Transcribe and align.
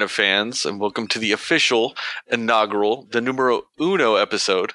Hello, 0.00 0.06
Cinefans, 0.06 0.64
and 0.64 0.80
welcome 0.80 1.06
to 1.08 1.18
the 1.18 1.32
official, 1.32 1.94
inaugural, 2.26 3.06
the 3.10 3.20
numero 3.20 3.64
uno 3.78 4.14
episode 4.14 4.72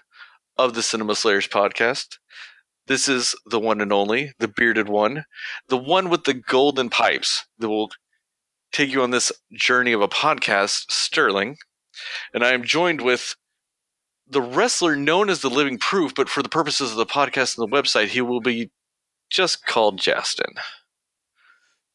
of 0.56 0.76
the 0.76 0.84
Cinema 0.84 1.16
Slayers 1.16 1.48
podcast. 1.48 2.20
This 2.86 3.10
is 3.10 3.34
the 3.48 3.60
one 3.60 3.82
and 3.82 3.92
only, 3.92 4.34
the 4.38 4.48
bearded 4.48 4.88
one, 4.88 5.26
the 5.68 5.78
one 5.78 6.10
with 6.12 6.26
the 6.26 6.36
golden 6.36 6.92
pipes 6.92 7.44
that 7.58 7.70
will 7.70 7.90
take 8.72 8.92
you 8.92 9.02
on 9.02 9.10
this 9.10 9.32
journey 9.52 9.94
of 9.94 10.02
a 10.02 10.08
podcast, 10.08 10.92
Sterling. 10.92 11.58
And 12.32 12.44
I 12.44 12.52
am 12.52 12.64
joined 12.64 13.02
with 13.02 13.36
the 14.28 14.44
wrestler 14.44 14.96
known 14.96 15.32
as 15.32 15.42
the 15.42 15.50
Living 15.50 15.80
Proof, 15.80 16.14
but 16.14 16.30
for 16.30 16.44
the 16.44 16.50
purposes 16.50 16.92
of 16.92 16.98
the 16.98 17.05
podcast 17.08 17.58
and 17.58 17.68
the 17.68 17.76
website, 17.76 18.10
he 18.10 18.22
will 18.22 18.42
be 18.42 18.70
just 19.32 19.66
called 19.66 19.98
Justin. 19.98 20.54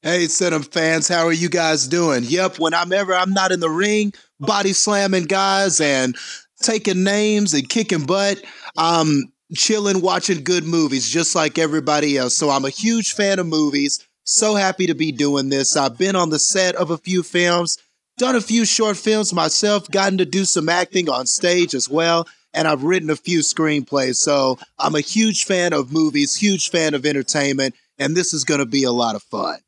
Hey, 0.03 0.29
Cinema 0.29 0.65
fans, 0.65 1.09
how 1.09 1.27
are 1.27 1.33
you 1.33 1.51
guys 1.51 1.87
doing? 1.87 2.25
Yep, 2.25 2.59
whenever 2.59 2.83
I'm 2.83 2.93
ever 2.93 3.15
I'm 3.15 3.35
not 3.35 3.53
in 3.53 3.61
the 3.61 3.69
ring, 3.69 4.15
body 4.39 4.73
slamming 4.73 5.25
guys 5.25 5.79
and 5.79 6.17
taking 6.63 7.05
names 7.05 7.53
and 7.53 7.69
kicking 7.69 8.07
butt, 8.07 8.43
I'm 8.79 9.31
chilling, 9.55 10.01
watching 10.01 10.43
good 10.43 10.65
movies, 10.65 11.07
just 11.07 11.35
like 11.35 11.59
everybody 11.59 12.17
else. 12.17 12.35
So 12.35 12.49
I'm 12.49 12.65
a 12.65 12.71
huge 12.71 13.13
fan 13.13 13.39
of 13.39 13.47
movies. 13.47 14.03
So 14.25 14.55
happy 14.55 14.87
to 14.87 14.95
be 14.95 15.13
doing 15.13 15.51
this. 15.51 15.77
I've 15.77 15.99
been 15.99 16.17
on 16.17 16.31
the 16.31 16.39
set 16.39 16.77
of 16.77 16.91
a 16.91 16.97
few 16.97 17.23
films, 17.23 17.77
done 18.17 18.37
a 18.37 18.41
few 18.41 18.65
short 18.65 18.97
films 18.97 19.35
myself, 19.35 19.87
gotten 19.91 20.17
to 20.17 20.25
do 20.25 20.47
some 20.47 20.71
acting 20.71 21.11
on 21.11 21.27
stage 21.27 21.75
as 21.75 21.91
well, 21.91 22.27
and 22.55 22.67
I've 22.67 22.85
written 22.85 23.11
a 23.11 23.17
few 23.17 23.41
screenplays. 23.41 24.17
So 24.17 24.59
I'm 24.79 24.95
a 24.95 25.01
huge 25.01 25.45
fan 25.45 25.75
of 25.75 25.93
movies, 25.93 26.37
huge 26.37 26.71
fan 26.71 26.95
of 26.95 27.05
entertainment, 27.05 27.75
and 27.99 28.17
this 28.17 28.33
is 28.33 28.45
going 28.45 28.61
to 28.61 28.67
be 28.67 28.85
a 28.85 28.93
lot 28.93 29.15
of 29.15 29.23
fun. 29.25 29.59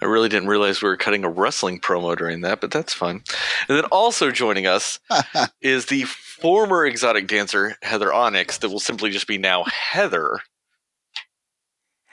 I 0.00 0.06
really 0.06 0.28
didn't 0.28 0.48
realize 0.48 0.80
we 0.80 0.88
were 0.88 0.96
cutting 0.96 1.24
a 1.24 1.30
wrestling 1.30 1.80
promo 1.80 2.16
during 2.16 2.42
that, 2.42 2.60
but 2.60 2.70
that's 2.70 2.94
fun. 2.94 3.22
And 3.68 3.76
then 3.76 3.84
also 3.86 4.30
joining 4.30 4.66
us 4.66 5.00
is 5.60 5.86
the 5.86 6.04
former 6.04 6.86
exotic 6.86 7.26
dancer, 7.26 7.74
Heather 7.82 8.12
Onyx, 8.12 8.58
that 8.58 8.68
will 8.68 8.78
simply 8.78 9.10
just 9.10 9.26
be 9.26 9.38
now 9.38 9.64
Heather. 9.64 10.38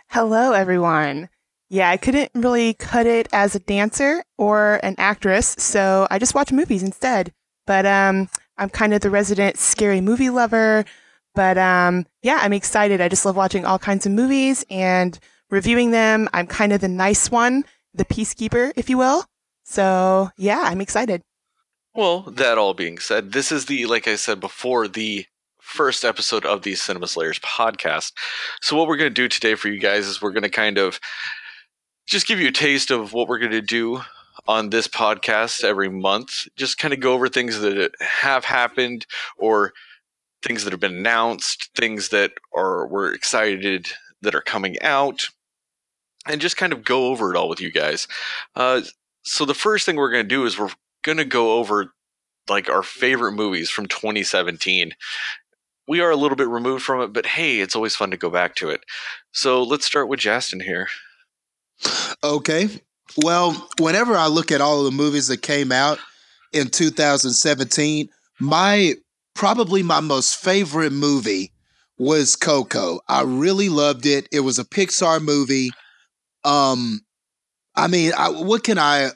Hello, 0.10 0.54
everyone. 0.54 1.30
Yeah, 1.70 1.90
I 1.90 1.98
couldn't 1.98 2.32
really 2.34 2.74
cut 2.74 3.06
it 3.06 3.28
as 3.32 3.54
a 3.54 3.60
dancer 3.60 4.24
or 4.38 4.80
an 4.82 4.96
actress, 4.98 5.56
so 5.60 6.08
I 6.10 6.18
just 6.18 6.34
watch 6.34 6.52
movies 6.52 6.82
instead. 6.82 7.34
But 7.68 7.86
um, 7.86 8.30
I'm 8.58 8.70
kind 8.70 8.94
of 8.94 9.02
the 9.02 9.10
resident 9.12 9.58
scary 9.58 10.02
movie 10.02 10.30
lover. 10.32 10.86
But 11.36 11.58
um, 11.58 12.06
yeah, 12.24 12.40
I'm 12.42 12.54
excited. 12.54 13.02
I 13.02 13.10
just 13.10 13.26
love 13.26 13.36
watching 13.36 13.66
all 13.66 13.78
kinds 13.78 14.06
of 14.06 14.12
movies 14.12 14.66
and 14.72 15.20
reviewing 15.50 15.92
them. 15.92 16.30
I'm 16.34 16.48
kind 16.48 16.72
of 16.72 16.82
the 16.82 16.88
nice 16.88 17.30
one 17.30 17.64
the 17.96 18.06
peacekeeper, 18.06 18.72
if 18.76 18.90
you 18.90 18.98
will. 18.98 19.26
So 19.64 20.30
yeah, 20.38 20.62
I'm 20.64 20.82
excited. 20.82 21.22
Well, 21.94 22.22
that 22.24 22.58
all 22.58 22.74
being 22.74 23.00
said, 23.00 23.32
this 23.32 23.52
is 23.52 23.66
the, 23.66 23.86
like 23.86 24.08
I 24.08 24.16
said 24.16 24.40
before, 24.40 24.88
the 24.88 25.26
first 25.62 26.06
episode 26.06 26.46
of 26.46 26.62
the 26.62 26.76
Cinema 26.76 27.08
Slayers 27.08 27.40
podcast. 27.40 28.12
So 28.62 28.76
what 28.76 28.88
we're 28.88 28.98
going 28.98 29.10
to 29.10 29.22
do 29.22 29.28
today 29.28 29.56
for 29.56 29.70
you 29.70 29.80
guys 29.80 30.06
is 30.06 30.22
we're 30.22 30.32
going 30.32 30.44
to 30.44 30.50
kind 30.50 30.78
of 30.78 31.00
just 32.06 32.28
give 32.28 32.40
you 32.40 32.50
a 32.50 32.52
taste 32.52 32.92
of 32.92 33.14
what 33.14 33.28
we're 33.28 33.40
going 33.40 33.52
to 33.52 33.62
do 33.62 34.02
on 34.48 34.70
this 34.70 34.88
podcast 34.88 35.64
every 35.64 35.90
month. 35.90 36.48
Just 36.56 36.78
kind 36.78 36.94
of 36.94 37.00
go 37.00 37.14
over 37.14 37.30
things 37.30 37.60
that 37.62 37.92
have 38.00 38.46
happened 38.46 39.06
or 39.38 39.74
things 40.44 40.64
that 40.64 40.74
have 40.74 40.80
been 40.80 40.98
announced, 40.98 41.72
things 41.76 42.10
that 42.10 42.34
are 42.54 42.88
we're 42.88 43.14
excited 43.14 43.88
that 44.22 44.36
are 44.36 44.42
coming 44.42 44.80
out, 44.82 45.30
and 46.28 46.42
just 46.42 46.58
kind 46.58 46.74
of 46.74 46.84
go 46.84 47.08
over 47.08 47.34
it 47.34 47.38
all 47.38 47.50
with 47.50 47.62
you 47.62 47.72
guys. 47.72 48.08
Uh, 48.56 48.82
so 49.24 49.46
the 49.46 49.54
first 49.54 49.86
thing 49.86 49.96
we're 49.96 50.12
going 50.12 50.24
to 50.24 50.28
do 50.28 50.46
is 50.46 50.58
we're 50.58 50.70
going 51.04 51.18
to 51.18 51.26
go 51.26 51.54
over 51.54 51.94
like 52.50 52.70
our 52.70 52.84
favorite 52.84 53.34
movies 53.34 53.70
from 53.70 53.88
2017. 53.88 54.94
We 55.88 56.02
are 56.02 56.12
a 56.12 56.16
little 56.16 56.36
bit 56.36 56.48
removed 56.48 56.84
from 56.84 57.02
it, 57.02 57.14
but 57.14 57.26
hey, 57.26 57.60
it's 57.60 57.76
always 57.76 57.96
fun 57.96 58.12
to 58.12 58.18
go 58.18 58.30
back 58.30 58.56
to 58.56 58.70
it. 58.70 58.82
So 59.32 59.64
let's 59.64 59.86
start 59.86 60.08
with 60.08 60.20
Justin 60.20 60.60
here. 60.60 60.88
Okay. 62.24 62.70
Well, 63.18 63.70
whenever 63.80 64.16
I 64.16 64.28
look 64.28 64.52
at 64.52 64.62
all 64.62 64.80
of 64.80 64.86
the 64.86 64.92
movies 64.92 65.28
that 65.28 65.42
came 65.42 65.72
out 65.72 66.00
in 66.54 66.70
2017, 66.70 68.10
my 68.40 68.94
probably 69.36 69.84
my 69.84 70.00
most 70.00 70.38
favorite 70.38 70.92
movie 70.92 71.52
was 71.98 72.36
Coco. 72.36 73.00
I 73.08 73.24
really 73.24 73.70
loved 73.70 74.06
it. 74.06 74.28
It 74.32 74.42
was 74.42 74.60
a 74.60 74.66
Pixar 74.66 75.22
movie. 75.22 75.72
Um, 76.46 77.02
I 77.76 77.88
mean, 77.88 78.14
I, 78.18 78.30
what 78.30 78.64
can 78.64 78.80
I 78.80 79.10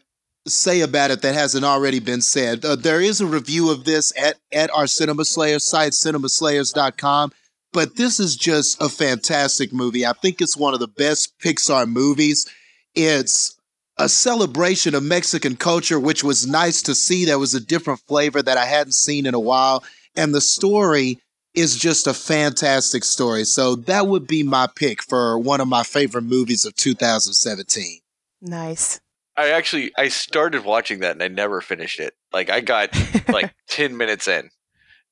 say 0.47 0.81
about 0.81 1.11
it 1.11 1.21
that 1.21 1.33
hasn't 1.33 1.63
already 1.63 1.99
been 1.99 2.21
said? 2.21 2.65
Uh, 2.65 2.75
there 2.75 2.99
is 2.99 3.21
a 3.21 3.25
review 3.25 3.71
of 3.71 3.85
this 3.85 4.11
at, 4.17 4.37
at 4.51 4.71
our 4.71 4.87
Cinema 4.87 5.23
Slayers 5.23 5.65
site, 5.65 5.93
cinemaslayers.com. 5.93 7.31
But 7.71 7.95
this 7.95 8.19
is 8.19 8.35
just 8.35 8.81
a 8.81 8.89
fantastic 8.89 9.71
movie. 9.71 10.05
I 10.05 10.13
think 10.13 10.41
it's 10.41 10.57
one 10.57 10.73
of 10.73 10.79
the 10.79 10.87
best 10.87 11.37
Pixar 11.39 11.87
movies. 11.87 12.47
It's 12.95 13.55
a 13.97 14.09
celebration 14.09 14.95
of 14.95 15.03
Mexican 15.03 15.55
culture, 15.55 15.99
which 15.99 16.23
was 16.23 16.47
nice 16.47 16.81
to 16.83 16.95
see. 16.95 17.25
There 17.25 17.37
was 17.37 17.53
a 17.53 17.59
different 17.59 17.99
flavor 17.99 18.41
that 18.41 18.57
I 18.57 18.65
hadn't 18.65 18.93
seen 18.93 19.27
in 19.27 19.35
a 19.35 19.39
while. 19.39 19.83
And 20.15 20.33
the 20.33 20.41
story 20.41 21.19
is 21.53 21.75
just 21.77 22.07
a 22.07 22.13
fantastic 22.13 23.03
story. 23.03 23.43
So 23.43 23.75
that 23.75 24.07
would 24.07 24.27
be 24.27 24.43
my 24.43 24.67
pick 24.75 25.01
for 25.03 25.37
one 25.39 25.61
of 25.61 25.67
my 25.67 25.83
favorite 25.83 26.23
movies 26.23 26.65
of 26.65 26.75
2017. 26.75 27.99
Nice. 28.41 28.99
I 29.35 29.49
actually 29.51 29.91
I 29.97 30.09
started 30.09 30.65
watching 30.65 30.99
that 30.99 31.13
and 31.13 31.23
I 31.23 31.27
never 31.29 31.61
finished 31.61 31.99
it. 31.99 32.13
Like 32.33 32.49
I 32.49 32.59
got 32.61 32.89
like 33.29 33.53
10 33.69 33.95
minutes 33.97 34.27
in 34.27 34.49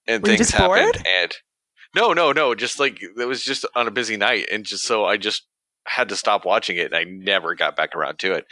and 0.06 0.22
Were 0.22 0.30
things 0.30 0.52
happened 0.52 0.94
bored? 0.94 1.08
and 1.08 1.36
no, 1.96 2.14
no, 2.14 2.32
no, 2.34 2.54
just 2.54 2.80
like 2.80 3.02
it 3.02 3.26
was 3.26 3.42
just 3.44 3.66
on 3.76 3.88
a 3.88 3.92
busy 3.92 4.18
night 4.18 4.48
and 4.52 4.66
just 4.66 4.84
so 4.84 5.06
I 5.06 5.18
just 5.18 5.48
had 5.86 6.10
to 6.10 6.18
stop 6.18 6.46
watching 6.46 6.76
it 6.76 6.88
and 6.88 6.96
I 6.96 7.06
never 7.06 7.56
got 7.56 7.78
back 7.78 7.96
around 7.96 8.20
to 8.20 8.34
it. 8.34 8.46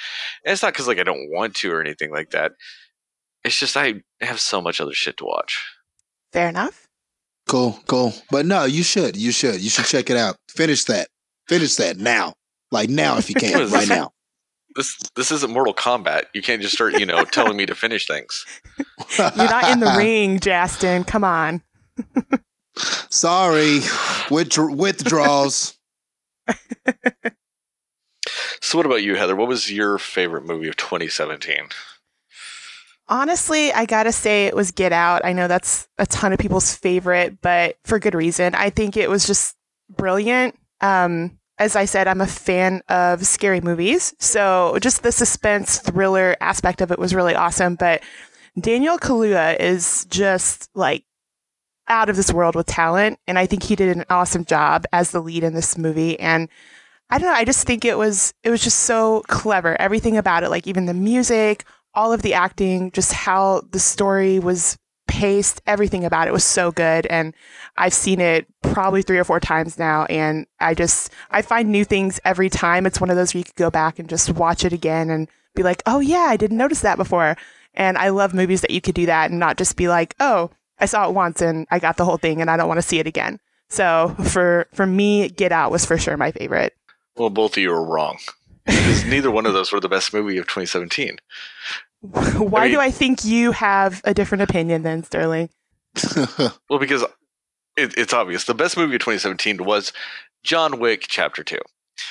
And 0.45 0.53
it's 0.53 0.63
not 0.63 0.74
cuz 0.74 0.88
like 0.88 1.00
I 1.00 1.03
don't 1.03 1.29
want 1.29 1.56
to 1.57 1.72
or 1.72 1.81
anything 1.81 2.12
like 2.12 2.31
that. 2.31 2.53
It's 3.44 3.59
just 3.59 3.75
I 3.78 3.95
have 4.22 4.40
so 4.40 4.62
much 4.62 4.79
other 4.79 4.94
shit 4.94 5.18
to 5.18 5.25
watch. 5.25 5.62
Fair 6.31 6.47
enough. 6.50 6.84
Cool, 7.47 7.79
cool. 7.88 8.13
But 8.31 8.45
no, 8.45 8.66
you 8.66 8.83
should. 8.83 9.16
You 9.16 9.31
should. 9.31 9.61
You 9.61 9.69
should 9.69 9.85
check 9.85 10.09
it 10.09 10.17
out. 10.17 10.35
Finish 10.50 10.85
that. 10.85 11.07
Finish 11.47 11.75
that 11.75 11.97
now. 11.97 12.33
Like 12.72 12.89
now 12.89 13.17
if 13.17 13.29
you 13.29 13.35
can, 13.39 13.69
right 13.69 13.88
now. 13.88 14.11
This 14.75 14.97
this 15.16 15.31
isn't 15.31 15.53
Mortal 15.53 15.73
Kombat. 15.73 16.23
You 16.33 16.41
can't 16.41 16.61
just 16.61 16.73
start, 16.75 17.00
you 17.00 17.06
know, 17.06 17.23
telling 17.23 17.56
me 17.56 17.66
to 17.66 17.75
finish 17.75 18.07
things. 18.07 18.45
You're 19.17 19.31
not 19.35 19.69
in 19.72 19.79
the 19.79 19.94
ring, 19.97 20.39
Justin. 20.39 21.03
Come 21.06 21.23
on. 21.23 21.61
Sorry. 23.09 23.79
Withdraw- 24.29 24.73
withdrawals. 24.73 25.77
so 28.62 28.77
what 28.77 28.85
about 28.85 29.03
you, 29.03 29.16
Heather? 29.16 29.35
What 29.35 29.47
was 29.47 29.72
your 29.72 29.97
favorite 29.97 30.45
movie 30.45 30.67
of 30.67 30.75
2017? 30.75 31.69
Honestly, 33.07 33.72
I 33.72 33.86
gotta 33.86 34.12
say 34.12 34.48
it 34.48 34.56
was 34.56 34.72
Get 34.72 34.92
Out. 34.92 35.24
I 35.24 35.34
know 35.34 35.48
that's 35.48 35.88
a 35.98 36.07
ton 36.07 36.34
of 36.34 36.40
people's 36.40 36.74
favorite, 36.75 37.40
but 37.42 37.78
for 37.84 38.00
good 38.00 38.16
reason. 38.16 38.56
I 38.56 38.69
think 38.72 38.98
it 38.98 39.10
was 39.10 39.28
just 39.28 39.56
brilliant. 39.90 40.57
Um, 40.81 41.38
as 41.57 41.75
I 41.75 41.86
said, 41.86 42.07
I'm 42.07 42.22
a 42.22 42.28
fan 42.28 42.81
of 42.90 43.25
scary 43.25 43.62
movies, 43.62 44.13
so 44.19 44.78
just 44.81 45.04
the 45.04 45.12
suspense 45.12 45.78
thriller 45.80 46.36
aspect 46.42 46.81
of 46.81 46.92
it 46.92 47.00
was 47.00 47.16
really 47.16 47.36
awesome. 47.36 47.75
But 47.75 48.04
Daniel 48.60 48.98
Kaluuya 48.98 49.60
is 49.60 50.06
just 50.10 50.69
like 50.74 51.04
out 51.88 52.10
of 52.10 52.16
this 52.16 52.34
world 52.34 52.56
with 52.56 52.66
talent, 52.66 53.19
and 53.28 53.38
I 53.38 53.46
think 53.46 53.63
he 53.63 53.75
did 53.75 53.96
an 53.96 54.06
awesome 54.10 54.46
job 54.46 54.86
as 54.92 55.12
the 55.12 55.22
lead 55.22 55.44
in 55.44 55.54
this 55.54 55.78
movie. 55.78 56.19
And 56.19 56.50
I 57.10 57.19
don't 57.19 57.30
know, 57.30 57.36
I 57.36 57.46
just 57.46 57.68
think 57.68 57.86
it 57.86 57.98
was 57.98 58.34
it 58.44 58.50
was 58.50 58.63
just 58.63 58.80
so 58.80 59.22
clever. 59.28 59.80
Everything 59.80 60.18
about 60.18 60.44
it, 60.44 60.50
like 60.50 60.68
even 60.68 60.88
the 60.88 60.94
music, 60.94 61.63
all 61.95 62.13
of 62.13 62.21
the 62.21 62.33
acting, 62.33 62.92
just 62.92 63.13
how 63.13 63.62
the 63.71 63.80
story 63.80 64.39
was 64.39 64.77
paced, 65.07 65.62
everything 65.65 66.03
about 66.03 66.27
it 66.27 66.33
was 66.33 66.44
so 66.44 66.71
good. 66.71 67.06
And 67.06 67.33
I've 67.77 67.94
seen 67.94 68.19
it 68.19 68.47
probably 68.62 69.01
three 69.01 69.18
or 69.18 69.24
four 69.24 69.39
times 69.39 69.77
now. 69.80 70.06
And 70.06 70.45
I 70.59 70.74
just, 70.74 71.12
I 71.31 71.42
find 71.42 71.69
new 71.69 71.86
things 71.86 72.19
every 72.25 72.50
time. 72.50 72.86
It's 72.86 73.00
one 73.00 73.09
of 73.09 73.15
those 73.15 73.33
where 73.33 73.39
you 73.39 73.45
could 73.45 73.56
go 73.56 73.69
back 73.69 74.00
and 74.00 74.09
just 74.09 74.31
watch 74.31 74.65
it 74.65 74.74
again 74.74 75.09
and 75.09 75.27
be 75.56 75.63
like, 75.63 75.81
oh 75.86 76.00
yeah, 76.00 76.27
I 76.27 76.38
didn't 76.38 76.57
notice 76.57 76.81
that 76.81 76.97
before. 76.97 77.38
And 77.74 77.98
I 77.98 78.09
love 78.09 78.33
movies 78.33 78.62
that 78.62 78.71
you 78.71 78.81
could 78.81 78.95
do 78.95 79.06
that 79.06 79.30
and 79.30 79.39
not 79.39 79.57
just 79.57 79.77
be 79.77 79.88
like, 79.88 80.15
oh, 80.19 80.50
I 80.80 80.86
saw 80.86 81.07
it 81.07 81.13
once 81.13 81.41
and 81.41 81.68
I 81.71 81.80
got 81.80 81.98
the 81.98 82.06
whole 82.06 82.18
thing 82.18 82.41
and 82.41 82.50
I 82.50 82.57
don't 82.57 82.68
want 82.68 82.80
to 82.80 82.88
see 82.88 83.00
it 83.00 83.07
again. 83.07 83.39
So 83.69 84.15
for, 84.25 84.68
for 84.74 84.86
me, 84.86 85.30
Get 85.30 85.51
Out 85.51 85.71
was 85.71 85.86
for 85.86 85.98
sure 85.98 86.18
my 86.18 86.31
favorite. 86.31 86.74
Well, 87.15 87.30
both 87.30 87.57
of 87.57 87.63
you 87.63 87.71
are 87.71 87.83
wrong. 87.83 88.18
Because 88.65 89.06
neither 89.06 89.31
one 89.31 89.45
of 89.45 89.53
those 89.53 89.71
were 89.71 89.79
the 89.79 89.89
best 89.89 90.13
movie 90.13 90.38
of 90.38 90.45
2017. 90.45 91.17
Why 92.01 92.62
I 92.62 92.63
mean, 92.65 92.73
do 92.73 92.79
I 92.79 92.91
think 92.91 93.25
you 93.25 93.51
have 93.51 94.01
a 94.03 94.13
different 94.13 94.44
opinion 94.44 94.83
than 94.83 95.03
Sterling? 95.03 95.50
well, 96.69 96.79
because 96.79 97.03
it, 97.77 97.94
it's 97.97 98.13
obvious. 98.13 98.45
The 98.45 98.53
best 98.53 98.77
movie 98.77 98.95
of 98.95 99.01
2017 99.01 99.63
was 99.63 99.94
John 100.44 100.79
Wick 100.79 101.06
Chapter 101.07 101.44
2. 101.44 101.57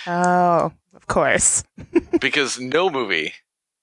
Oh, 0.07 0.73
of 0.95 1.07
course. 1.07 1.65
because 2.21 2.59
no 2.59 2.91
movie 2.91 3.35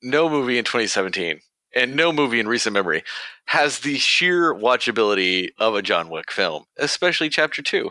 no 0.01 0.29
movie 0.29 0.57
in 0.57 0.65
2017 0.65 1.39
and 1.73 1.95
no 1.95 2.12
movie 2.12 2.39
in 2.39 2.47
recent 2.47 2.73
memory 2.73 3.03
has 3.45 3.79
the 3.79 3.97
sheer 3.97 4.53
watchability 4.53 5.50
of 5.57 5.75
a 5.75 5.81
John 5.81 6.09
Wick 6.09 6.31
film, 6.31 6.65
especially 6.77 7.29
Chapter 7.29 7.62
2. 7.62 7.89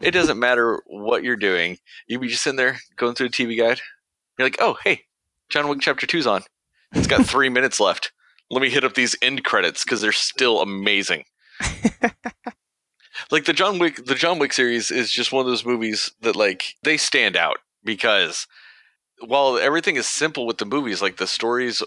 It 0.00 0.10
doesn't 0.10 0.38
matter 0.38 0.82
what 0.86 1.22
you're 1.22 1.36
doing. 1.36 1.78
You 2.06 2.18
be 2.18 2.28
just 2.28 2.42
sitting 2.42 2.56
there 2.56 2.78
going 2.96 3.14
through 3.14 3.30
the 3.30 3.44
TV 3.44 3.56
guide. 3.56 3.80
You're 4.38 4.46
like, 4.46 4.58
oh, 4.60 4.76
hey, 4.84 5.02
John 5.48 5.68
Wick 5.68 5.80
Chapter 5.80 6.06
2's 6.06 6.26
on. 6.26 6.42
It's 6.92 7.06
got 7.06 7.26
three 7.26 7.48
minutes 7.50 7.80
left. 7.80 8.12
Let 8.50 8.62
me 8.62 8.70
hit 8.70 8.84
up 8.84 8.94
these 8.94 9.16
end 9.22 9.44
credits 9.44 9.84
because 9.84 10.00
they're 10.00 10.12
still 10.12 10.60
amazing. 10.60 11.24
like 13.30 13.44
the 13.44 13.52
John 13.52 13.78
Wick, 13.78 14.04
the 14.04 14.14
John 14.14 14.38
Wick 14.38 14.52
series 14.52 14.90
is 14.90 15.10
just 15.10 15.32
one 15.32 15.40
of 15.40 15.50
those 15.50 15.64
movies 15.64 16.12
that 16.20 16.36
like 16.36 16.74
they 16.82 16.96
stand 16.96 17.36
out 17.36 17.58
because 17.84 18.46
while 19.20 19.58
everything 19.58 19.96
is 19.96 20.06
simple 20.06 20.46
with 20.46 20.58
the 20.58 20.66
movies, 20.66 21.00
like 21.00 21.16
the 21.16 21.26
stories 21.26 21.82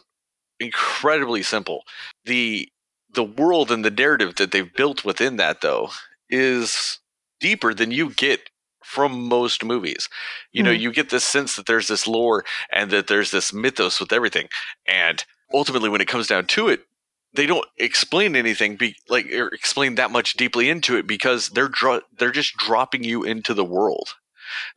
incredibly 0.59 1.43
simple. 1.43 1.83
The 2.25 2.69
the 3.13 3.23
world 3.23 3.71
and 3.71 3.83
the 3.85 3.91
narrative 3.91 4.35
that 4.35 4.51
they've 4.51 4.73
built 4.73 5.05
within 5.05 5.37
that 5.37 5.61
though 5.61 5.89
is 6.29 6.99
deeper 7.39 7.73
than 7.73 7.91
you 7.91 8.13
get 8.13 8.49
from 8.85 9.27
most 9.27 9.63
movies. 9.63 10.07
You 10.51 10.61
mm 10.61 10.65
know, 10.65 10.71
you 10.71 10.91
get 10.91 11.09
this 11.09 11.23
sense 11.23 11.55
that 11.55 11.65
there's 11.65 11.87
this 11.87 12.07
lore 12.07 12.45
and 12.71 12.91
that 12.91 13.07
there's 13.07 13.31
this 13.31 13.51
mythos 13.51 13.99
with 13.99 14.13
everything. 14.13 14.47
And 14.87 15.23
ultimately 15.53 15.89
when 15.89 16.01
it 16.01 16.07
comes 16.07 16.27
down 16.27 16.45
to 16.47 16.69
it, 16.69 16.85
they 17.33 17.45
don't 17.45 17.67
explain 17.77 18.35
anything 18.35 18.77
be 18.77 18.95
like 19.09 19.31
or 19.33 19.47
explain 19.47 19.95
that 19.95 20.11
much 20.11 20.33
deeply 20.33 20.69
into 20.69 20.95
it 20.95 21.07
because 21.07 21.49
they're 21.49 21.67
dro- 21.67 22.01
they're 22.17 22.31
just 22.31 22.55
dropping 22.55 23.03
you 23.03 23.23
into 23.23 23.53
the 23.53 23.65
world. 23.65 24.15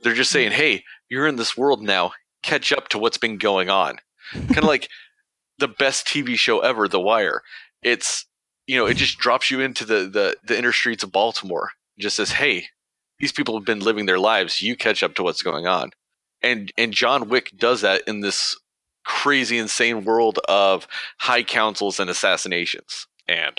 They're 0.00 0.14
just 0.14 0.32
saying, 0.32 0.50
mm-hmm. 0.50 0.60
"Hey, 0.60 0.84
you're 1.08 1.26
in 1.26 1.36
this 1.36 1.56
world 1.56 1.82
now. 1.82 2.12
Catch 2.42 2.72
up 2.72 2.88
to 2.88 2.98
what's 2.98 3.18
been 3.18 3.38
going 3.38 3.70
on." 3.70 3.98
kind 4.32 4.58
of 4.58 4.64
like 4.64 4.88
the 5.58 5.68
best 5.68 6.06
TV 6.06 6.36
show 6.36 6.60
ever, 6.60 6.88
The 6.88 7.00
Wire. 7.00 7.42
It's 7.82 8.26
you 8.66 8.76
know, 8.76 8.86
it 8.86 8.96
just 8.96 9.18
drops 9.18 9.50
you 9.50 9.60
into 9.60 9.84
the 9.84 10.08
the, 10.08 10.36
the 10.44 10.58
inner 10.58 10.72
streets 10.72 11.04
of 11.04 11.12
Baltimore. 11.12 11.70
It 11.96 12.02
just 12.02 12.16
says, 12.16 12.32
"Hey, 12.32 12.66
these 13.18 13.32
people 13.32 13.56
have 13.56 13.64
been 13.64 13.80
living 13.80 14.06
their 14.06 14.18
lives. 14.18 14.62
You 14.62 14.76
catch 14.76 15.02
up 15.02 15.14
to 15.16 15.22
what's 15.22 15.42
going 15.42 15.66
on." 15.66 15.90
And 16.42 16.72
and 16.76 16.92
John 16.92 17.28
Wick 17.28 17.52
does 17.56 17.80
that 17.80 18.02
in 18.06 18.20
this 18.20 18.56
crazy, 19.04 19.58
insane 19.58 20.04
world 20.04 20.38
of 20.48 20.86
high 21.18 21.42
councils 21.42 21.98
and 21.98 22.10
assassinations. 22.10 23.06
And 23.26 23.58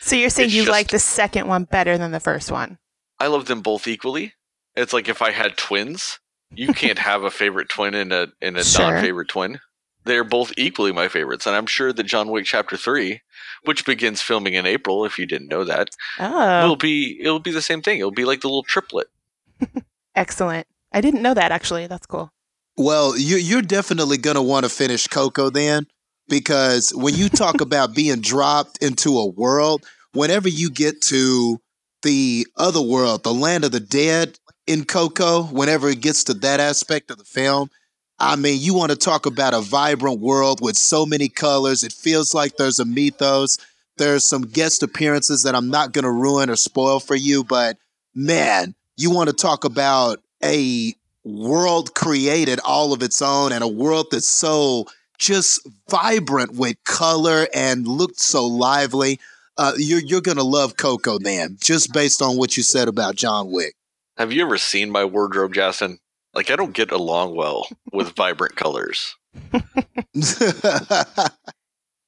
so 0.00 0.16
you're 0.16 0.30
saying 0.30 0.50
you 0.50 0.62
just, 0.62 0.70
like 0.70 0.88
the 0.88 0.98
second 0.98 1.48
one 1.48 1.64
better 1.64 1.98
than 1.98 2.12
the 2.12 2.20
first 2.20 2.50
one? 2.50 2.78
I 3.18 3.26
love 3.26 3.46
them 3.46 3.60
both 3.60 3.86
equally. 3.86 4.34
It's 4.76 4.92
like 4.92 5.08
if 5.08 5.22
I 5.22 5.30
had 5.30 5.56
twins, 5.56 6.20
you 6.50 6.72
can't 6.72 6.98
have 7.10 7.24
a 7.24 7.30
favorite 7.30 7.68
twin 7.68 7.94
and 7.94 8.12
a 8.12 8.32
and 8.40 8.56
a 8.56 8.64
sure. 8.64 8.92
non-favorite 8.92 9.28
twin 9.28 9.60
they're 10.04 10.24
both 10.24 10.52
equally 10.56 10.92
my 10.92 11.08
favorites, 11.08 11.46
and 11.46 11.56
I'm 11.56 11.66
sure 11.66 11.92
that 11.92 12.02
John 12.04 12.28
Wick 12.28 12.44
Chapter 12.44 12.76
Three, 12.76 13.22
which 13.64 13.84
begins 13.84 14.20
filming 14.22 14.54
in 14.54 14.66
April, 14.66 15.04
if 15.04 15.18
you 15.18 15.26
didn't 15.26 15.48
know 15.48 15.64
that, 15.64 15.90
oh. 16.18 16.68
will 16.68 16.76
be 16.76 17.18
it'll 17.20 17.40
be 17.40 17.50
the 17.50 17.62
same 17.62 17.82
thing. 17.82 17.98
It'll 17.98 18.10
be 18.10 18.24
like 18.24 18.40
the 18.40 18.48
little 18.48 18.62
triplet. 18.62 19.08
Excellent. 20.14 20.66
I 20.92 21.00
didn't 21.00 21.22
know 21.22 21.34
that 21.34 21.52
actually. 21.52 21.86
That's 21.86 22.06
cool. 22.06 22.30
Well, 22.76 23.16
you, 23.16 23.36
you're 23.36 23.62
definitely 23.62 24.18
gonna 24.18 24.42
want 24.42 24.64
to 24.64 24.70
finish 24.70 25.06
Coco 25.06 25.50
then, 25.50 25.86
because 26.28 26.92
when 26.94 27.14
you 27.14 27.28
talk 27.28 27.60
about 27.60 27.94
being 27.94 28.20
dropped 28.20 28.82
into 28.82 29.18
a 29.18 29.26
world, 29.26 29.84
whenever 30.12 30.48
you 30.48 30.70
get 30.70 31.00
to 31.02 31.60
the 32.02 32.46
other 32.56 32.82
world, 32.82 33.22
the 33.22 33.34
land 33.34 33.64
of 33.64 33.72
the 33.72 33.80
dead 33.80 34.38
in 34.66 34.84
Coco, 34.84 35.44
whenever 35.44 35.88
it 35.88 36.00
gets 36.00 36.24
to 36.24 36.34
that 36.34 36.60
aspect 36.60 37.10
of 37.10 37.18
the 37.18 37.24
film 37.24 37.70
I 38.24 38.36
mean, 38.36 38.58
you 38.58 38.72
want 38.72 38.90
to 38.90 38.96
talk 38.96 39.26
about 39.26 39.52
a 39.52 39.60
vibrant 39.60 40.18
world 40.18 40.60
with 40.62 40.76
so 40.76 41.04
many 41.04 41.28
colors. 41.28 41.84
It 41.84 41.92
feels 41.92 42.32
like 42.32 42.56
there's 42.56 42.80
a 42.80 42.86
mythos. 42.86 43.58
There's 43.98 44.24
some 44.24 44.42
guest 44.42 44.82
appearances 44.82 45.42
that 45.42 45.54
I'm 45.54 45.68
not 45.68 45.92
going 45.92 46.04
to 46.04 46.10
ruin 46.10 46.48
or 46.48 46.56
spoil 46.56 47.00
for 47.00 47.14
you, 47.14 47.44
but 47.44 47.76
man, 48.14 48.74
you 48.96 49.10
want 49.10 49.28
to 49.28 49.36
talk 49.36 49.64
about 49.64 50.22
a 50.42 50.94
world 51.22 51.94
created 51.94 52.60
all 52.64 52.94
of 52.94 53.02
its 53.02 53.20
own 53.20 53.52
and 53.52 53.62
a 53.62 53.68
world 53.68 54.06
that's 54.10 54.26
so 54.26 54.86
just 55.18 55.66
vibrant 55.90 56.54
with 56.54 56.82
color 56.84 57.46
and 57.54 57.86
looked 57.86 58.20
so 58.20 58.46
lively. 58.46 59.20
Uh, 59.58 59.72
you're 59.76 60.00
you're 60.00 60.20
gonna 60.20 60.42
love 60.42 60.76
Coco, 60.76 61.18
man, 61.20 61.56
just 61.60 61.92
based 61.92 62.20
on 62.20 62.36
what 62.36 62.56
you 62.56 62.62
said 62.62 62.88
about 62.88 63.14
John 63.16 63.52
Wick. 63.52 63.74
Have 64.16 64.32
you 64.32 64.42
ever 64.42 64.58
seen 64.58 64.90
my 64.90 65.04
wardrobe, 65.04 65.52
Justin? 65.54 65.98
Like 66.34 66.50
I 66.50 66.56
don't 66.56 66.74
get 66.74 66.90
along 66.90 67.36
well 67.36 67.66
with 67.92 68.08
vibrant 68.16 68.56
colors. 68.56 69.14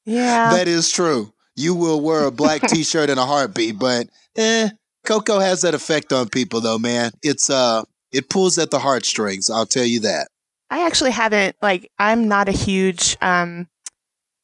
yeah. 0.05 0.50
That 0.50 0.69
is 0.69 0.90
true. 0.90 1.32
You 1.55 1.75
will 1.75 2.00
wear 2.00 2.25
a 2.25 2.31
black 2.31 2.62
t-shirt 2.69 3.11
in 3.11 3.19
a 3.19 3.26
heartbeat, 3.26 3.78
but 3.78 4.08
eh, 4.37 4.70
Coco 5.05 5.38
has 5.38 5.62
that 5.62 5.75
effect 5.75 6.12
on 6.12 6.28
people 6.28 6.61
though, 6.61 6.78
man. 6.78 7.12
It's 7.23 7.49
uh 7.50 7.84
it 8.12 8.28
pulls 8.31 8.58
at 8.58 8.70
the 8.70 8.78
heartstrings, 8.78 9.50
I'll 9.50 9.67
tell 9.67 9.84
you 9.84 10.00
that. 10.00 10.29
I 10.70 10.84
actually 10.87 11.12
haven't 11.12 11.56
like 11.62 11.90
I'm 11.99 12.29
not 12.29 12.49
a 12.49 12.52
huge 12.52 13.17
um 13.20 13.69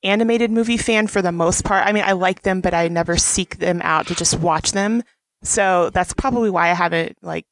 animated 0.02 0.50
movie 0.50 0.76
fan 0.76 1.06
for 1.06 1.22
the 1.22 1.32
most 1.32 1.64
part. 1.64 1.86
I 1.86 1.92
mean, 1.92 2.04
I 2.04 2.12
like 2.12 2.42
them, 2.42 2.60
but 2.60 2.74
I 2.74 2.88
never 2.88 3.16
seek 3.16 3.58
them 3.58 3.80
out 3.82 4.06
to 4.08 4.14
just 4.14 4.38
watch 4.38 4.72
them. 4.72 5.02
So 5.42 5.90
that's 5.90 6.12
probably 6.12 6.50
why 6.50 6.70
I 6.70 6.74
haven't 6.74 7.16
like 7.22 7.46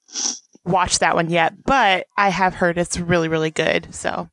watched 0.64 1.00
that 1.00 1.14
one 1.14 1.30
yet, 1.30 1.64
but 1.64 2.06
I 2.16 2.28
have 2.28 2.54
heard 2.54 2.78
it's 2.78 2.98
really, 2.98 3.28
really 3.28 3.50
good. 3.50 3.94
So 3.94 4.28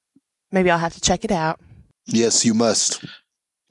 maybe 0.52 0.70
I'll 0.70 0.78
have 0.78 0.94
to 0.96 1.02
check 1.02 1.24
it 1.24 1.32
out. 1.32 1.60
Yes, 2.06 2.46
you 2.46 2.54
must. 2.54 3.04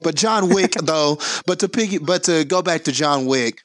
But 0.01 0.15
John 0.15 0.49
Wick, 0.53 0.73
though, 0.83 1.17
but 1.45 1.59
to 1.59 1.69
piggy, 1.69 1.97
but 1.97 2.23
to 2.23 2.45
go 2.45 2.61
back 2.61 2.83
to 2.83 2.91
John 2.91 3.25
Wick, 3.25 3.61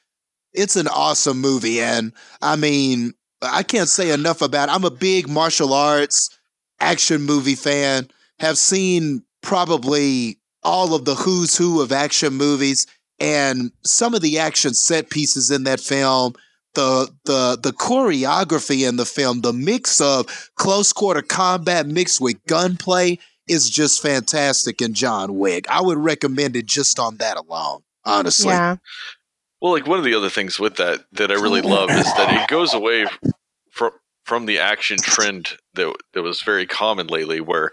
it's 0.53 0.75
an 0.75 0.87
awesome 0.87 1.39
movie, 1.39 1.81
and 1.81 2.13
I 2.41 2.55
mean, 2.55 3.13
I 3.41 3.63
can't 3.63 3.89
say 3.89 4.11
enough 4.11 4.41
about. 4.41 4.69
It. 4.69 4.71
I'm 4.73 4.83
a 4.83 4.91
big 4.91 5.27
martial 5.27 5.73
arts 5.73 6.29
action 6.79 7.23
movie 7.23 7.55
fan. 7.55 8.07
Have 8.39 8.57
seen 8.57 9.23
probably 9.41 10.37
all 10.63 10.93
of 10.93 11.05
the 11.05 11.15
who's 11.15 11.55
who 11.57 11.81
of 11.81 11.91
action 11.91 12.33
movies, 12.33 12.87
and 13.19 13.71
some 13.83 14.13
of 14.13 14.21
the 14.21 14.39
action 14.39 14.73
set 14.73 15.09
pieces 15.09 15.49
in 15.51 15.63
that 15.63 15.79
film 15.79 16.33
the 16.73 17.09
the 17.25 17.57
the 17.61 17.71
choreography 17.71 18.87
in 18.87 18.95
the 18.95 19.05
film, 19.05 19.41
the 19.41 19.53
mix 19.53 20.01
of 20.01 20.51
close 20.55 20.93
quarter 20.93 21.21
combat 21.21 21.87
mixed 21.87 22.19
with 22.21 22.43
gunplay 22.45 23.19
is 23.47 23.69
just 23.69 24.01
fantastic 24.01 24.81
in 24.81 24.93
John 24.93 25.37
Wick. 25.37 25.69
I 25.69 25.81
would 25.81 25.97
recommend 25.97 26.55
it 26.55 26.65
just 26.65 26.99
on 26.99 27.17
that 27.17 27.37
alone, 27.37 27.81
honestly. 28.05 28.51
Yeah. 28.51 28.77
Well, 29.61 29.73
like 29.73 29.87
one 29.87 29.99
of 29.99 30.05
the 30.05 30.15
other 30.15 30.29
things 30.29 30.59
with 30.59 30.75
that 30.77 31.05
that 31.13 31.31
I 31.31 31.35
really 31.35 31.61
love 31.61 31.89
is 31.89 32.05
that 32.15 32.41
it 32.41 32.47
goes 32.47 32.73
away 32.73 33.05
from 33.71 33.91
from 34.25 34.45
the 34.45 34.59
action 34.59 34.97
trend 34.97 35.57
that 35.73 35.93
that 36.13 36.21
was 36.21 36.41
very 36.41 36.65
common 36.65 37.07
lately, 37.07 37.39
where 37.39 37.71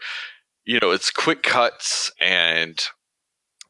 you 0.65 0.79
know 0.81 0.91
it's 0.91 1.11
quick 1.11 1.43
cuts 1.43 2.13
and 2.21 2.81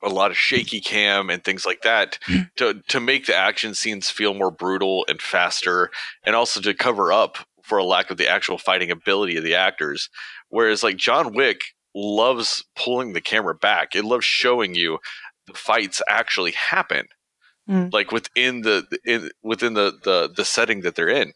a 0.02 0.08
lot 0.08 0.30
of 0.30 0.36
shaky 0.36 0.80
cam 0.80 1.30
and 1.30 1.44
things 1.44 1.66
like 1.66 1.82
that 1.82 2.18
hmm. 2.24 2.42
to 2.56 2.82
to 2.88 3.00
make 3.00 3.26
the 3.26 3.34
action 3.34 3.74
scenes 3.74 4.10
feel 4.10 4.34
more 4.34 4.50
brutal 4.50 5.04
and 5.08 5.20
faster 5.20 5.90
and 6.24 6.34
also 6.34 6.60
to 6.60 6.74
cover 6.74 7.12
up 7.12 7.38
for 7.62 7.78
a 7.78 7.84
lack 7.84 8.10
of 8.10 8.16
the 8.16 8.28
actual 8.28 8.58
fighting 8.58 8.90
ability 8.90 9.36
of 9.36 9.44
the 9.44 9.54
actors. 9.54 10.08
Whereas 10.48 10.82
like 10.82 10.96
John 10.96 11.34
Wick 11.34 11.60
loves 11.94 12.64
pulling 12.76 13.12
the 13.12 13.20
camera 13.20 13.54
back. 13.54 13.94
It 13.94 14.04
loves 14.04 14.24
showing 14.24 14.74
you 14.74 14.98
the 15.46 15.54
fights 15.54 16.00
actually 16.08 16.52
happen 16.52 17.06
mm. 17.68 17.92
like 17.92 18.12
within 18.12 18.62
the 18.62 18.86
in, 19.04 19.30
within 19.42 19.74
the, 19.74 19.92
the 20.02 20.30
the 20.34 20.44
setting 20.44 20.80
that 20.82 20.94
they're 20.94 21.08
in. 21.08 21.32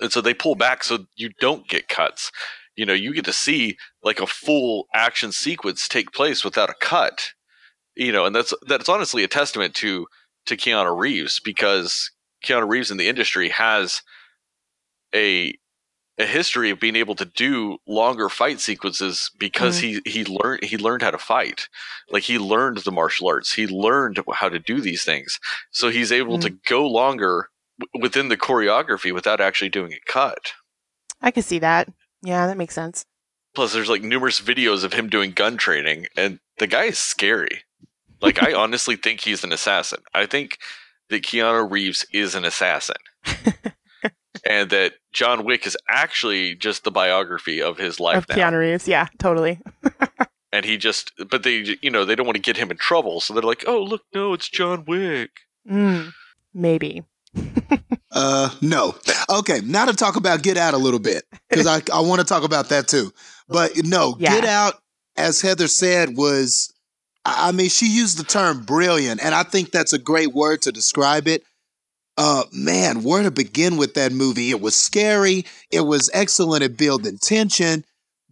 And 0.00 0.10
so 0.10 0.20
they 0.20 0.34
pull 0.34 0.54
back 0.54 0.82
so 0.82 1.06
you 1.16 1.30
don't 1.40 1.68
get 1.68 1.88
cuts. 1.88 2.32
You 2.76 2.86
know 2.86 2.94
you 2.94 3.14
get 3.14 3.24
to 3.26 3.32
see 3.32 3.76
like 4.02 4.20
a 4.20 4.26
full 4.26 4.86
action 4.94 5.32
sequence 5.32 5.86
take 5.86 6.12
place 6.12 6.44
without 6.44 6.70
a 6.70 6.74
cut 6.80 7.32
you 7.96 8.12
know, 8.12 8.24
and 8.24 8.34
that's 8.34 8.54
that's 8.66 8.88
honestly 8.88 9.24
a 9.24 9.28
testament 9.28 9.74
to 9.76 10.06
to 10.46 10.56
Keanu 10.56 10.98
Reeves 10.98 11.40
because 11.40 12.10
Keanu 12.44 12.68
Reeves 12.68 12.90
in 12.90 12.96
the 12.96 13.08
industry 13.08 13.48
has 13.50 14.02
a 15.14 15.54
a 16.18 16.26
history 16.26 16.70
of 16.70 16.78
being 16.78 16.96
able 16.96 17.14
to 17.14 17.24
do 17.24 17.78
longer 17.86 18.28
fight 18.28 18.60
sequences 18.60 19.30
because 19.38 19.78
mm. 19.78 20.02
he 20.04 20.10
he 20.10 20.24
learned 20.24 20.64
he 20.64 20.76
learned 20.76 21.02
how 21.02 21.10
to 21.10 21.18
fight. 21.18 21.68
Like 22.10 22.24
he 22.24 22.38
learned 22.38 22.78
the 22.78 22.92
martial 22.92 23.28
arts. 23.28 23.52
He 23.52 23.66
learned 23.66 24.20
how 24.34 24.48
to 24.48 24.58
do 24.58 24.80
these 24.80 25.04
things. 25.04 25.38
So 25.70 25.88
he's 25.88 26.12
able 26.12 26.38
mm. 26.38 26.42
to 26.42 26.50
go 26.50 26.86
longer 26.86 27.48
w- 27.80 28.02
within 28.02 28.28
the 28.28 28.36
choreography 28.36 29.12
without 29.12 29.40
actually 29.40 29.70
doing 29.70 29.92
a 29.92 30.10
cut. 30.10 30.52
I 31.20 31.30
can 31.30 31.42
see 31.42 31.58
that. 31.60 31.92
Yeah 32.22 32.46
that 32.46 32.56
makes 32.56 32.74
sense. 32.74 33.04
Plus 33.54 33.72
there's 33.72 33.90
like 33.90 34.02
numerous 34.02 34.40
videos 34.40 34.84
of 34.84 34.94
him 34.94 35.08
doing 35.08 35.32
gun 35.32 35.56
training 35.56 36.06
and 36.16 36.40
the 36.58 36.66
guy 36.66 36.84
is 36.84 36.98
scary 36.98 37.62
like 38.22 38.42
I 38.42 38.54
honestly 38.54 38.96
think 38.96 39.20
he's 39.20 39.44
an 39.44 39.52
assassin. 39.52 40.00
I 40.14 40.26
think 40.26 40.58
that 41.10 41.22
Keanu 41.22 41.70
Reeves 41.70 42.06
is 42.12 42.34
an 42.34 42.44
assassin. 42.44 42.96
and 44.48 44.70
that 44.70 44.94
John 45.12 45.44
Wick 45.44 45.66
is 45.66 45.76
actually 45.88 46.54
just 46.54 46.84
the 46.84 46.90
biography 46.90 47.60
of 47.60 47.76
his 47.78 48.00
life 48.00 48.18
of 48.18 48.28
now. 48.28 48.36
Keanu 48.36 48.58
Reeves, 48.60 48.88
yeah, 48.88 49.08
totally. 49.18 49.60
and 50.52 50.64
he 50.64 50.76
just 50.76 51.12
but 51.30 51.42
they 51.42 51.76
you 51.82 51.90
know 51.90 52.04
they 52.04 52.14
don't 52.14 52.26
want 52.26 52.36
to 52.36 52.42
get 52.42 52.56
him 52.56 52.70
in 52.70 52.76
trouble 52.76 53.20
so 53.20 53.32
they're 53.32 53.42
like 53.42 53.64
oh 53.66 53.82
look 53.82 54.02
no 54.14 54.34
it's 54.34 54.48
john 54.50 54.84
wick 54.86 55.30
Mm, 55.68 56.12
maybe. 56.54 57.04
Uh, 58.14 58.50
no. 58.60 58.94
Okay, 59.30 59.62
now 59.64 59.86
to 59.86 59.94
talk 59.94 60.16
about 60.16 60.42
Get 60.42 60.58
Out 60.58 60.74
a 60.74 60.76
little 60.76 60.98
bit 61.00 61.24
because 61.48 61.66
I 61.66 61.80
I 61.90 62.00
want 62.00 62.20
to 62.20 62.26
talk 62.26 62.44
about 62.44 62.68
that 62.68 62.86
too. 62.86 63.10
But 63.48 63.72
no, 63.84 64.16
Yeah. 64.18 64.34
Get 64.34 64.44
Out, 64.44 64.74
as 65.16 65.40
Heather 65.40 65.66
said, 65.66 66.14
was 66.14 66.71
I 67.24 67.52
mean 67.52 67.68
she 67.68 67.86
used 67.86 68.18
the 68.18 68.24
term 68.24 68.62
brilliant, 68.64 69.22
and 69.22 69.34
I 69.34 69.42
think 69.44 69.70
that's 69.70 69.92
a 69.92 69.98
great 69.98 70.32
word 70.32 70.62
to 70.62 70.72
describe 70.72 71.28
it. 71.28 71.44
Uh, 72.18 72.44
man, 72.52 73.02
where 73.02 73.22
to 73.22 73.30
begin 73.30 73.76
with 73.76 73.94
that 73.94 74.12
movie? 74.12 74.50
It 74.50 74.60
was 74.60 74.76
scary. 74.76 75.46
It 75.70 75.80
was 75.82 76.10
excellent 76.12 76.62
at 76.64 76.76
building 76.76 77.18
tension. 77.18 77.84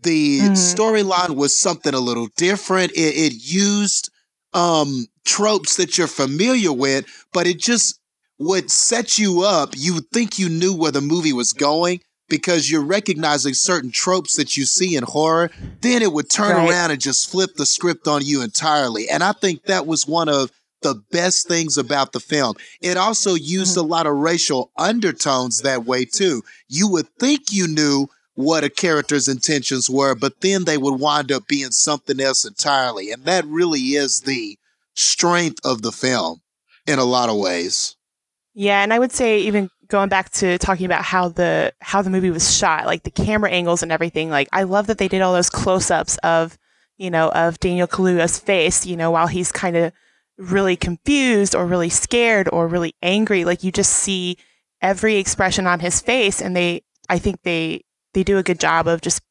The 0.03 0.51
Mhm. 0.51 0.53
storyline 0.53 1.37
was 1.37 1.59
something 1.59 1.95
a 1.95 2.01
little 2.01 2.29
different. 2.37 2.93
It, 2.93 3.17
it 3.17 3.33
used 3.35 4.11
um 4.55 5.07
tropes 5.25 5.77
that 5.77 5.97
you're 5.99 6.07
familiar 6.09 6.73
with, 6.73 7.07
but 7.33 7.47
it 7.47 7.59
just 7.59 7.99
would 8.39 8.71
set 8.71 9.19
you 9.19 9.43
up. 9.43 9.75
You 9.77 9.95
would 9.95 10.11
think 10.13 10.39
you 10.39 10.49
knew 10.49 10.75
where 10.75 10.93
the 10.93 11.01
movie 11.01 11.33
was 11.33 11.53
going 11.53 12.01
because 12.31 12.71
you're 12.71 12.81
recognizing 12.81 13.53
certain 13.53 13.91
tropes 13.91 14.37
that 14.37 14.57
you 14.57 14.65
see 14.65 14.97
in 14.97 15.05
horror. 15.05 15.51
Then 15.83 16.01
it 16.01 16.13
would 16.13 16.31
turn 16.31 16.57
Right. 16.57 16.71
around 16.71 16.91
and 16.93 17.01
just 17.01 17.31
flip 17.31 17.57
the 17.57 17.67
script 17.67 18.09
on 18.09 18.25
you 18.25 18.41
entirely. 18.41 19.11
And 19.11 19.23
I 19.23 19.33
think 19.33 19.65
that 19.65 19.87
was 19.87 20.07
one 20.07 20.29
of 20.29 20.51
the 20.83 20.95
best 21.11 21.47
things 21.47 21.77
about 21.77 22.13
the 22.13 22.21
film. 22.21 22.55
It 22.81 22.97
also 22.97 23.35
used 23.35 23.73
mm-hmm. 23.77 23.87
a 23.87 23.95
lot 23.95 24.07
of 24.07 24.17
racial 24.17 24.71
undertones 24.79 25.61
that 25.63 25.85
way 25.85 26.07
too. 26.07 26.43
You 26.69 26.89
would 26.89 27.09
think 27.19 27.53
you 27.53 27.69
knew 27.69 28.09
what 28.35 28.65
a 28.65 28.71
character's 28.71 29.29
intentions 29.29 29.91
were, 29.91 30.15
but 30.15 30.41
then 30.41 30.65
they 30.65 30.79
would 30.79 30.99
wind 30.99 31.31
up 31.31 31.47
being 31.47 31.73
something 31.73 32.21
else 32.21 32.47
entirely. 32.47 33.11
And 33.11 33.25
that 33.25 33.45
really 33.45 33.81
is 33.81 34.23
the 34.23 34.57
strength 34.95 35.59
of 35.65 35.83
the 35.83 35.93
film 35.93 36.41
in 36.87 36.99
a 36.99 37.05
lot 37.05 37.29
of 37.29 37.37
ways. 37.37 37.97
Yeah, 38.55 38.83
and 38.83 38.93
I 38.93 38.99
would 38.99 39.13
say 39.13 39.41
even 39.41 39.71
going 39.91 40.09
back 40.09 40.31
to 40.31 40.57
talking 40.59 40.87
about 40.87 41.05
how 41.05 41.29
the 41.29 41.73
how 41.81 42.01
the 42.01 42.11
movie 42.11 42.31
was 42.31 42.57
shot, 42.57 42.87
like 42.87 43.03
the 43.03 43.11
camera 43.11 43.51
angles 43.51 43.83
and 43.83 43.93
everything. 43.93 44.31
Like 44.31 44.49
I 44.53 44.63
love 44.63 44.87
that 44.87 44.99
they 44.99 45.09
did 45.09 45.21
all 45.21 45.35
those 45.35 45.51
close-ups 45.51 46.17
of, 46.19 46.57
you 46.97 47.11
know, 47.11 47.29
of 47.31 47.61
Daniel 47.61 47.87
Kaluuya's 47.87 48.39
face, 48.39 48.87
you 48.87 48.97
know, 48.97 49.11
while 49.11 49.27
he's 49.27 49.53
kind 49.53 49.77
of 49.77 49.93
really 50.39 50.77
confused 50.77 51.55
or 51.55 51.67
really 51.67 51.91
scared 51.91 52.49
or 52.51 52.67
really 52.67 52.95
angry. 53.03 53.45
Like 53.45 53.63
you 53.63 53.71
just 53.71 53.93
see 53.93 54.39
every 54.81 55.17
expression 55.17 55.67
on 55.67 55.81
his 55.81 56.01
face 56.01 56.41
and 56.41 56.57
they 56.57 56.83
I 57.09 57.19
think 57.19 57.43
they 57.43 57.85
they 58.15 58.23
do 58.23 58.39
a 58.39 58.43
good 58.43 58.61
job 58.61 58.87
of 58.87 59.01
just 59.01 59.23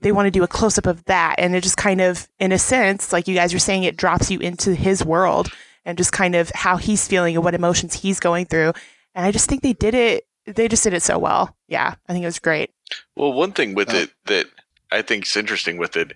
they 0.00 0.12
want 0.12 0.26
to 0.26 0.30
do 0.30 0.42
a 0.42 0.48
close 0.48 0.78
up 0.78 0.86
of 0.86 1.04
that 1.06 1.36
and 1.38 1.56
it 1.56 1.62
just 1.62 1.76
kind 1.76 2.00
of 2.00 2.28
in 2.38 2.52
a 2.52 2.58
sense 2.58 3.12
like 3.12 3.26
you 3.26 3.34
guys 3.34 3.52
were 3.52 3.58
saying 3.58 3.84
it 3.84 3.96
drops 3.96 4.30
you 4.30 4.38
into 4.40 4.74
his 4.74 5.04
world 5.04 5.48
and 5.84 5.96
just 5.96 6.12
kind 6.12 6.34
of 6.34 6.50
how 6.54 6.76
he's 6.76 7.08
feeling 7.08 7.34
and 7.34 7.44
what 7.44 7.54
emotions 7.54 7.94
he's 7.94 8.20
going 8.20 8.44
through 8.44 8.72
and 9.18 9.26
i 9.26 9.32
just 9.32 9.48
think 9.48 9.62
they 9.62 9.74
did 9.74 9.94
it 9.94 10.24
they 10.46 10.66
just 10.66 10.82
did 10.82 10.94
it 10.94 11.02
so 11.02 11.18
well. 11.18 11.54
Yeah 11.68 11.96
i 12.08 12.12
think 12.12 12.22
it 12.22 12.26
was 12.26 12.38
great. 12.38 12.70
Well, 13.16 13.32
one 13.34 13.52
thing 13.52 13.74
with 13.74 13.90
Uh, 13.90 13.98
it 13.98 14.10
that 14.26 14.46
I 14.90 15.02
think 15.02 15.26
is 15.26 15.36
interesting 15.36 15.76
with 15.76 15.96
it 15.96 16.12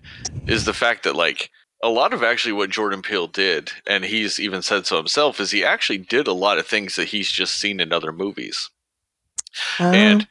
is 0.47 0.65
the 0.65 0.73
fact 0.73 1.05
that 1.05 1.15
like 1.15 1.51
a 1.83 1.89
lot 1.89 2.15
of 2.15 2.23
actually 2.23 2.53
what 2.53 2.71
Jordan 2.71 3.03
Peele 3.03 3.27
did, 3.27 3.73
and 3.87 4.05
he's 4.05 4.39
even 4.39 4.63
said 4.63 4.87
so 4.87 4.97
himself, 4.97 5.41
is 5.41 5.51
he 5.51 5.65
actually 5.65 5.99
did 5.99 6.27
a 6.27 6.33
lot 6.33 6.59
of 6.59 6.67
things 6.67 6.97
that 6.97 7.09
he's 7.09 7.31
just 7.31 7.57
seen 7.57 7.81
in 7.81 7.93
other 7.93 8.13
movies. 8.13 8.71
Um, 9.79 9.95
and 9.95 10.29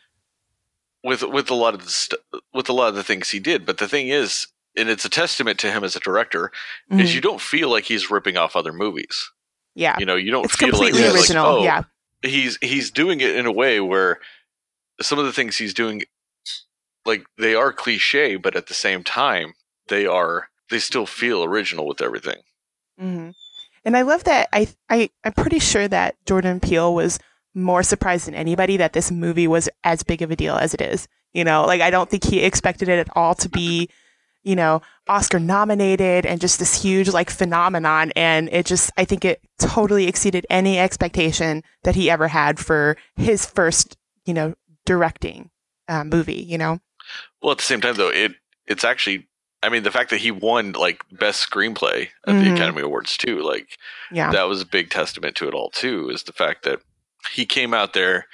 with 1.03 1.21
with 1.23 1.51
a 1.51 1.55
lot 1.55 1.73
of 1.73 1.83
the 1.83 1.91
st- 1.91 2.21
with 2.53 2.69
a 2.69 2.73
lot 2.73 2.89
of 2.89 2.95
the 2.95 3.03
things 3.03 3.29
he 3.29 3.39
did, 3.39 3.65
but 3.65 3.77
the 3.77 3.87
thing 3.87 4.07
is, 4.07 4.47
and 4.75 4.89
it's 4.89 5.05
a 5.05 5.09
testament 5.09 5.59
to 5.59 5.71
him 5.71 5.83
as 5.83 5.95
a 5.95 5.99
director, 5.99 6.51
is 6.89 7.11
mhm. 7.11 7.15
you 7.15 7.21
don't 7.21 7.41
feel 7.41 7.69
like 7.69 7.83
he's 7.83 8.09
ripping 8.09 8.37
off 8.37 8.55
other 8.55 8.73
movies. 8.73 9.29
yeah. 9.75 9.95
You 9.99 10.05
know, 10.05 10.15
you 10.15 10.31
don't 10.31 10.45
it's 10.45 10.55
feel 10.55 10.69
like 10.69 10.93
completely 10.93 11.03
like, 11.03 11.13
original. 11.19 11.45
Oh, 11.45 11.63
yeah 11.63 11.83
he's 12.21 12.57
he's 12.61 12.91
doing 12.91 13.21
it 13.21 13.35
in 13.35 13.45
a 13.45 13.51
way 13.51 13.79
where 13.79 14.19
some 15.01 15.19
of 15.19 15.25
the 15.25 15.33
things 15.33 15.57
he's 15.57 15.73
doing 15.73 16.03
like 17.05 17.25
they 17.37 17.55
are 17.55 17.73
cliche 17.73 18.35
but 18.35 18.55
at 18.55 18.67
the 18.67 18.73
same 18.73 19.03
time 19.03 19.53
they 19.87 20.05
are 20.05 20.49
they 20.69 20.79
still 20.79 21.05
feel 21.05 21.43
original 21.43 21.87
with 21.87 22.01
everything 22.01 22.41
hmm 22.99 23.29
And 23.83 23.97
I 23.97 24.03
love 24.03 24.23
that. 24.25 24.47
I, 24.53 24.67
I, 24.89 25.09
I'm 25.23 25.33
pretty 25.33 25.59
sure 25.59 25.87
that 25.87 26.15
Jordan 26.25 26.59
Peele 26.59 26.93
was 26.93 27.17
more 27.55 27.83
surprised 27.83 28.27
than 28.27 28.35
anybody 28.35 28.77
that 28.77 28.93
this 28.93 29.11
movie 29.11 29.47
was 29.47 29.67
as 29.83 30.03
big 30.03 30.21
of 30.21 30.29
a 30.31 30.35
deal 30.35 30.55
as 30.55 30.73
it 30.73 30.81
is. 30.81 31.07
You 31.33 31.43
know, 31.43 31.65
like 31.65 31.81
I 31.81 31.89
don't 31.89 32.09
think 32.09 32.23
he 32.23 32.41
expected 32.41 32.89
it 32.89 32.99
at 32.99 33.09
all 33.15 33.33
to 33.35 33.49
be, 33.49 33.89
you 34.43 34.55
know, 34.55 34.81
Oscar 35.07 35.39
nominated 35.39 36.25
and 36.25 36.41
just 36.41 36.59
this 36.59 36.81
huge 36.81 37.09
like 37.09 37.29
phenomenon. 37.29 38.11
And 38.15 38.49
it 38.51 38.65
just, 38.65 38.91
I 38.97 39.05
think 39.05 39.23
it 39.25 39.41
totally 39.59 40.07
exceeded 40.07 40.45
any 40.49 40.79
expectation 40.79 41.63
that 41.83 41.95
he 41.95 42.09
ever 42.09 42.27
had 42.27 42.59
for 42.59 42.97
his 43.15 43.45
first, 43.45 43.97
you 44.25 44.33
know, 44.33 44.55
directing 44.85 45.49
uh, 45.87 46.03
movie. 46.03 46.41
You 46.41 46.57
know, 46.57 46.79
well 47.41 47.51
at 47.51 47.57
the 47.57 47.63
same 47.63 47.81
time 47.81 47.95
though 47.95 48.09
it 48.09 48.33
it's 48.67 48.83
actually 48.83 49.27
i 49.63 49.69
mean 49.69 49.83
the 49.83 49.91
fact 49.91 50.09
that 50.11 50.19
he 50.21 50.31
won 50.31 50.71
like 50.73 51.03
best 51.11 51.47
screenplay 51.49 52.07
at 52.25 52.35
Mhm. 52.35 52.43
the 52.43 52.53
academy 52.53 52.81
awards 52.81 53.17
too 53.17 53.41
like 53.41 53.77
yeah, 54.11 54.31
that 54.31 54.43
was 54.43 54.61
a 54.61 54.65
big 54.65 54.89
testament 54.89 55.35
to 55.35 55.47
it 55.47 55.53
all 55.53 55.69
too 55.71 56.09
is 56.09 56.23
the 56.23 56.31
fact 56.33 56.63
that 56.63 56.79
he 57.33 57.45
came 57.45 57.73
out 57.73 57.93
there 57.93 58.27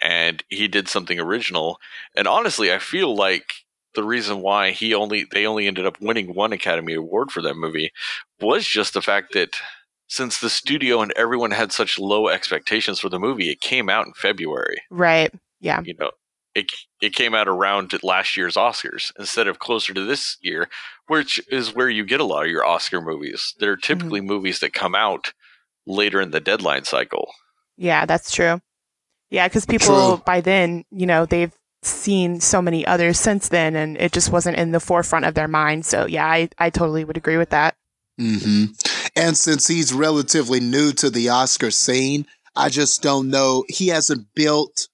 and 0.00 0.42
he 0.48 0.66
did 0.68 0.88
something 0.88 1.20
original 1.20 1.78
and 2.16 2.26
honestly 2.26 2.72
i 2.72 2.78
feel 2.78 3.14
like 3.14 3.63
the 3.94 4.04
reason 4.04 4.40
why 4.40 4.70
he 4.70 4.94
only 4.94 5.26
they 5.32 5.46
only 5.46 5.66
ended 5.66 5.86
up 5.86 6.00
winning 6.00 6.34
one 6.34 6.52
academy 6.52 6.94
award 6.94 7.30
for 7.30 7.42
that 7.42 7.56
movie 7.56 7.90
was 8.40 8.66
just 8.66 8.94
the 8.94 9.02
fact 9.02 9.32
that 9.32 9.50
since 10.08 10.40
the 10.40 10.50
studio 10.50 11.00
and 11.00 11.12
everyone 11.16 11.50
had 11.50 11.72
such 11.72 11.98
low 11.98 12.28
expectations 12.28 12.98
for 13.00 13.08
the 13.08 13.18
movie 13.18 13.50
it 13.50 13.60
came 13.60 13.88
out 13.88 14.06
in 14.06 14.12
february 14.14 14.80
right. 14.90 15.32
Yeah. 15.60 15.80
you 15.84 15.94
know 15.98 16.10
it 16.54 16.66
it 17.00 17.14
came 17.14 17.34
out 17.34 17.48
around 17.48 17.92
last 18.02 18.36
year's 18.36 18.54
oscars 18.54 19.12
instead 19.18 19.48
of 19.48 19.58
closer 19.58 19.94
to 19.94 20.04
this 20.04 20.36
year 20.40 20.68
which 21.06 21.40
is 21.50 21.74
where 21.74 21.88
you 21.88 22.04
get 22.04 22.20
a 22.20 22.24
lot 22.24 22.44
of 22.44 22.50
your 22.50 22.64
oscar 22.66 23.00
movies 23.00 23.54
they're 23.58 23.76
mm-hmm. 23.76 23.86
typically 23.86 24.20
movies 24.20 24.60
that 24.60 24.72
come 24.72 24.94
out 24.94 25.32
later 25.86 26.20
in 26.20 26.30
the 26.30 26.40
deadline 26.40 26.84
cycle 26.84 27.28
Yeah, 27.76 28.06
that's 28.06 28.32
true. 28.32 28.60
Yeah, 29.30 29.48
because 29.48 29.66
people 29.66 30.16
True. 30.16 30.22
by 30.24 30.40
then, 30.40 30.84
you 30.90 31.06
know, 31.06 31.26
they've 31.26 31.52
seen 31.86 32.40
so 32.40 32.60
many 32.62 32.86
others 32.86 33.18
since 33.18 33.48
then, 33.48 33.76
and 33.76 33.96
it 33.98 34.12
just 34.12 34.30
wasn't 34.30 34.56
in 34.56 34.72
the 34.72 34.80
forefront 34.80 35.24
of 35.24 35.34
their 35.34 35.48
mind. 35.48 35.86
So 35.86 36.06
yeah, 36.06 36.26
I, 36.26 36.48
I 36.58 36.70
totally 36.70 37.04
would 37.04 37.16
agree 37.16 37.36
with 37.36 37.50
that. 37.50 37.76
Mm-hmm. 38.20 38.72
And 39.16 39.36
since 39.36 39.66
he's 39.66 39.92
relatively 39.92 40.60
new 40.60 40.92
to 40.92 41.10
the 41.10 41.28
Oscar 41.28 41.70
scene, 41.70 42.26
I 42.56 42.68
just 42.68 43.02
don't 43.02 43.30
know. 43.30 43.64
He 43.68 43.88
hasn't 43.88 44.26
built 44.34 44.88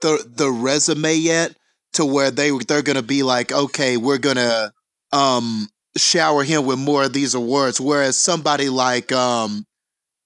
the 0.00 0.24
the 0.26 0.50
resume 0.50 1.14
yet 1.14 1.54
to 1.94 2.04
where 2.04 2.30
they 2.30 2.50
they're 2.68 2.82
gonna 2.82 3.02
be 3.02 3.22
like, 3.22 3.52
okay, 3.52 3.96
we're 3.96 4.18
gonna 4.18 4.72
um 5.12 5.68
shower 5.96 6.42
him 6.42 6.66
with 6.66 6.78
more 6.78 7.04
of 7.04 7.12
these 7.12 7.34
awards. 7.34 7.80
Whereas 7.80 8.16
somebody 8.16 8.68
like 8.68 9.12
um 9.12 9.66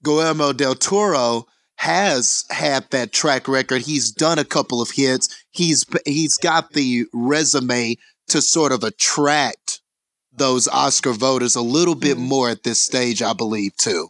Guillermo 0.05 0.53
del 0.53 0.75
Toro 0.75 1.47
has 1.77 2.45
had 2.51 2.91
that 2.91 3.13
track 3.13 3.49
record. 3.49 3.83
He's 3.83 4.11
done 4.11 4.39
a 4.39 4.45
couple 4.45 4.83
of 4.83 4.91
hits. 4.91 5.29
He's 5.51 5.85
he's 6.07 6.39
got 6.39 6.73
the 6.73 7.07
resume 7.13 7.97
to 8.29 8.43
sort 8.43 8.73
of 8.73 8.83
attract 8.85 9.81
those 10.33 10.69
Oscar 10.69 11.13
voters 11.13 11.57
a 11.57 11.63
little 11.63 11.95
bit 11.95 12.17
Mhm. 12.19 12.23
more 12.29 12.49
at 12.51 12.63
this 12.65 12.81
stage, 12.81 13.23
I 13.23 13.33
believe, 13.33 13.77
too. 13.77 14.09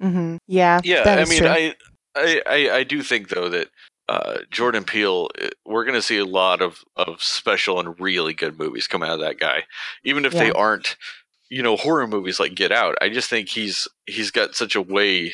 hmm 0.00 0.36
Yeah, 0.46 0.80
yeah 0.84 1.04
that 1.04 1.18
i 1.18 1.22
is 1.22 1.30
mean 1.30 1.38
true. 1.40 1.48
I, 1.48 1.74
I 2.14 2.42
i 2.46 2.70
i 2.78 2.84
do 2.84 3.02
think 3.02 3.28
though 3.30 3.48
that 3.48 3.68
uh 4.08 4.38
jordan 4.50 4.84
peele 4.84 5.30
uh, 5.42 5.48
we're 5.64 5.84
going 5.84 5.94
to 5.94 6.02
see 6.02 6.18
a 6.18 6.24
lot 6.26 6.60
of 6.60 6.84
of 6.96 7.22
special 7.22 7.80
and 7.80 7.98
really 7.98 8.34
good 8.34 8.58
movies 8.58 8.86
come 8.86 9.02
out 9.02 9.12
of 9.14 9.20
that 9.20 9.38
guy 9.40 9.64
even 10.04 10.24
if 10.26 10.32
they 10.32 10.50
aren't 10.52 10.96
you 11.48 11.62
know 11.62 11.76
horror 11.76 12.06
movies 12.06 12.38
like 12.38 12.54
get 12.54 12.72
out 12.72 12.94
i 13.00 13.08
just 13.08 13.30
think 13.30 13.48
he's 13.48 13.88
he's 14.06 14.30
got 14.30 14.54
such 14.54 14.74
a 14.76 14.82
way 14.82 15.32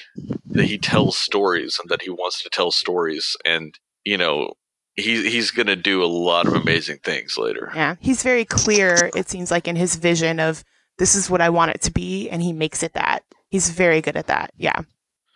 that 0.53 0.65
he 0.65 0.79
tells 0.79 1.17
stories 1.17 1.79
and 1.81 1.91
that 1.91 2.03
he 2.03 2.11
wants 2.11 2.43
to 2.43 2.51
tell 2.51 2.71
stories 2.71 3.37
and 3.45 3.79
you 4.05 4.17
know 4.17 4.53
he, 4.95 5.29
he's 5.31 5.51
going 5.51 5.67
to 5.67 5.77
do 5.77 6.03
a 6.03 6.07
lot 6.07 6.47
of 6.47 6.53
amazing 6.53 6.99
things 7.03 7.39
later 7.39 7.73
yeah, 7.75 7.97
he's 8.01 8.23
very 8.23 8.45
clear. 8.45 9.11
It 9.17 9.29
seems 9.29 9.51
like 9.51 9.69
in 9.69 9.77
his 9.77 9.97
vision 9.97 10.41
of 10.41 10.65
this 10.99 11.15
is 11.15 11.31
what 11.31 11.41
I 11.41 11.51
want 11.51 11.73
it 11.73 11.83
to 11.83 11.91
be, 11.91 12.29
and 12.29 12.43
he 12.43 12.53
makes 12.53 12.83
it 12.83 12.93
that. 12.95 13.25
He's 13.49 13.71
very 13.71 14.01
good 14.01 14.17
at 14.17 14.27
that. 14.29 14.53
Yeah. 14.57 14.81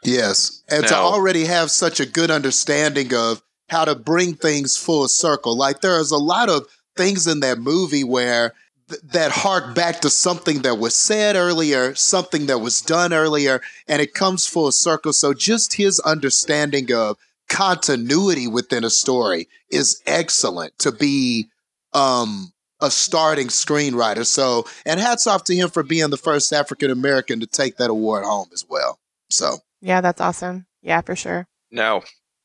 Yes. 0.05 0.63
And 0.69 0.87
to 0.87 0.95
already 0.95 1.45
have 1.45 1.71
such 1.71 2.01
a 2.01 2.07
good 2.07 2.31
understanding 2.31 3.15
of 3.15 3.43
how 3.69 3.85
to 3.85 3.95
bring 3.95 4.35
things 4.35 4.77
full 4.77 5.09
circle. 5.09 5.57
Like 5.57 5.81
there's 5.81 6.11
a 6.11 6.19
lot 6.19 6.49
of 6.49 6.67
things 6.97 7.27
in 7.27 7.41
that 7.41 7.59
movie 7.59 8.05
where 8.05 8.55
th- 8.89 9.01
that 9.03 9.33
hark 9.33 9.75
back 9.75 10.01
to 10.01 10.11
something 10.11 10.63
that 10.63 10.79
was 10.79 10.95
said 10.95 11.37
earlier, 11.37 11.95
something 11.95 12.47
that 12.47 12.59
was 12.59 12.81
done 12.81 13.13
earlier, 13.13 13.61
and 13.87 14.03
it 14.03 14.15
comes 14.15 14.47
full 14.47 14.73
circle. 14.73 15.13
So 15.13 15.35
just 15.35 15.75
his 15.75 16.01
understanding 16.01 16.93
of 16.93 17.17
continuity 17.49 18.47
within 18.49 18.85
a 18.85 18.91
story 18.91 19.49
is 19.71 20.03
excellent 20.07 20.79
to 20.81 20.93
be 20.93 21.47
um 21.93 22.53
a 22.81 22.91
starting 22.91 23.49
screenwriter. 23.49 24.27
So, 24.27 24.67
and 24.85 25.01
hats 25.01 25.27
off 25.27 25.45
to 25.45 25.55
him 25.55 25.71
for 25.71 25.83
being 25.83 26.11
the 26.11 26.17
first 26.17 26.53
African 26.53 26.91
American 26.91 27.41
to 27.41 27.47
take 27.47 27.77
that 27.77 27.91
award 27.91 28.25
home 28.25 28.49
as 28.53 28.65
well. 28.69 28.99
So, 29.31 29.59
yeah, 29.81 30.01
that's 30.01 30.21
awesome. 30.21 30.67
Yeah, 30.83 31.01
for 31.01 31.17
sure. 31.17 31.47
Now, 31.71 32.03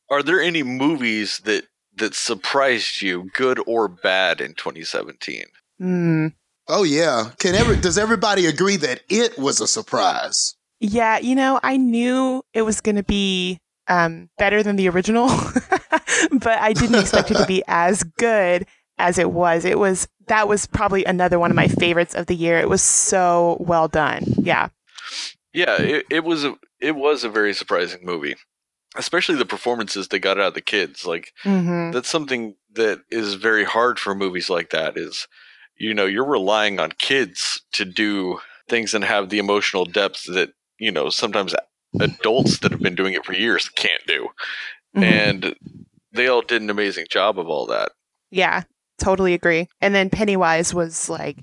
are 0.10 0.24
there 0.24 0.42
any 0.42 0.64
movies 0.64 1.40
that 1.40 1.66
that 1.98 2.16
surprised 2.16 3.02
you, 3.02 3.30
good 3.34 3.60
or 3.68 3.88
bad, 3.88 4.40
in 4.42 4.54
2017? 4.54 5.44
Hmm. 5.82 6.28
Oh 6.68 6.84
yeah. 6.84 7.32
Can 7.40 7.56
ever 7.56 7.76
does 7.76 7.98
everybody 7.98 8.46
agree 8.46 8.78
that 8.78 9.02
it 9.10 9.38
was 9.40 9.60
a 9.60 9.68
surprise? 9.68 10.56
Yeah, 10.80 11.18
you 11.18 11.34
know, 11.36 11.60
I 11.64 11.78
knew 11.78 12.44
it 12.54 12.62
was 12.62 12.82
going 12.82 12.96
to 12.96 13.04
be 13.04 13.60
um, 13.88 14.30
better 14.38 14.62
than 14.64 14.76
the 14.78 14.88
original, 14.90 15.28
but 16.32 16.60
I 16.60 16.74
didn't 16.74 17.00
expect 17.00 17.32
it 17.32 17.36
to 17.38 17.46
be 17.46 17.64
as 17.68 18.04
good 18.04 18.66
as 18.98 19.18
it 19.18 19.32
was. 19.32 19.66
It 19.66 19.80
was 19.80 20.08
that 20.28 20.48
was 20.48 20.68
probably 20.68 21.04
another 21.04 21.40
one 21.40 21.50
of 21.52 21.56
my 21.56 21.68
favorites 21.68 22.14
of 22.16 22.28
the 22.28 22.36
year. 22.36 22.60
It 22.60 22.70
was 22.70 22.82
so 22.84 23.58
well 23.60 23.88
done. 23.88 24.24
Yeah. 24.38 24.70
Yeah, 25.54 25.82
it, 25.82 26.06
it 26.10 26.24
was 26.24 26.46
a 26.46 26.56
it 26.80 26.96
was 26.96 27.24
a 27.24 27.30
very 27.30 27.54
surprising 27.54 28.06
movie. 28.06 28.36
Especially 28.96 29.36
the 29.36 29.46
performances 29.46 30.08
they 30.10 30.20
got 30.20 30.38
out 30.40 30.50
of 30.50 30.54
the 30.54 30.62
kids. 30.62 31.06
Like 31.06 31.32
Mm-hmm. 31.44 31.92
that's 31.92 32.10
something 32.10 32.56
that 32.74 33.02
is 33.10 33.34
very 33.34 33.64
hard 33.66 34.00
for 34.00 34.14
movies 34.16 34.50
like 34.50 34.70
that 34.70 34.98
is 34.98 35.28
you 35.82 35.94
know, 35.94 36.06
you're 36.06 36.26
relying 36.26 36.80
on 36.80 36.92
kids 37.00 37.62
to 37.74 37.86
do 37.86 38.40
things 38.70 38.94
and 38.94 39.04
have 39.04 39.30
the 39.30 39.40
emotional 39.40 39.86
depth 39.86 40.24
that, 40.28 40.50
you 40.80 40.92
know, 40.92 41.10
sometimes 41.10 41.56
adults 42.00 42.60
that 42.60 42.72
have 42.72 42.82
been 42.82 42.96
doing 42.96 43.14
it 43.14 43.26
for 43.26 43.34
years 43.34 43.68
can't 43.70 44.06
do. 44.08 44.28
Mhm. 44.96 45.04
And 45.04 45.56
they 46.14 46.28
all 46.28 46.42
did 46.42 46.62
an 46.62 46.70
amazing 46.70 47.06
job 47.10 47.40
of 47.40 47.48
all 47.48 47.66
that. 47.68 47.90
Yeah, 48.30 48.64
totally 49.00 49.34
agree. 49.34 49.68
And 49.82 49.94
then 49.96 50.10
Pennywise 50.10 50.74
was 50.74 51.10
like, 51.10 51.38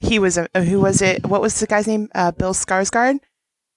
he 0.00 0.18
was 0.18 0.38
a 0.38 0.48
who 0.54 0.80
was 0.80 1.02
it? 1.02 1.26
What 1.26 1.40
was 1.42 1.58
the 1.60 1.66
guy's 1.66 1.86
name? 1.86 2.08
Uh, 2.14 2.30
Bill 2.30 2.54
Skarsgård. 2.54 3.18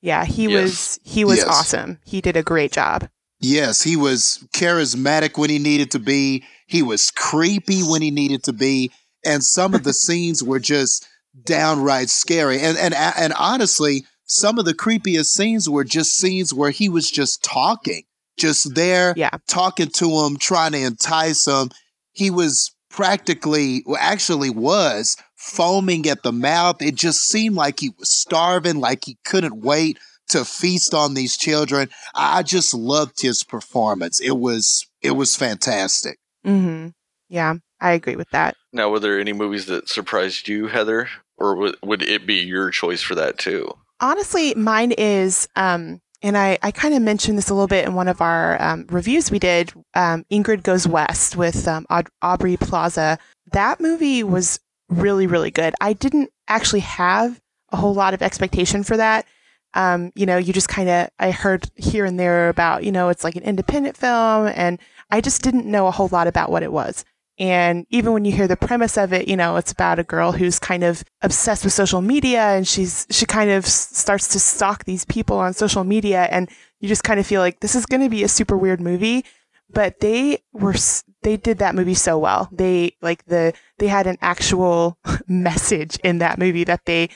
Yeah, 0.01 0.25
he 0.25 0.43
Yes. 0.47 0.61
was 0.61 0.99
he 1.03 1.25
was 1.25 1.37
Yes. 1.37 1.47
awesome. 1.47 1.99
He 2.05 2.21
did 2.21 2.37
a 2.37 2.43
great 2.43 2.71
job. 2.71 3.09
Yes, 3.39 3.81
he 3.83 3.95
was 3.97 4.45
charismatic 4.53 5.37
when 5.37 5.49
he 5.49 5.59
needed 5.59 5.91
to 5.91 5.99
be. 5.99 6.43
He 6.67 6.81
was 6.81 7.11
creepy 7.11 7.81
when 7.81 8.01
he 8.01 8.09
needed 8.11 8.43
to 8.43 8.53
be, 8.53 8.89
and 9.25 9.43
some 9.43 9.73
of 9.73 9.83
the 9.83 9.93
scenes 10.05 10.43
were 10.43 10.59
just 10.59 11.07
downright 11.43 12.09
scary. 12.09 12.59
And 12.59 12.77
and 12.77 12.93
and 12.93 13.33
honestly, 13.33 14.05
some 14.25 14.57
of 14.59 14.65
the 14.65 14.73
creepiest 14.73 15.27
scenes 15.27 15.69
were 15.69 15.83
just 15.83 16.15
scenes 16.17 16.53
where 16.53 16.71
he 16.71 16.89
was 16.89 17.09
just 17.11 17.43
talking, 17.43 18.03
just 18.37 18.75
there 18.75 19.13
Yeah. 19.17 19.31
talking 19.47 19.89
to 19.89 20.09
him, 20.25 20.37
trying 20.37 20.71
to 20.73 20.79
entice 20.79 21.45
him. 21.47 21.69
He 22.13 22.29
was 22.29 22.71
practically, 22.89 23.83
well, 23.85 23.97
actually 23.99 24.49
was 24.49 25.17
foaming 25.35 26.07
at 26.07 26.23
the 26.23 26.31
mouth. 26.31 26.81
It 26.81 26.95
just 26.95 27.21
seemed 27.27 27.55
like 27.55 27.79
he 27.79 27.89
was 27.97 28.09
starving, 28.09 28.79
like 28.79 29.05
he 29.05 29.17
couldn't 29.25 29.57
wait 29.57 29.97
to 30.29 30.45
feast 30.45 30.93
on 30.93 31.15
these 31.15 31.35
children. 31.35 31.89
I 32.15 32.43
just 32.43 32.73
loved 32.73 33.21
his 33.21 33.43
performance. 33.43 34.19
It 34.19 34.37
was 34.37 34.87
it 35.01 35.11
was 35.11 35.35
fantastic. 35.35 36.17
hmm 36.45 36.89
Yeah, 37.29 37.55
I 37.83 37.91
agree 37.91 38.15
with 38.15 38.29
that. 38.31 38.55
Now, 38.71 38.89
were 38.89 38.99
there 38.99 39.19
any 39.19 39.33
movies 39.33 39.67
that 39.67 39.89
surprised 39.89 40.47
you, 40.47 40.67
Heather? 40.67 41.09
Or 41.37 41.55
would, 41.55 41.75
would 41.83 42.01
it 42.01 42.25
be 42.25 42.35
your 42.35 42.69
choice 42.71 43.01
for 43.01 43.13
that 43.15 43.37
too? 43.37 43.71
Honestly, 43.99 44.55
mine 44.55 44.93
is, 44.93 45.47
um, 45.55 45.99
and 46.21 46.37
I, 46.37 46.57
I 46.63 46.71
kind 46.71 46.93
of 46.93 47.01
mentioned 47.01 47.37
this 47.37 47.49
a 47.49 47.53
little 47.53 47.67
bit 47.67 47.85
in 47.85 47.93
one 47.93 48.07
of 48.07 48.21
our 48.21 48.61
um, 48.61 48.85
reviews 48.89 49.29
we 49.29 49.39
did. 49.39 49.73
Um, 49.93 50.25
Ingrid 50.31 50.63
Goes 50.63 50.87
West 50.87 51.35
with 51.35 51.67
um, 51.67 51.85
Aud- 51.89 52.09
Aubrey 52.21 52.55
Plaza. 52.55 53.19
That 53.51 53.81
movie 53.81 54.23
was 54.23 54.59
really, 54.89 55.27
really 55.27 55.51
good. 55.51 55.73
I 55.81 55.93
didn't 55.93 56.29
actually 56.47 56.81
have 56.81 57.41
a 57.71 57.77
whole 57.77 57.93
lot 57.93 58.13
of 58.13 58.21
expectation 58.21 58.83
for 58.83 58.95
that. 58.95 59.25
Um, 59.73 60.11
you 60.15 60.25
know, 60.25 60.37
you 60.37 60.53
just 60.53 60.69
kind 60.69 60.87
of, 60.87 61.09
I 61.19 61.31
heard 61.31 61.69
here 61.75 62.05
and 62.05 62.19
there 62.19 62.47
about, 62.47 62.83
you 62.83 62.91
know, 62.91 63.09
it's 63.09 63.23
like 63.23 63.35
an 63.35 63.43
independent 63.43 63.97
film, 63.97 64.51
and 64.55 64.79
I 65.09 65.19
just 65.19 65.41
didn't 65.41 65.65
know 65.65 65.87
a 65.87 65.91
whole 65.91 66.09
lot 66.09 66.27
about 66.27 66.51
what 66.51 66.63
it 66.63 66.71
was. 66.71 67.03
And 67.43 67.85
even 67.89 68.13
when 68.13 68.23
you 68.23 68.31
hear 68.31 68.47
the 68.47 68.55
premise 68.55 68.97
of 68.97 69.11
it, 69.11 69.27
you 69.27 69.35
know, 69.35 69.57
it's 69.57 69.73
about 69.73 69.99
a 69.99 70.03
girl 70.03 70.31
who's 70.31 70.59
kind 70.59 70.81
of 70.81 71.03
obsessed 71.21 71.65
with 71.65 71.73
social 71.73 72.01
media 72.01 72.39
and 72.39 72.65
she's, 72.65 73.05
she 73.09 73.25
kind 73.25 73.49
of 73.49 73.65
starts 73.65 74.29
to 74.29 74.39
stalk 74.39 74.85
these 74.85 75.03
people 75.03 75.39
on 75.39 75.51
social 75.51 75.83
media. 75.83 76.21
And 76.31 76.49
you 76.79 76.87
just 76.87 77.03
kind 77.03 77.19
of 77.19 77.27
feel 77.27 77.41
like 77.41 77.59
this 77.59 77.75
is 77.75 77.85
going 77.85 77.99
to 77.99 78.07
be 78.07 78.23
a 78.23 78.29
super 78.29 78.55
weird 78.55 78.79
movie. 78.79 79.25
But 79.69 79.99
they 79.99 80.41
were, 80.53 80.75
they 81.23 81.35
did 81.35 81.57
that 81.57 81.75
movie 81.75 81.95
so 81.95 82.17
well. 82.17 82.47
They, 82.49 82.95
like 83.01 83.25
the, 83.25 83.51
they 83.77 83.87
had 83.87 84.07
an 84.07 84.19
actual 84.21 84.97
message 85.27 85.97
in 86.01 86.19
that 86.19 86.39
movie 86.39 86.63
that 86.63 86.85
they, 86.85 87.09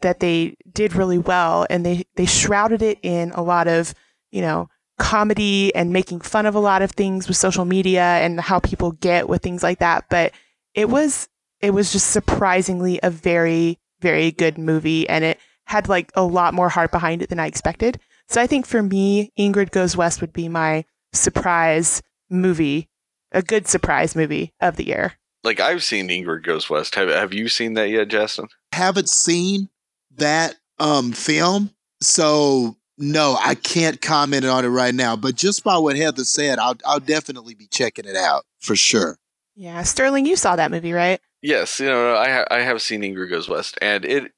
that 0.00 0.20
they 0.20 0.56
did 0.72 0.94
really 0.94 1.18
well. 1.18 1.66
And 1.68 1.84
they, 1.84 2.06
they 2.14 2.24
shrouded 2.24 2.80
it 2.80 2.98
in 3.02 3.30
a 3.32 3.42
lot 3.42 3.68
of, 3.68 3.92
you 4.30 4.40
know, 4.40 4.70
comedy 4.98 5.74
and 5.74 5.92
making 5.92 6.20
fun 6.20 6.46
of 6.46 6.54
a 6.54 6.60
lot 6.60 6.82
of 6.82 6.90
things 6.92 7.28
with 7.28 7.36
social 7.36 7.64
media 7.64 8.02
and 8.02 8.40
how 8.40 8.58
people 8.58 8.92
get 8.92 9.28
with 9.28 9.42
things 9.42 9.62
like 9.62 9.78
that. 9.78 10.06
But 10.08 10.32
it 10.74 10.88
was 10.88 11.28
it 11.60 11.70
was 11.70 11.92
just 11.92 12.10
surprisingly 12.10 13.00
a 13.02 13.10
very, 13.10 13.78
very 14.00 14.30
good 14.30 14.58
movie 14.58 15.08
and 15.08 15.24
it 15.24 15.38
had 15.64 15.88
like 15.88 16.10
a 16.14 16.22
lot 16.22 16.54
more 16.54 16.68
heart 16.68 16.92
behind 16.92 17.22
it 17.22 17.28
than 17.28 17.40
I 17.40 17.46
expected. 17.46 17.98
So 18.28 18.40
I 18.40 18.46
think 18.46 18.66
for 18.66 18.82
me, 18.82 19.32
Ingrid 19.38 19.70
Goes 19.70 19.96
West 19.96 20.20
would 20.20 20.32
be 20.32 20.48
my 20.48 20.84
surprise 21.12 22.02
movie, 22.28 22.88
a 23.32 23.42
good 23.42 23.66
surprise 23.66 24.14
movie 24.14 24.52
of 24.60 24.76
the 24.76 24.86
year. 24.86 25.14
Like 25.44 25.60
I've 25.60 25.82
seen 25.82 26.08
Ingrid 26.08 26.44
Goes 26.44 26.68
West. 26.68 26.94
Have 26.94 27.08
Have 27.08 27.32
you 27.32 27.48
seen 27.48 27.74
that 27.74 27.88
yet, 27.88 28.08
Justin? 28.08 28.48
Haven't 28.72 29.08
seen 29.08 29.68
that 30.16 30.56
um 30.78 31.12
film, 31.12 31.70
so 32.00 32.76
no, 32.98 33.36
I 33.40 33.54
can't 33.54 34.00
comment 34.00 34.44
on 34.44 34.64
it 34.64 34.68
right 34.68 34.94
now. 34.94 35.16
But 35.16 35.34
just 35.34 35.62
by 35.64 35.76
what 35.78 35.96
Heather 35.96 36.24
said, 36.24 36.58
I'll 36.58 36.76
I'll 36.84 37.00
definitely 37.00 37.54
be 37.54 37.66
checking 37.66 38.04
it 38.06 38.16
out 38.16 38.44
for 38.60 38.76
sure. 38.76 39.18
Yeah, 39.54 39.82
Sterling, 39.82 40.26
you 40.26 40.36
saw 40.36 40.56
that 40.56 40.70
movie, 40.70 40.92
right? 40.92 41.20
Yes, 41.42 41.80
you 41.80 41.86
know 41.86 42.16
I 42.16 42.30
ha- 42.30 42.46
I 42.50 42.60
have 42.60 42.82
seen 42.82 43.02
Ingrid 43.02 43.30
Goes 43.30 43.48
West, 43.48 43.78
and 43.82 44.04
it 44.04 44.32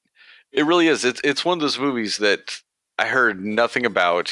it 0.52 0.64
really 0.64 0.88
is. 0.88 1.04
It's 1.04 1.20
it's 1.24 1.44
one 1.44 1.58
of 1.58 1.62
those 1.62 1.78
movies 1.78 2.18
that 2.18 2.60
I 2.98 3.06
heard 3.06 3.44
nothing 3.44 3.84
about, 3.86 4.30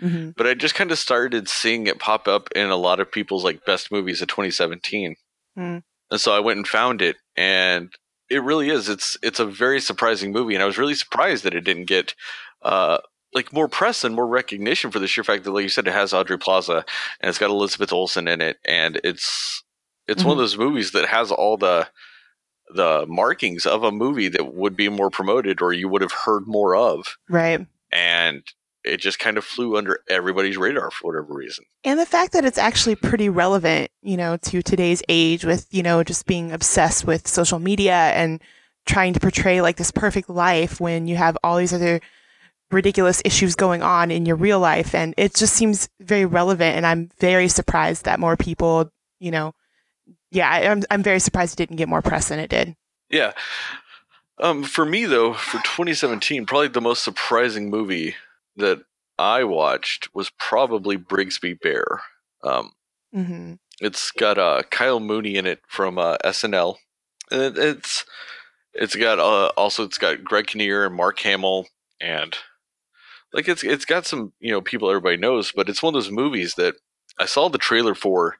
Mm-hmm. 0.00 0.30
but 0.36 0.46
I 0.46 0.54
just 0.54 0.76
kind 0.76 0.92
of 0.92 0.98
started 0.98 1.48
seeing 1.48 1.88
it 1.88 1.98
pop 1.98 2.28
up 2.28 2.48
in 2.54 2.68
a 2.70 2.76
lot 2.76 3.00
of 3.00 3.10
people's 3.10 3.42
like 3.42 3.64
best 3.66 3.90
movies 3.90 4.22
of 4.22 4.28
2017, 4.28 5.16
Hmm. 5.56 5.78
and 6.10 6.20
so 6.20 6.32
I 6.32 6.38
went 6.40 6.56
and 6.58 6.68
found 6.68 7.02
it, 7.02 7.16
and 7.36 7.90
it 8.30 8.42
really 8.44 8.70
is. 8.70 8.88
It's 8.88 9.18
it's 9.22 9.40
a 9.40 9.44
very 9.46 9.80
surprising 9.80 10.30
movie, 10.32 10.54
and 10.54 10.62
I 10.62 10.66
was 10.66 10.78
really 10.78 10.94
surprised 10.94 11.42
that 11.44 11.54
it 11.54 11.62
didn't 11.64 11.86
get 11.86 12.14
uh 12.62 12.98
like 13.34 13.52
more 13.52 13.68
press 13.68 14.04
and 14.04 14.14
more 14.14 14.26
recognition 14.26 14.90
for 14.90 14.98
the 14.98 15.06
sheer 15.06 15.24
fact 15.24 15.44
that, 15.44 15.52
like 15.52 15.62
you 15.62 15.68
said, 15.68 15.86
it 15.86 15.92
has 15.92 16.12
Audrey 16.12 16.38
Plaza 16.38 16.84
and 17.20 17.28
it's 17.28 17.38
got 17.38 17.50
Elizabeth 17.50 17.92
Olsen 17.92 18.28
in 18.28 18.40
it, 18.40 18.58
and 18.64 19.00
it's 19.04 19.62
it's 20.06 20.24
one 20.24 20.32
of 20.32 20.36
mm-hmm. 20.36 20.42
those 20.42 20.58
movies 20.58 20.92
that 20.92 21.08
has 21.08 21.30
all 21.30 21.56
the 21.56 21.88
the 22.74 23.06
markings 23.08 23.66
of 23.66 23.82
a 23.82 23.92
movie 23.92 24.28
that 24.28 24.54
would 24.54 24.76
be 24.76 24.88
more 24.88 25.10
promoted 25.10 25.62
or 25.62 25.72
you 25.72 25.88
would 25.88 26.02
have 26.02 26.12
heard 26.12 26.46
more 26.46 26.76
of, 26.76 27.16
Right. 27.28 27.66
and 27.90 28.42
it 28.84 29.00
just 29.00 29.18
kind 29.18 29.36
of 29.36 29.44
flew 29.44 29.76
under 29.76 30.00
everybody's 30.08 30.56
radar 30.56 30.90
for 30.90 31.08
whatever 31.08 31.34
reason. 31.34 31.64
And 31.84 31.98
the 31.98 32.06
fact 32.06 32.32
that 32.32 32.44
it's 32.44 32.58
actually 32.58 32.94
pretty 32.94 33.28
relevant, 33.28 33.90
you 34.02 34.16
know, 34.16 34.36
to 34.36 34.62
today's 34.62 35.02
age 35.08 35.44
with, 35.44 35.66
you 35.70 35.82
know, 35.82 36.02
just 36.04 36.26
being 36.26 36.52
obsessed 36.52 37.06
with 37.06 37.26
social 37.26 37.58
media 37.58 37.94
and 37.94 38.40
trying 38.86 39.12
to 39.12 39.20
portray 39.20 39.60
like 39.60 39.76
this 39.76 39.90
perfect 39.90 40.30
life 40.30 40.80
when 40.80 41.06
you 41.06 41.16
have 41.16 41.36
all 41.42 41.56
these 41.56 41.74
other 41.74 42.00
ridiculous 42.70 43.22
issues 43.24 43.54
going 43.54 43.82
on 43.82 44.10
in 44.10 44.26
your 44.26 44.36
real 44.36 44.60
life. 44.60 44.94
And 44.94 45.14
it 45.16 45.34
just 45.34 45.54
seems 45.54 45.88
very 46.00 46.26
relevant. 46.26 46.76
And 46.76 46.86
I'm 46.86 47.10
very 47.18 47.48
surprised 47.48 48.04
that 48.04 48.20
more 48.20 48.36
people, 48.36 48.90
you 49.20 49.30
know, 49.30 49.54
yeah, 50.30 50.50
I- 50.50 50.68
I'm, 50.68 50.82
I'm 50.90 51.02
very 51.02 51.20
surprised 51.20 51.54
it 51.54 51.64
didn't 51.66 51.76
get 51.76 51.88
more 51.88 52.02
press 52.02 52.28
than 52.28 52.38
it 52.38 52.50
did. 52.50 52.76
Yeah. 53.10 53.32
Um, 54.40 54.62
for 54.62 54.84
me 54.84 55.04
though, 55.06 55.32
for 55.32 55.58
2017, 55.58 56.46
probably 56.46 56.68
the 56.68 56.80
most 56.80 57.02
surprising 57.02 57.70
movie 57.70 58.14
that 58.56 58.80
I 59.18 59.44
watched 59.44 60.14
was 60.14 60.30
probably 60.38 60.96
Brigsby 60.96 61.60
Bear. 61.60 62.02
Um, 62.44 62.72
hmm 63.12 63.54
it's 63.80 64.10
got 64.10 64.38
uh, 64.38 64.62
Kyle 64.70 64.98
Mooney 64.98 65.36
in 65.36 65.46
it 65.46 65.60
from 65.68 65.98
uh, 65.98 66.16
SNL. 66.24 66.76
And 67.30 67.40
it, 67.42 67.58
it's 67.58 68.04
it's 68.74 68.96
got 68.96 69.18
uh, 69.18 69.48
also 69.56 69.84
it's 69.84 69.98
got 69.98 70.24
Greg 70.24 70.48
Kinnear 70.48 70.84
and 70.86 70.94
Mark 70.94 71.18
Hamill 71.20 71.66
and 72.00 72.36
like 73.32 73.48
it's 73.48 73.62
it's 73.62 73.84
got 73.84 74.06
some 74.06 74.32
you 74.40 74.50
know 74.52 74.60
people 74.60 74.88
everybody 74.88 75.16
knows, 75.16 75.52
but 75.52 75.68
it's 75.68 75.82
one 75.82 75.94
of 75.94 76.02
those 76.02 76.10
movies 76.12 76.54
that 76.54 76.74
I 77.18 77.26
saw 77.26 77.48
the 77.48 77.58
trailer 77.58 77.94
for 77.94 78.36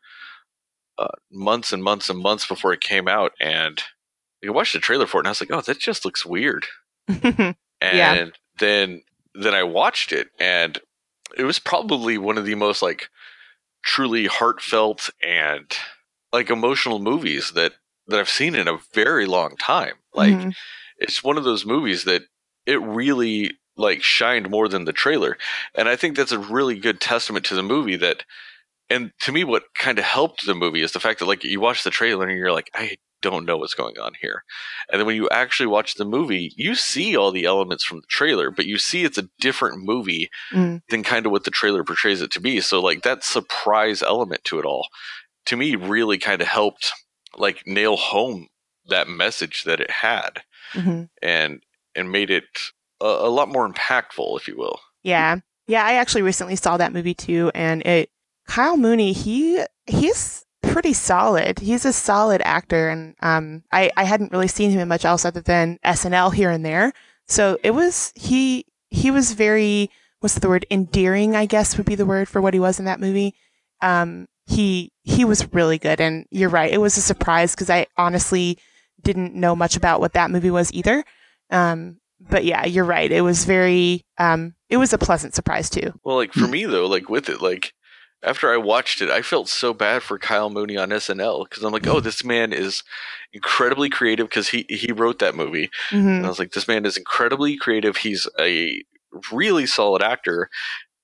uh, 0.98 1.08
months 1.30 1.72
and 1.72 1.82
months 1.82 2.08
and 2.10 2.18
months 2.18 2.46
before 2.46 2.72
it 2.72 2.80
came 2.80 3.08
out, 3.08 3.32
and 3.40 3.80
I 4.46 4.50
watched 4.50 4.72
the 4.72 4.78
trailer 4.80 5.06
for 5.06 5.18
it, 5.18 5.20
and 5.20 5.28
I 5.28 5.30
was 5.30 5.40
like, 5.40 5.52
oh, 5.52 5.60
that 5.60 5.78
just 5.78 6.04
looks 6.04 6.24
weird. 6.26 6.66
And 7.80 7.96
Yeah. 7.96 8.26
then 8.58 9.02
then 9.34 9.54
I 9.54 9.62
watched 9.62 10.12
it, 10.12 10.28
and 10.40 10.78
it 11.36 11.44
was 11.44 11.58
probably 11.60 12.18
one 12.18 12.36
of 12.38 12.44
the 12.44 12.56
most 12.56 12.82
like 12.82 13.08
truly 13.84 14.26
heartfelt 14.26 15.10
and 15.22 15.72
like 16.32 16.50
emotional 16.50 16.98
movies 16.98 17.52
that 17.52 17.74
that 18.08 18.18
I've 18.18 18.28
seen 18.28 18.54
in 18.54 18.66
a 18.68 18.78
very 18.94 19.26
long 19.26 19.56
time. 19.56 19.94
Like 20.12 20.34
Mhm. 20.34 20.54
it's 20.98 21.22
one 21.22 21.38
of 21.38 21.44
those 21.44 21.64
movies 21.64 22.04
that 22.04 22.22
it 22.66 22.80
really 22.82 23.52
like 23.78 24.02
shined 24.02 24.50
more 24.50 24.68
than 24.68 24.84
the 24.84 24.92
trailer. 24.92 25.38
And 25.74 25.88
I 25.88 25.96
think 25.96 26.16
that's 26.16 26.32
a 26.32 26.38
really 26.38 26.78
good 26.78 27.00
testament 27.00 27.46
to 27.46 27.54
the 27.54 27.62
movie 27.62 27.96
that 27.96 28.24
and 28.90 29.12
to 29.20 29.32
me 29.32 29.44
what 29.44 29.64
kind 29.74 29.98
of 29.98 30.04
helped 30.04 30.44
the 30.46 30.54
movie 30.54 30.82
is 30.82 30.92
the 30.92 31.00
fact 31.00 31.18
that 31.20 31.26
like 31.26 31.44
you 31.44 31.60
watch 31.60 31.84
the 31.84 31.90
trailer 31.90 32.26
and 32.28 32.38
you're 32.38 32.52
like 32.52 32.70
I 32.74 32.96
don't 33.20 33.44
know 33.46 33.56
what's 33.56 33.74
going 33.74 33.98
on 33.98 34.12
here. 34.20 34.44
And 34.90 35.00
then 35.00 35.06
when 35.06 35.16
you 35.16 35.28
actually 35.30 35.66
watch 35.66 35.94
the 35.94 36.04
movie, 36.04 36.52
you 36.56 36.76
see 36.76 37.16
all 37.16 37.32
the 37.32 37.46
elements 37.46 37.82
from 37.82 37.98
the 37.98 38.06
trailer, 38.08 38.50
but 38.52 38.64
you 38.66 38.78
see 38.78 39.02
it's 39.04 39.18
a 39.18 39.28
different 39.40 39.82
movie 39.82 40.30
Mm. 40.52 40.82
than 40.88 41.02
kind 41.02 41.26
of 41.26 41.32
what 41.32 41.42
the 41.44 41.50
trailer 41.50 41.82
portrays 41.84 42.20
it 42.22 42.30
to 42.32 42.40
be. 42.40 42.60
So 42.60 42.80
like 42.80 43.02
that 43.02 43.24
surprise 43.24 44.02
element 44.02 44.44
to 44.44 44.58
it 44.60 44.64
all 44.64 44.86
to 45.46 45.56
me 45.56 45.74
really 45.76 46.18
kind 46.18 46.40
of 46.42 46.48
helped 46.48 46.92
like 47.36 47.66
nail 47.66 47.96
home 47.96 48.48
that 48.86 49.08
message 49.08 49.64
that 49.64 49.80
it 49.80 49.90
had 49.90 50.42
Mhm. 50.74 51.08
and 51.22 51.62
and 51.94 52.12
made 52.12 52.30
it 52.30 52.44
a, 53.00 53.06
a 53.06 53.30
lot 53.30 53.48
more 53.48 53.68
impactful 53.68 54.38
if 54.38 54.48
you 54.48 54.56
will. 54.56 54.80
Yeah. 55.02 55.38
Yeah, 55.66 55.84
I 55.84 55.94
actually 55.94 56.22
recently 56.22 56.56
saw 56.56 56.76
that 56.76 56.92
movie 56.92 57.14
too 57.14 57.50
and 57.54 57.82
it 57.86 58.10
Kyle 58.46 58.76
Mooney, 58.78 59.12
he 59.12 59.62
he's 59.86 60.44
pretty 60.62 60.92
solid. 60.92 61.58
He's 61.60 61.84
a 61.84 61.92
solid 61.92 62.42
actor 62.44 62.88
and 62.88 63.14
um 63.20 63.62
I 63.70 63.90
I 63.96 64.04
hadn't 64.04 64.32
really 64.32 64.48
seen 64.48 64.70
him 64.70 64.80
in 64.80 64.88
much 64.88 65.04
else 65.04 65.24
other 65.24 65.40
than 65.40 65.78
SNL 65.84 66.34
here 66.34 66.50
and 66.50 66.64
there. 66.64 66.92
So 67.26 67.58
it 67.62 67.72
was 67.72 68.12
he 68.14 68.64
he 68.90 69.10
was 69.10 69.32
very 69.32 69.90
what's 70.20 70.34
the 70.38 70.48
word 70.48 70.66
endearing, 70.70 71.36
I 71.36 71.46
guess 71.46 71.76
would 71.76 71.86
be 71.86 71.94
the 71.94 72.06
word 72.06 72.28
for 72.28 72.40
what 72.40 72.54
he 72.54 72.60
was 72.60 72.78
in 72.78 72.86
that 72.86 73.00
movie. 73.00 73.34
Um 73.82 74.26
he 74.46 74.92
he 75.02 75.24
was 75.26 75.52
really 75.52 75.78
good 75.78 76.00
and 76.00 76.24
you're 76.30 76.48
right. 76.48 76.72
It 76.72 76.80
was 76.80 76.96
a 76.96 77.02
surprise 77.02 77.54
cuz 77.54 77.68
I 77.68 77.86
honestly 77.98 78.58
didn't 79.02 79.34
know 79.34 79.54
much 79.54 79.76
about 79.76 80.00
what 80.00 80.14
that 80.14 80.30
movie 80.30 80.50
was 80.50 80.72
either. 80.72 81.04
Um 81.50 81.98
but 82.20 82.44
yeah, 82.44 82.66
you're 82.66 82.84
right. 82.84 83.10
It 83.10 83.22
was 83.22 83.44
very 83.44 84.02
um 84.18 84.54
it 84.68 84.76
was 84.76 84.92
a 84.92 84.98
pleasant 84.98 85.34
surprise 85.34 85.70
too. 85.70 85.92
Well, 86.04 86.16
like 86.16 86.32
for 86.32 86.46
me 86.48 86.64
though, 86.66 86.86
like 86.86 87.08
with 87.08 87.28
it, 87.28 87.40
like 87.40 87.72
after 88.22 88.52
I 88.52 88.56
watched 88.56 89.00
it, 89.00 89.10
I 89.10 89.22
felt 89.22 89.48
so 89.48 89.72
bad 89.72 90.02
for 90.02 90.18
Kyle 90.18 90.50
Mooney 90.50 90.76
on 90.76 90.88
SNL 90.90 91.48
because 91.48 91.62
I'm 91.62 91.72
like, 91.72 91.86
oh, 91.86 92.00
this 92.00 92.24
man 92.24 92.52
is 92.52 92.82
incredibly 93.32 93.88
creative 93.88 94.28
because 94.28 94.48
he 94.48 94.66
he 94.68 94.90
wrote 94.92 95.20
that 95.20 95.34
movie, 95.36 95.70
Mhm. 95.90 96.16
and 96.18 96.26
I 96.26 96.28
was 96.28 96.38
like, 96.38 96.52
this 96.52 96.66
man 96.68 96.84
is 96.84 96.96
incredibly 96.96 97.56
creative. 97.56 97.98
He's 97.98 98.26
a 98.40 98.82
really 99.32 99.66
solid 99.66 100.02
actor, 100.02 100.48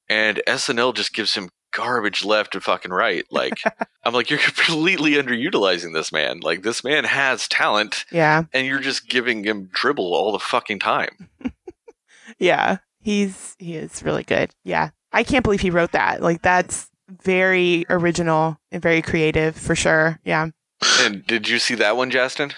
and 0.08 0.42
SNL 0.46 0.92
just 0.94 1.14
gives 1.14 1.34
him 1.34 1.50
garbage 1.74 2.24
left 2.24 2.54
and 2.54 2.64
fucking 2.64 2.90
right. 2.92 3.24
Like 3.30 3.60
I'm 4.04 4.14
like, 4.14 4.30
you're 4.30 4.38
completely 4.38 5.12
underutilizing 5.12 5.92
this 5.92 6.12
man. 6.12 6.40
Like 6.40 6.62
this 6.62 6.82
man 6.84 7.04
has 7.04 7.46
talent, 7.48 8.04
Yeah. 8.10 8.44
and 8.52 8.66
you're 8.66 8.80
just 8.80 9.08
giving 9.08 9.44
him 9.44 9.68
dribble 9.72 10.14
all 10.14 10.32
the 10.32 10.38
fucking 10.38 10.78
time. 10.78 11.28
Yeah. 12.38 12.78
He's 13.00 13.54
he 13.58 13.76
is 13.76 14.02
really 14.02 14.24
good. 14.24 14.54
Yeah. 14.64 14.90
I 15.12 15.24
can't 15.24 15.44
believe 15.44 15.60
he 15.60 15.70
wrote 15.70 15.92
that. 15.92 16.22
Like 16.22 16.42
that's 16.42 16.88
very 17.22 17.84
original 17.90 18.58
and 18.72 18.82
very 18.82 19.02
creative 19.02 19.54
for 19.56 19.74
sure. 19.76 20.18
Yeah. 20.24 20.48
And 21.00 21.26
did 21.26 21.48
you 21.48 21.58
see 21.58 21.74
that 21.76 21.96
one, 21.96 22.10
Justin? 22.10 22.52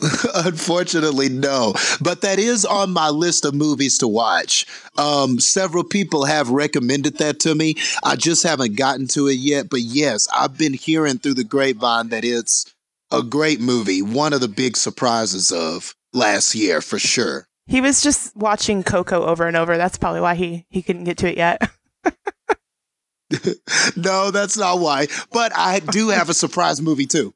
Unfortunately, 0.34 1.28
no. 1.28 1.74
But 2.00 2.20
that 2.20 2.38
is 2.38 2.64
on 2.64 2.92
my 2.92 3.08
list 3.08 3.44
of 3.44 3.54
movies 3.54 3.98
to 3.98 4.08
watch. 4.08 4.66
Um, 4.96 5.40
several 5.40 5.84
people 5.84 6.24
have 6.24 6.50
recommended 6.50 7.18
that 7.18 7.40
to 7.40 7.54
me. 7.54 7.74
I 8.04 8.16
just 8.16 8.44
haven't 8.44 8.76
gotten 8.76 9.08
to 9.08 9.26
it 9.26 9.38
yet. 9.38 9.68
But 9.70 9.80
yes, 9.80 10.28
I've 10.34 10.56
been 10.56 10.74
hearing 10.74 11.18
through 11.18 11.34
the 11.34 11.44
grapevine 11.44 12.10
that 12.10 12.24
it's 12.24 12.72
a 13.10 13.22
great 13.22 13.60
movie. 13.60 14.02
One 14.02 14.32
of 14.32 14.40
the 14.40 14.48
big 14.48 14.76
surprises 14.76 15.50
of 15.50 15.94
last 16.12 16.54
year, 16.54 16.80
for 16.80 16.98
sure. 16.98 17.48
He 17.66 17.80
was 17.80 18.00
just 18.00 18.34
watching 18.36 18.82
Coco 18.82 19.24
over 19.24 19.46
and 19.46 19.56
over. 19.56 19.76
That's 19.76 19.98
probably 19.98 20.20
why 20.20 20.36
he 20.36 20.64
he 20.70 20.80
couldn't 20.80 21.04
get 21.04 21.18
to 21.18 21.28
it 21.28 21.36
yet. 21.36 21.70
no, 23.96 24.30
that's 24.30 24.56
not 24.56 24.78
why. 24.78 25.06
But 25.32 25.52
I 25.54 25.80
do 25.80 26.08
have 26.08 26.30
a 26.30 26.34
surprise 26.34 26.80
movie 26.80 27.06
too. 27.06 27.34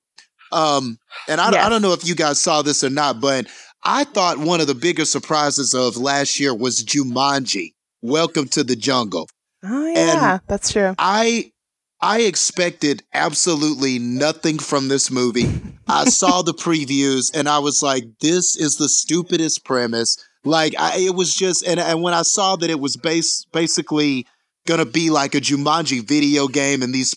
Um, 0.53 0.99
and 1.29 1.41
I, 1.41 1.51
Yes. 1.53 1.67
I 1.67 1.69
don't 1.69 1.83
know 1.83 1.93
if 1.93 2.07
you 2.07 2.15
guys 2.15 2.39
saw 2.39 2.63
this 2.63 2.85
or 2.85 2.91
not, 2.91 3.21
but 3.21 3.47
I 3.85 4.05
thought 4.05 4.39
one 4.39 4.61
of 4.61 4.67
the 4.67 4.75
bigger 4.75 5.05
surprises 5.05 5.75
of 5.75 5.97
last 5.97 6.39
year 6.39 6.55
was 6.55 6.85
Jumanji. 6.85 7.73
Welcome 8.01 8.49
to 8.49 8.65
the 8.65 8.77
jungle. 8.77 9.29
Oh 9.65 9.87
yeah, 9.87 10.39
that's 10.47 10.73
true. 10.73 10.95
I 10.99 11.53
I 12.01 12.23
expected 12.23 13.05
absolutely 13.15 13.99
nothing 14.01 14.59
from 14.59 14.89
this 14.89 15.11
movie. 15.11 15.49
I 15.87 16.07
saw 16.07 16.43
the 16.43 16.55
previews 16.55 17.31
and 17.33 17.49
I 17.49 17.61
was 17.61 17.83
like, 17.83 18.05
this 18.21 18.57
is 18.57 18.75
the 18.77 18.89
stupidest 18.89 19.65
premise. 19.65 20.17
Like 20.45 20.75
I, 20.79 20.99
it 20.99 21.15
was 21.15 21.33
just 21.35 21.65
and, 21.67 21.79
and 21.79 22.03
when 22.03 22.15
I 22.15 22.23
saw 22.23 22.57
that 22.57 22.71
it 22.71 22.81
was 22.81 22.97
base 22.97 23.45
basically 23.53 24.27
gonna 24.67 24.87
be 24.87 25.11
like 25.11 25.37
a 25.37 25.41
Jumanji 25.41 26.07
video 26.07 26.49
game 26.49 26.83
and 26.83 26.93
these 26.93 27.15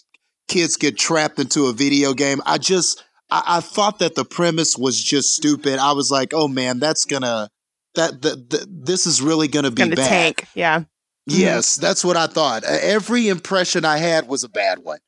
kids 0.48 0.76
get 0.78 0.98
trapped 1.00 1.40
into 1.40 1.66
a 1.66 1.74
video 1.74 2.14
game, 2.14 2.42
I 2.46 2.60
just 2.60 3.04
I, 3.32 3.44
I 3.58 3.60
thought 3.62 4.00
that 4.00 4.16
the 4.16 4.26
premise 4.26 4.78
was 4.78 5.02
just 5.02 5.36
stupid. 5.36 5.80
I 5.80 5.94
was 5.94 6.12
like, 6.12 6.34
oh 6.34 6.48
man, 6.48 6.80
that's 6.80 7.06
gonna 7.06 7.50
that, 7.96 8.22
that, 8.24 8.50
that 8.50 8.68
this 8.86 9.08
is 9.08 9.22
really 9.22 9.48
gonna 9.48 9.72
be 9.72 9.84
Gonna 9.84 9.96
bad. 9.96 10.10
tank. 10.10 10.46
Yeah. 10.54 10.84
Yes, 11.28 11.76
that's 11.76 12.06
what 12.06 12.18
I 12.18 12.28
thought. 12.28 12.64
Every 12.64 13.30
impression 13.30 13.84
I 13.84 13.98
had 13.98 14.28
was 14.28 14.44
a 14.44 14.50
bad 14.50 14.80
one. 14.80 15.00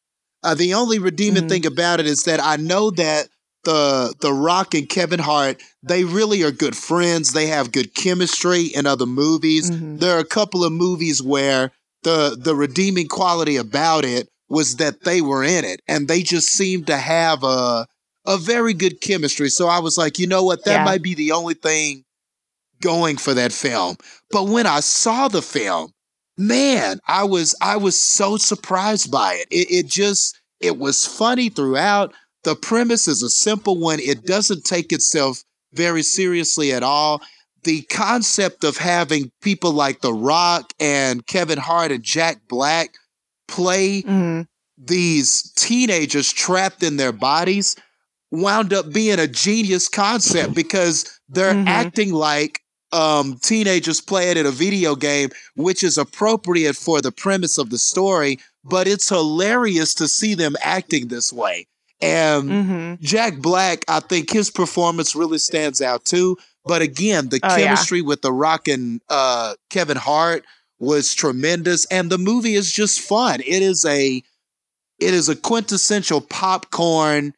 Uh, 0.43 0.55
the 0.55 0.73
only 0.73 0.97
redeeming 0.99 1.43
Mhm. 1.43 1.49
thing 1.49 1.65
about 1.67 1.99
it 1.99 2.07
is 2.07 2.23
that 2.23 2.39
I 2.43 2.55
know 2.55 2.89
that 2.91 3.27
the 3.65 4.13
The 4.21 4.33
Rock 4.33 4.73
and 4.73 4.87
Kevin 4.89 5.19
Hart 5.19 5.61
they 5.83 6.03
really 6.05 6.41
are 6.43 6.51
good 6.51 6.75
friends. 6.75 7.33
They 7.33 7.47
have 7.47 7.71
good 7.71 7.93
chemistry 7.93 8.63
in 8.63 8.85
other 8.87 9.05
movies. 9.05 9.69
Mhm. 9.69 9.99
There 9.99 10.15
are 10.15 10.19
a 10.21 10.25
couple 10.25 10.63
of 10.63 10.71
movies 10.71 11.21
where 11.21 11.71
the 12.03 12.37
the 12.39 12.55
redeeming 12.55 13.07
quality 13.07 13.57
about 13.57 14.05
it 14.05 14.29
was 14.49 14.77
that 14.77 15.03
they 15.03 15.21
were 15.21 15.43
in 15.43 15.65
it 15.65 15.81
and 15.87 16.07
they 16.07 16.23
just 16.23 16.47
seemed 16.47 16.87
to 16.87 16.97
have 16.97 17.43
a 17.43 17.85
a 18.27 18.37
very 18.37 18.73
good 18.73 19.01
chemistry. 19.01 19.49
So 19.49 19.67
I 19.67 19.79
was 19.79 19.97
like, 19.97 20.19
you 20.19 20.27
know 20.27 20.43
what, 20.43 20.63
that 20.65 20.71
Yeah. 20.79 20.83
might 20.85 21.01
be 21.01 21.15
the 21.15 21.31
only 21.31 21.53
thing 21.55 22.03
going 22.81 23.17
for 23.17 23.33
that 23.33 23.51
film. 23.53 23.97
But 24.31 24.43
when 24.49 24.67
I 24.67 24.81
saw 24.81 25.27
the 25.27 25.41
film, 25.41 25.91
man, 26.37 26.99
I 27.07 27.23
was 27.23 27.55
I 27.61 27.77
was 27.77 27.99
so 27.99 28.37
surprised 28.37 29.09
by 29.11 29.33
it. 29.35 29.47
It, 29.49 29.71
it 29.71 29.85
just 29.87 30.39
it 30.59 30.77
was 30.77 31.05
funny 31.05 31.49
throughout. 31.49 32.13
The 32.43 32.55
premise 32.55 33.07
is 33.07 33.23
a 33.23 33.29
simple 33.29 33.79
one. 33.79 33.99
It 33.99 34.25
doesn't 34.25 34.63
take 34.63 34.91
itself 34.93 35.43
very 35.73 36.03
seriously 36.03 36.71
at 36.73 36.83
all. 36.83 37.21
The 37.63 37.81
concept 37.83 38.63
of 38.63 38.77
having 38.77 39.31
people 39.41 39.71
like 39.71 40.01
The 40.01 40.13
Rock 40.13 40.71
and 40.79 41.25
Kevin 41.25 41.57
Hart 41.57 41.91
and 41.91 42.03
Jack 42.03 42.41
Black 42.47 42.93
play 43.47 44.03
Mhm. 44.03 44.47
these 44.77 45.51
teenagers 45.55 46.31
trapped 46.31 46.83
in 46.83 46.97
their 46.97 47.11
bodies 47.11 47.75
wound 48.31 48.73
up 48.73 48.91
being 48.91 49.19
a 49.19 49.27
genius 49.27 49.87
concept 49.87 50.53
because 50.53 51.05
they're 51.29 51.53
Mhm. 51.53 51.67
acting 51.67 52.13
like 52.13 52.61
um, 52.93 53.37
teenagers 53.43 53.99
playing 53.99 54.37
in 54.37 54.45
a 54.45 54.51
video 54.51 54.95
game, 54.95 55.29
which 55.55 55.83
is 55.83 55.97
appropriate 55.97 56.73
for 56.77 57.01
the 57.01 57.11
premise 57.11 57.57
of 57.57 57.69
the 57.69 57.77
story, 57.77 58.39
but 58.63 58.87
it's 58.87 59.09
hilarious 59.09 59.93
to 59.93 60.07
see 60.07 60.33
them 60.33 60.55
acting 60.61 61.09
this 61.09 61.33
way. 61.33 61.67
And 62.01 62.49
Mhm. 62.49 63.01
Jack 63.01 63.39
Black, 63.39 63.83
I 63.89 63.99
think 63.99 64.31
his 64.31 64.49
performance 64.49 65.15
really 65.17 65.37
stands 65.37 65.81
out 65.81 66.05
too. 66.05 66.37
But 66.65 66.81
again, 66.81 67.27
the 67.27 67.41
Oh, 67.43 67.57
yeah. 67.57 67.65
chemistry 67.65 68.01
with 68.01 68.21
The 68.21 68.31
Rock 68.31 68.69
and 68.69 69.01
uh, 69.09 69.55
Kevin 69.69 69.97
Hart 69.97 70.45
was 70.79 71.13
tremendous, 71.13 71.83
and 71.91 72.09
the 72.09 72.17
movie 72.17 72.55
is 72.55 72.71
just 72.71 73.01
fun. 73.01 73.41
It 73.41 73.61
is 73.63 73.83
a 73.83 74.23
it 74.99 75.13
is 75.13 75.27
a 75.27 75.35
quintessential 75.35 76.21
popcorn 76.21 77.33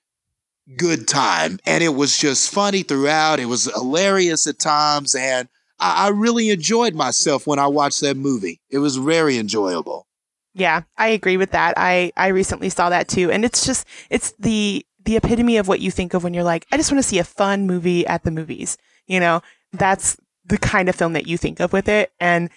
good 0.78 1.08
time, 1.08 1.60
and 1.66 1.84
it 1.84 1.96
was 1.96 2.18
just 2.18 2.54
funny 2.54 2.84
throughout. 2.84 3.40
It 3.40 3.46
was 3.46 3.66
hilarious 3.66 4.48
at 4.48 4.60
times, 4.60 5.16
and 5.16 5.48
I, 5.80 6.08
I 6.08 6.10
really 6.10 6.50
enjoyed 6.50 6.96
myself 6.96 7.48
when 7.48 7.60
I 7.60 7.68
watched 7.68 8.02
that 8.02 8.18
movie. 8.18 8.62
It 8.70 8.80
was 8.80 8.98
very 8.98 9.38
enjoyable. 9.38 10.08
Yeah, 10.54 10.84
I 10.98 11.10
agree 11.10 11.38
with 11.38 11.52
that. 11.52 11.76
I 11.78 12.12
I 12.18 12.28
recently 12.28 12.70
saw 12.70 12.90
that 12.90 13.08
too, 13.08 13.32
and 13.32 13.46
it's 13.46 13.66
just 13.66 13.88
it's 14.10 14.34
the 14.40 14.86
the 15.06 15.16
epitome 15.16 15.58
of 15.58 15.68
what 15.68 15.80
you 15.80 15.92
think 15.92 16.14
of 16.14 16.24
when 16.24 16.34
you're 16.34 16.44
like, 16.44 16.66
I 16.72 16.78
just 16.78 16.92
want 16.92 17.02
to 17.04 17.08
see 17.08 17.20
a 17.20 17.24
fun 17.24 17.66
movie 17.66 18.06
at 18.06 18.24
the 18.24 18.32
movies. 18.32 18.78
You 19.08 19.20
know, 19.20 19.42
that's 19.72 20.18
the 20.46 20.58
kind 20.58 20.90
of 20.90 20.96
film 20.96 21.14
that 21.14 21.28
you 21.28 21.38
think 21.38 21.60
of 21.60 21.74
with 21.74 21.88
it. 21.88 22.12
And 22.20 22.50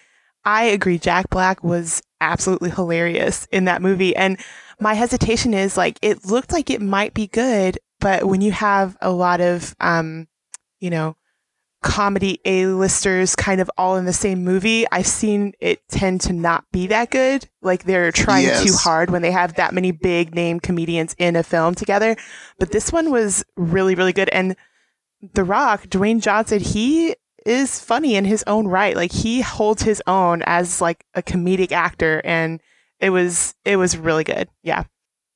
I 0.44 0.64
agree, 0.64 0.98
Jack 0.98 1.30
Black 1.30 1.62
was 1.62 2.02
absolutely 2.20 2.70
hilarious 2.70 3.46
in 3.52 3.64
that 3.66 3.82
movie. 3.82 4.14
And 4.16 4.38
my 4.80 4.94
hesitation 4.94 5.54
is 5.54 5.76
like, 5.76 5.98
it 6.02 6.26
looked 6.26 6.52
like 6.52 6.70
it 6.70 6.82
might 6.82 7.14
be 7.14 7.26
good, 7.26 7.78
but 8.02 8.24
when 8.24 8.40
you 8.40 8.52
have 8.52 8.96
a 9.00 9.10
lot 9.10 9.40
of, 9.40 9.74
um, 9.80 10.26
you 10.80 10.90
know, 10.90 11.16
comedy 11.82 12.38
A-listers 12.44 13.34
kind 13.34 13.60
of 13.60 13.70
all 13.76 13.96
in 13.96 14.04
the 14.04 14.12
same 14.12 14.44
movie, 14.44 14.86
I've 14.92 15.06
seen 15.06 15.52
it 15.60 15.80
tend 15.88 16.20
to 16.22 16.32
not 16.32 16.64
be 16.72 16.86
that 16.88 17.10
good. 17.10 17.48
Like 17.60 17.84
they're 17.84 18.12
trying 18.12 18.44
Yes. 18.46 18.62
too 18.64 18.74
hard 18.76 19.10
when 19.10 19.22
they 19.22 19.32
have 19.32 19.54
that 19.54 19.74
many 19.74 19.90
big 19.90 20.34
name 20.34 20.60
comedians 20.60 21.14
in 21.18 21.34
a 21.34 21.42
film 21.42 21.74
together. 21.74 22.16
But 22.58 22.70
this 22.70 22.92
one 22.92 23.10
was 23.10 23.44
really, 23.56 23.94
really 23.96 24.12
good. 24.12 24.28
And 24.28 24.54
The 25.34 25.42
Rock, 25.44 25.84
Dwayne 25.88 26.20
Johnson, 26.22 26.60
he 26.60 27.16
is 27.44 27.80
funny 27.80 28.14
in 28.14 28.24
his 28.24 28.44
own 28.46 28.68
right. 28.68 28.94
Like 28.94 29.10
he 29.10 29.40
holds 29.40 29.82
his 29.82 30.00
own 30.06 30.42
as 30.46 30.80
like 30.80 31.04
a 31.14 31.22
comedic 31.22 31.72
actor 31.72 32.20
and 32.24 32.60
it 33.00 33.10
was 33.10 33.54
it 33.64 33.76
was 33.76 33.96
really 33.96 34.22
good. 34.22 34.48
Yeah. 34.62 34.84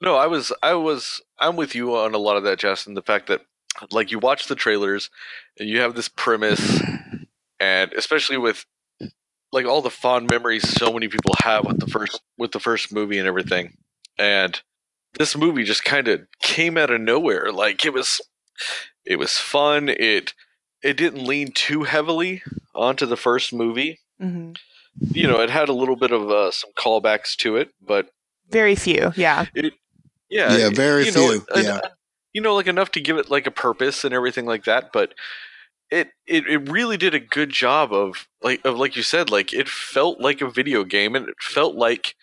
No, 0.00 0.14
I 0.14 0.26
was, 0.28 0.52
I 0.62 0.74
was, 0.74 1.20
I'm 1.38 1.56
with 1.56 1.74
you 1.74 1.96
on 1.96 2.14
a 2.14 2.18
lot 2.18 2.36
of 2.36 2.44
that, 2.44 2.58
Justin. 2.58 2.94
The 2.94 3.02
fact 3.02 3.26
that, 3.28 3.42
like, 3.90 4.10
you 4.10 4.18
watch 4.18 4.46
the 4.46 4.54
trailers 4.54 5.10
and 5.58 5.68
you 5.68 5.80
have 5.80 5.94
this 5.94 6.08
premise, 6.08 6.80
and 7.60 7.92
especially 7.92 8.38
with, 8.38 8.64
like, 9.52 9.66
all 9.66 9.82
the 9.82 9.90
fond 9.90 10.28
memories 10.30 10.68
so 10.68 10.92
many 10.92 11.08
people 11.08 11.34
have 11.42 11.64
with 11.64 11.80
the 11.80 11.86
first, 11.86 12.20
with 12.38 12.52
the 12.52 12.60
first 12.60 12.92
movie 12.92 13.18
and 13.18 13.28
everything, 13.28 13.76
and 14.18 14.60
this 15.18 15.36
movie 15.36 15.64
just 15.64 15.84
kind 15.84 16.08
of 16.08 16.20
came 16.42 16.76
out 16.76 16.90
of 16.90 17.00
nowhere. 17.00 17.52
Like, 17.52 17.84
it 17.84 17.92
was, 17.92 18.20
it 19.04 19.18
was 19.18 19.38
fun. 19.38 19.88
It, 19.88 20.34
it 20.82 20.96
didn't 20.96 21.26
lean 21.26 21.52
too 21.52 21.84
heavily 21.84 22.42
onto 22.74 23.06
the 23.06 23.16
first 23.16 23.52
movie. 23.52 24.00
hmm 24.20 24.52
You 25.12 25.26
know, 25.26 25.40
it 25.40 25.50
had 25.50 25.68
a 25.68 25.74
little 25.74 25.96
bit 25.96 26.12
of 26.12 26.30
uh, 26.30 26.50
some 26.50 26.70
callbacks 26.78 27.34
to 27.36 27.56
it, 27.56 27.70
but 27.80 28.08
Very 28.50 28.74
few. 28.74 29.12
Yeah. 29.16 29.46
Yeah, 30.30 30.56
Yeah, 30.56 30.70
very 30.70 31.04
you 31.04 31.12
know, 31.12 31.30
few, 31.30 31.46
en- 31.54 31.64
yeah. 31.64 31.80
you 32.32 32.40
know, 32.40 32.54
like 32.54 32.66
enough 32.66 32.90
to 32.92 33.00
give 33.00 33.16
it 33.18 33.30
like 33.30 33.46
a 33.46 33.50
purpose 33.50 34.04
and 34.04 34.14
everything 34.14 34.46
like 34.46 34.64
that. 34.64 34.92
But 34.92 35.14
it, 35.90 36.10
it 36.26 36.46
it 36.48 36.68
really 36.70 36.96
did 36.96 37.14
a 37.14 37.20
good 37.20 37.50
job 37.50 37.92
of 37.92 38.26
like 38.42 38.64
of 38.64 38.76
like 38.78 38.96
you 38.96 39.02
said, 39.02 39.30
like 39.30 39.52
it 39.52 39.68
felt 39.68 40.20
like 40.20 40.40
a 40.40 40.50
video 40.50 40.84
game 40.84 41.14
and 41.14 41.28
it 41.28 41.36
felt 41.40 41.74
like 41.76 42.14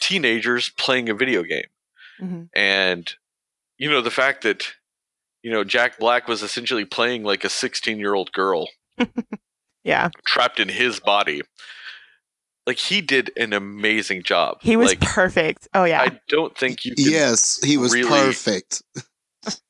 teenagers 0.00 0.70
playing 0.70 1.08
a 1.08 1.14
video 1.14 1.42
game. 1.42 1.66
hmm 2.18 2.42
And 2.54 3.12
you 3.78 3.90
know, 3.90 4.00
the 4.02 4.10
fact 4.10 4.42
that 4.42 4.72
you 5.42 5.50
know 5.50 5.64
Jack 5.64 5.98
Black 5.98 6.28
was 6.28 6.42
essentially 6.42 6.84
playing 6.84 7.22
like 7.24 7.44
a 7.44 7.48
16 7.50 7.98
year 7.98 8.14
old 8.14 8.32
girl 8.32 8.68
Yeah. 9.84 10.10
trapped 10.26 10.60
in 10.60 10.68
his 10.68 11.00
body. 11.00 11.42
Like 12.66 12.78
he 12.78 13.00
did 13.00 13.32
an 13.36 13.52
amazing 13.52 14.22
job. 14.22 14.58
He 14.60 14.76
was 14.76 14.88
like 14.90 15.00
perfect. 15.00 15.66
Oh 15.74 15.84
yeah. 15.84 16.02
I 16.02 16.20
don't 16.28 16.56
think 16.56 16.84
you 16.84 16.94
can 16.94 17.04
Yes, 17.10 17.58
he 17.64 17.76
was 17.76 17.92
really- 17.92 18.08
perfect. 18.08 18.82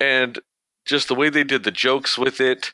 and 0.00 0.38
just 0.84 1.08
the 1.08 1.14
way 1.14 1.28
they 1.30 1.44
did 1.44 1.64
the 1.64 1.70
jokes 1.70 2.18
with 2.18 2.40
it 2.40 2.72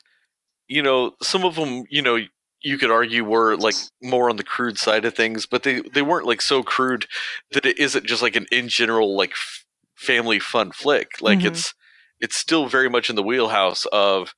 you 0.67 0.81
know 0.81 1.11
some 1.21 1.45
of 1.45 1.55
them 1.55 1.83
you 1.89 2.01
know 2.01 2.17
you 2.61 2.77
could 2.77 2.91
argue 2.91 3.23
were 3.23 3.55
like 3.55 3.75
more 4.01 4.29
on 4.29 4.35
the 4.35 4.43
crude 4.43 4.77
side 4.77 5.05
of 5.05 5.13
things 5.15 5.45
but 5.45 5.63
they 5.63 5.81
they 5.93 6.01
weren't 6.01 6.25
like 6.25 6.41
so 6.41 6.63
crude 6.63 7.05
that 7.51 7.65
it 7.65 7.77
isn't 7.79 8.05
just 8.05 8.21
like 8.21 8.35
an 8.35 8.45
in 8.51 8.67
general 8.67 9.15
like 9.15 9.31
f- 9.31 9.65
family 9.95 10.39
fun 10.39 10.71
flick 10.71 11.11
like 11.21 11.39
Mhm. 11.39 11.45
it's 11.47 11.73
it's 12.19 12.35
still 12.35 12.67
very 12.67 12.89
much 12.89 13.09
in 13.09 13.15
the 13.15 13.23
wheelhouse 13.23 13.85
of 13.91 14.33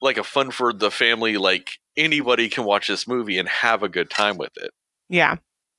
like 0.00 0.18
a 0.18 0.24
fun 0.24 0.50
for 0.50 0.72
the 0.72 0.90
family 0.90 1.36
like 1.36 1.78
anybody 1.96 2.48
can 2.48 2.64
watch 2.64 2.88
this 2.88 3.06
movie 3.06 3.38
and 3.38 3.48
have 3.48 3.82
a 3.82 3.88
good 3.88 4.10
time 4.10 4.36
with 4.38 4.52
it 4.56 4.70
yeah. 5.08 5.36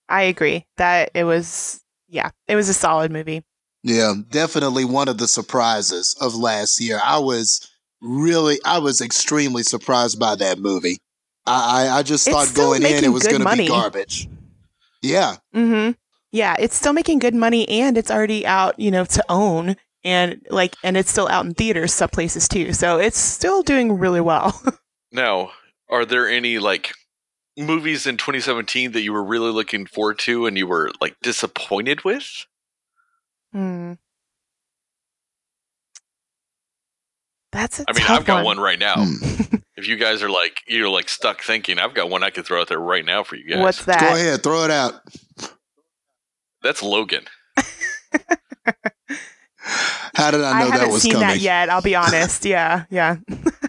I 0.10 0.24
agree 0.24 0.66
that 0.78 1.12
it 1.14 1.24
was 1.24 1.82
yeah, 2.08 2.30
it 2.48 2.56
was 2.56 2.70
a 2.70 2.74
solid 2.74 3.12
movie. 3.12 3.44
Yeah, 3.82 4.14
definitely 4.30 4.86
one 4.86 5.08
of 5.08 5.18
the 5.18 5.28
surprises 5.28 6.16
of 6.22 6.36
last 6.36 6.80
year. 6.80 7.00
I 7.04 7.18
was 7.18 7.68
really, 8.02 8.60
I 8.64 8.78
was 8.78 9.02
extremely 9.02 9.64
surprised 9.64 10.20
by 10.20 10.36
that 10.36 10.60
movie. 10.60 11.00
I, 11.46 11.88
I, 11.88 11.98
I 11.98 12.04
just 12.04 12.28
It's 12.28 12.36
thought 12.36 12.56
going 12.56 12.84
in 12.84 13.04
it 13.04 13.10
was 13.10 13.28
going 13.28 13.42
to 13.42 13.58
be 13.58 13.68
garbage. 13.68 14.30
Yeah, 15.02 15.38
Mm-hmm. 15.54 15.92
Yeah, 16.32 16.56
it's 16.58 16.76
still 16.76 16.94
making 16.94 17.20
good 17.20 17.36
money 17.36 17.68
and 17.70 17.98
it's 17.98 18.10
already 18.10 18.46
out, 18.46 18.80
you 18.80 18.90
know, 18.90 19.06
to 19.06 19.24
own 19.30 19.76
and 20.04 20.42
like 20.50 20.76
and 20.84 20.98
it's 20.98 21.12
still 21.12 21.28
out 21.28 21.46
in 21.46 21.54
theaters 21.54 21.94
some 21.94 22.10
places 22.10 22.48
too. 22.48 22.74
So 22.74 23.00
it's 23.00 23.18
still 23.20 23.64
doing 23.64 23.98
really 23.98 24.22
well. 24.22 24.62
Now, 25.16 25.52
are 25.90 26.06
there 26.06 26.28
any 26.30 26.60
like 26.60 26.94
movies 27.58 28.08
in 28.08 28.18
2017 28.18 28.92
that 28.94 29.02
you 29.02 29.14
were 29.14 29.24
really 29.24 29.52
looking 29.52 29.86
forward 29.86 30.18
to 30.20 30.46
and 30.46 30.58
you 30.58 30.68
were 30.68 30.92
like 31.02 31.16
disappointed 31.22 32.04
with? 32.04 32.46
Hmm. 33.52 33.94
That's 37.52 37.80
a 37.80 37.86
I 37.88 37.94
mean, 37.94 38.02
tough 38.06 38.20
I've 38.22 38.26
got 38.26 38.46
one, 38.46 38.60
right 38.60 38.80
now. 38.80 38.96
Hmm. 39.06 39.56
If 39.76 39.88
you 39.88 39.98
guys 39.98 40.22
are 40.24 40.30
like 40.30 40.62
you're 40.68 40.88
like 40.88 41.10
stuck 41.10 41.42
thinking, 41.42 41.78
I've 41.80 41.94
got 41.96 42.10
one 42.10 42.24
I 42.24 42.30
could 42.30 42.46
throw 42.46 42.62
out 42.62 42.70
there 42.70 42.80
right 42.80 43.04
now 43.04 43.24
for 43.24 43.36
you 43.36 43.50
guys. 43.50 43.60
What's 43.60 43.86
that? 43.86 44.00
go 44.00 44.08
ahead, 44.14 44.42
throw 44.44 44.64
it 44.64 44.72
out. 44.72 44.94
That's 46.62 46.82
Logan. 46.84 47.26
How 50.16 50.32
did 50.32 50.42
I 50.42 50.52
I 50.52 50.60
know 50.60 50.70
that 50.70 50.74
haven't 50.74 50.94
was 50.94 51.02
seen 51.02 51.14
coming? 51.14 51.28
that 51.28 51.40
yet. 51.40 51.70
I'll 51.70 51.82
be 51.82 51.96
honest. 51.96 52.46
Yeah, 52.46 52.86
yeah. 52.92 53.18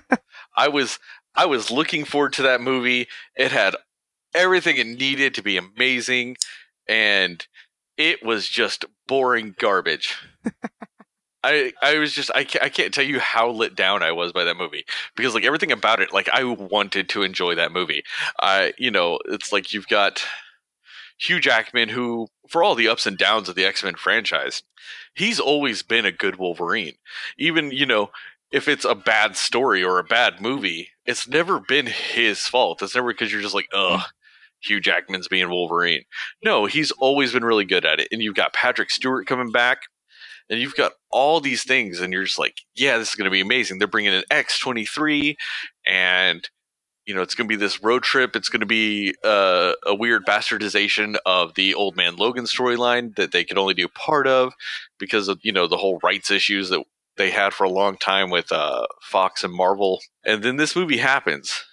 I 0.56 0.68
was 0.68 0.98
I 1.34 1.46
was 1.46 1.70
looking 1.70 2.04
forward 2.04 2.32
to 2.34 2.42
that 2.42 2.60
movie. 2.60 3.08
It 3.36 3.52
had 3.52 3.76
everything 4.34 4.76
it 4.76 4.86
needed 4.86 5.34
to 5.34 5.42
be 5.42 5.56
amazing 5.56 6.36
and 6.88 7.46
it 7.96 8.24
was 8.24 8.48
just 8.48 8.84
boring 9.06 9.54
garbage. 9.58 10.16
I 11.44 11.72
I 11.82 11.98
was 11.98 12.12
just 12.12 12.30
I 12.34 12.44
can't, 12.44 12.64
I 12.64 12.68
can't 12.68 12.92
tell 12.92 13.04
you 13.04 13.20
how 13.20 13.50
lit 13.50 13.76
down 13.76 14.02
I 14.02 14.12
was 14.12 14.32
by 14.32 14.44
that 14.44 14.56
movie 14.56 14.84
because 15.14 15.34
like 15.34 15.44
everything 15.44 15.72
about 15.72 16.00
it 16.00 16.12
like 16.12 16.28
I 16.32 16.42
wanted 16.44 17.08
to 17.10 17.22
enjoy 17.22 17.54
that 17.54 17.72
movie. 17.72 18.02
I 18.40 18.72
you 18.78 18.90
know, 18.90 19.18
it's 19.26 19.52
like 19.52 19.72
you've 19.72 19.88
got 19.88 20.24
Hugh 21.18 21.40
Jackman 21.40 21.90
who 21.90 22.28
for 22.48 22.62
all 22.62 22.74
the 22.74 22.88
ups 22.88 23.06
and 23.06 23.16
downs 23.16 23.48
of 23.48 23.54
the 23.54 23.64
X-Men 23.64 23.94
franchise, 23.94 24.62
he's 25.14 25.40
always 25.40 25.82
been 25.82 26.04
a 26.04 26.12
good 26.12 26.36
Wolverine. 26.36 26.94
Even, 27.38 27.70
you 27.70 27.86
know, 27.86 28.10
if 28.54 28.68
it's 28.68 28.84
a 28.84 28.94
bad 28.94 29.36
story 29.36 29.82
or 29.82 29.98
a 29.98 30.04
bad 30.04 30.40
movie, 30.40 30.90
it's 31.04 31.26
never 31.26 31.58
been 31.58 31.86
his 31.86 32.42
fault. 32.42 32.80
It's 32.82 32.94
never 32.94 33.08
because 33.08 33.32
you're 33.32 33.42
just 33.42 33.54
like, 33.54 33.66
ugh, 33.74 34.02
Hugh 34.62 34.80
Jackman's 34.80 35.26
being 35.26 35.50
Wolverine. 35.50 36.04
No, 36.42 36.64
he's 36.66 36.92
always 36.92 37.32
been 37.32 37.44
really 37.44 37.64
good 37.64 37.84
at 37.84 37.98
it. 37.98 38.06
And 38.12 38.22
you've 38.22 38.36
got 38.36 38.52
Patrick 38.52 38.92
Stewart 38.92 39.26
coming 39.26 39.50
back, 39.50 39.78
and 40.48 40.60
you've 40.60 40.76
got 40.76 40.92
all 41.10 41.40
these 41.40 41.64
things, 41.64 42.00
and 42.00 42.12
you're 42.12 42.22
just 42.22 42.38
like, 42.38 42.58
yeah, 42.76 42.96
this 42.96 43.08
is 43.08 43.14
going 43.16 43.24
to 43.24 43.30
be 43.30 43.40
amazing. 43.40 43.80
They're 43.80 43.88
bringing 43.88 44.12
in 44.12 44.22
X23, 44.30 45.34
and 45.84 46.48
you 47.06 47.14
know, 47.14 47.22
it's 47.22 47.34
going 47.34 47.48
to 47.48 47.52
be 47.52 47.60
this 47.60 47.82
road 47.82 48.04
trip. 48.04 48.36
It's 48.36 48.48
going 48.48 48.60
to 48.60 48.66
be 48.66 49.16
uh, 49.24 49.72
a 49.84 49.96
weird 49.96 50.24
bastardization 50.24 51.16
of 51.26 51.54
the 51.54 51.74
Old 51.74 51.96
Man 51.96 52.14
Logan 52.16 52.44
storyline 52.44 53.16
that 53.16 53.32
they 53.32 53.44
could 53.44 53.58
only 53.58 53.74
do 53.74 53.88
part 53.88 54.28
of 54.28 54.54
because 54.98 55.26
of 55.26 55.40
you 55.42 55.52
know 55.52 55.66
the 55.66 55.76
whole 55.76 55.98
rights 56.04 56.30
issues 56.30 56.70
that 56.70 56.84
they 57.16 57.30
had 57.30 57.52
for 57.54 57.64
a 57.64 57.70
long 57.70 57.96
time 57.96 58.30
with 58.30 58.50
uh, 58.52 58.86
Fox 59.02 59.44
and 59.44 59.52
Marvel. 59.52 60.00
And 60.24 60.42
then 60.42 60.56
this 60.56 60.74
movie 60.74 60.98
happens, 60.98 61.64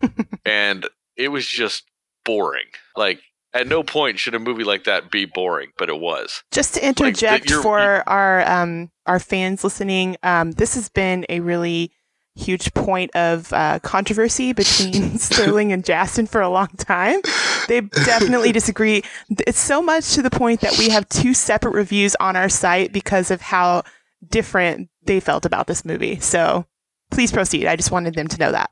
and 0.44 0.86
it 1.16 1.28
was 1.28 1.46
just 1.46 1.84
boring. 2.24 2.66
Like 2.96 3.20
at 3.54 3.66
no 3.66 3.82
point 3.82 4.18
should 4.18 4.34
a 4.34 4.38
movie 4.38 4.64
like 4.64 4.84
that 4.84 5.10
be 5.10 5.24
boring, 5.24 5.70
but 5.78 5.88
it 5.88 5.98
was. 6.00 6.42
Just 6.52 6.74
to 6.74 6.86
interject 6.86 7.50
you're- 7.50 7.62
for 7.62 8.08
our 8.08 8.48
um, 8.48 8.90
our 9.06 9.18
fans 9.18 9.64
listening, 9.64 10.16
um, 10.22 10.52
this 10.52 10.74
has 10.74 10.88
been 10.88 11.24
a 11.28 11.40
really 11.40 11.92
huge 12.36 12.72
point 12.74 13.10
of 13.16 13.52
uh, 13.52 13.80
controversy 13.80 14.52
between 14.52 15.18
Sterling 15.18 15.72
and 15.72 15.84
Justin 15.84 16.24
for 16.26 16.40
a 16.40 16.48
long 16.48 16.68
time. 16.78 17.20
They 17.66 17.80
definitely 17.80 18.52
disagree. 18.52 19.02
It's 19.44 19.58
so 19.58 19.82
much 19.82 20.14
to 20.14 20.22
the 20.22 20.30
point 20.30 20.60
that 20.60 20.78
we 20.78 20.88
have 20.90 21.08
two 21.08 21.34
separate 21.34 21.74
reviews 21.74 22.14
on 22.20 22.36
our 22.36 22.48
site 22.48 22.92
because 22.92 23.32
of 23.32 23.40
how 23.40 23.82
different 24.26 24.88
they 25.04 25.20
felt 25.20 25.44
about 25.44 25.66
this 25.66 25.84
movie. 25.84 26.18
So 26.20 26.66
please 27.10 27.32
proceed. 27.32 27.66
I 27.66 27.76
just 27.76 27.90
wanted 27.90 28.14
them 28.14 28.28
to 28.28 28.38
know 28.38 28.52
that. 28.52 28.70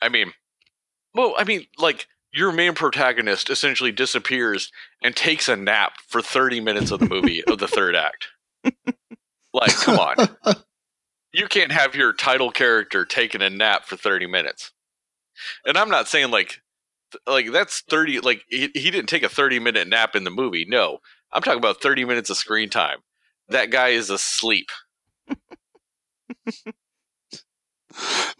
I 0.00 0.08
mean, 0.08 0.32
well, 1.14 1.34
I 1.38 1.44
mean, 1.44 1.66
like 1.78 2.06
your 2.32 2.52
main 2.52 2.74
protagonist 2.74 3.50
essentially 3.50 3.92
disappears 3.92 4.70
and 5.02 5.16
takes 5.16 5.48
a 5.48 5.56
nap 5.56 5.94
for 6.06 6.20
30 6.20 6.60
minutes 6.60 6.90
of 6.90 7.00
the 7.00 7.08
movie 7.08 7.42
of 7.44 7.58
the 7.58 7.68
third 7.68 7.96
act. 7.96 8.28
Like, 9.54 9.74
come 9.76 9.98
on. 9.98 10.16
You 11.32 11.46
can't 11.48 11.72
have 11.72 11.94
your 11.94 12.12
title 12.12 12.50
character 12.50 13.04
taking 13.04 13.42
a 13.42 13.50
nap 13.50 13.86
for 13.86 13.96
30 13.96 14.26
minutes. 14.26 14.72
And 15.64 15.76
I'm 15.76 15.88
not 15.88 16.08
saying 16.08 16.30
like 16.30 16.60
like 17.26 17.50
that's 17.52 17.80
30 17.88 18.20
like 18.20 18.42
he, 18.48 18.70
he 18.74 18.90
didn't 18.90 19.08
take 19.08 19.22
a 19.22 19.28
30 19.28 19.58
minute 19.58 19.88
nap 19.88 20.14
in 20.14 20.24
the 20.24 20.30
movie. 20.30 20.66
No. 20.68 20.98
I'm 21.32 21.42
talking 21.42 21.58
about 21.58 21.82
30 21.82 22.04
minutes 22.04 22.30
of 22.30 22.36
screen 22.36 22.70
time. 22.70 22.98
That 23.48 23.70
guy 23.70 23.88
is 23.88 24.10
asleep. 24.10 24.68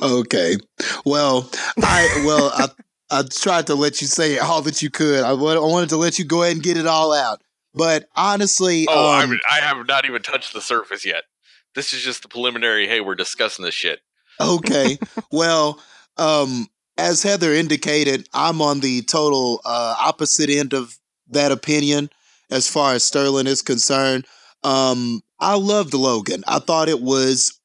Okay. 0.01 0.57
Well, 1.05 1.51
I 1.83 2.23
well 2.27 2.51
I 2.55 2.69
I 3.11 3.23
tried 3.23 3.67
to 3.69 3.75
let 3.75 4.01
you 4.01 4.07
say 4.07 4.39
all 4.39 4.63
that 4.63 4.83
you 4.83 4.91
could. 4.91 5.25
I, 5.25 5.31
I 5.31 5.33
wanted 5.33 5.89
to 5.91 5.97
let 5.97 6.19
you 6.19 6.25
go 6.25 6.43
ahead 6.43 6.55
and 6.55 6.63
get 6.63 6.77
it 6.77 6.87
all 6.87 7.13
out. 7.13 7.43
But 7.75 8.09
honestly, 8.17 8.87
Oh, 8.89 9.11
I, 9.11 9.25
um, 9.25 9.31
mean, 9.31 9.41
I 9.51 9.61
have 9.61 9.87
not 9.87 10.05
even 10.05 10.23
touched 10.23 10.53
the 10.53 10.61
surface 10.61 11.05
yet. 11.05 11.25
This 11.75 11.93
is 11.93 12.03
just 12.03 12.23
the 12.23 12.29
preliminary. 12.29 12.87
Hey, 12.87 13.01
we're 13.01 13.15
discussing 13.15 13.65
this 13.65 13.75
shit. 13.75 14.01
Okay. 14.41 14.99
well, 15.33 15.81
um, 16.17 16.67
as 16.97 17.23
Heather 17.23 17.53
indicated, 17.53 18.29
I'm 18.33 18.61
on 18.63 18.81
the 18.81 19.03
total 19.03 19.61
uh, 19.65 19.97
opposite 20.01 20.51
end 20.51 20.73
of 20.73 20.99
that 21.31 21.53
opinion 21.53 22.11
as 22.51 22.69
far 22.69 22.95
as 22.95 23.05
Sterling 23.05 23.47
is 23.47 23.63
concerned. 23.63 24.27
Um, 24.65 25.23
I 25.39 25.57
loved 25.57 25.95
Logan. 25.95 26.43
I 26.47 26.59
thought 26.59 26.89
it 26.89 27.01
was. 27.01 27.58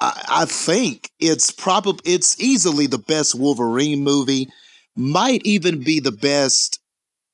I, 0.00 0.24
I 0.28 0.44
think 0.44 1.10
it's 1.18 1.50
probably 1.50 2.12
it's 2.12 2.40
easily 2.40 2.86
the 2.86 2.98
best 2.98 3.34
Wolverine 3.34 4.02
movie. 4.02 4.48
Might 4.96 5.42
even 5.44 5.82
be 5.82 6.00
the 6.00 6.12
best 6.12 6.80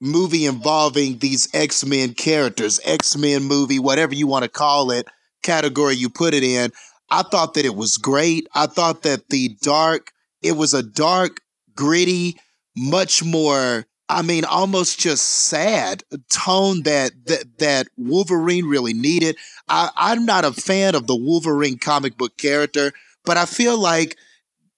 movie 0.01 0.47
involving 0.47 1.19
these 1.19 1.49
X 1.55 1.85
Men 1.85 2.15
characters, 2.15 2.81
X 2.85 3.17
Men 3.17 3.45
movie, 3.45 3.79
whatever 3.79 4.15
you 4.15 4.27
want 4.27 4.45
to 4.45 4.51
call 4.51 4.91
it, 4.91 5.07
category 5.43 5.95
you 5.95 6.11
put 6.11 6.35
it 6.35 6.43
in. 6.43 6.73
I 7.11 7.23
thought 7.23 7.55
that 7.55 7.65
it 7.65 7.75
was 7.75 7.97
great. 7.97 8.49
I 8.55 8.67
thought 8.67 9.03
that 9.03 9.29
the 9.29 9.57
dark, 9.63 10.13
it 10.43 10.53
was 10.53 10.75
a 10.75 10.83
dark, 10.83 11.41
gritty, 11.75 12.37
much 12.77 13.23
more, 13.23 13.87
I 14.15 14.23
mean, 14.23 14.45
almost 14.45 15.01
just 15.01 15.27
sad 15.27 16.05
tone 16.31 16.85
that 16.85 17.13
that, 17.27 17.59
that 17.59 17.89
Wolverine 17.97 18.67
really 18.67 18.95
needed. 18.95 19.37
I, 19.69 19.91
I'm 19.97 20.25
not 20.25 20.45
a 20.45 20.53
fan 20.53 20.95
of 20.95 21.07
the 21.07 21.17
Wolverine 21.17 21.79
comic 21.79 22.17
book 22.17 22.37
character, 22.37 22.93
but 23.25 23.37
I 23.37 23.45
feel 23.45 23.77
like 23.79 24.17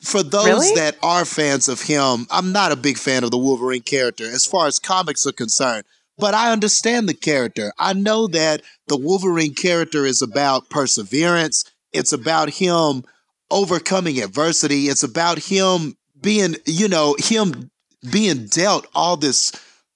for 0.01 0.23
those 0.23 0.47
Really? 0.47 0.75
that 0.77 0.97
are 1.03 1.25
fans 1.25 1.69
of 1.69 1.83
him, 1.83 2.27
I'm 2.31 2.53
not 2.53 2.73
a 2.73 2.77
big 2.77 2.97
fan 2.97 3.25
of 3.25 3.31
the 3.31 3.39
Wolverine 3.39 3.83
character 3.83 4.25
as 4.25 4.47
far 4.47 4.67
as 4.67 4.79
comics 4.79 5.27
are 5.27 5.33
concerned. 5.33 5.85
But 6.19 6.33
I 6.33 6.51
understand 6.51 7.09
the 7.09 7.15
character. 7.15 7.73
I 7.79 7.93
know 7.93 8.27
that 8.29 8.63
the 8.89 8.97
Wolverine 8.97 9.55
character 9.55 10.07
is 10.07 10.23
about 10.23 10.71
perseverance. 10.71 11.65
It's 11.93 12.13
about 12.13 12.49
him 12.51 13.05
overcoming 13.51 14.23
adversity. 14.23 14.85
It's 14.89 15.03
about 15.03 15.39
him 15.39 15.97
being, 16.21 16.57
you 16.65 16.89
know, 16.89 17.17
him 17.19 17.71
being 18.11 18.47
dealt 18.47 18.87
all 18.95 19.17
this 19.17 19.53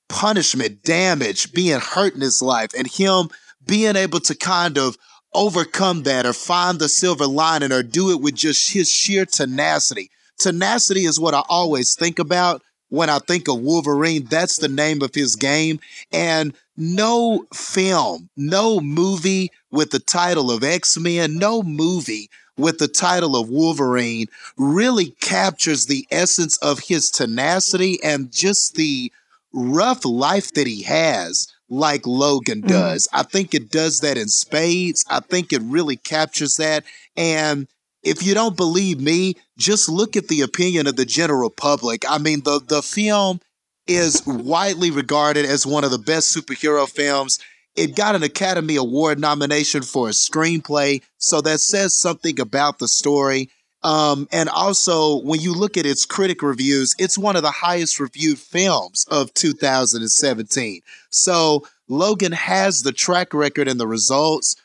punishment, 0.09 0.83
damage, 0.83 1.53
being 1.53 1.81
hurt 1.81 2.15
in 2.15 2.21
his 2.21 2.43
life, 2.43 2.71
and 2.77 2.87
him 2.87 3.29
being 3.67 3.97
able 3.97 4.21
to 4.21 4.35
kind 4.35 4.79
of 4.79 4.97
overcome 5.33 6.03
that 6.03 6.27
or 6.27 6.33
find 6.33 6.79
the 6.79 6.89
silver 6.89 7.27
lining 7.27 7.73
or 7.73 7.83
do 7.83 8.11
it 8.11 8.21
with 8.21 8.35
just 8.35 8.73
his 8.73 8.91
sheer 8.91 9.25
tenacity. 9.25 10.11
Tenacity 10.39 11.05
is 11.05 11.21
what 11.21 11.35
I 11.35 11.43
always 11.49 11.95
think 11.95 12.19
about 12.19 12.63
when 12.89 13.09
I 13.09 13.19
think 13.21 13.49
of 13.49 13.61
Wolverine. 13.61 14.25
That's 14.25 14.57
the 14.57 14.69
name 14.69 15.03
of 15.03 15.15
his 15.15 15.37
game. 15.37 15.79
And 16.13 16.55
no 16.77 17.47
film, 17.55 18.29
no 18.37 18.81
movie 18.81 19.51
with 19.71 19.91
the 19.91 20.01
title 20.01 20.51
of 20.51 20.65
X 20.65 20.99
Men, 20.99 21.37
no 21.37 21.63
movie 21.63 22.29
with 22.61 22.79
the 22.79 22.89
title 22.89 23.37
of 23.37 23.49
Wolverine 23.49 24.27
really 24.57 25.11
captures 25.21 25.87
the 25.87 26.07
essence 26.11 26.57
of 26.59 26.81
his 26.81 27.11
tenacity 27.11 27.99
and 28.03 28.31
just 28.31 28.75
the 28.75 29.13
rough 29.53 30.05
life 30.05 30.53
that 30.55 30.67
he 30.67 30.83
has 30.83 31.49
like 31.69 32.07
Logan 32.07 32.63
Mhm. 32.63 32.69
does. 32.69 33.09
I 33.13 33.23
think 33.23 33.55
it 33.55 33.71
does 33.71 34.01
that 34.01 34.19
in 34.19 34.29
spades. 34.29 35.05
I 35.09 35.21
think 35.21 35.53
it 35.53 35.63
really 35.63 35.97
captures 35.97 36.57
that. 36.57 36.85
And 37.17 37.67
if 38.03 38.23
you 38.23 38.35
don't 38.35 38.57
believe 38.57 39.01
me, 39.01 39.37
just 39.59 39.89
look 39.89 40.17
at 40.17 40.29
the 40.29 40.41
opinion 40.41 40.87
of 40.87 40.97
the 40.97 41.05
general 41.05 41.51
public. 41.51 42.05
I 42.09 42.19
mean, 42.19 42.43
the 42.45 42.61
the 42.67 42.83
film 42.83 43.41
is 43.87 44.23
widely 44.27 44.91
regarded 44.91 45.45
as 45.45 45.67
one 45.67 45.85
of 45.85 45.91
the 45.91 45.99
best 45.99 46.35
superhero 46.35 46.89
films. 46.89 47.39
It 47.81 47.97
got 47.97 48.15
an 48.15 48.23
Academy 48.23 48.77
Award 48.77 49.19
nomination 49.19 49.81
for 49.81 50.09
a 50.09 50.13
screenplay, 50.13 51.01
so 51.17 51.41
that 51.41 51.61
says 51.61 51.97
something 51.97 52.39
about 52.39 52.79
the 52.79 52.87
story. 52.87 53.49
Um, 53.83 54.29
and 54.31 54.51
also, 54.51 55.23
when 55.23 55.41
you 55.41 55.55
look 55.55 55.79
at 55.79 55.87
its 55.87 56.05
critic 56.05 56.43
reviews, 56.43 56.95
it's 56.99 57.17
one 57.17 57.37
of 57.37 57.43
the 57.43 57.51
highest 57.51 57.99
reviewed 57.99 58.39
films 58.39 59.07
of 59.11 59.33
2017. 59.33 60.83
So 61.09 61.67
Logan 61.89 62.33
has 62.33 62.83
the 62.83 62.93
track 62.93 63.33
record 63.33 63.67
and 63.67 63.81
the 63.81 63.87
results 63.87 64.57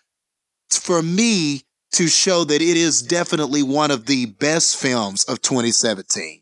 for 0.70 1.02
me 1.02 1.62
to 1.94 2.10
show 2.10 2.44
that 2.44 2.62
it 2.62 2.76
is 2.76 3.02
definitely 3.02 3.64
one 3.64 3.92
of 3.92 4.08
the 4.08 4.26
best 4.26 4.76
films 4.76 5.24
of 5.24 5.42
2017. 5.42 6.42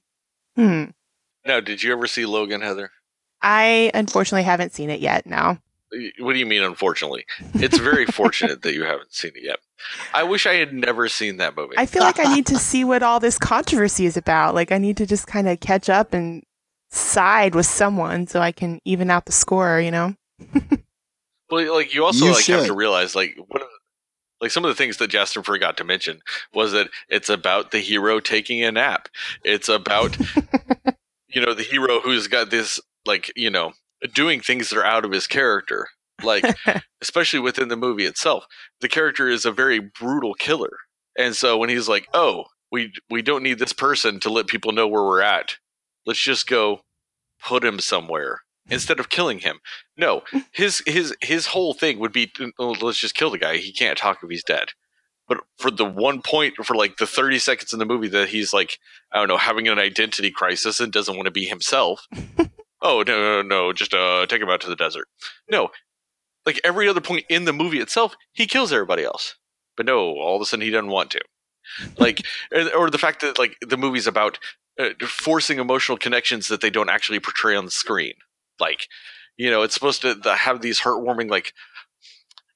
Hmm. 0.55 0.85
Now, 1.45 1.59
did 1.59 1.83
you 1.83 1.91
ever 1.91 2.07
see 2.07 2.25
Logan, 2.25 2.61
Heather? 2.61 2.89
I 3.43 3.91
unfortunately 3.93 4.41
haven't 4.41 4.73
seen 4.73 4.89
it 4.89 5.01
yet. 5.01 5.27
No. 5.27 5.59
What 6.19 6.33
do 6.33 6.39
you 6.39 6.45
mean, 6.45 6.63
unfortunately? 6.63 7.25
It's 7.55 7.77
very 7.77 8.05
fortunate 8.07 8.61
that 8.63 8.73
you 8.73 8.83
haven't 8.83 9.13
seen 9.13 9.31
it 9.35 9.43
yet. 9.43 9.59
I 10.13 10.23
wish 10.23 10.45
I 10.45 10.55
had 10.55 10.73
never 10.73 11.07
seen 11.07 11.37
that 11.37 11.55
movie. 11.55 11.75
I 11.77 11.85
feel 11.85 12.03
like 12.03 12.19
I 12.19 12.33
need 12.33 12.45
to 12.47 12.57
see 12.59 12.83
what 12.83 13.03
all 13.03 13.19
this 13.19 13.37
controversy 13.37 14.05
is 14.05 14.17
about. 14.17 14.55
Like 14.55 14.71
I 14.71 14.77
need 14.77 14.97
to 14.97 15.05
just 15.05 15.27
kind 15.27 15.47
of 15.47 15.59
catch 15.59 15.89
up 15.89 16.13
and 16.13 16.43
side 16.91 17.55
with 17.55 17.65
someone 17.65 18.27
so 18.27 18.39
I 18.39 18.51
can 18.51 18.79
even 18.85 19.11
out 19.11 19.25
the 19.25 19.31
score. 19.31 19.79
You 19.79 19.91
know. 19.91 20.15
Well, 21.53 21.75
like 21.75 21.93
you 21.93 22.03
also 22.03 22.25
You 22.25 22.33
like 22.33 22.45
have 22.45 22.65
to 22.65 22.73
realize 22.73 23.15
like 23.15 23.35
one 23.37 23.61
of 23.61 23.67
the, 23.67 23.79
like 24.41 24.51
some 24.51 24.65
of 24.65 24.69
the 24.69 24.75
things 24.75 24.97
that 24.97 25.09
Justin 25.09 25.43
forgot 25.43 25.77
to 25.77 25.83
mention 25.83 26.21
was 26.51 26.71
that 26.71 26.89
it's 27.09 27.29
about 27.29 27.69
the 27.69 27.79
hero 27.79 28.19
taking 28.19 28.63
a 28.63 28.71
nap. 28.71 29.07
It's 29.43 29.69
about 29.69 30.17
you 31.27 31.45
know 31.45 31.53
the 31.53 31.63
hero 31.63 31.99
who's 31.99 32.27
got 32.27 32.49
this 32.49 32.79
like 33.05 33.31
you 33.35 33.51
know 33.51 33.73
doing 34.13 34.41
things 34.41 34.69
that 34.69 34.77
are 34.77 34.85
out 34.85 35.05
of 35.05 35.11
his 35.11 35.27
character. 35.27 35.87
Like 36.23 36.45
especially 37.01 37.39
within 37.39 37.69
the 37.69 37.77
movie 37.77 38.05
itself, 38.05 38.45
the 38.81 38.87
character 38.87 39.27
is 39.27 39.45
a 39.45 39.51
very 39.51 39.79
brutal 39.79 40.33
killer, 40.33 40.77
and 41.17 41.35
so 41.35 41.57
when 41.57 41.69
he's 41.69 41.89
like, 41.89 42.07
"Oh, 42.13 42.45
we 42.71 42.93
we 43.09 43.21
don't 43.21 43.43
need 43.43 43.59
this 43.59 43.73
person 43.73 44.19
to 44.21 44.29
let 44.29 44.47
people 44.47 44.71
know 44.71 44.87
where 44.87 45.03
we're 45.03 45.21
at. 45.21 45.57
Let's 46.05 46.21
just 46.21 46.47
go 46.47 46.81
put 47.43 47.63
him 47.63 47.79
somewhere." 47.79 48.41
Instead 48.69 48.97
of 48.97 49.09
killing 49.09 49.39
him, 49.39 49.59
no, 49.97 50.23
his 50.53 50.81
his 50.85 51.15
his 51.21 51.47
whole 51.47 51.73
thing 51.73 51.99
would 51.99 52.13
be 52.13 52.31
oh, 52.59 52.75
let's 52.81 52.99
just 52.99 53.15
kill 53.15 53.31
the 53.31 53.37
guy. 53.37 53.57
He 53.57 53.73
can't 53.73 53.97
talk 53.97 54.19
if 54.23 54.29
he's 54.29 54.43
dead. 54.43 54.69
But 55.27 55.39
for 55.57 55.71
the 55.71 55.85
one 55.85 56.21
point, 56.21 56.55
for 56.63 56.75
like 56.75 56.97
the 56.97 57.07
thirty 57.07 57.39
seconds 57.39 57.73
in 57.73 57.79
the 57.79 57.85
movie 57.85 58.07
that 58.09 58.29
he's 58.29 58.53
like, 58.53 58.77
I 59.11 59.17
don't 59.17 59.27
know, 59.27 59.37
having 59.37 59.67
an 59.67 59.79
identity 59.79 60.31
crisis 60.31 60.79
and 60.79 60.93
doesn't 60.93 61.15
want 61.15 61.25
to 61.25 61.31
be 61.31 61.45
himself. 61.45 62.07
oh 62.83 63.03
no, 63.07 63.41
no, 63.41 63.41
no, 63.41 63.73
just 63.73 63.93
uh, 63.93 64.25
take 64.27 64.41
him 64.41 64.49
out 64.49 64.61
to 64.61 64.69
the 64.69 64.75
desert. 64.75 65.07
No, 65.49 65.69
like 66.45 66.59
every 66.63 66.87
other 66.87 67.01
point 67.01 67.25
in 67.29 67.45
the 67.45 67.53
movie 67.53 67.79
itself, 67.79 68.15
he 68.33 68.45
kills 68.45 68.71
everybody 68.71 69.03
else. 69.03 69.35
But 69.75 69.85
no, 69.87 69.99
all 69.99 70.35
of 70.35 70.41
a 70.41 70.45
sudden 70.45 70.63
he 70.63 70.69
doesn't 70.69 70.91
want 70.91 71.09
to. 71.11 71.21
Like, 71.97 72.21
or 72.75 72.89
the 72.89 72.97
fact 72.99 73.21
that 73.21 73.39
like 73.39 73.57
the 73.61 73.77
movie's 73.77 74.07
about 74.07 74.37
uh, 74.79 74.89
forcing 75.07 75.59
emotional 75.59 75.97
connections 75.97 76.47
that 76.47 76.61
they 76.61 76.69
don't 76.69 76.89
actually 76.89 77.19
portray 77.19 77.55
on 77.55 77.65
the 77.65 77.71
screen. 77.71 78.13
Like, 78.59 78.87
you 79.37 79.49
know, 79.49 79.63
it's 79.63 79.73
supposed 79.73 80.01
to 80.03 80.35
have 80.35 80.61
these 80.61 80.81
heartwarming 80.81 81.29
like 81.29 81.53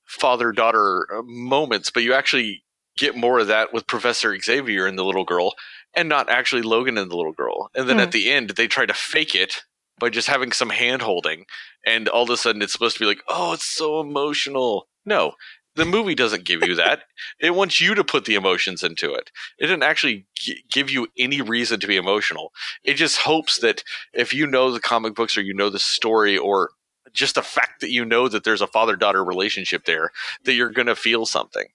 father 0.06 0.52
daughter 0.52 1.08
moments, 1.26 1.90
but 1.90 2.04
you 2.04 2.14
actually 2.14 2.64
get 2.98 3.16
more 3.16 3.40
of 3.40 3.48
that 3.48 3.74
with 3.74 3.88
Professor 3.88 4.38
Xavier 4.40 4.86
and 4.88 4.98
the 4.98 5.04
little 5.06 5.26
girl, 5.26 5.54
and 5.96 6.10
not 6.10 6.30
actually 6.30 6.62
Logan 6.62 6.98
and 6.98 7.12
the 7.12 7.16
little 7.18 7.34
girl. 7.34 7.70
And 7.76 7.88
then 7.88 7.98
Hmm. 7.98 8.04
at 8.04 8.12
the 8.12 8.30
end, 8.30 8.52
they 8.52 8.68
try 8.68 8.86
to 8.86 8.94
fake 8.94 9.36
it 9.36 9.64
by 10.00 10.10
just 10.10 10.28
having 10.28 10.52
some 10.52 10.70
hand 10.70 11.02
holding, 11.02 11.46
and 11.86 12.08
all 12.08 12.24
of 12.24 12.30
a 12.30 12.38
sudden 12.38 12.62
it's 12.62 12.74
supposed 12.74 12.98
to 12.98 13.04
be 13.04 13.08
like, 13.08 13.24
oh, 13.28 13.54
it's 13.54 13.66
so 13.66 14.00
emotional. 14.00 14.88
No. 15.06 15.34
The 15.76 15.86
movie 15.86 16.16
doesn't 16.16 16.44
give 16.44 16.64
you 16.64 16.74
that. 16.74 17.04
it 17.40 17.54
wants 17.54 17.80
you 17.80 17.94
to 17.94 18.04
put 18.04 18.26
the 18.26 18.34
emotions 18.34 18.82
into 18.82 19.14
it. 19.14 19.30
It 19.60 19.68
didn't 19.68 19.84
actually 19.84 20.26
g- 20.36 20.64
give 20.72 20.90
you 20.90 21.08
any 21.20 21.40
reason 21.40 21.80
to 21.80 21.88
be 21.88 21.98
emotional. 21.98 22.52
It 22.84 22.96
just 22.96 23.20
hopes 23.20 23.60
that 23.60 23.84
if 24.12 24.34
you 24.34 24.48
know 24.48 24.72
the 24.72 24.80
comic 24.80 25.14
books 25.14 25.38
or 25.38 25.42
you 25.42 25.54
know 25.54 25.70
the 25.70 25.78
story 25.78 26.36
or 26.36 26.72
just 27.14 27.36
the 27.36 27.44
fact 27.44 27.82
that 27.82 27.92
you 27.92 28.06
know 28.06 28.28
that 28.28 28.44
there's 28.44 28.62
a 28.62 28.68
father 28.68 28.96
daughter 28.96 29.24
relationship 29.24 29.86
there, 29.86 30.10
that 30.46 30.54
you're 30.54 30.72
going 30.72 30.88
to 30.88 30.96
feel 30.96 31.28
something. 31.28 31.68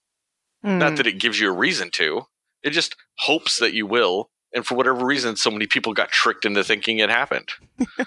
Hmm. 0.65 0.79
Not 0.79 0.97
that 0.97 1.07
it 1.07 1.21
gives 1.21 1.39
you 1.39 1.49
a 1.49 1.57
reason 1.57 1.91
to, 1.93 2.23
it 2.63 2.71
just 2.71 2.97
hopes 3.19 3.59
that 3.59 3.73
you 3.73 3.87
will. 3.87 4.31
And 4.55 4.67
for 4.67 4.75
whatever 4.75 5.05
reason, 5.05 5.37
so 5.37 5.51
many 5.51 5.67
people 5.67 5.95
got 5.95 6.11
tricked 6.11 6.45
into 6.45 6.63
thinking 6.63 6.99
it 6.99 7.11
happened. 7.11 7.49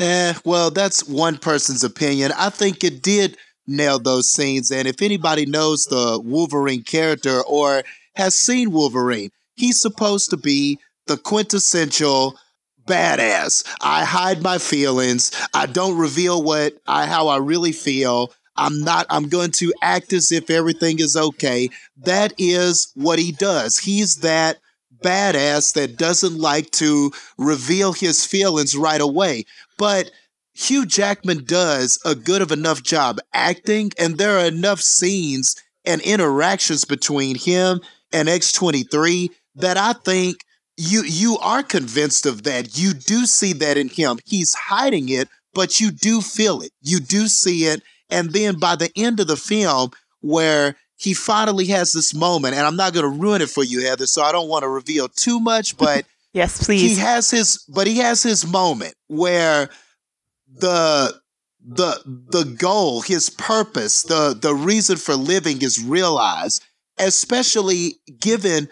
Eh, 0.00 0.32
well, 0.44 0.70
that's 0.70 1.08
one 1.08 1.38
person's 1.38 1.82
opinion. 1.82 2.30
I 2.38 2.50
think 2.50 2.84
it 2.84 3.02
did 3.02 3.36
nail 3.66 3.98
those 3.98 4.30
scenes. 4.30 4.70
And 4.70 4.86
if 4.86 5.02
anybody 5.02 5.44
knows 5.44 5.86
the 5.86 6.20
Wolverine 6.24 6.82
character 6.82 7.42
or 7.42 7.82
has 8.14 8.36
seen 8.36 8.70
Wolverine, 8.70 9.30
he's 9.56 9.80
supposed 9.80 10.30
to 10.30 10.36
be 10.36 10.78
the 11.06 11.16
quintessential 11.16 12.38
badass. 12.86 13.64
I 13.80 14.04
hide 14.04 14.42
my 14.42 14.58
feelings. 14.58 15.32
I 15.52 15.66
don't 15.66 15.98
reveal 15.98 16.42
what 16.42 16.74
I 16.86 17.06
how 17.06 17.28
I 17.28 17.38
really 17.38 17.72
feel. 17.72 18.32
I'm 18.56 18.82
not 18.82 19.06
I'm 19.10 19.28
going 19.28 19.50
to 19.52 19.72
act 19.82 20.12
as 20.12 20.32
if 20.32 20.48
everything 20.48 21.00
is 21.00 21.16
okay. 21.16 21.70
That 21.98 22.34
is 22.38 22.90
what 22.94 23.18
he 23.18 23.32
does. 23.32 23.78
He's 23.78 24.16
that 24.16 24.58
badass 25.02 25.74
that 25.74 25.96
doesn't 25.96 26.38
like 26.38 26.70
to 26.72 27.12
reveal 27.36 27.92
his 27.92 28.24
feelings 28.24 28.76
right 28.76 29.00
away. 29.00 29.44
But 29.76 30.10
Hugh 30.54 30.86
Jackman 30.86 31.44
does 31.44 32.00
a 32.04 32.14
good 32.14 32.42
of 32.42 32.50
enough 32.50 32.82
job 32.82 33.18
acting, 33.32 33.92
and 33.98 34.18
there 34.18 34.38
are 34.38 34.46
enough 34.46 34.80
scenes 34.80 35.56
and 35.84 36.00
interactions 36.02 36.84
between 36.84 37.36
him 37.36 37.80
and 38.12 38.28
X23 38.28 39.30
that 39.54 39.76
I 39.76 39.92
think 39.92 40.44
you 40.76 41.02
you 41.02 41.38
are 41.38 41.62
convinced 41.62 42.26
of 42.26 42.44
that. 42.44 42.78
You 42.78 42.92
do 42.92 43.26
see 43.26 43.52
that 43.54 43.76
in 43.76 43.88
him. 43.88 44.18
He's 44.24 44.54
hiding 44.54 45.08
it, 45.08 45.28
but 45.54 45.80
you 45.80 45.90
do 45.90 46.20
feel 46.20 46.60
it. 46.60 46.72
You 46.80 47.00
do 47.00 47.28
see 47.28 47.64
it. 47.64 47.82
And 48.10 48.32
then 48.32 48.58
by 48.58 48.76
the 48.76 48.90
end 48.96 49.20
of 49.20 49.26
the 49.26 49.36
film, 49.36 49.90
where 50.20 50.76
he 50.98 51.14
finally 51.14 51.66
has 51.66 51.92
this 51.92 52.12
moment, 52.12 52.56
and 52.56 52.66
I'm 52.66 52.76
not 52.76 52.92
going 52.92 53.04
to 53.04 53.20
ruin 53.20 53.40
it 53.40 53.48
for 53.48 53.62
you, 53.62 53.86
Heather, 53.86 54.06
so 54.06 54.20
I 54.22 54.32
don't 54.32 54.48
want 54.48 54.64
to 54.64 54.68
reveal 54.68 55.08
too 55.08 55.38
much, 55.38 55.78
but 55.78 56.04
yes, 56.32 56.64
please. 56.64 56.96
He 56.96 57.00
has 57.00 57.30
his, 57.30 57.64
but 57.68 57.86
he 57.86 57.98
has 57.98 58.22
his 58.22 58.44
moment 58.44 58.94
where 59.06 59.70
the 60.52 61.14
the 61.64 62.02
the 62.04 62.44
goal, 62.44 63.00
his 63.00 63.30
purpose, 63.30 64.02
the 64.02 64.36
the 64.38 64.54
reason 64.54 64.96
for 64.96 65.14
living 65.14 65.62
is 65.62 65.80
realized, 65.80 66.64
especially 66.98 67.94
given 68.18 68.68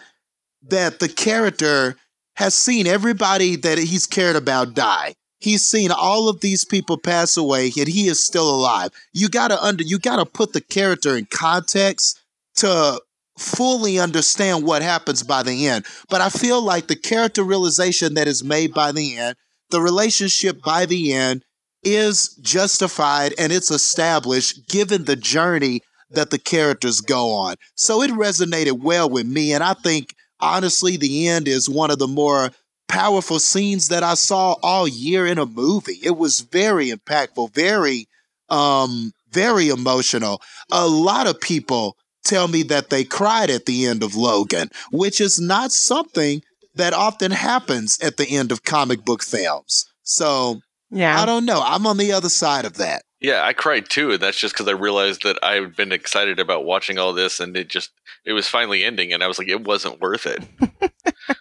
that 0.69 0.99
the 0.99 1.09
character 1.09 1.97
has 2.35 2.55
seen 2.55 2.89
everybody 2.89 3.55
that 3.55 3.79
he's 3.79 4.07
cared 4.07 4.35
about 4.35 4.75
die. 4.75 5.15
He's 5.39 5.65
seen 5.65 5.91
all 5.91 6.29
of 6.29 6.41
these 6.41 6.65
people 6.65 6.99
pass 6.99 7.37
away, 7.37 7.67
yet 7.67 7.89
he 7.89 8.09
is 8.09 8.23
still 8.23 8.49
alive. 8.49 8.91
You 9.13 9.29
gotta 9.29 9.63
under 9.63 9.85
you 9.85 9.99
gotta 9.99 10.25
put 10.27 10.53
the 10.53 10.61
character 10.61 11.17
in 11.17 11.27
context 11.27 12.21
to 12.57 13.01
fully 13.39 13.99
understand 13.99 14.65
what 14.65 14.83
happens 14.83 15.23
by 15.23 15.43
the 15.43 15.67
end. 15.67 15.85
But 16.09 16.21
I 16.21 16.31
feel 16.31 16.63
like 16.63 16.87
the 16.87 16.97
character 16.97 17.43
realization 17.43 18.15
that 18.15 18.29
is 18.29 18.43
made 18.43 18.73
by 18.73 18.93
the 18.93 19.17
end, 19.17 19.37
the 19.71 19.81
relationship 19.81 20.63
by 20.63 20.87
the 20.87 21.13
end, 21.13 21.45
is 21.83 22.35
justified 22.41 23.35
and 23.39 23.53
it's 23.53 23.71
established 23.71 24.69
given 24.69 25.05
the 25.05 25.17
journey 25.17 25.83
that 26.11 26.31
the 26.31 26.39
characters 26.39 27.01
go 27.01 27.33
on. 27.33 27.57
So 27.75 28.03
it 28.03 28.11
resonated 28.11 28.81
well 28.83 29.09
with 29.09 29.27
me. 29.27 29.53
And 29.53 29.63
I 29.63 29.75
think, 29.75 30.15
honestly, 30.41 30.97
the 30.97 31.29
end 31.29 31.47
is 31.47 31.69
one 31.69 31.91
of 31.91 31.99
the 31.99 32.09
more 32.09 32.51
powerful 32.89 33.39
scenes 33.39 33.89
that 33.89 34.03
I 34.03 34.15
saw 34.15 34.57
all 34.63 34.87
year 34.87 35.27
in 35.27 35.39
a 35.39 35.47
movie. 35.47 35.99
It 36.03 36.17
was 36.17 36.41
very 36.41 36.91
impactful, 36.91 37.55
very, 37.55 38.07
um, 38.49 39.13
very 39.31 39.69
emotional. 39.69 40.41
A 40.71 40.87
lot 40.87 41.27
of 41.27 41.41
people 41.41 41.97
tell 42.25 42.49
me 42.49 42.63
that 42.65 42.91
they 42.91 43.05
cried 43.05 43.51
at 43.51 43.67
the 43.67 43.87
end 43.87 44.03
of 44.03 44.17
Logan, 44.17 44.71
which 44.91 45.21
is 45.21 45.41
not 45.41 45.73
something 45.73 46.43
that 46.75 46.93
often 46.93 47.31
happens 47.31 47.99
at 48.01 48.17
the 48.17 48.29
end 48.37 48.53
of 48.53 48.65
comic 48.65 49.05
book 49.05 49.23
films. 49.23 49.87
So 50.03 50.61
yeah. 50.91 51.21
I 51.21 51.27
don't 51.27 51.45
know. 51.45 51.63
I'm 51.65 51.87
on 51.87 51.97
the 51.97 52.13
other 52.13 52.29
side 52.29 52.65
of 52.65 52.75
that. 52.75 53.03
Yeah, 53.21 53.43
I 53.45 53.55
cried 53.55 53.89
too, 53.89 54.13
and 54.13 54.21
that's 54.21 54.39
just 54.39 54.55
because 54.55 54.69
I 54.69 54.73
realized 54.73 55.23
that 55.23 55.39
I've 55.43 55.75
been 55.75 55.93
excited 55.93 56.39
about 56.39 56.65
watching 56.65 56.99
all 56.99 57.13
this, 57.13 57.41
and 57.41 57.57
it 57.57 57.69
just 57.69 57.91
it 58.25 58.33
was 58.33 58.49
finally 58.49 58.85
ending, 58.85 59.13
and 59.13 59.23
I 59.23 59.27
was 59.27 59.39
like, 59.39 59.49
it 59.49 59.65
wasn't 59.65 60.01
worth 60.01 60.27
it. 60.27 60.41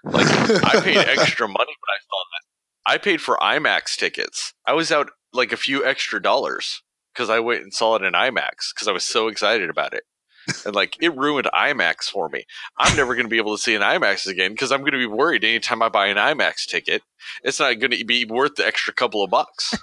like 0.03 0.27
I 0.63 0.81
paid 0.81 0.97
extra 0.97 1.47
money 1.47 1.57
when 1.57 1.89
I 1.89 1.99
saw 2.01 2.23
that. 2.31 2.93
I 2.93 2.97
paid 2.97 3.21
for 3.21 3.37
IMAX 3.37 3.97
tickets. 3.97 4.53
I 4.65 4.73
was 4.73 4.91
out 4.91 5.09
like 5.33 5.51
a 5.51 5.57
few 5.57 5.85
extra 5.85 6.21
dollars 6.21 6.81
because 7.13 7.29
I 7.29 7.39
went 7.39 7.63
and 7.63 7.73
saw 7.73 7.95
it 7.95 8.03
in 8.03 8.13
IMAX 8.13 8.73
because 8.73 8.87
I 8.87 8.91
was 8.91 9.03
so 9.03 9.27
excited 9.27 9.69
about 9.69 9.93
it 9.93 10.03
and 10.65 10.75
like 10.75 10.95
it 11.01 11.15
ruined 11.15 11.47
IMAX 11.53 12.05
for 12.05 12.29
me. 12.29 12.45
I'm 12.77 12.95
never 12.95 13.15
going 13.15 13.25
to 13.25 13.29
be 13.29 13.37
able 13.37 13.55
to 13.55 13.61
see 13.61 13.75
an 13.75 13.81
IMAX 13.81 14.27
again 14.27 14.51
because 14.51 14.71
I'm 14.71 14.81
going 14.81 14.93
to 14.93 14.97
be 14.97 15.05
worried 15.05 15.43
anytime 15.43 15.81
I 15.81 15.89
buy 15.89 16.07
an 16.07 16.17
IMAX 16.17 16.65
ticket, 16.67 17.01
it's 17.43 17.59
not 17.59 17.79
going 17.79 17.91
to 17.91 18.05
be 18.05 18.25
worth 18.25 18.55
the 18.55 18.65
extra 18.65 18.93
couple 18.93 19.23
of 19.23 19.29
bucks. 19.29 19.73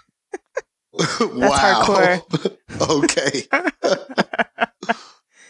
Wow. 0.92 2.20
okay. 2.80 3.42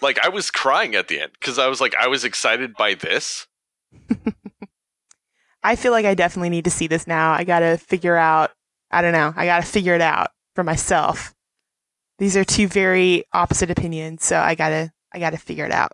like 0.01 0.19
I 0.25 0.29
was 0.29 0.51
crying 0.51 0.95
at 0.95 1.09
the 1.09 1.21
end 1.21 1.33
because 1.33 1.59
I 1.59 1.69
was 1.69 1.81
like 1.81 1.95
I 1.99 2.09
was 2.09 2.25
excited 2.25 2.75
by 2.75 2.95
this. 2.95 3.47
I 5.63 5.77
feel 5.77 5.93
like 5.93 6.07
I 6.07 6.15
definitely 6.15 6.51
need 6.51 6.65
to 6.65 6.71
see 6.71 6.87
this 6.87 7.07
now. 7.07 7.33
I 7.33 7.45
got 7.45 7.61
to 7.61 7.77
figure 7.77 8.17
out. 8.17 8.51
I 8.91 9.01
don't 9.01 9.13
know. 9.13 9.33
I 9.37 9.47
got 9.47 9.63
to 9.63 9.69
figure 9.69 9.95
it 9.95 10.01
out 10.01 10.33
for 10.55 10.65
myself. 10.65 11.35
These 12.19 12.37
are 12.37 12.45
two 12.45 12.69
very 12.69 13.25
opposite 13.33 13.71
opinions, 13.71 14.25
so 14.25 14.39
I 14.39 14.55
gotta 14.55 14.93
I 15.13 15.19
got 15.19 15.31
to 15.31 15.39
figure 15.39 15.65
it 15.65 15.73
out. 15.73 15.93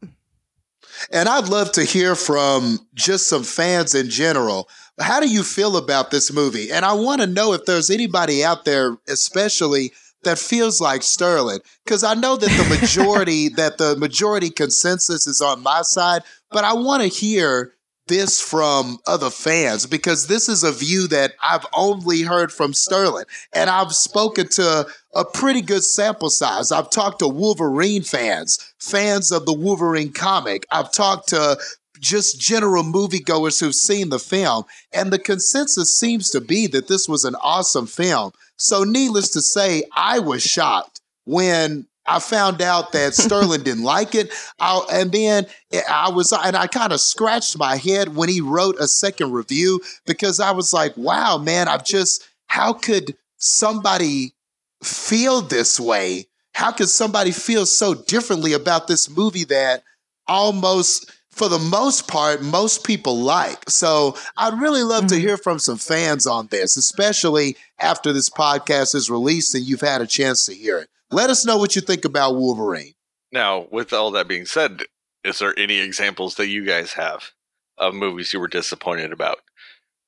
And 1.12 1.28
I'd 1.28 1.48
love 1.48 1.72
to 1.72 1.84
hear 1.84 2.14
from 2.14 2.80
just 2.94 3.28
some 3.28 3.44
fans 3.44 3.94
in 3.94 4.10
general. 4.10 4.68
How 5.00 5.20
do 5.20 5.28
you 5.28 5.42
feel 5.42 5.76
about 5.76 6.10
this 6.10 6.32
movie? 6.32 6.70
And 6.72 6.84
I 6.84 6.92
want 6.92 7.20
to 7.20 7.26
know 7.26 7.52
if 7.52 7.64
there's 7.64 7.90
anybody 7.90 8.44
out 8.44 8.64
there, 8.64 8.96
especially 9.08 9.92
that 10.24 10.38
feels 10.38 10.80
like 10.80 11.02
Sterling, 11.02 11.60
because 11.84 12.02
I 12.02 12.14
know 12.14 12.36
that 12.36 12.50
the 12.50 12.80
majority 12.80 13.48
that 13.56 13.78
the 13.78 13.96
majority 13.96 14.50
consensus 14.50 15.26
is 15.26 15.40
on 15.40 15.62
my 15.62 15.82
side, 15.82 16.22
but 16.50 16.64
I 16.64 16.72
want 16.74 17.02
to 17.02 17.08
hear 17.08 17.74
this 18.08 18.40
from 18.40 18.98
other 19.06 19.30
fans 19.30 19.86
because 19.86 20.26
this 20.26 20.48
is 20.48 20.64
a 20.64 20.72
view 20.72 21.06
that 21.08 21.34
I've 21.42 21.66
only 21.74 22.22
heard 22.22 22.50
from 22.50 22.74
Sterling. 22.74 23.26
And 23.52 23.70
I've 23.70 23.94
spoken 23.94 24.48
to 24.48 24.86
a 25.14 25.24
pretty 25.24 25.62
good 25.62 25.84
sample 25.84 26.30
size. 26.30 26.72
I've 26.72 26.90
talked 26.90 27.20
to 27.20 27.28
Wolverine 27.28 28.02
fans, 28.02 28.74
fans 28.78 29.30
of 29.30 29.46
the 29.46 29.52
Wolverine 29.52 30.12
comic. 30.12 30.66
I've 30.72 30.90
talked 30.90 31.28
to 31.28 31.58
just 32.00 32.40
general 32.40 32.82
moviegoers 32.82 33.60
who've 33.60 33.74
seen 33.74 34.08
the 34.08 34.18
film. 34.18 34.64
And 34.92 35.12
the 35.12 35.18
consensus 35.18 35.96
seems 35.96 36.30
to 36.30 36.40
be 36.40 36.66
that 36.68 36.88
this 36.88 37.08
was 37.08 37.24
an 37.24 37.34
awesome 37.36 37.86
film. 37.86 38.32
So, 38.56 38.84
needless 38.84 39.30
to 39.30 39.40
say, 39.40 39.84
I 39.94 40.18
was 40.18 40.42
shocked 40.42 41.00
when 41.24 41.86
I 42.08 42.18
found 42.18 42.62
out 42.62 42.92
that 42.92 43.14
Sterling 43.14 43.62
didn't 43.62 43.84
like 43.84 44.14
it. 44.14 44.32
I, 44.58 44.84
and 44.92 45.12
then 45.12 45.46
I 45.88 46.10
was, 46.10 46.32
and 46.32 46.56
I 46.56 46.66
kind 46.66 46.92
of 46.92 47.00
scratched 47.00 47.58
my 47.58 47.76
head 47.76 48.16
when 48.16 48.28
he 48.28 48.40
wrote 48.40 48.76
a 48.80 48.88
second 48.88 49.32
review 49.32 49.80
because 50.06 50.40
I 50.40 50.50
was 50.52 50.72
like, 50.72 50.96
wow, 50.96 51.38
man, 51.38 51.68
I've 51.68 51.84
just, 51.84 52.28
how 52.46 52.72
could 52.72 53.16
somebody 53.36 54.34
feel 54.82 55.42
this 55.42 55.78
way? 55.78 56.26
How 56.54 56.72
could 56.72 56.88
somebody 56.88 57.30
feel 57.30 57.66
so 57.66 57.94
differently 57.94 58.52
about 58.52 58.88
this 58.88 59.08
movie 59.08 59.44
that 59.44 59.84
almost, 60.26 61.10
for 61.38 61.48
the 61.48 61.58
most 61.58 62.08
part, 62.08 62.42
most 62.42 62.84
people 62.84 63.18
like? 63.18 63.70
So 63.70 64.16
I'd 64.36 64.60
really 64.60 64.82
love 64.82 65.04
mm-hmm. 65.04 65.16
to 65.16 65.20
hear 65.20 65.36
from 65.36 65.58
some 65.58 65.78
fans 65.78 66.26
on 66.26 66.48
this, 66.48 66.76
especially 66.76 67.56
after 67.78 68.12
this 68.12 68.28
podcast 68.28 68.94
is 68.94 69.08
released 69.08 69.54
and 69.54 69.64
you've 69.64 69.80
had 69.80 70.00
a 70.00 70.06
chance 70.06 70.44
to 70.46 70.54
hear 70.54 70.78
it. 70.78 70.88
Let 71.10 71.30
us 71.30 71.46
know 71.46 71.56
what 71.56 71.76
you 71.76 71.82
think 71.82 72.04
about 72.04 72.34
Wolverine. 72.34 72.94
Now, 73.32 73.66
with 73.70 73.92
all 73.92 74.10
that 74.10 74.28
being 74.28 74.46
said, 74.46 74.82
is 75.24 75.38
there 75.38 75.58
any 75.58 75.78
examples 75.78 76.34
that 76.36 76.48
you 76.48 76.64
guys 76.64 76.92
have 76.94 77.30
of 77.78 77.94
movies 77.94 78.32
you 78.32 78.40
were 78.40 78.48
disappointed 78.48 79.12
about? 79.12 79.38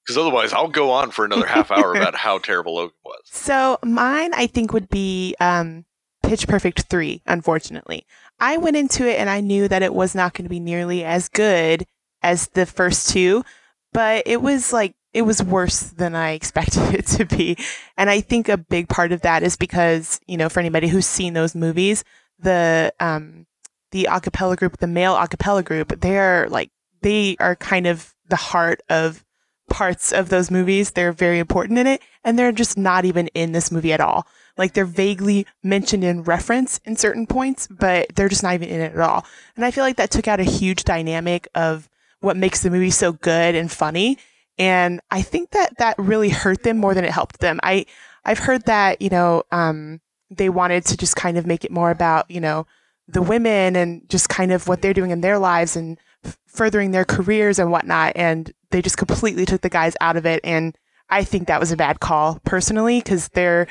Because 0.05 0.19
otherwise, 0.19 0.53
I'll 0.53 0.69
go 0.69 0.91
on 0.91 1.11
for 1.11 1.25
another 1.25 1.47
half 1.47 1.71
hour 1.71 1.95
about 1.95 2.17
how 2.17 2.39
terrible 2.39 2.75
Logan 2.75 2.95
was. 3.05 3.21
So, 3.27 3.79
mine, 3.85 4.33
I 4.35 4.47
think, 4.47 4.73
would 4.73 4.89
be 4.89 5.37
um, 5.41 5.85
Pitch 6.23 6.47
Perfect 6.47 6.83
3, 6.83 7.23
unfortunately. 7.27 8.07
I 8.39 8.57
went 8.57 8.77
into 8.77 9.07
it 9.07 9.19
and 9.19 9.29
I 9.29 9.41
knew 9.41 9.69
that 9.69 9.83
it 9.83 9.95
was 9.95 10.15
not 10.15 10.35
going 10.35 10.45
to 10.45 10.51
be 10.51 10.61
nearly 10.61 11.05
as 11.05 11.29
good 11.29 11.87
as 12.23 12.49
the 12.49 12.67
first 12.67 13.11
two, 13.11 13.45
but 13.93 14.23
it 14.27 14.41
was 14.43 14.73
like 14.73 14.95
it 15.13 15.23
was 15.23 15.43
worse 15.43 15.81
than 15.83 16.15
I 16.15 16.31
expected 16.33 16.95
it 16.95 17.07
to 17.09 17.25
be. 17.25 17.57
And 17.97 18.09
I 18.11 18.21
think 18.21 18.49
a 18.49 18.57
big 18.57 18.89
part 18.89 19.13
of 19.13 19.23
that 19.23 19.43
is 19.43 19.57
because, 19.57 20.21
you 20.27 20.37
know, 20.37 20.49
for 20.49 20.61
anybody 20.61 20.89
who's 20.89 21.07
seen 21.07 21.33
those 21.33 21.55
movies, 21.55 22.05
the, 22.39 22.93
um, 23.01 23.47
the 23.93 24.07
acapella 24.11 24.57
group, 24.57 24.79
the 24.79 24.87
male 24.87 25.17
acapella 25.17 25.65
group, 25.65 26.01
they're 26.01 26.49
like, 26.49 26.71
they 27.03 27.37
are 27.41 27.57
kind 27.57 27.87
of 27.87 28.15
the 28.29 28.37
heart 28.37 28.83
of 28.89 29.25
parts 29.69 30.13
of 30.13 30.29
those 30.29 30.51
movies. 30.51 30.93
They're 30.93 31.13
very 31.13 31.39
important 31.39 31.79
in 31.79 31.87
it. 31.87 32.03
And 32.25 32.39
they're 32.39 32.53
just 32.53 32.79
not 32.79 33.05
even 33.05 33.29
in 33.29 33.53
this 33.53 33.71
movie 33.73 33.93
at 33.93 34.01
all. 34.01 34.27
Like 34.61 34.75
they're 34.75 34.85
vaguely 34.85 35.47
mentioned 35.65 36.05
in 36.05 36.23
reference 36.23 36.79
in 36.85 36.95
certain 36.95 37.27
points, 37.27 37.67
but 37.67 38.15
they're 38.15 38.29
just 38.29 38.45
not 38.45 38.55
even 38.55 38.69
in 38.69 38.81
it 38.81 38.93
at 38.93 39.01
all. 39.01 39.27
And 39.57 39.65
I 39.65 39.73
feel 39.73 39.83
like 39.83 39.97
that 39.97 40.13
took 40.13 40.29
out 40.29 40.39
a 40.39 40.45
huge 40.45 40.85
dynamic 40.85 41.49
of 41.57 41.89
what 42.21 42.37
makes 42.37 42.63
the 42.63 42.71
movie 42.71 42.91
so 42.91 43.11
good 43.13 43.57
and 43.57 43.73
funny 43.73 44.19
and 44.61 45.01
I 45.11 45.23
think 45.23 45.53
that 45.53 45.79
that 45.79 45.99
really 45.99 46.29
hurt 46.29 46.65
them 46.65 46.77
more 46.77 46.93
than 46.93 47.03
it 47.03 47.11
helped 47.11 47.41
them. 47.41 47.61
I, 47.63 47.87
I've 48.27 48.41
heard 48.41 48.67
that, 48.67 49.01
you 49.01 49.09
know, 49.09 49.43
um, 49.51 50.03
they 50.29 50.51
wanted 50.51 50.85
to 50.85 50.99
just 50.99 51.17
kind 51.17 51.39
of 51.39 51.47
make 51.47 51.65
it 51.65 51.71
more 51.71 51.91
about, 51.91 52.31
you 52.31 52.43
know, 52.43 52.67
the 53.09 53.23
women 53.23 53.75
and 53.75 54.07
just 54.11 54.29
kind 54.29 54.53
of 54.53 54.69
what 54.69 54.83
they're 54.83 54.93
doing 54.93 55.13
in 55.13 55.23
their 55.23 55.39
lives 55.39 55.77
and 55.77 55.99
f- 56.23 56.39
furthering 56.47 56.91
their 56.91 57.07
careers 57.07 57.59
and 57.59 57.73
whatnot. 57.73 58.13
And 58.17 58.53
they 58.71 58.83
just 58.83 58.99
completely 58.99 59.47
took 59.47 59.63
the 59.63 59.71
guys 59.71 59.97
out 59.99 60.19
of 60.19 60.27
it. 60.27 60.41
And 60.45 60.77
I 61.09 61.25
think 61.25 61.49
that 61.49 61.59
was 61.59 61.73
a 61.73 61.77
bad 61.77 62.01
call 62.01 62.39
personally, 62.45 62.99
because 62.99 63.29
they're 63.29 63.67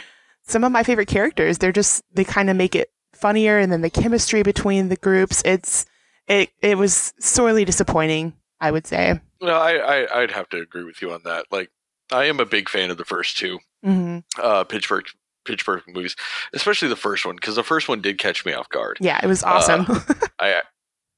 some 0.49 0.63
of 0.63 0.71
my 0.71 0.83
favorite 0.83 1.07
characters. 1.07 1.57
They're 1.57 1.71
just, 1.71 2.03
they 2.13 2.23
kind 2.23 2.49
of 2.49 2.55
make 2.55 2.75
it 2.75 2.91
funnier. 3.13 3.57
And 3.57 3.71
then 3.71 3.81
the 3.81 3.89
chemistry 3.89 4.43
between 4.43 4.89
the 4.89 4.95
groups, 4.95 5.41
it's, 5.45 5.85
it, 6.27 6.49
it 6.61 6.77
was 6.77 7.13
sorely 7.19 7.65
disappointing, 7.65 8.33
I 8.59 8.71
would 8.71 8.87
say. 8.87 9.19
No, 9.41 9.53
I, 9.53 10.03
I 10.03 10.19
would 10.19 10.31
have 10.31 10.49
to 10.49 10.57
agree 10.57 10.83
with 10.83 11.01
you 11.01 11.11
on 11.13 11.21
that. 11.23 11.45
Like, 11.51 11.69
I 12.11 12.25
am 12.25 12.39
a 12.39 12.45
big 12.45 12.69
fan 12.69 12.91
of 12.91 12.97
the 12.97 13.05
first 13.05 13.37
2 13.37 13.59
mm-hmm. 13.85 14.19
uh, 14.41 14.63
Pitch 14.63 14.87
Perfect 14.87 15.15
Pitch 15.45 15.65
Perfect 15.65 15.95
movies, 15.95 16.15
especially 16.53 16.89
the 16.89 16.95
first 16.95 17.25
one 17.25 17.35
because 17.35 17.55
the 17.55 17.63
first 17.63 17.87
one 17.87 18.01
did 18.01 18.17
catch 18.17 18.45
me 18.45 18.53
off 18.53 18.69
guard. 18.69 18.97
Yeah, 18.99 19.19
it 19.21 19.27
was 19.27 19.43
awesome. 19.43 19.85
uh, 19.87 20.01
I 20.39 20.61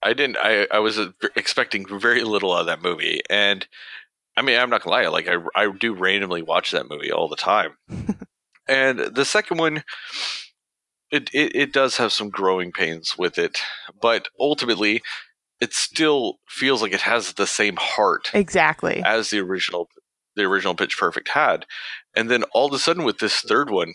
I 0.04 0.14
didn't. 0.14 0.38
I 0.38 0.68
I 0.72 0.80
was 0.80 0.98
uh, 0.98 1.12
expecting 1.36 1.86
very 2.00 2.24
little 2.24 2.54
out 2.54 2.62
of 2.62 2.66
that 2.68 2.82
movie, 2.82 3.22
and 3.30 3.68
I 4.38 4.42
mean, 4.42 4.58
I'm 4.58 4.70
not 4.70 4.84
gonna 4.84 4.96
lie. 4.96 5.08
Like 5.08 5.28
I 5.28 5.38
I 5.56 5.72
do 5.72 5.94
randomly 5.94 6.42
watch 6.42 6.72
that 6.72 6.90
movie 6.90 7.12
all 7.12 7.28
the 7.28 7.36
time, 7.36 7.78
and 8.68 8.99
the 8.99 9.26
second 9.26 9.57
one. 9.57 9.84
It, 11.12 11.30
it, 11.34 11.53
it 11.53 11.74
does 11.74 11.97
have 11.97 12.14
some 12.14 12.30
growing 12.30 12.72
pains 12.72 13.18
with 13.18 13.38
it, 13.38 13.59
but 14.01 14.30
ultimately, 14.39 15.01
it 15.59 15.74
still 15.74 16.39
feels 16.47 16.82
like 16.82 16.93
it 16.93 17.01
has 17.01 17.34
the 17.34 17.45
same 17.45 17.76
heart 17.78 18.32
Exactly. 18.34 19.01
as 19.05 19.30
the 19.30 19.39
original 19.39 19.89
the 20.36 20.43
original 20.43 20.74
Pitch 20.76 20.97
Perfect 20.97 21.30
had. 21.30 21.66
And 22.16 22.30
then 22.30 22.43
all 22.53 22.68
of 22.68 22.74
a 22.74 22.80
sudden 22.80 23.03
with 23.03 23.20
this 23.20 23.41
third 23.41 23.70
one, 23.70 23.93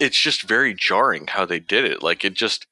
it's 0.00 0.18
just 0.18 0.42
very 0.42 0.74
jarring 0.74 1.26
how 1.28 1.44
they 1.44 1.60
did 1.60 1.84
it. 1.84 2.02
Like 2.02 2.24
it 2.24 2.34
just 2.34 2.66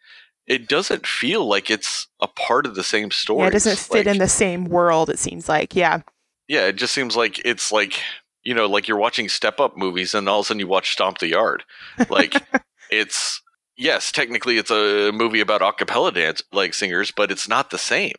it 0.47 0.69
doesn't 0.69 1.07
feel 1.07 1.47
like 1.47 1.71
it's 1.71 2.09
a 2.21 2.27
part 2.29 2.67
of 2.67 2.75
the 2.75 2.83
same 2.83 3.11
story. 3.11 3.43
Yeah, 3.43 3.49
it 3.49 3.53
doesn't 3.53 3.79
fit 3.79 4.07
in 4.07 4.19
the 4.19 4.29
same 4.29 4.65
world, 4.65 5.11
it 5.11 5.19
seems 5.19 5.49
like. 5.49 5.77
Yeah. 5.77 6.03
Yeah, 6.49 6.67
it 6.67 6.77
just 6.77 6.95
seems 6.95 7.17
like 7.17 7.41
it's 7.45 7.71
like 7.71 8.01
you 8.45 8.55
know, 8.55 8.67
like 8.67 8.89
you're 8.89 8.97
watching 8.99 9.29
step 9.29 9.61
up 9.61 9.77
movies 9.77 10.15
and 10.15 10.29
all 10.29 10.41
of 10.41 10.45
a 10.45 10.49
sudden 10.49 10.61
you 10.61 10.67
watch 10.67 10.93
Stomp 10.93 11.19
the 11.19 11.29
Yard. 11.29 11.65
Like 12.09 12.35
it's 12.91 13.41
yes, 13.77 14.13
technically 14.13 14.59
it's 14.59 14.71
a 14.71 15.11
movie 15.13 15.41
about 15.41 15.63
a 15.63 15.73
cappella 15.73 16.13
dance 16.13 16.43
like 16.53 16.75
singers, 16.75 17.11
but 17.11 17.31
it's 17.31 17.49
not 17.49 17.71
the 17.71 17.79
same. 17.79 18.15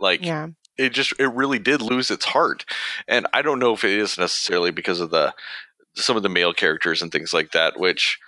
Like 0.00 0.24
Yeah. 0.24 0.48
it 0.76 0.90
just 0.90 1.12
it 1.18 1.28
really 1.28 1.58
did 1.58 1.80
lose 1.80 2.10
its 2.10 2.24
heart 2.24 2.64
and 3.06 3.28
i 3.32 3.40
don't 3.42 3.60
know 3.60 3.72
if 3.74 3.84
it 3.84 3.92
is 3.92 4.18
necessarily 4.18 4.72
because 4.72 4.98
of 5.00 5.10
the 5.10 5.32
some 5.94 6.16
of 6.16 6.24
the 6.24 6.28
male 6.28 6.52
characters 6.52 7.00
and 7.00 7.12
things 7.12 7.32
like 7.32 7.52
that 7.52 7.78
which 7.78 8.18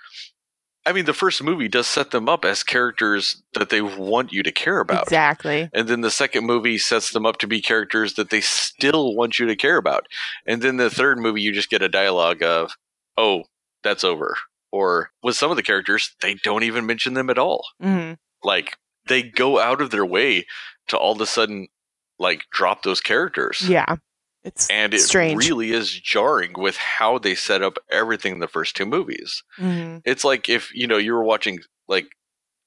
i 0.87 0.93
mean 0.93 1.05
the 1.05 1.13
first 1.13 1.43
movie 1.43 1.67
does 1.67 1.87
set 1.87 2.11
them 2.11 2.27
up 2.27 2.43
as 2.45 2.63
characters 2.63 3.43
that 3.53 3.69
they 3.69 3.81
want 3.81 4.31
you 4.31 4.41
to 4.41 4.51
care 4.51 4.79
about. 4.79 5.03
Exactly. 5.03 5.69
and 5.73 5.87
then 5.87 6.01
the 6.01 6.09
second 6.11 6.45
movie 6.45 6.77
sets 6.77 7.11
them 7.11 7.25
up 7.25 7.37
to 7.37 7.47
be 7.47 7.61
characters 7.61 8.13
that 8.15 8.29
they 8.29 8.41
still 8.41 9.13
want 9.15 9.37
you 9.37 9.45
to 9.45 9.55
care 9.55 9.77
about. 9.77 10.07
And 10.45 10.61
then 10.61 10.77
the 10.77 10.89
third 10.89 11.19
movie 11.19 11.41
you 11.41 11.51
just 11.51 11.69
get 11.69 11.81
a 11.81 11.89
dialogue 11.89 12.41
of 12.41 12.71
oh 13.17 13.43
that's 13.83 14.03
over. 14.03 14.37
Or 14.71 15.11
with 15.23 15.35
some 15.35 15.49
of 15.51 15.57
the 15.57 15.63
characters 15.63 16.15
they 16.21 16.33
don't 16.35 16.63
even 16.63 16.85
mention 16.85 17.13
them 17.13 17.29
at 17.29 17.37
all. 17.37 17.65
Hmm 17.81 18.13
like 18.43 18.77
they 19.07 19.23
go 19.23 19.59
out 19.59 19.81
of 19.81 19.91
their 19.91 20.05
way 20.05 20.45
to 20.87 20.97
all 20.97 21.13
of 21.13 21.21
a 21.21 21.25
sudden 21.25 21.67
like 22.19 22.43
drop 22.51 22.83
those 22.83 23.01
characters. 23.01 23.67
Yeah. 23.67 23.97
It's 24.47 24.69
and 24.69 24.93
it 24.93 24.99
strange. 25.01 25.37
really 25.47 25.71
is 25.71 25.91
jarring 25.91 26.53
with 26.55 26.77
how 26.77 27.17
they 27.19 27.35
set 27.35 27.61
up 27.61 27.77
everything 27.91 28.33
in 28.33 28.39
the 28.39 28.47
first 28.47 28.75
two 28.75 28.85
movies 28.85 29.43
Mhm. 29.59 30.01
it's 30.05 30.23
like 30.23 30.47
if 30.49 30.73
you 30.73 30.87
know 30.87 30.97
you 30.97 31.13
were 31.13 31.23
watching 31.23 31.59
like 31.87 32.07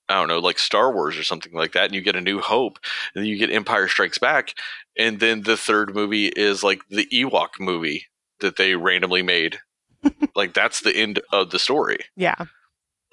i 0.08 0.14
don't 0.14 0.28
know 0.28 0.38
like 0.38 0.58
star 0.58 0.92
wars 0.92 1.16
or 1.16 1.22
something 1.24 1.52
like 1.54 1.72
that 1.72 1.86
and 1.86 1.94
you 1.94 2.00
get 2.02 2.16
a 2.16 2.20
new 2.20 2.40
hope 2.40 2.78
and 3.14 3.22
then 3.24 3.28
you 3.30 3.36
get 3.38 3.50
empire 3.50 3.88
strikes 3.88 4.18
back 4.18 4.54
and 4.98 5.20
then 5.20 5.42
the 5.42 5.56
third 5.56 5.94
movie 5.94 6.28
is 6.28 6.62
like 6.62 6.82
the 6.90 7.06
ewok 7.12 7.58
movie 7.58 8.06
that 8.40 8.56
they 8.56 8.74
randomly 8.74 9.22
made 9.22 9.58
like 10.34 10.52
that's 10.54 10.80
the 10.80 10.94
end 10.96 11.20
of 11.32 11.50
the 11.50 11.58
story 11.58 11.98
Yeah. 12.16 12.44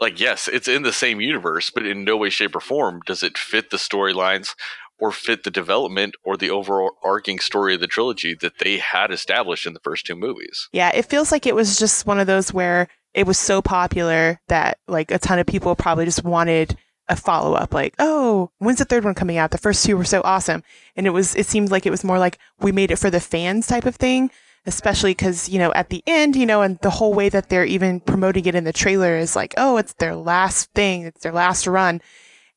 like 0.01 0.20
yes 0.20 0.47
it's 0.47 0.68
in 0.68 0.84
the 0.84 0.93
same 0.93 1.22
universe 1.22 1.70
but 1.70 1.86
in 1.86 2.03
no 2.03 2.18
way 2.18 2.30
shape 2.30 2.55
or 2.55 2.59
form 2.61 3.01
does 3.05 3.24
it 3.24 3.38
fit 3.38 3.70
the 3.70 3.78
storylines 3.78 4.55
or 4.99 5.11
fit 5.11 5.43
the 5.43 5.51
development 5.51 6.15
or 6.23 6.37
the 6.37 6.49
overarching 6.49 7.39
story 7.39 7.75
of 7.75 7.79
the 7.79 7.87
trilogy 7.87 8.33
that 8.33 8.59
they 8.59 8.77
had 8.77 9.11
established 9.11 9.65
in 9.65 9.73
the 9.73 9.79
first 9.79 10.05
two 10.05 10.15
movies 10.15 10.69
Yeah. 10.71 10.91
It 10.93 11.05
feels 11.05 11.31
like 11.31 11.45
it 11.45 11.55
was 11.55 11.79
just 11.79 12.05
one 12.05 12.19
of 12.19 12.27
those 12.27 12.53
where 12.53 12.87
it 13.13 13.25
was 13.25 13.37
so 13.37 13.61
popular 13.61 14.39
that 14.47 14.77
like 14.87 15.11
a 15.11 15.19
ton 15.19 15.39
of 15.39 15.47
people 15.47 15.75
probably 15.75 16.05
just 16.05 16.23
wanted 16.23 16.77
a 17.09 17.15
follow 17.15 17.53
up. 17.53 17.73
Like, 17.73 17.95
oh, 17.99 18.51
when's 18.59 18.79
the 18.79 18.85
third 18.85 19.03
one 19.03 19.13
coming 19.13 19.37
out? 19.37 19.51
The 19.51 19.57
first 19.57 19.85
two 19.85 19.97
were 19.97 20.03
so 20.03 20.21
awesome. 20.23 20.63
And 20.95 21.07
it 21.07 21.11
was, 21.11 21.35
it 21.35 21.45
seemed 21.45 21.71
like 21.71 21.85
it 21.85 21.91
was 21.91 22.03
more 22.03 22.19
like 22.19 22.37
we 22.59 22.71
made 22.71 22.91
it 22.91 22.99
for 22.99 23.09
the 23.09 23.19
fans 23.19 23.67
type 23.67 23.85
of 23.85 23.95
thing. 23.95 24.29
Especially 24.65 25.11
because, 25.11 25.47
you 25.47 25.59
know, 25.59 25.71
at 25.73 25.89
the 25.89 26.03
end, 26.05 26.35
you 26.35 26.45
know, 26.45 26.61
and 26.61 26.77
the 26.79 26.89
whole 26.89 27.13
way 27.13 27.29
that 27.29 27.47
they're 27.47 27.63
even 27.63 28.01
promoting 28.01 28.45
it 28.45 28.55
in 28.55 28.65
the 28.65 28.73
trailer 28.73 29.15
is 29.15 29.33
like, 29.33 29.53
oh, 29.55 29.77
it's 29.77 29.93
their 29.93 30.13
last 30.13 30.73
thing. 30.73 31.03
It's 31.03 31.23
their 31.23 31.31
last 31.31 31.65
run. 31.65 32.01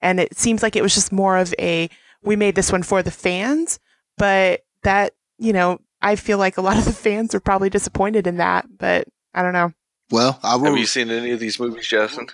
And 0.02 0.18
it 0.18 0.36
seems 0.36 0.60
like 0.60 0.74
it 0.74 0.82
was 0.82 0.92
just 0.92 1.12
more 1.12 1.36
of 1.36 1.54
a, 1.60 1.88
we 2.22 2.36
made 2.36 2.54
this 2.54 2.70
one 2.72 2.82
for 2.82 3.02
the 3.02 3.10
fans, 3.10 3.78
but 4.18 4.62
that, 4.82 5.14
you 5.38 5.52
know, 5.52 5.78
I 6.02 6.16
feel 6.16 6.38
like 6.38 6.56
a 6.56 6.62
lot 6.62 6.78
of 6.78 6.84
the 6.84 6.92
fans 6.92 7.34
are 7.34 7.40
probably 7.40 7.70
disappointed 7.70 8.26
in 8.26 8.36
that, 8.38 8.66
but 8.78 9.06
I 9.34 9.42
don't 9.42 9.52
know. 9.52 9.72
Well, 10.10 10.38
I 10.42 10.56
will. 10.56 10.66
have 10.66 10.78
you 10.78 10.86
seen 10.86 11.10
any 11.10 11.30
of 11.30 11.38
these 11.40 11.60
movies 11.60 11.86
justin 11.86 12.26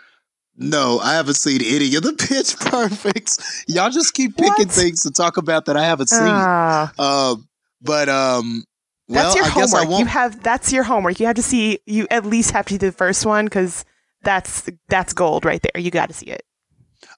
No, 0.56 0.98
I 1.00 1.14
haven't 1.14 1.34
seen 1.34 1.60
any 1.62 1.94
of 1.96 2.02
the 2.02 2.12
Pitch 2.18 2.56
Perfects. 2.58 3.64
Y'all 3.68 3.90
just 3.90 4.14
keep 4.14 4.36
picking 4.36 4.66
What? 4.68 4.70
things 4.70 5.02
to 5.02 5.10
talk 5.10 5.36
about 5.36 5.66
that 5.66 5.76
I 5.76 5.84
haven't 5.84 6.08
seen. 6.08 6.20
Ah, 6.22 6.92
Um, 6.98 7.46
but 7.82 8.08
um, 8.08 8.64
well, 9.08 9.22
that's 9.24 9.34
your 9.36 9.44
I 9.44 9.48
guess 9.54 9.74
I 9.74 9.78
homework. 9.80 9.90
won't. 9.90 10.00
You 10.00 10.06
have 10.06 10.42
that's 10.42 10.72
your 10.72 10.84
homework. 10.84 11.20
You 11.20 11.26
have 11.26 11.36
to 11.36 11.42
see. 11.42 11.80
You 11.86 12.06
at 12.10 12.24
least 12.24 12.52
have 12.52 12.64
to 12.66 12.74
see 12.74 12.78
the 12.78 12.90
first 12.92 13.26
one 13.26 13.44
because 13.44 13.84
that's 14.22 14.68
that's 14.88 15.12
gold 15.12 15.44
right 15.44 15.60
there. 15.62 15.80
You 15.80 15.90
got 15.90 16.06
to 16.08 16.14
see 16.14 16.26
it. 16.26 16.42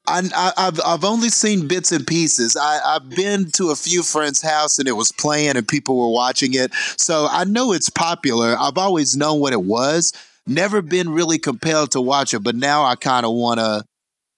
I, 0.07 0.53
I've 0.57 0.81
I've 0.85 1.05
only 1.05 1.29
seen 1.29 1.69
bits 1.69 1.93
and 1.93 2.07
pieces. 2.07 2.57
I, 2.57 2.81
I've 2.85 3.11
been 3.11 3.51
to 3.53 3.71
a 3.71 3.77
few 3.77 4.03
friends' 4.03 4.41
house 4.43 4.79
and 4.79 4.89
it 4.89 4.93
was 4.93 5.13
playing 5.13 5.57
and 5.57 5.69
people 5.69 5.99
were 5.99 6.15
watching 6.15 6.55
it, 6.55 6.73
so 6.97 7.29
I 7.31 7.45
know 7.45 7.73
it's 7.73 7.91
popular. 7.91 8.57
I've 8.59 8.79
always 8.79 9.17
known 9.17 9.41
what 9.41 9.53
it 9.53 9.63
was. 9.63 10.13
Never 10.47 10.81
been 10.81 11.11
really 11.11 11.39
compelled 11.39 11.91
to 11.93 12.01
watch 12.01 12.33
it, 12.33 12.41
but 12.41 12.55
now 12.55 12.85
I 12.85 12.95
kind 12.97 13.27
of 13.27 13.33
want 13.33 13.61
to 13.61 13.85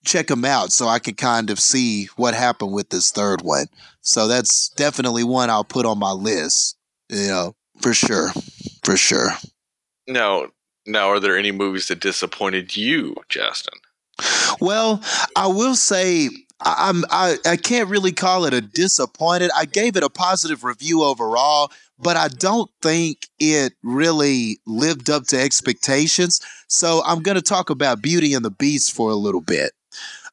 check 0.05 0.27
them 0.27 0.45
out 0.45 0.73
so 0.73 0.89
I 0.89 0.99
can 0.99 1.15
kind 1.15 1.51
of 1.51 1.61
see 1.61 2.07
what 2.17 2.35
happened 2.35 2.73
with 2.73 2.89
this 2.91 3.11
third 3.13 3.43
one. 3.43 3.67
So 4.01 4.27
that's 4.27 4.71
definitely 4.71 5.25
one 5.25 5.51
I'll 5.51 5.63
put 5.63 5.87
on 5.87 5.99
my 5.99 6.13
list. 6.13 6.77
You 7.11 7.29
know, 7.29 7.55
for 7.81 7.95
sure, 7.95 8.31
for 8.85 8.97
sure. 8.97 9.31
now 10.07 10.47
now 10.87 11.09
are 11.09 11.21
there 11.21 11.37
any 11.37 11.53
movies 11.53 11.89
that 11.89 12.01
disappointed 12.01 12.77
you 12.77 13.15
justin 13.29 13.79
Well, 14.61 15.03
I 15.37 15.47
will 15.47 15.75
say 15.75 16.29
I- 16.61 16.89
I'm 16.89 17.05
I, 17.11 17.37
I 17.47 17.57
can't 17.57 17.89
really 17.89 18.13
call 18.13 18.45
it 18.45 18.55
a 18.55 18.61
disappointed. 18.61 19.51
I 19.57 19.65
gave 19.65 19.97
it 19.97 20.03
a 20.03 20.11
positive 20.11 20.65
review 20.65 21.03
overall, 21.03 21.71
but 21.99 22.17
I 22.17 22.29
don't 22.29 22.71
think 22.83 23.29
it 23.39 23.73
really 23.83 24.59
lived 24.67 25.09
up 25.11 25.27
to 25.29 25.41
expectations. 25.41 26.41
So 26.69 27.03
I'm 27.05 27.23
going 27.23 27.37
to 27.37 27.43
talk 27.43 27.71
about 27.71 28.03
Beauty 28.03 28.35
and 28.35 28.45
the 28.45 28.51
Beast 28.51 28.93
for 28.93 29.11
a 29.11 29.15
little 29.17 29.41
bit. 29.41 29.73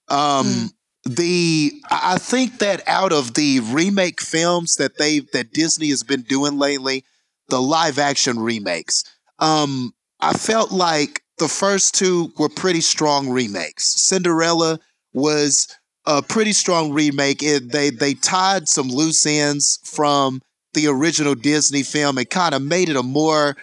Um, 0.09 0.71
the 1.05 1.71
I 1.89 2.13
I 2.15 2.17
think 2.17 2.59
that 2.59 2.81
out 2.87 3.13
of 3.13 3.33
the 3.35 3.59
remake 3.61 4.21
films 4.21 4.75
that 4.75 4.97
they 4.97 5.19
that 5.33 5.53
Disney 5.53 5.89
has 5.89 6.03
been 6.03 6.21
doing 6.21 6.57
lately, 6.57 7.05
the 7.49 7.61
live 7.61 7.97
action 7.99 8.39
remakes, 8.39 9.03
um, 9.39 9.93
I 10.19 10.33
felt 10.33 10.71
like 10.71 11.23
the 11.37 11.47
first 11.47 11.95
two 11.95 12.31
were 12.37 12.49
pretty 12.49 12.81
strong 12.81 13.29
remakes. 13.29 13.85
Cinderella 14.01 14.79
was 15.13 15.67
a 16.05 16.21
pretty 16.21 16.53
strong 16.53 16.91
remake. 16.93 17.43
It, 17.43 17.71
they 17.71 17.89
they 17.89 18.13
tied 18.13 18.67
some 18.67 18.87
loose 18.89 19.25
ends 19.25 19.79
from 19.83 20.41
the 20.73 20.87
original 20.87 21.35
Disney 21.35 21.83
film 21.83 22.17
and 22.17 22.29
kind 22.29 22.53
of 22.55 22.61
made 22.61 22.89
it 22.89 22.95
a 22.95 23.03
more 23.03 23.55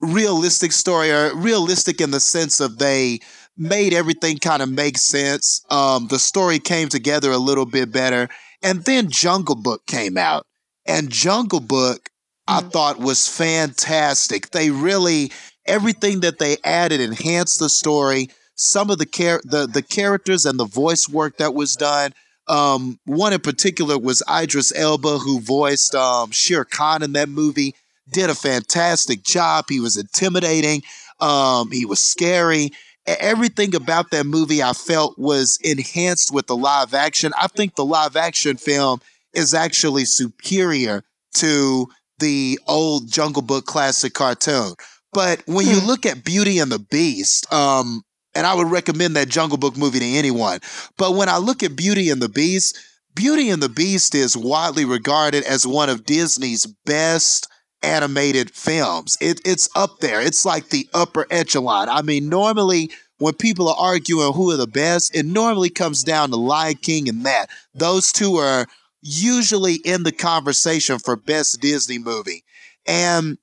realistic 0.00 0.72
story, 0.72 1.10
or 1.10 1.34
realistic 1.34 2.00
in 2.00 2.10
the 2.10 2.20
sense 2.20 2.60
of 2.60 2.78
they 2.78 3.20
made 3.56 3.92
everything 3.92 4.38
kind 4.38 4.62
of 4.62 4.70
make 4.70 4.96
sense. 4.96 5.62
Um, 5.70 6.06
the 6.08 6.18
story 6.18 6.58
came 6.58 6.88
together 6.88 7.30
a 7.30 7.38
little 7.38 7.66
bit 7.66 7.92
better, 7.92 8.28
and 8.62 8.84
then 8.84 9.10
Jungle 9.10 9.56
Book 9.56 9.86
came 9.86 10.16
out, 10.16 10.46
and 10.86 11.10
Jungle 11.10 11.60
Book 11.60 12.08
I 12.48 12.62
Mhm. 12.62 12.72
thought 12.72 12.98
was 12.98 13.28
fantastic. 13.28 14.50
They 14.50 14.70
really 14.70 15.30
everything 15.70 16.20
that 16.20 16.38
they 16.38 16.56
added 16.64 17.00
enhanced 17.00 17.60
the 17.60 17.68
story. 17.68 18.28
Some 18.56 18.90
of 18.90 18.98
the 18.98 19.06
char- 19.06 19.40
the 19.44 19.66
the 19.66 19.82
characters 19.82 20.44
and 20.44 20.58
the 20.58 20.66
voice 20.66 21.08
work 21.08 21.38
that 21.38 21.54
was 21.54 21.76
done. 21.76 22.12
Um, 22.48 22.98
one 23.06 23.32
in 23.32 23.40
particular 23.40 23.96
was 23.96 24.22
Idris 24.28 24.72
Elba, 24.74 25.18
who 25.18 25.40
voiced 25.40 25.94
um, 25.94 26.32
Shere 26.32 26.64
Khan 26.64 27.02
in 27.02 27.12
that 27.12 27.28
movie. 27.28 27.74
Did 28.12 28.28
a 28.28 28.34
fantastic 28.34 29.22
job. 29.22 29.66
He 29.68 29.78
was 29.78 29.96
intimidating. 29.96 30.82
Um, 31.20 31.70
he 31.70 31.86
was 31.86 32.00
scary. 32.00 32.70
Everything 33.06 33.74
about 33.74 34.10
that 34.10 34.26
movie 34.26 34.62
I 34.62 34.72
felt 34.72 35.18
was 35.18 35.58
enhanced 35.62 36.34
with 36.34 36.48
the 36.48 36.56
live 36.56 36.92
action. 36.92 37.32
I 37.38 37.46
think 37.46 37.76
the 37.76 37.84
live 37.84 38.16
action 38.16 38.56
film 38.56 39.00
is 39.32 39.54
actually 39.54 40.04
superior 40.04 41.04
to 41.34 41.88
the 42.18 42.58
old 42.66 43.10
Jungle 43.10 43.42
Book 43.42 43.64
classic 43.64 44.12
cartoon. 44.12 44.74
But 45.12 45.42
when 45.46 45.66
you 45.66 45.80
Hmm. 45.80 45.86
look 45.86 46.06
at 46.06 46.24
Beauty 46.24 46.58
and 46.58 46.70
the 46.70 46.78
Beast, 46.78 47.52
um, 47.52 48.02
and 48.34 48.46
I 48.46 48.54
would 48.54 48.70
recommend 48.70 49.16
that 49.16 49.28
Jungle 49.28 49.58
Book 49.58 49.76
movie 49.76 49.98
to 49.98 50.04
anyone. 50.06 50.60
But 50.96 51.12
when 51.16 51.28
I 51.28 51.38
look 51.38 51.62
at 51.62 51.74
Beauty 51.76 52.10
and 52.10 52.22
the 52.22 52.28
Beast, 52.28 52.78
Beauty 53.14 53.50
and 53.50 53.60
the 53.62 53.68
Beast 53.68 54.14
is 54.14 54.36
widely 54.36 54.84
regarded 54.84 55.42
as 55.44 55.66
one 55.66 55.88
of 55.88 56.04
Disney's 56.06 56.66
best 56.86 57.48
animated 57.82 58.50
films. 58.52 59.16
It, 59.20 59.40
it's 59.44 59.68
up 59.74 59.98
there. 60.00 60.20
It's 60.20 60.44
like 60.44 60.68
the 60.68 60.88
upper 60.94 61.26
echelon. 61.30 61.88
I 61.88 62.02
mean, 62.02 62.28
normally 62.28 62.90
when 63.18 63.34
people 63.34 63.68
are 63.68 63.76
arguing 63.76 64.32
who 64.32 64.50
are 64.52 64.56
the 64.56 64.66
best, 64.66 65.14
it 65.14 65.26
normally 65.26 65.70
comes 65.70 66.04
down 66.04 66.30
to 66.30 66.36
Lion 66.36 66.76
King 66.76 67.08
and 67.08 67.26
that. 67.26 67.48
Those 67.74 68.12
two 68.12 68.36
are 68.36 68.66
usually 69.02 69.74
in 69.76 70.04
the 70.04 70.12
conversation 70.12 70.98
for 70.98 71.16
best 71.16 71.60
Disney 71.60 71.98
movie. 71.98 72.44
And 72.86 73.38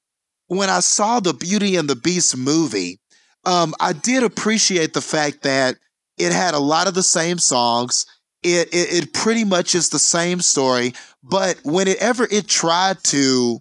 when 0.47 0.69
I 0.69 0.79
saw 0.79 1.19
the 1.19 1.33
Beauty 1.33 1.75
and 1.75 1.89
the 1.89 1.95
Beast 1.95 2.35
movie, 2.37 2.99
um, 3.45 3.73
I 3.79 3.93
did 3.93 4.23
appreciate 4.23 4.93
the 4.93 5.01
fact 5.01 5.43
that 5.43 5.77
it 6.17 6.31
had 6.31 6.53
a 6.53 6.59
lot 6.59 6.87
of 6.87 6.93
the 6.93 7.03
same 7.03 7.37
songs. 7.37 8.05
It, 8.43 8.69
it, 8.73 9.03
it 9.03 9.13
pretty 9.13 9.43
much 9.43 9.75
is 9.75 9.89
the 9.89 9.99
same 9.99 10.41
story, 10.41 10.93
but 11.23 11.59
whenever 11.63 12.27
it 12.29 12.47
tried 12.47 13.03
to 13.05 13.59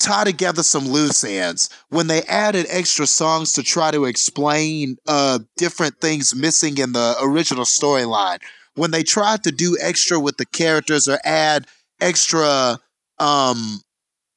tie 0.00 0.24
together 0.24 0.62
some 0.62 0.88
loose 0.88 1.24
ends, 1.24 1.70
when 1.88 2.08
they 2.08 2.22
added 2.22 2.66
extra 2.68 3.06
songs 3.06 3.52
to 3.52 3.62
try 3.62 3.90
to 3.90 4.04
explain 4.04 4.96
uh, 5.06 5.38
different 5.56 6.00
things 6.00 6.34
missing 6.34 6.78
in 6.78 6.92
the 6.92 7.16
original 7.22 7.64
storyline, 7.64 8.38
when 8.74 8.90
they 8.90 9.02
tried 9.02 9.44
to 9.44 9.52
do 9.52 9.76
extra 9.80 10.18
with 10.18 10.36
the 10.36 10.46
characters 10.46 11.08
or 11.08 11.18
add 11.24 11.66
extra 12.00 12.78
um 13.18 13.80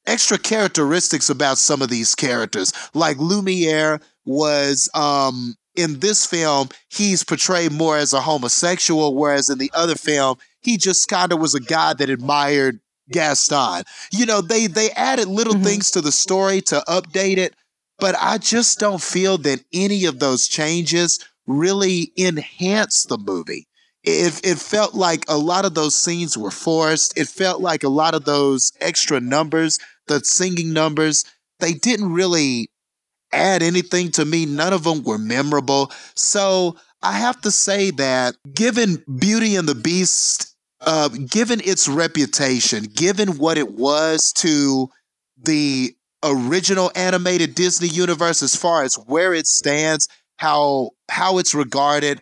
extra 0.07 0.37
characteristics 0.37 1.29
about 1.29 1.57
some 1.57 1.81
of 1.81 1.89
these 1.89 2.15
characters 2.15 2.71
like 2.93 3.17
lumiere 3.17 3.99
was 4.25 4.89
um 4.93 5.55
in 5.75 5.99
this 5.99 6.25
film 6.25 6.69
he's 6.89 7.23
portrayed 7.23 7.71
more 7.71 7.97
as 7.97 8.13
a 8.13 8.21
homosexual 8.21 9.15
whereas 9.15 9.49
in 9.49 9.57
the 9.57 9.71
other 9.73 9.95
film 9.95 10.37
he 10.61 10.77
just 10.77 11.07
kind 11.07 11.31
of 11.31 11.39
was 11.39 11.53
a 11.55 11.59
guy 11.59 11.93
that 11.93 12.09
admired 12.09 12.79
gaston 13.11 13.83
you 14.11 14.25
know 14.25 14.41
they 14.41 14.67
they 14.67 14.89
added 14.91 15.27
little 15.27 15.53
Mhm. 15.55 15.63
things 15.63 15.91
to 15.91 16.01
the 16.01 16.11
story 16.11 16.61
to 16.61 16.83
update 16.87 17.37
it 17.37 17.53
but 17.99 18.15
i 18.19 18.37
just 18.37 18.79
don't 18.79 19.01
feel 19.01 19.37
that 19.39 19.63
any 19.73 20.05
of 20.05 20.19
those 20.19 20.47
changes 20.47 21.19
really 21.45 22.11
enhance 22.17 23.03
the 23.03 23.17
movie 23.17 23.67
it, 24.07 24.39
it 24.43 24.59
felt 24.59 24.93
like 24.93 25.25
a 25.27 25.37
lot 25.37 25.65
of 25.65 25.73
those 25.73 25.95
scenes 25.95 26.37
were 26.37 26.51
forced. 26.51 27.17
It 27.17 27.27
felt 27.27 27.59
like 27.59 27.83
a 27.83 27.89
lot 27.89 28.13
of 28.13 28.23
those 28.25 28.71
extra 28.79 29.19
numbers, 29.19 29.79
the 30.07 30.19
singing 30.23 30.73
numbers, 30.73 31.25
they 31.59 31.73
didn't 31.73 32.11
really 32.11 32.69
add 33.31 33.63
anything 33.63 34.11
to 34.11 34.25
me. 34.25 34.45
None 34.45 34.73
of 34.73 34.83
them 34.83 35.03
were 35.03 35.17
memorable. 35.17 35.91
So 36.15 36.77
I 37.01 37.13
have 37.13 37.41
to 37.41 37.51
say 37.51 37.91
that 37.91 38.35
given 38.53 39.03
Beauty 39.19 39.55
and 39.55 39.67
the 39.67 39.75
Beast, 39.75 40.55
uh, 40.81 41.09
given 41.09 41.61
its 41.63 41.87
reputation, 41.87 42.85
given 42.85 43.37
what 43.37 43.57
it 43.57 43.71
was 43.71 44.31
to 44.37 44.89
the 45.37 45.95
original 46.23 46.91
animated 46.95 47.55
Disney 47.55 47.87
universe 47.87 48.41
as 48.41 48.55
far 48.55 48.83
as 48.83 48.95
where 48.95 49.33
it 49.33 49.47
stands, 49.47 50.07
how 50.37 50.91
how 51.09 51.37
it's 51.37 51.53
regarded, 51.53 52.21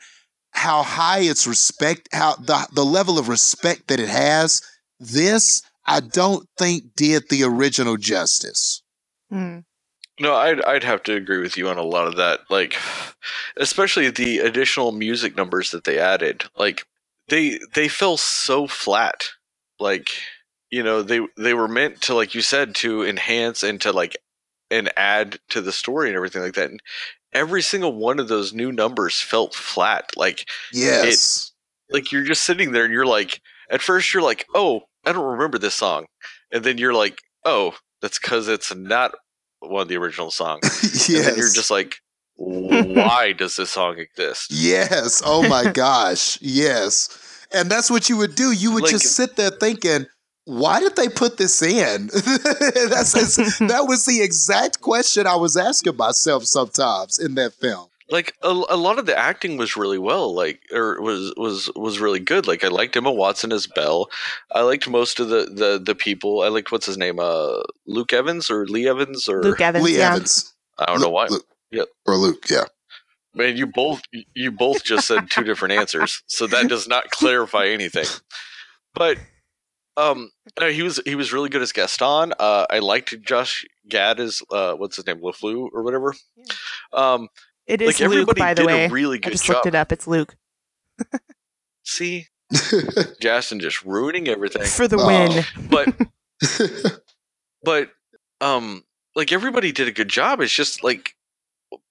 how 0.51 0.83
high 0.83 1.19
its 1.19 1.47
respect, 1.47 2.09
how 2.11 2.35
the 2.35 2.67
the 2.73 2.85
level 2.85 3.17
of 3.17 3.29
respect 3.29 3.87
that 3.87 3.99
it 3.99 4.09
has, 4.09 4.61
this 4.99 5.61
I 5.85 5.99
don't 5.99 6.47
think 6.57 6.95
did 6.95 7.29
the 7.29 7.43
original 7.43 7.97
justice. 7.97 8.83
Hmm. 9.29 9.59
No, 10.19 10.35
I'd 10.35 10.63
I'd 10.63 10.83
have 10.83 11.03
to 11.03 11.15
agree 11.15 11.39
with 11.39 11.57
you 11.57 11.67
on 11.69 11.77
a 11.77 11.83
lot 11.83 12.07
of 12.07 12.17
that. 12.17 12.41
Like, 12.49 12.75
especially 13.57 14.09
the 14.09 14.39
additional 14.39 14.91
music 14.91 15.35
numbers 15.35 15.71
that 15.71 15.83
they 15.85 15.99
added. 15.99 16.43
Like, 16.57 16.85
they 17.29 17.59
they 17.73 17.87
fell 17.87 18.17
so 18.17 18.67
flat. 18.67 19.29
Like, 19.79 20.09
you 20.69 20.83
know, 20.83 21.01
they 21.01 21.21
they 21.37 21.53
were 21.55 21.67
meant 21.67 22.01
to, 22.03 22.13
like 22.13 22.35
you 22.35 22.41
said, 22.41 22.75
to 22.75 23.03
enhance 23.03 23.63
and 23.63 23.81
to 23.81 23.91
like 23.91 24.15
and 24.69 24.91
add 24.97 25.39
to 25.49 25.61
the 25.61 25.71
story 25.71 26.09
and 26.09 26.15
everything 26.15 26.41
like 26.43 26.53
that. 26.53 26.69
And 26.69 26.79
every 27.33 27.61
single 27.61 27.93
one 27.95 28.19
of 28.19 28.27
those 28.27 28.53
new 28.53 28.71
numbers 28.71 29.19
felt 29.19 29.53
flat. 29.55 30.11
Like, 30.15 30.47
Yes. 30.71 31.51
like 31.89 32.11
you're 32.11 32.23
just 32.23 32.43
sitting 32.43 32.71
there 32.71 32.85
and 32.85 32.93
you're 32.93 33.05
like, 33.05 33.41
at 33.69 33.81
first 33.81 34.13
you're 34.13 34.23
like, 34.23 34.45
oh, 34.55 34.81
I 35.05 35.11
don't 35.11 35.25
remember 35.25 35.57
this 35.57 35.75
song, 35.75 36.05
and 36.51 36.63
then 36.63 36.77
you're 36.77 36.93
like, 36.93 37.19
oh, 37.45 37.75
that's 38.01 38.19
because 38.19 38.47
it's 38.47 38.73
not 38.75 39.13
one 39.59 39.83
of 39.83 39.87
the 39.87 39.97
original 39.97 40.31
songs. 40.31 40.61
yes. 41.09 41.09
And 41.09 41.25
then 41.27 41.35
you're 41.37 41.53
just 41.53 41.71
like, 41.71 41.95
why 42.35 43.33
does 43.33 43.55
this 43.55 43.71
song 43.71 43.99
exist? 43.99 44.47
Yes. 44.51 45.21
Oh 45.25 45.47
my 45.47 45.71
gosh. 45.71 46.37
Yes. 46.41 47.45
And 47.53 47.69
that's 47.69 47.89
what 47.91 48.09
you 48.09 48.17
would 48.17 48.35
do. 48.35 48.51
You 48.51 48.73
would 48.73 48.83
Like- 48.83 48.91
just 48.91 49.15
sit 49.15 49.35
there 49.35 49.51
thinking, 49.51 50.07
why 50.45 50.81
did 50.81 50.95
they 50.97 51.07
put 51.07 51.37
this 51.37 51.61
in? 51.61 52.07
that's 52.13 53.13
that 53.59 53.85
was 53.87 54.05
the 54.05 54.21
exact 54.21 54.81
question 54.81 55.25
I 55.25 55.37
was 55.37 55.55
asking 55.55 55.95
myself 55.95 56.43
sometimes 56.45 57.17
in 57.17 57.35
that 57.35 57.53
film. 57.53 57.87
Like 58.13 58.35
a, 58.43 58.49
a 58.49 58.77
lot 58.77 58.99
of 58.99 59.07
the 59.07 59.17
acting 59.17 59.57
was 59.57 59.75
really 59.75 59.97
well, 59.97 60.33
like 60.33 60.61
or 60.71 61.01
was 61.01 61.33
was 61.35 61.69
was 61.75 61.99
really 61.99 62.19
good. 62.19 62.47
Like 62.47 62.63
I 62.63 62.67
liked 62.67 62.95
Emma 62.95 63.11
Watson 63.11 63.51
as 63.51 63.67
Belle. 63.67 64.07
I 64.51 64.61
liked 64.61 64.87
most 64.87 65.19
of 65.19 65.29
the 65.29 65.45
the 65.45 65.81
the 65.83 65.95
people. 65.95 66.41
I 66.41 66.47
liked 66.49 66.71
what's 66.71 66.85
his 66.85 66.97
name, 66.97 67.19
uh, 67.19 67.61
Luke 67.87 68.13
Evans 68.13 68.49
or 68.49 68.67
Lee 68.67 68.87
Evans 68.87 69.27
or 69.27 69.41
Luke 69.41 69.59
Evans. 69.59 69.83
Lee 69.83 69.97
yeah. 69.97 70.11
Evans. 70.11 70.53
I 70.77 70.85
don't 70.85 71.01
know 71.01 71.09
why. 71.09 71.27
Luke, 71.27 71.45
Yep. 71.73 71.87
Or 72.05 72.15
Luke, 72.15 72.49
yeah. 72.49 72.65
Man, 73.33 73.57
you 73.57 73.65
both 73.65 74.03
you 74.35 74.51
both 74.51 74.83
just 74.83 75.07
said 75.07 75.31
two 75.31 75.43
different 75.43 75.73
answers, 75.73 76.21
so 76.27 76.45
that 76.45 76.69
does 76.69 76.87
not 76.87 77.09
clarify 77.09 77.65
anything. 77.65 78.05
But 78.93 79.17
um, 79.97 80.29
no, 80.59 80.69
he 80.69 80.83
was 80.83 81.01
he 81.03 81.15
was 81.15 81.33
really 81.33 81.49
good 81.49 81.63
as 81.63 81.71
Gaston. 81.71 82.33
Uh, 82.39 82.67
I 82.69 82.77
liked 82.77 83.19
Josh 83.23 83.65
Gad 83.89 84.19
as 84.19 84.43
uh, 84.51 84.75
what's 84.75 84.97
his 84.97 85.07
name, 85.07 85.19
LeFleur 85.19 85.67
or 85.73 85.81
whatever. 85.81 86.13
Um, 86.93 87.27
It 87.67 87.81
is 87.81 87.99
like 87.99 88.09
Luke, 88.09 88.35
by 88.37 88.53
the 88.53 88.61
did 88.63 88.67
way. 88.67 88.85
a 88.85 88.89
really 88.89 89.19
I 89.23 89.29
just 89.29 89.45
job. 89.45 89.55
looked 89.55 89.65
it 89.67 89.75
up. 89.75 89.91
It's 89.91 90.07
Luke 90.07 90.35
See, 91.85 92.27
Justin 93.21 93.59
just 93.59 93.83
ruining 93.83 94.27
everything. 94.27 94.63
for 94.65 94.87
the 94.87 94.97
Oh. 94.97 95.07
win. 95.07 95.43
But 95.69 95.95
but 97.63 97.89
um, 98.41 98.83
like 99.15 99.31
everybody 99.31 99.71
did 99.71 99.87
a 99.87 99.91
good 99.91 100.09
job. 100.09 100.39
It's 100.41 100.53
just 100.53 100.83
like 100.83 101.15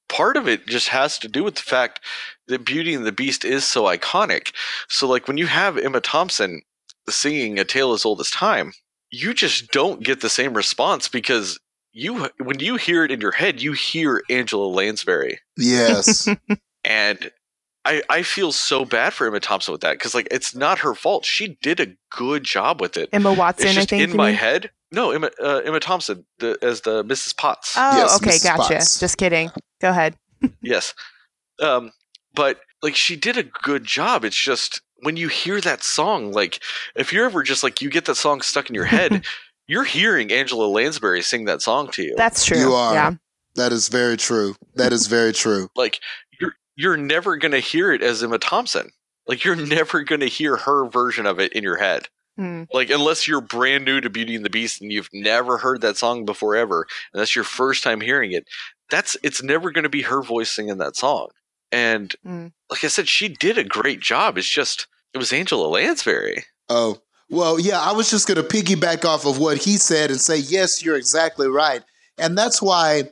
part 0.09 0.37
of 0.37 0.47
it 0.49 0.67
just 0.67 0.89
has 0.89 1.19
to 1.19 1.29
do 1.29 1.45
with 1.45 1.55
the 1.57 1.63
fact 1.63 2.01
that 2.49 2.65
Beauty 2.65 2.95
and 2.95 3.05
the 3.07 3.13
Beast 3.13 3.45
is 3.45 3.65
so 3.65 3.85
iconic. 3.85 4.53
So 4.89 5.07
like 5.09 5.27
when 5.29 5.37
you 5.39 5.47
have 5.47 5.79
Emma 5.79 6.01
Thompson 6.01 6.63
singing 7.09 7.59
A 7.59 7.65
Tale 7.65 7.93
as 7.93 8.05
Old 8.05 8.21
as 8.21 8.31
Time, 8.31 8.73
you 9.11 9.35
just 9.35 9.71
don't 9.73 10.03
get 10.03 10.21
the 10.21 10.29
same 10.31 10.55
response 10.55 11.09
because 11.09 11.59
you 11.93 12.29
when 12.39 12.59
you 12.61 12.77
hear 12.77 13.05
it 13.05 13.11
in 13.11 13.21
your 13.21 13.33
head, 13.33 13.63
you 13.63 13.73
hear 13.73 14.23
Angela 14.31 14.67
Lansbury. 14.67 15.39
yes. 15.57 16.29
And 16.85 17.31
I 17.85 18.03
I 18.09 18.23
feel 18.23 18.51
so 18.51 18.85
bad 18.85 19.13
for 19.13 19.27
Emma 19.27 19.39
Thompson 19.39 19.71
with 19.71 19.83
that 19.83 19.93
because 19.93 20.15
like 20.17 20.27
it's 20.33 20.53
not 20.55 20.81
her 20.81 20.95
fault. 20.97 21.25
She 21.25 21.57
did 21.63 21.79
a 21.79 21.87
good 22.11 22.43
job 22.43 22.81
with 22.81 22.97
it. 22.97 23.09
Emma 23.13 23.33
Watson, 23.33 23.69
It's 23.69 23.77
I 23.77 23.81
just 23.81 23.91
think. 23.91 24.03
in 24.11 24.17
my 24.17 24.29
mean? 24.31 24.35
head. 24.37 24.71
No, 24.91 25.13
Emma 25.13 25.31
uh, 25.41 25.61
Emma 25.65 25.79
Thompson 25.81 26.27
the, 26.41 26.59
as 26.61 26.81
the 26.81 27.05
Mrs. 27.05 27.37
Potts. 27.37 27.75
Oh, 27.77 27.97
Yes, 27.97 28.17
okay, 28.17 28.31
Mrs. 28.31 28.45
gotcha. 28.45 28.75
Potts. 28.75 28.99
Just 29.01 29.17
kidding. 29.17 29.51
Go 29.81 29.91
ahead. 29.91 30.17
Yes. 30.61 30.93
Um, 31.61 31.93
but 32.35 32.59
like 32.83 32.97
she 32.97 33.15
did 33.15 33.37
a 33.37 33.45
good 33.45 33.85
job. 33.85 34.25
It's 34.25 34.35
just 34.37 34.81
when 35.03 35.17
you 35.17 35.29
hear 35.29 35.61
that 35.61 35.85
song, 35.85 36.33
like 36.33 36.61
if 36.97 37.13
you're 37.13 37.27
ever 37.27 37.45
just 37.45 37.63
like 37.63 37.81
you 37.81 37.91
get 37.91 38.07
that 38.07 38.17
song 38.17 38.41
stuck 38.41 38.69
in 38.69 38.75
your 38.75 38.87
head, 38.87 39.25
you're 39.67 39.85
hearing 39.85 40.33
Angela 40.33 40.67
Lansbury 40.67 41.23
sing 41.23 41.45
that 41.47 41.63
song 41.63 41.91
to 41.93 42.03
you. 42.03 42.15
That's 42.17 42.45
true. 42.45 42.59
You 42.59 42.73
are. 42.75 42.95
Yeah. 42.95 43.13
that 43.57 43.73
is 43.73 43.89
very 43.89 44.17
true. 44.17 44.55
That 44.75 44.93
is 44.93 45.07
very 45.07 45.33
true. 45.33 45.69
like 45.77 46.01
you're 46.41 46.55
you're 46.77 46.97
never 46.97 47.37
gonna 47.37 47.61
hear 47.61 47.93
it 47.93 48.03
as 48.03 48.23
Emma 48.23 48.39
Thompson. 48.39 48.91
Like 49.27 49.45
you're 49.45 49.57
never 49.57 50.03
gonna 50.03 50.27
hear 50.27 50.57
her 50.57 50.89
version 50.89 51.27
of 51.27 51.39
it 51.39 51.53
in 51.53 51.63
your 51.63 51.77
head. 51.77 52.09
Hmm. 52.37 52.63
Like 52.73 52.89
unless 52.91 53.29
you're 53.29 53.43
brand 53.43 53.85
new 53.85 54.01
to 54.01 54.09
Beauty 54.11 54.35
and 54.35 54.45
the 54.45 54.51
Beast 54.51 54.81
and 54.81 54.91
you've 54.91 55.11
never 55.13 55.59
heard 55.59 55.83
that 55.83 55.97
song 55.99 56.25
before 56.25 56.57
ever, 56.57 56.87
and 57.13 57.21
that's 57.21 57.35
your 57.37 57.45
first 57.45 57.83
time 57.85 58.01
hearing 58.01 58.33
it, 58.33 58.49
that's 58.91 59.17
it's 59.23 59.43
never 59.43 59.71
gonna 59.71 59.89
be 59.91 60.03
her 60.03 60.23
voice 60.23 60.51
singing 60.51 60.79
that 60.79 60.97
song. 60.97 61.29
And 61.71 62.15
Mm. 62.27 62.53
like 62.71 62.85
I 62.85 62.89
said, 62.89 63.09
she 63.09 63.29
did 63.29 63.59
a 63.59 63.65
great 63.65 64.01
job. 64.01 64.39
It's 64.39 64.49
just 64.49 64.87
it 65.15 65.19
was 65.19 65.33
Angela 65.33 65.67
Lansbury. 65.69 66.45
Oh, 66.71 67.03
well, 67.33 67.59
yeah, 67.59 67.81
I 67.81 67.93
was 67.93 68.11
just 68.11 68.29
going 68.29 68.37
to 68.37 68.43
piggyback 68.43 69.07
off 69.07 69.25
of 69.25 69.39
what 69.39 69.57
he 69.57 69.79
said 69.79 70.11
and 70.11 70.21
say, 70.21 70.37
yes, 70.37 70.85
you're 70.85 70.97
exactly 70.97 71.49
right. 71.49 71.83
And 72.19 72.37
that's 72.37 72.61
why, 72.61 73.05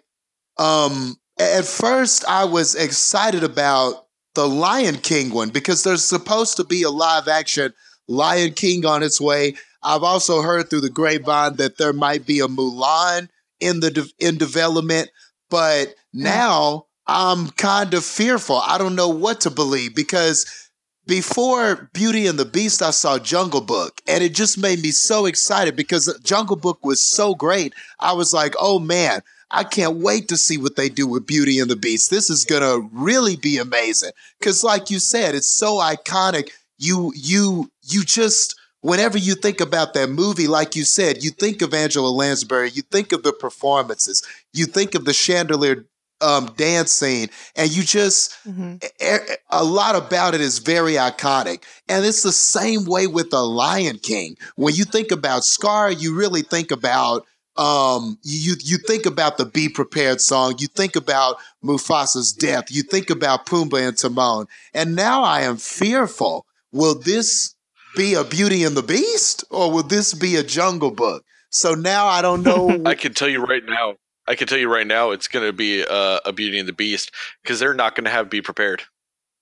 um, 0.58 1.16
at 1.38 1.64
first, 1.64 2.26
I 2.28 2.44
was 2.44 2.74
excited 2.74 3.42
about 3.42 4.06
the 4.34 4.46
Lion 4.46 4.96
King 4.96 5.30
one 5.30 5.48
because 5.48 5.84
there's 5.84 6.04
supposed 6.04 6.58
to 6.58 6.64
be 6.64 6.82
a 6.82 6.90
live 6.90 7.28
action 7.28 7.72
Lion 8.08 8.52
King 8.52 8.84
on 8.84 9.02
its 9.02 9.22
way. 9.22 9.54
I've 9.82 10.02
also 10.02 10.42
heard 10.42 10.68
through 10.68 10.82
the 10.82 10.90
grapevine 10.90 11.56
that 11.56 11.78
there 11.78 11.94
might 11.94 12.26
be 12.26 12.40
a 12.40 12.46
Mulan 12.46 13.30
in 13.58 13.80
the 13.80 13.90
de- 13.90 14.12
in 14.18 14.36
development, 14.36 15.08
but 15.48 15.94
now 16.12 16.88
I'm 17.06 17.48
kind 17.52 17.94
of 17.94 18.04
fearful. 18.04 18.56
I 18.56 18.76
don't 18.76 18.96
know 18.96 19.08
what 19.08 19.40
to 19.42 19.50
believe 19.50 19.94
because 19.94 20.69
before 21.10 21.90
Beauty 21.92 22.28
and 22.28 22.38
the 22.38 22.44
Beast, 22.44 22.80
I 22.80 22.92
saw 22.92 23.18
Jungle 23.18 23.62
Book, 23.62 24.00
and 24.06 24.22
it 24.22 24.32
just 24.32 24.56
made 24.56 24.80
me 24.80 24.92
so 24.92 25.26
excited 25.26 25.74
because 25.74 26.16
Jungle 26.22 26.54
Book 26.54 26.84
was 26.84 27.02
so 27.02 27.34
great. 27.34 27.74
I 27.98 28.12
was 28.12 28.32
like, 28.32 28.54
oh 28.60 28.78
man, 28.78 29.22
I 29.50 29.64
can't 29.64 29.96
wait 29.96 30.28
to 30.28 30.36
see 30.36 30.56
what 30.56 30.76
they 30.76 30.88
do 30.88 31.08
with 31.08 31.26
Beauty 31.26 31.58
and 31.58 31.68
the 31.68 31.74
Beast. 31.74 32.10
This 32.10 32.30
is 32.30 32.44
gonna 32.44 32.88
really 32.92 33.34
be 33.34 33.58
amazing. 33.58 34.12
Cause 34.40 34.62
like 34.62 34.88
you 34.88 35.00
said, 35.00 35.34
it's 35.34 35.48
so 35.48 35.78
iconic. 35.78 36.50
You 36.78 37.12
you 37.16 37.72
you 37.82 38.04
just 38.04 38.54
whenever 38.80 39.18
you 39.18 39.34
think 39.34 39.60
about 39.60 39.94
that 39.94 40.10
movie, 40.10 40.46
like 40.46 40.76
you 40.76 40.84
said, 40.84 41.24
you 41.24 41.30
think 41.30 41.60
of 41.60 41.74
Angela 41.74 42.10
Lansbury, 42.10 42.70
you 42.70 42.82
think 42.82 43.10
of 43.10 43.24
the 43.24 43.32
performances, 43.32 44.22
you 44.52 44.64
think 44.64 44.94
of 44.94 45.06
the 45.06 45.12
chandelier 45.12 45.86
um, 46.20 46.52
dance 46.56 46.92
scene, 46.92 47.28
and 47.56 47.70
you 47.70 47.82
just 47.82 48.36
hmm 48.44 48.76
a, 49.00 49.18
a 49.50 49.64
lot 49.64 49.94
about 49.96 50.34
it 50.34 50.40
is 50.40 50.58
very 50.58 50.94
iconic. 50.94 51.64
And 51.88 52.04
it's 52.04 52.22
the 52.22 52.32
same 52.32 52.84
way 52.84 53.06
with 53.06 53.30
the 53.30 53.42
Lion 53.42 53.98
King. 53.98 54.36
When 54.56 54.74
you 54.74 54.84
think 54.84 55.10
about 55.10 55.44
Scar, 55.44 55.90
you 55.90 56.14
really 56.14 56.42
think 56.42 56.70
about 56.70 57.26
um 57.56 58.16
you 58.22 58.54
you 58.62 58.78
think 58.78 59.06
about 59.06 59.36
the 59.36 59.44
Be 59.44 59.68
Prepared 59.68 60.20
song, 60.20 60.54
you 60.58 60.68
think 60.68 60.96
about 60.96 61.36
Mufasa's 61.64 62.32
death, 62.32 62.66
you 62.70 62.82
think 62.82 63.10
about 63.10 63.46
Pumbaa 63.46 63.88
and 63.88 63.98
Timon. 63.98 64.46
And 64.72 64.94
now 64.94 65.24
I 65.24 65.42
am 65.42 65.56
fearful. 65.56 66.46
Will 66.72 66.98
this 66.98 67.54
be 67.96 68.14
a 68.14 68.22
Beauty 68.22 68.62
and 68.62 68.76
the 68.76 68.82
Beast 68.82 69.44
or 69.50 69.70
will 69.72 69.82
this 69.82 70.14
be 70.14 70.36
a 70.36 70.44
Jungle 70.44 70.92
Book? 70.92 71.24
So 71.50 71.74
now 71.74 72.06
I 72.06 72.22
don't 72.22 72.44
know. 72.44 72.80
I 72.86 72.94
can 72.94 73.12
tell 73.12 73.28
you 73.28 73.44
right 73.44 73.64
now. 73.66 73.96
I 74.30 74.36
can 74.36 74.46
tell 74.46 74.58
you 74.58 74.72
right 74.72 74.86
now, 74.86 75.10
it's 75.10 75.26
going 75.28 75.44
to 75.44 75.52
be 75.52 75.84
uh, 75.84 76.20
a 76.24 76.32
Beauty 76.32 76.58
and 76.58 76.68
the 76.68 76.72
Beast 76.72 77.10
because 77.42 77.58
they're 77.58 77.74
not 77.74 77.94
going 77.96 78.04
to 78.04 78.10
have 78.10 78.30
Be 78.30 78.40
Prepared 78.40 78.82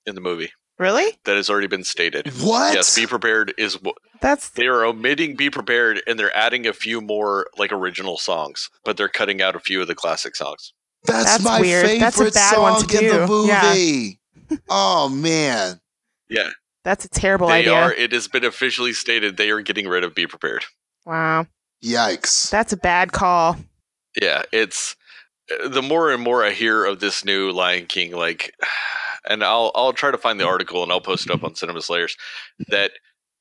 in 0.06 0.14
the 0.14 0.20
movie. 0.20 0.50
Really? 0.78 1.18
That 1.24 1.36
has 1.36 1.50
already 1.50 1.66
been 1.66 1.84
stated. 1.84 2.28
what? 2.40 2.72
Yes, 2.74 2.96
Be 2.96 3.06
Prepared 3.06 3.52
is. 3.58 3.74
what. 3.82 3.96
That's 4.20 4.48
They 4.50 4.66
are 4.66 4.84
omitting 4.84 5.36
Be 5.36 5.50
Prepared 5.50 6.00
and 6.06 6.18
they're 6.18 6.34
adding 6.36 6.66
a 6.66 6.72
few 6.72 7.00
more 7.00 7.48
like 7.58 7.70
original 7.72 8.16
songs, 8.16 8.70
but 8.84 8.96
they're 8.96 9.08
cutting 9.08 9.42
out 9.42 9.54
a 9.56 9.60
few 9.60 9.80
of 9.82 9.88
the 9.88 9.94
classic 9.94 10.34
songs. 10.36 10.72
That's, 11.04 11.24
That's 11.24 11.44
my 11.44 11.60
weird. 11.60 11.84
favorite 11.86 12.00
That's 12.00 12.20
a 12.20 12.24
bad 12.32 12.54
song 12.54 12.62
one 12.62 12.86
to 12.86 12.98
in 12.98 13.06
the 13.20 13.26
do. 13.26 13.46
Yeah. 13.46 13.62
movie. 13.68 14.20
oh 14.70 15.08
man. 15.08 15.80
Yeah, 16.30 16.50
that's 16.84 17.04
a 17.04 17.08
terrible 17.08 17.48
they 17.48 17.60
idea. 17.60 17.74
are. 17.74 17.92
It 17.92 18.12
has 18.12 18.26
been 18.28 18.44
officially 18.44 18.92
stated 18.92 19.36
they 19.36 19.50
are 19.50 19.60
getting 19.60 19.86
rid 19.88 20.04
of 20.04 20.14
Be 20.14 20.26
Prepared. 20.26 20.64
Wow, 21.06 21.46
Yikes. 21.84 22.50
that's 22.50 22.72
a 22.72 22.76
bad 22.76 23.12
call. 23.12 23.56
Yeah, 24.20 24.42
it's 24.52 24.96
uh, 25.52 25.68
the 25.68 25.82
more 25.82 26.10
and 26.12 26.22
more 26.22 26.44
I 26.44 26.50
hear 26.50 26.84
of 26.84 27.00
this 27.00 27.24
new 27.24 27.50
Lion 27.52 27.86
King, 27.86 28.12
like, 28.12 28.54
and 29.28 29.42
I'll 29.44 29.72
I'll 29.74 29.92
try 29.92 30.10
to 30.10 30.18
find 30.18 30.38
the 30.40 30.46
article 30.46 30.82
and 30.82 30.90
I'll 30.92 31.00
post 31.00 31.26
it 31.26 31.32
up 31.32 31.44
on 31.44 31.54
Cinema 31.54 31.82
Slayers. 31.82 32.16
That, 32.68 32.92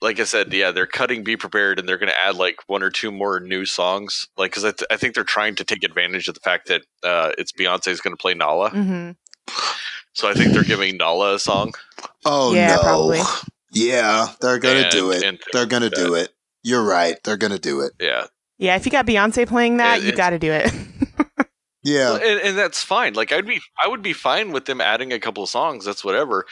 like 0.02 0.20
I 0.20 0.26
said, 0.26 0.54
yeah, 0.54 0.72
they're 0.72 0.86
cutting 0.86 1.24
Be 1.24 1.36
Prepared 1.38 1.80
and 1.80 1.88
they're 1.90 1.98
going 1.98 2.12
to 2.12 2.20
add 2.26 2.36
like 2.36 2.58
one 2.68 2.84
or 2.84 2.90
two 2.92 3.12
more 3.12 3.40
new 3.40 3.66
songs, 3.66 4.28
like 4.38 4.52
because 4.52 4.66
I, 4.66 4.72
th- 4.72 4.88
I 4.92 4.98
think 4.98 5.16
they're 5.16 5.24
trying 5.24 5.56
to 5.56 5.64
take 5.64 5.84
advantage 5.84 6.28
of 6.28 6.36
the 6.36 6.40
fact 6.42 6.68
that 6.68 6.82
uh, 7.04 7.32
it's 7.38 7.52
Beyonce's 7.52 8.02
going 8.02 8.16
to 8.16 8.22
play 8.22 8.34
Nala, 8.34 8.70
hmm 8.70 9.12
so 10.14 10.28
I 10.28 10.34
think 10.34 10.52
they're 10.54 10.64
giving 10.64 10.98
Nala 10.98 11.36
a 11.36 11.40
song. 11.40 11.74
Oh 12.26 12.54
Yeah, 12.54 12.76
no. 12.76 12.82
probably. 12.82 13.22
Yeah, 13.72 14.30
they're 14.42 14.60
gonna 14.60 14.90
do 14.90 15.12
it. 15.12 15.24
and 15.24 15.40
they're 15.54 15.66
gonna 15.68 15.90
do 15.90 16.16
it. 16.16 16.30
You're 16.64 16.84
right. 16.84 17.16
They're 17.24 17.38
gonna 17.38 17.60
do 17.60 17.82
it. 17.82 17.94
Yeah, 18.02 18.26
Yeah, 18.58 18.76
if 18.76 18.86
you 18.86 18.92
got 18.92 19.06
Beyonce 19.06 19.48
playing 19.48 19.78
that, 19.78 20.00
It- 20.00 20.06
you 20.06 20.12
got 20.14 20.32
to 20.32 20.40
do 20.40 20.52
it. 20.52 20.72
Yeah. 21.84 22.12
Well, 22.14 22.16
and, 22.22 22.42
and 22.42 22.58
that's 22.58 22.84
fine. 22.84 23.14
Like 23.14 23.32
I'd 23.32 23.46
be, 23.46 23.62
I 23.82 23.88
would 23.88 24.02
be 24.02 24.12
fine 24.12 24.52
with 24.52 24.66
them 24.66 24.82
adding 24.82 25.14
a 25.14 25.20
couple 25.20 25.44
of 25.44 25.50
songs. 25.50 25.86
That's 25.86 26.04
whatever. 26.04 26.46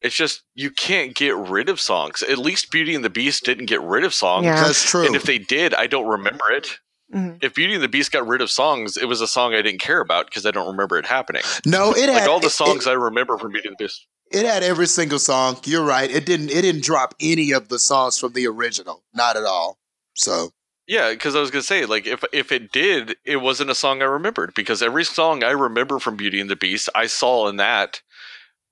It's 0.00 0.14
just 0.14 0.44
you 0.54 0.70
can't 0.70 1.14
get 1.14 1.36
rid 1.36 1.68
of 1.68 1.78
songs. 1.78 2.22
At 2.22 2.38
least 2.38 2.70
Beauty 2.70 2.94
and 2.94 3.04
the 3.04 3.10
Beast 3.10 3.44
didn't 3.44 3.66
get 3.66 3.82
rid 3.82 4.02
of 4.04 4.14
songs. 4.14 4.46
Yeah. 4.46 4.62
That's 4.62 4.82
true. 4.88 5.04
And 5.04 5.14
if 5.14 5.24
they 5.24 5.36
did, 5.38 5.74
I 5.74 5.88
don't 5.88 6.06
remember 6.06 6.44
it. 6.52 6.78
Mhm. 7.14 7.42
If 7.44 7.54
Beauty 7.54 7.74
and 7.74 7.82
the 7.82 7.88
Beast 7.88 8.12
got 8.12 8.26
rid 8.26 8.40
of 8.40 8.50
songs, 8.50 8.96
it 8.96 9.06
was 9.06 9.20
a 9.20 9.26
song 9.26 9.52
I 9.52 9.60
didn't 9.60 9.80
care 9.80 10.00
about 10.00 10.26
because 10.26 10.46
I 10.46 10.52
don't 10.52 10.68
remember 10.68 10.96
it 10.96 11.04
happening. 11.04 11.42
no, 11.66 11.90
it 11.92 12.08
had 12.08 12.20
Like 12.20 12.28
all 12.30 12.40
the 12.40 12.46
it- 12.46 12.50
songs 12.50 12.86
I 12.86 12.92
remember 12.92 13.36
from 13.36 13.52
Beauty 13.52 13.68
and 13.68 13.76
the 13.78 13.84
Beast. 13.84 14.06
It, 14.32 14.38
it 14.40 14.46
had 14.46 14.62
every 14.62 14.86
single 14.86 15.18
song. 15.18 15.58
You're 15.64 15.84
right. 15.84 16.10
It 16.10 16.24
didn't. 16.24 16.50
It 16.50 16.62
didn't 16.62 16.84
drop 16.84 17.14
any 17.20 17.50
of 17.52 17.68
the 17.68 17.78
songs 17.78 18.16
from 18.18 18.32
the 18.32 18.46
original. 18.46 19.02
Not 19.12 19.36
at 19.36 19.44
all. 19.44 19.76
So 20.14 20.52
Yeah, 20.88 21.10
because 21.10 21.36
I 21.36 21.40
was 21.40 21.50
gonna 21.50 21.62
say, 21.62 21.84
like, 21.84 22.06
if 22.06 22.24
if 22.32 22.50
it 22.50 22.72
did, 22.72 23.16
it 23.24 23.36
wasn't 23.36 23.70
a 23.70 23.74
song 23.74 24.00
I 24.00 24.06
remembered 24.06 24.54
because 24.54 24.82
every 24.82 25.04
song 25.04 25.44
I 25.44 25.50
remember 25.50 25.98
from 25.98 26.16
Beauty 26.16 26.40
and 26.40 26.48
the 26.48 26.56
Beast, 26.56 26.88
I 26.94 27.06
saw 27.06 27.46
in 27.48 27.56
that, 27.56 28.00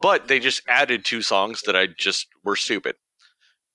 but 0.00 0.26
they 0.26 0.40
just 0.40 0.62
added 0.66 1.04
two 1.04 1.20
songs 1.20 1.62
that 1.66 1.76
I 1.76 1.86
just 1.86 2.26
were 2.42 2.56
stupid, 2.56 2.96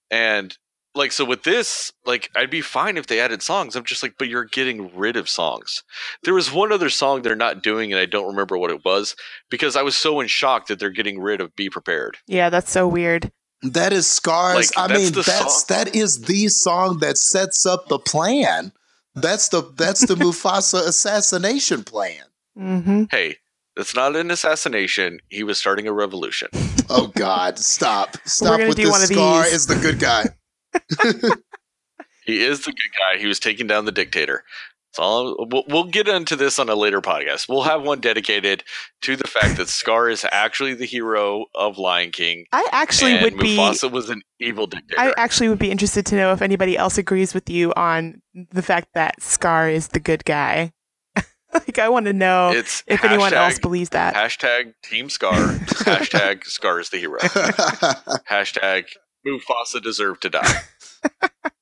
and 0.10 0.58
like 0.96 1.12
so 1.12 1.24
with 1.24 1.44
this, 1.44 1.94
like 2.04 2.30
I'd 2.36 2.50
be 2.50 2.62
fine 2.62 2.98
if 2.98 3.06
they 3.06 3.20
added 3.20 3.44
songs. 3.44 3.76
I'm 3.76 3.84
just 3.84 4.02
like, 4.02 4.16
but 4.18 4.28
you're 4.28 4.46
getting 4.46 4.96
rid 4.96 5.18
of 5.18 5.30
songs. 5.30 5.84
There 6.24 6.34
was 6.34 6.52
one 6.52 6.72
other 6.72 6.90
song 6.90 7.22
they're 7.22 7.36
not 7.36 7.62
doing, 7.62 7.94
and 7.94 8.00
I 8.00 8.08
don't 8.08 8.28
remember 8.28 8.58
what 8.58 8.72
it 8.72 8.84
was 8.84 9.16
because 9.52 9.76
I 9.76 9.84
was 9.84 9.96
so 9.96 10.20
in 10.20 10.28
shock 10.28 10.66
that 10.68 10.80
they're 10.80 10.90
getting 10.90 11.20
rid 11.20 11.42
of 11.42 11.56
"Be 11.56 11.70
Prepared." 11.70 12.18
yeah, 12.28 12.50
that's 12.50 12.72
so 12.72 12.88
weird. 12.88 13.32
That 13.64 13.94
is 13.94 14.08
scars. 14.08 14.56
Like, 14.56 14.78
I 14.78 14.88
that's 14.88 15.04
mean, 15.04 15.14
that's 15.14 15.66
song. 15.68 15.78
that 15.78 15.96
is 15.96 16.22
the 16.22 16.48
song 16.48 17.00
that 17.00 17.18
sets 17.18 17.66
up 17.66 17.88
the 17.88 18.00
plan. 18.00 18.72
That's 19.16 19.50
the 19.50 19.62
that's 19.76 20.06
the 20.06 20.16
Mufasa 20.16 20.88
assassination 20.88 21.84
plan. 21.84 22.24
Mm-hmm. 22.58 23.04
Hey, 23.12 23.38
that's 23.76 23.96
not 23.96 24.16
an 24.16 24.32
assassination. 24.32 25.20
He 25.30 25.44
was 25.44 25.58
starting 25.58 25.88
a 25.88 25.94
revolution. 25.94 26.50
Oh 26.94 27.08
God! 27.16 27.58
Stop! 27.58 28.18
Stop 28.26 28.60
with 28.60 28.76
this. 28.76 29.08
Scar 29.08 29.46
is 29.48 29.66
the 29.68 29.76
good 29.76 29.98
guy. 29.98 30.26
He 32.26 32.44
is 32.44 32.66
the 32.66 32.72
good 32.72 32.92
guy. 33.00 33.20
He 33.20 33.26
was 33.26 33.40
taking 33.40 33.68
down 33.68 33.86
the 33.86 33.92
dictator. 33.92 34.44
So 34.94 35.04
I'll, 35.04 35.36
we'll, 35.50 35.64
we'll 35.68 35.84
get 35.86 36.08
into 36.08 36.36
this 36.36 36.60
on 36.60 36.68
a 36.68 36.76
later 36.76 37.02
podcast. 37.02 37.48
We'll 37.48 37.62
have 37.62 37.82
one 37.82 38.02
dedicated 38.02 38.64
to 39.02 39.16
the 39.16 39.28
fact 39.28 39.58
that 39.58 39.70
Scar 39.70 40.10
is 40.10 40.26
actually 40.32 40.74
the 40.74 40.86
hero 40.86 41.46
of 41.56 41.78
Lion 41.78 42.12
King, 42.12 42.46
I 42.52 42.68
actually 42.72 43.14
and 43.14 43.24
would 43.24 43.38
be. 43.38 43.56
Mufasa 43.56 43.90
was 43.90 44.10
an 44.10 44.22
evil 44.40 44.68
dictator. 44.68 45.00
I 45.00 45.14
actually 45.16 45.48
would 45.48 45.60
be 45.60 45.72
interested 45.72 46.06
to 46.08 46.16
know 46.16 46.34
if 46.34 46.42
anybody 46.42 46.78
else 46.78 46.98
agrees 46.98 47.34
with 47.34 47.50
you 47.50 47.74
on 47.76 48.22
the 48.34 48.62
fact 48.62 48.90
that 48.94 49.22
Scar 49.22 49.70
is 49.70 49.90
the 49.90 50.00
good 50.00 50.26
guy. 50.26 50.74
like, 51.54 51.80
I 51.80 51.88
want 51.88 52.08
to 52.08 52.14
know 52.14 52.52
it's 52.52 52.84
if 52.86 53.04
anyone 53.06 53.34
else 53.34 53.60
believes 53.60 53.92
that. 53.92 54.14
Hashtag 54.14 54.74
Team 54.84 55.10
Scar. 55.10 55.34
hashtag 55.34 56.44
Scar 56.44 56.82
is 56.82 56.90
the 56.90 56.98
hero. 56.98 57.20
Hashtag 58.30 58.88
Mufasa 59.26 59.82
deserved 59.82 60.24
to 60.24 60.30
die. 60.30 60.62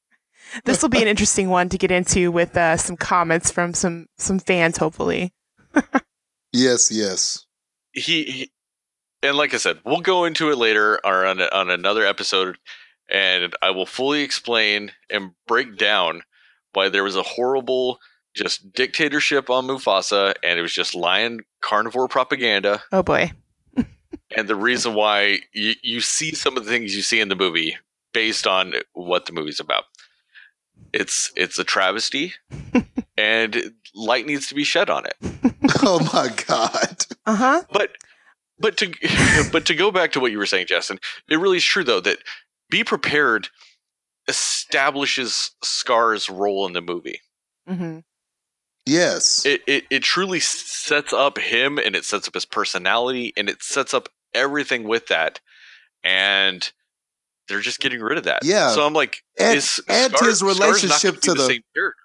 This 0.66 0.82
will 0.82 0.89
be 0.89 1.01
an 1.01 1.07
interesting 1.07 1.49
one 1.49 1.70
to 1.70 1.78
get 1.78 1.91
into 1.91 2.32
with 2.32 2.55
uh, 2.57 2.78
some 2.78 2.97
comments 2.97 3.51
from 3.51 3.74
some 3.74 4.07
some 4.18 4.39
fans, 4.39 4.78
hopefully. 4.78 5.34
yes, 6.53 6.91
yes. 6.91 7.45
he, 7.93 8.24
he 8.24 8.51
and 9.22 9.38
like 9.38 9.53
I 9.53 9.57
said, 9.57 9.80
we'll 9.86 10.01
go 10.01 10.26
into 10.26 10.49
it 10.49 10.57
later 10.57 10.99
or 11.05 11.26
on, 11.26 11.41
on 11.41 11.70
another 11.70 12.05
episode, 12.05 12.57
and 13.10 13.53
I 13.62 13.72
will 13.72 13.86
fully 13.86 14.22
explain 14.22 14.91
and 15.10 15.32
break 15.47 15.78
down 15.78 16.22
why 16.74 16.89
there 16.89 17.03
was 17.03 17.16
a 17.16 17.24
horrible 17.24 17.99
just 18.36 18.72
dictatorship 18.74 19.49
on 19.49 19.68
Mufasa, 19.68 20.34
and 20.43 20.60
it 20.60 20.62
was 20.62 20.74
just 20.74 20.95
lion 20.95 21.41
carnivore 21.62 22.07
propaganda, 22.07 22.82
Oh 22.91 23.03
boy. 23.03 23.32
and 23.76 24.47
the 24.47 24.55
reason 24.55 24.93
why 24.93 25.39
you, 25.53 25.74
you 25.82 26.01
see 26.01 26.34
some 26.34 26.55
of 26.55 26.66
the 26.66 26.72
things 26.72 26.95
you 26.95 27.01
see 27.01 27.20
in 27.20 27.30
the 27.30 27.36
movie 27.36 27.78
based 28.14 28.47
on 28.47 28.74
what 28.93 29.26
the 29.26 29.34
movie's 29.34 29.60
about. 29.60 29.84
It's 30.94 31.32
it's 31.36 31.60
a 31.60 31.64
travesty, 31.64 32.34
and 33.18 33.74
light 33.96 34.26
needs 34.26 34.48
to 34.48 34.56
be 34.56 34.64
shed 34.64 34.90
on 34.90 35.06
it. 35.06 35.16
Oh 35.82 36.00
my 36.14 36.30
God! 36.48 37.06
Uh 37.26 37.36
huh. 37.36 37.64
But 37.72 37.92
but 38.58 38.78
to 38.78 38.92
but 39.52 39.66
to 39.68 39.76
go 39.76 39.92
back 39.92 40.12
to 40.14 40.20
what 40.20 40.32
you 40.32 40.38
were 40.38 40.46
saying, 40.46 40.68
Justin, 40.68 41.00
it 41.30 41.40
really 41.40 41.58
is 41.58 41.64
true 41.64 41.84
though 41.84 42.00
that 42.02 42.20
be 42.70 42.84
prepared 42.84 43.50
establishes 44.28 45.52
Scar's 45.64 46.30
role 46.30 46.66
in 46.68 46.74
the 46.74 46.82
movie. 46.82 47.22
Mm-hmm. 47.70 48.00
Yes. 48.86 49.46
It, 49.46 49.62
it 49.68 49.86
it 49.90 50.04
truly 50.04 50.40
sets 50.40 51.14
up 51.14 51.38
him 51.38 51.78
and 51.78 51.96
it 51.96 52.06
sets 52.06 52.28
up 52.28 52.34
his 52.34 52.46
personality 52.46 53.34
and 53.38 53.50
it 53.50 53.64
sets 53.64 53.94
up 53.94 54.10
everything 54.34 54.84
with 54.84 55.08
that. 55.08 55.40
And 56.04 56.72
they're 57.50 57.60
just 57.60 57.80
getting 57.82 58.00
rid 58.02 58.18
of 58.18 58.24
that. 58.26 58.43
Yeah. 58.45 58.70
So 58.70 58.86
I'm 58.86 58.93
like, 58.93 59.24
And- 59.38 59.58
is 59.58 59.82
and 59.89 60.14
Scar- 60.14 60.30
his 60.30 60.41
relationship 60.41 61.20
gonna 61.22 61.22
be 61.22 61.28
to 61.28 61.34
the- 61.34 61.47
same 61.47 61.62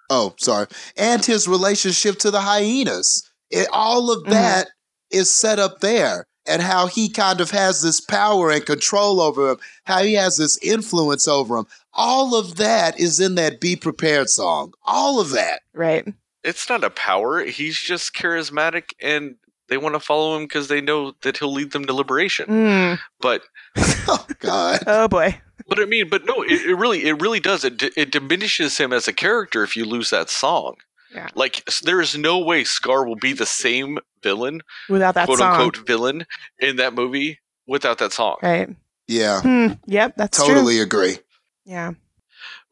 oh, 0.09 0.33
sorry. 0.37 0.67
And 0.97 1.23
his 1.23 1.47
relationship 1.47 2.19
to 2.19 2.31
the 2.31 2.41
hyenas. 2.41 3.29
It, 3.51 3.67
all 3.71 4.11
of 4.11 4.23
Mhm. 4.25 4.31
that 4.31 4.69
is 5.11 5.31
set 5.31 5.59
up 5.59 5.79
there. 5.79 6.25
And 6.47 6.61
how 6.61 6.85
he 6.85 7.09
kind 7.09 7.41
of 7.41 7.49
has 7.51 7.81
this 7.81 7.99
power 7.99 8.51
and 8.51 8.63
control 8.63 9.19
over 9.19 9.49
him, 9.51 9.57
how 9.85 10.03
he 10.03 10.13
has 10.13 10.37
this 10.37 10.57
influence 10.57 11.27
over 11.27 11.57
him. 11.57 11.65
All 11.91 12.35
of 12.35 12.57
that 12.57 12.99
is 12.99 13.19
in 13.19 13.33
that 13.35 13.59
Be 13.59 13.75
Prepared 13.75 14.29
song. 14.29 14.73
All 14.83 15.19
of 15.19 15.31
that. 15.31 15.61
Right. 15.73 16.05
It's 16.43 16.69
not 16.69 16.83
a 16.83 16.91
power. 16.91 17.43
He's 17.45 17.79
just 17.79 18.13
charismatic 18.13 18.91
and 19.01 19.37
they 19.69 19.77
want 19.77 19.95
to 19.95 19.99
follow 19.99 20.35
him 20.37 20.43
because 20.43 20.67
they 20.67 20.81
know 20.81 21.13
that 21.21 21.37
he'll 21.37 21.53
lead 21.53 21.71
them 21.71 21.85
to 21.85 21.93
liberation. 21.93 22.47
Mm. 22.47 22.99
But 23.19 23.41
Oh, 24.07 24.25
God. 24.39 24.79
Oh 24.87 25.07
boy. 25.07 25.39
But 25.67 25.79
I 25.79 25.85
mean, 25.85 26.09
but 26.09 26.25
no, 26.25 26.43
it, 26.43 26.61
it 26.65 26.75
really, 26.75 27.05
it 27.05 27.19
really 27.21 27.39
does. 27.39 27.63
It, 27.63 27.81
it 27.97 28.11
diminishes 28.11 28.77
him 28.77 28.93
as 28.93 29.07
a 29.07 29.13
character 29.13 29.63
if 29.63 29.75
you 29.75 29.85
lose 29.85 30.09
that 30.11 30.29
song. 30.29 30.75
Yeah. 31.13 31.29
Like 31.33 31.63
there 31.83 32.01
is 32.01 32.17
no 32.17 32.37
way 32.39 32.63
Scar 32.65 33.05
will 33.05 33.15
be 33.15 33.33
the 33.33 33.45
same 33.45 33.99
villain, 34.21 34.61
Without 34.89 35.15
that 35.15 35.25
quote 35.27 35.39
song. 35.39 35.51
unquote 35.55 35.87
villain 35.87 36.25
in 36.59 36.75
that 36.75 36.93
movie 36.93 37.39
without 37.67 37.97
that 37.99 38.11
song. 38.13 38.35
Right. 38.43 38.69
Yeah, 39.07 39.41
Hmm. 39.41 39.67
Yep. 39.87 40.15
That's 40.17 40.37
true. 40.43 40.53
totally 40.55 40.79
agree. 40.79 41.17
Yeah. 41.63 41.93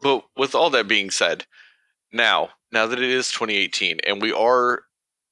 but 0.02 0.26
with 0.36 0.54
all 0.56 0.70
that 0.72 0.88
being 0.88 1.10
said, 1.10 1.46
now 2.12 2.50
now 2.72 2.86
that 2.88 3.00
it 3.00 3.10
is 3.10 3.32
2018 3.32 4.00
and 4.06 4.22
we 4.22 4.32
are 4.34 4.84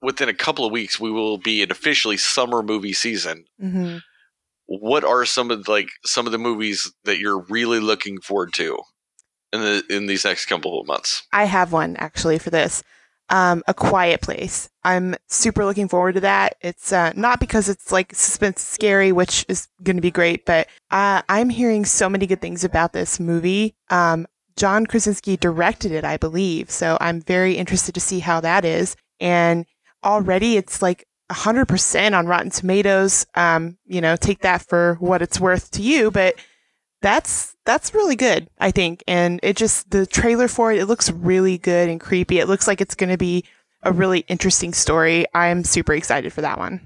within 0.01 0.29
a 0.29 0.33
couple 0.33 0.65
of 0.65 0.71
weeks 0.71 0.99
we 0.99 1.11
will 1.11 1.37
be 1.37 1.61
in 1.61 1.71
officially 1.71 2.17
summer 2.17 2.61
movie 2.63 2.93
season. 2.93 3.45
hmm 3.59 3.97
What 4.65 5.03
are 5.03 5.25
some 5.25 5.51
of 5.51 5.67
like 5.67 5.89
some 6.05 6.25
of 6.25 6.31
the 6.31 6.37
movies 6.37 6.91
that 7.05 7.19
you're 7.19 7.41
really 7.49 7.79
looking 7.79 8.19
forward 8.21 8.53
to 8.53 8.79
in 9.53 9.61
the 9.61 9.83
in 9.89 10.07
these 10.07 10.25
next 10.25 10.45
couple 10.45 10.79
of 10.79 10.87
months? 10.87 11.23
I 11.31 11.45
have 11.45 11.71
one 11.71 11.95
actually 11.97 12.39
for 12.39 12.49
this. 12.49 12.83
Um, 13.29 13.63
a 13.65 13.73
Quiet 13.73 14.19
Place. 14.19 14.67
I'm 14.83 15.15
super 15.29 15.63
looking 15.63 15.87
forward 15.87 16.15
to 16.15 16.19
that. 16.19 16.57
It's 16.59 16.91
uh, 16.91 17.13
not 17.15 17.39
because 17.39 17.69
it's 17.69 17.89
like 17.89 18.13
suspense 18.13 18.61
scary, 18.61 19.13
which 19.13 19.45
is 19.47 19.69
going 19.83 19.95
to 19.95 20.01
be 20.01 20.11
great, 20.11 20.45
but 20.45 20.67
uh, 20.89 21.21
I'm 21.29 21.49
hearing 21.49 21.85
so 21.85 22.09
many 22.09 22.27
good 22.27 22.41
things 22.41 22.65
about 22.65 22.91
this 22.91 23.21
movie. 23.21 23.73
Um, 23.89 24.27
John 24.57 24.85
Krasinski 24.85 25.37
directed 25.37 25.93
it, 25.93 26.03
I 26.03 26.17
believe, 26.17 26.69
so 26.69 26.97
I'm 26.99 27.21
very 27.21 27.53
interested 27.53 27.95
to 27.95 28.01
see 28.01 28.19
how 28.19 28.41
that 28.41 28.65
is. 28.65 28.97
And 29.21 29.65
already 30.03 30.57
it's 30.57 30.81
like 30.81 31.07
100% 31.31 32.17
on 32.17 32.27
Rotten 32.27 32.49
Tomatoes. 32.49 33.25
Um, 33.35 33.77
you 33.85 34.01
know, 34.01 34.15
take 34.15 34.41
that 34.41 34.61
for 34.61 34.95
what 34.99 35.21
it's 35.21 35.39
worth 35.39 35.71
to 35.71 35.81
you, 35.81 36.11
but 36.11 36.35
that's 37.01 37.55
that's 37.65 37.93
really 37.93 38.15
good, 38.15 38.49
I 38.59 38.71
think. 38.71 39.03
And 39.07 39.39
it 39.43 39.55
just 39.55 39.89
the 39.91 40.05
trailer 40.05 40.47
for 40.47 40.71
it, 40.71 40.79
it 40.79 40.85
looks 40.85 41.09
really 41.11 41.57
good 41.57 41.89
and 41.89 41.99
creepy. 41.99 42.39
It 42.39 42.47
looks 42.47 42.67
like 42.67 42.81
it's 42.81 42.95
going 42.95 43.09
to 43.09 43.17
be 43.17 43.45
a 43.83 43.91
really 43.91 44.19
interesting 44.27 44.73
story. 44.73 45.25
I'm 45.33 45.63
super 45.63 45.93
excited 45.93 46.31
for 46.33 46.41
that 46.41 46.59
one. 46.59 46.81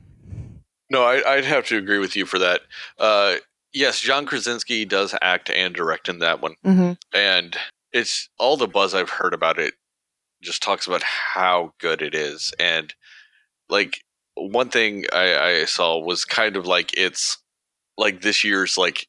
No, 0.90 1.04
I, 1.04 1.36
I'd 1.36 1.46
have 1.46 1.66
to 1.68 1.78
agree 1.78 1.98
with 1.98 2.16
you 2.16 2.26
for 2.26 2.40
that. 2.40 2.62
Uh, 3.00 3.36
yes, 3.74 4.00
John 4.00 4.26
Krasinski 4.26 4.86
does 4.86 5.16
act 5.22 5.50
and 5.50 5.74
direct 5.74 6.08
in 6.08 6.20
that 6.20 6.42
one, 6.42 6.56
hmm 6.64 6.94
and 7.14 7.58
it's 7.92 8.30
all 8.38 8.58
the 8.58 8.68
buzz 8.68 8.94
I've 8.94 9.10
heard 9.10 9.34
about 9.34 9.58
it 9.58 9.74
just 10.42 10.62
talks 10.62 10.86
about 10.86 11.02
how 11.02 11.74
good 11.80 12.02
it 12.02 12.14
is, 12.14 12.54
and 12.60 12.94
like 13.70 14.02
one 14.36 14.70
thing 14.70 15.06
I, 15.14 15.62
I 15.62 15.66
saw 15.66 15.98
was 16.00 16.26
kind 16.26 16.56
of 16.56 16.66
like 16.66 16.92
it's 16.98 17.38
like 17.98 18.22
this 18.22 18.44
year's 18.44 18.78
like 18.78 19.08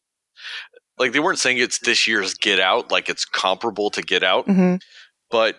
like 0.98 1.12
they 1.12 1.20
weren't 1.20 1.38
saying 1.38 1.58
it's 1.58 1.80
this 1.80 2.06
year's 2.06 2.34
Get 2.34 2.58
Out, 2.60 2.90
like 2.90 3.08
it's 3.08 3.24
comparable 3.24 3.90
to 3.90 4.02
Get 4.02 4.22
Out, 4.22 4.46
hmm 4.46 4.76
but 5.30 5.56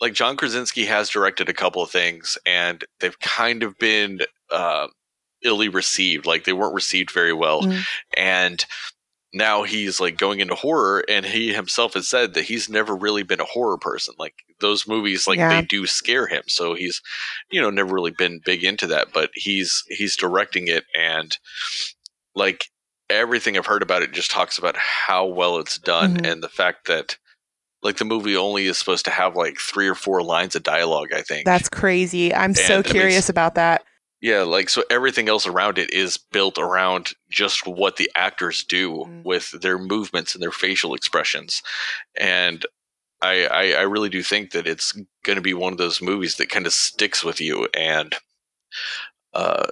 like 0.00 0.14
John 0.14 0.36
Krasinski 0.36 0.86
has 0.86 1.10
directed 1.10 1.48
a 1.48 1.52
couple 1.52 1.82
of 1.82 1.90
things, 1.90 2.38
and 2.46 2.84
they've 3.00 3.18
kind 3.20 3.62
of 3.62 3.76
been 3.78 4.20
uh, 4.50 4.86
illy 5.42 5.68
received. 5.68 6.24
Like 6.26 6.44
they 6.44 6.52
weren't 6.54 6.74
received 6.74 7.10
very 7.10 7.32
well, 7.34 7.62
Mm. 7.62 7.84
and 8.16 8.64
now 9.32 9.62
he's 9.62 10.00
like 10.00 10.16
going 10.18 10.40
into 10.40 10.54
horror, 10.54 11.04
and 11.08 11.24
he 11.24 11.52
himself 11.52 11.94
has 11.94 12.08
said 12.08 12.34
that 12.34 12.44
he's 12.44 12.68
never 12.68 12.94
really 12.96 13.22
been 13.22 13.40
a 13.40 13.44
horror 13.44 13.78
person. 13.78 14.14
Like 14.18 14.34
those 14.60 14.88
movies, 14.88 15.26
like 15.26 15.38
Yeah. 15.38 15.60
they 15.60 15.66
do 15.66 15.86
scare 15.86 16.26
him, 16.26 16.42
so 16.48 16.74
he's 16.74 17.00
you 17.50 17.60
know 17.60 17.70
never 17.70 17.94
really 17.94 18.10
been 18.10 18.40
big 18.44 18.64
into 18.64 18.86
that. 18.88 19.08
But 19.12 19.30
he's 19.34 19.84
he's 19.88 20.16
directing 20.16 20.68
it, 20.68 20.84
and 20.96 21.36
like 22.34 22.64
everything 23.08 23.56
I've 23.56 23.66
heard 23.66 23.82
about 23.82 24.02
it 24.02 24.12
just 24.12 24.30
talks 24.30 24.58
about 24.58 24.76
how 24.76 25.26
well 25.26 25.58
it's 25.58 25.78
done, 25.78 26.18
Mhm. 26.18 26.32
and 26.32 26.42
the 26.42 26.48
fact 26.48 26.86
that 26.86 27.16
like 27.82 27.96
the 27.96 28.04
movie 28.04 28.36
only 28.36 28.66
is 28.66 28.78
supposed 28.78 29.04
to 29.06 29.10
have 29.10 29.34
like 29.36 29.58
three 29.58 29.88
or 29.88 29.94
four 29.94 30.22
lines 30.22 30.54
of 30.54 30.62
dialogue 30.62 31.08
i 31.14 31.22
think 31.22 31.46
That's 31.46 31.68
crazy. 31.70 32.32
I'm 32.34 32.54
so 32.54 32.76
And, 32.76 32.84
mean, 32.84 32.92
curious 32.92 33.28
about 33.30 33.54
that. 33.54 33.82
Yeah 34.20 34.42
like 34.42 34.68
so 34.68 34.82
everything 34.90 35.28
else 35.28 35.46
around 35.46 35.78
it 35.78 35.92
is 35.92 36.16
built 36.18 36.58
around 36.58 37.10
just 37.30 37.66
what 37.66 37.96
the 37.96 38.10
actors 38.14 38.64
do 38.64 38.90
Mm. 39.06 39.24
with 39.24 39.50
their 39.62 39.78
movements 39.78 40.34
and 40.34 40.42
their 40.42 40.50
facial 40.52 40.94
expressions 40.94 41.62
and 42.18 42.64
I, 43.22 43.46
I 43.46 43.72
i 43.72 43.82
really 43.82 44.08
do 44.08 44.22
think 44.22 44.52
that 44.52 44.66
it's 44.66 44.92
going 45.24 45.36
to 45.36 45.42
be 45.42 45.54
one 45.54 45.72
of 45.72 45.78
those 45.78 46.00
movies 46.02 46.36
that 46.36 46.50
kind 46.50 46.66
of 46.66 46.72
sticks 46.72 47.22
with 47.24 47.40
you 47.40 47.68
and 47.76 48.14
uh 49.34 49.66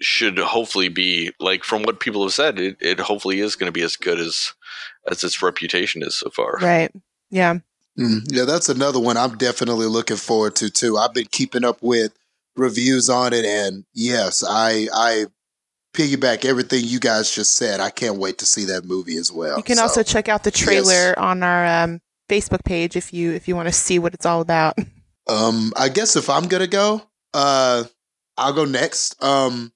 should 0.00 0.38
hopefully 0.38 0.88
be 0.88 1.32
like 1.40 1.64
from 1.64 1.82
what 1.82 2.00
people 2.00 2.22
have 2.24 2.34
said 2.34 2.58
it, 2.58 2.76
it 2.80 2.98
hopefully 3.00 3.40
is 3.40 3.56
going 3.56 3.68
to 3.68 3.72
be 3.72 3.82
as 3.82 3.96
good 3.96 4.18
as 4.18 4.52
as 5.10 5.22
its 5.24 5.42
reputation 5.42 6.02
is 6.02 6.16
so 6.16 6.30
far 6.30 6.58
Right. 6.60 6.90
Yeah. 7.30 7.58
Mm, 7.98 8.22
yeah, 8.28 8.44
that's 8.44 8.68
another 8.68 8.98
one 9.00 9.16
I'm 9.16 9.36
definitely 9.38 9.86
looking 9.86 10.16
forward 10.16 10.56
to 10.56 10.68
too. 10.68 10.96
I've 10.98 11.14
been 11.14 11.26
keeping 11.30 11.64
up 11.64 11.78
with 11.80 12.12
reviews 12.56 13.08
on 13.10 13.32
it, 13.32 13.44
and 13.44 13.84
yes, 13.92 14.44
I 14.46 14.88
I 14.92 15.26
piggyback 15.94 16.44
everything 16.44 16.82
you 16.84 16.98
guys 16.98 17.30
just 17.30 17.56
said. 17.56 17.80
I 17.80 17.90
can't 17.90 18.16
wait 18.18 18.38
to 18.38 18.46
see 18.46 18.64
that 18.66 18.84
movie 18.84 19.16
as 19.16 19.30
well. 19.32 19.56
You 19.56 19.62
can 19.62 19.76
So, 19.76 19.82
also 19.82 20.02
check 20.02 20.28
out 20.28 20.42
the 20.44 20.50
trailer 20.50 21.18
on 21.18 21.42
our 21.42 21.84
um, 21.84 22.00
Facebook 22.28 22.64
page 22.64 22.96
if 22.96 23.12
you 23.12 23.32
if 23.32 23.48
you 23.48 23.56
want 23.56 23.68
to 23.68 23.72
see 23.72 23.98
what 23.98 24.14
it's 24.14 24.26
all 24.26 24.40
about. 24.40 24.76
um, 25.28 25.72
I 25.76 25.88
guess 25.88 26.16
if 26.16 26.28
I'm 26.28 26.48
gonna 26.48 26.66
go, 26.66 27.02
uh, 27.32 27.84
I'll 28.36 28.52
go 28.52 28.64
next. 28.64 29.22
Um, 29.22 29.72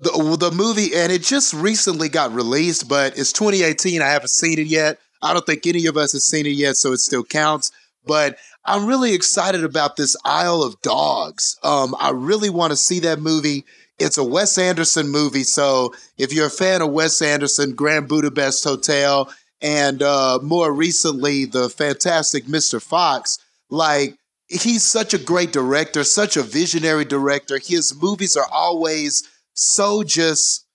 the 0.00 0.10
the 0.38 0.50
movie, 0.50 0.94
and 0.94 1.12
it 1.12 1.22
just 1.22 1.52
recently 1.52 2.08
got 2.08 2.32
released, 2.32 2.88
but 2.88 3.18
it's 3.18 3.32
2018. 3.32 4.00
I 4.00 4.08
haven't 4.08 4.30
seen 4.30 4.58
it 4.58 4.66
yet. 4.66 4.98
I 5.22 5.34
don't 5.34 5.44
think 5.44 5.66
any 5.66 5.84
of 5.86 5.98
us 5.98 6.12
has 6.12 6.24
seen 6.24 6.46
it 6.46 6.50
yet, 6.50 6.76
so 6.76 6.92
it 6.92 6.98
still 6.98 7.22
counts. 7.22 7.70
But 8.06 8.38
I'm 8.64 8.86
really 8.86 9.14
excited 9.14 9.64
about 9.64 9.96
this 9.96 10.16
Isle 10.24 10.62
of 10.62 10.80
Dogs. 10.82 11.58
Um, 11.62 11.94
I 11.98 12.10
really 12.10 12.50
want 12.50 12.72
to 12.72 12.76
see 12.76 13.00
that 13.00 13.20
movie. 13.20 13.64
It's 13.98 14.18
a 14.18 14.24
Wes 14.24 14.58
Anderson 14.58 15.08
movie, 15.08 15.44
so 15.44 15.94
if 16.16 16.32
you're 16.32 16.46
a 16.46 16.50
fan 16.50 16.82
of 16.82 16.90
Wes 16.90 17.20
Anderson, 17.20 17.74
Grand 17.74 18.08
Budapest 18.08 18.64
Hotel, 18.64 19.30
and 19.60 20.02
uh, 20.02 20.38
more 20.42 20.72
recently 20.72 21.44
the 21.44 21.68
fantastic 21.68 22.44
Mr. 22.46 22.80
Fox, 22.80 23.38
like 23.68 24.16
he's 24.48 24.82
such 24.82 25.14
a 25.14 25.18
great 25.18 25.52
director, 25.52 26.02
such 26.02 26.36
a 26.36 26.42
visionary 26.42 27.04
director. 27.04 27.58
His 27.58 27.94
movies 27.94 28.36
are 28.36 28.48
always 28.50 29.22
so 29.54 30.02
just 30.02 30.66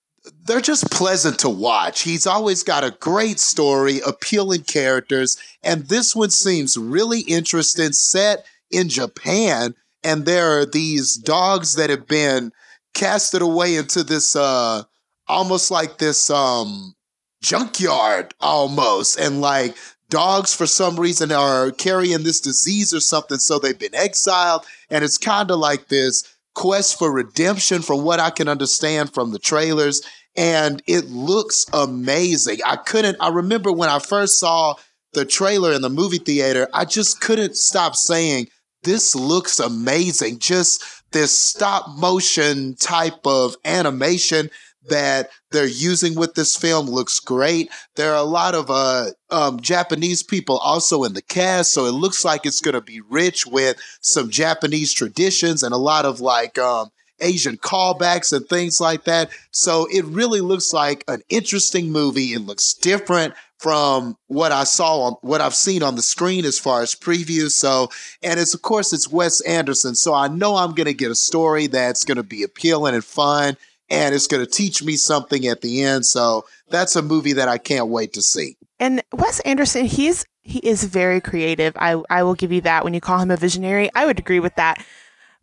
they're 0.46 0.60
just 0.60 0.90
pleasant 0.90 1.38
to 1.40 1.48
watch. 1.48 2.02
He's 2.02 2.26
always 2.26 2.62
got 2.62 2.84
a 2.84 2.96
great 3.00 3.40
story, 3.40 4.00
appealing 4.06 4.62
characters, 4.62 5.36
and 5.62 5.88
this 5.88 6.14
one 6.14 6.30
seems 6.30 6.76
really 6.76 7.20
interesting, 7.20 7.92
set 7.92 8.46
in 8.70 8.88
Japan, 8.88 9.74
and 10.02 10.24
there 10.24 10.58
are 10.58 10.66
these 10.66 11.16
dogs 11.16 11.74
that 11.74 11.90
have 11.90 12.06
been 12.06 12.52
casted 12.94 13.42
away 13.42 13.76
into 13.76 14.02
this 14.02 14.34
uh 14.34 14.82
almost 15.28 15.70
like 15.70 15.98
this 15.98 16.30
um 16.30 16.94
junkyard 17.42 18.32
almost 18.40 19.18
and 19.18 19.42
like 19.42 19.76
dogs 20.08 20.54
for 20.54 20.66
some 20.66 20.98
reason 20.98 21.30
are 21.30 21.70
carrying 21.72 22.22
this 22.22 22.40
disease 22.40 22.94
or 22.94 23.00
something 23.00 23.36
so 23.36 23.58
they've 23.58 23.78
been 23.78 23.94
exiled 23.94 24.64
and 24.88 25.04
it's 25.04 25.18
kind 25.18 25.50
of 25.50 25.58
like 25.58 25.88
this 25.88 26.24
quest 26.54 26.98
for 26.98 27.12
redemption 27.12 27.82
from 27.82 28.02
what 28.02 28.18
i 28.18 28.30
can 28.30 28.48
understand 28.48 29.12
from 29.12 29.30
the 29.30 29.38
trailers 29.38 30.00
and 30.36 30.82
it 30.86 31.06
looks 31.06 31.66
amazing 31.72 32.58
i 32.64 32.76
couldn't 32.76 33.16
i 33.20 33.28
remember 33.28 33.72
when 33.72 33.88
i 33.88 33.98
first 33.98 34.38
saw 34.38 34.74
the 35.12 35.24
trailer 35.24 35.72
in 35.72 35.82
the 35.82 35.90
movie 35.90 36.18
theater 36.18 36.68
i 36.74 36.84
just 36.84 37.20
couldn't 37.20 37.56
stop 37.56 37.96
saying 37.96 38.46
this 38.82 39.14
looks 39.14 39.58
amazing 39.58 40.38
just 40.38 40.84
this 41.12 41.32
stop 41.32 41.88
motion 41.96 42.74
type 42.76 43.26
of 43.26 43.56
animation 43.64 44.50
that 44.88 45.30
they're 45.50 45.66
using 45.66 46.14
with 46.14 46.34
this 46.34 46.56
film 46.56 46.86
looks 46.86 47.20
great. 47.20 47.70
There 47.96 48.12
are 48.12 48.18
a 48.18 48.22
lot 48.22 48.54
of 48.54 48.70
uh, 48.70 49.06
um, 49.30 49.60
Japanese 49.60 50.22
people 50.22 50.58
also 50.58 51.04
in 51.04 51.14
the 51.14 51.22
cast, 51.22 51.72
so 51.72 51.86
it 51.86 51.92
looks 51.92 52.24
like 52.24 52.46
it's 52.46 52.60
going 52.60 52.74
to 52.74 52.80
be 52.80 53.00
rich 53.00 53.46
with 53.46 53.78
some 54.00 54.30
Japanese 54.30 54.92
traditions 54.92 55.62
and 55.62 55.74
a 55.74 55.78
lot 55.78 56.04
of 56.04 56.20
like 56.20 56.58
um, 56.58 56.90
Asian 57.20 57.56
callbacks 57.56 58.32
and 58.32 58.46
things 58.48 58.80
like 58.80 59.04
that. 59.04 59.30
So 59.50 59.86
it 59.90 60.04
really 60.06 60.40
looks 60.40 60.72
like 60.72 61.04
an 61.08 61.22
interesting 61.28 61.90
movie. 61.90 62.32
It 62.32 62.40
looks 62.40 62.74
different 62.74 63.34
from 63.58 64.16
what 64.26 64.52
I 64.52 64.64
saw 64.64 65.00
on 65.02 65.12
what 65.22 65.40
I've 65.40 65.54
seen 65.54 65.82
on 65.82 65.96
the 65.96 66.02
screen 66.02 66.44
as 66.44 66.58
far 66.58 66.82
as 66.82 66.94
previews. 66.94 67.52
So, 67.52 67.88
and 68.22 68.38
it's 68.38 68.54
of 68.54 68.62
course 68.62 68.92
it's 68.92 69.10
Wes 69.10 69.40
Anderson, 69.42 69.94
so 69.94 70.12
I 70.12 70.28
know 70.28 70.56
I'm 70.56 70.74
going 70.74 70.86
to 70.86 70.94
get 70.94 71.10
a 71.10 71.14
story 71.14 71.66
that's 71.66 72.04
going 72.04 72.16
to 72.16 72.22
be 72.22 72.42
appealing 72.42 72.94
and 72.94 73.04
fun 73.04 73.56
and 73.88 74.14
it's 74.14 74.26
going 74.26 74.44
to 74.44 74.50
teach 74.50 74.82
me 74.82 74.96
something 74.96 75.46
at 75.46 75.60
the 75.60 75.82
end. 75.82 76.06
So 76.06 76.44
that's 76.68 76.96
a 76.96 77.02
movie 77.02 77.34
that 77.34 77.48
I 77.48 77.58
can't 77.58 77.88
wait 77.88 78.12
to 78.14 78.22
see. 78.22 78.56
And 78.78 79.02
Wes 79.12 79.40
Anderson, 79.40 79.86
he's 79.86 80.24
he 80.42 80.58
is 80.60 80.84
very 80.84 81.20
creative. 81.20 81.74
I 81.76 82.02
I 82.10 82.22
will 82.22 82.34
give 82.34 82.52
you 82.52 82.60
that. 82.62 82.84
When 82.84 82.94
you 82.94 83.00
call 83.00 83.18
him 83.18 83.30
a 83.30 83.36
visionary, 83.36 83.90
I 83.94 84.06
would 84.06 84.18
agree 84.18 84.40
with 84.40 84.54
that. 84.56 84.84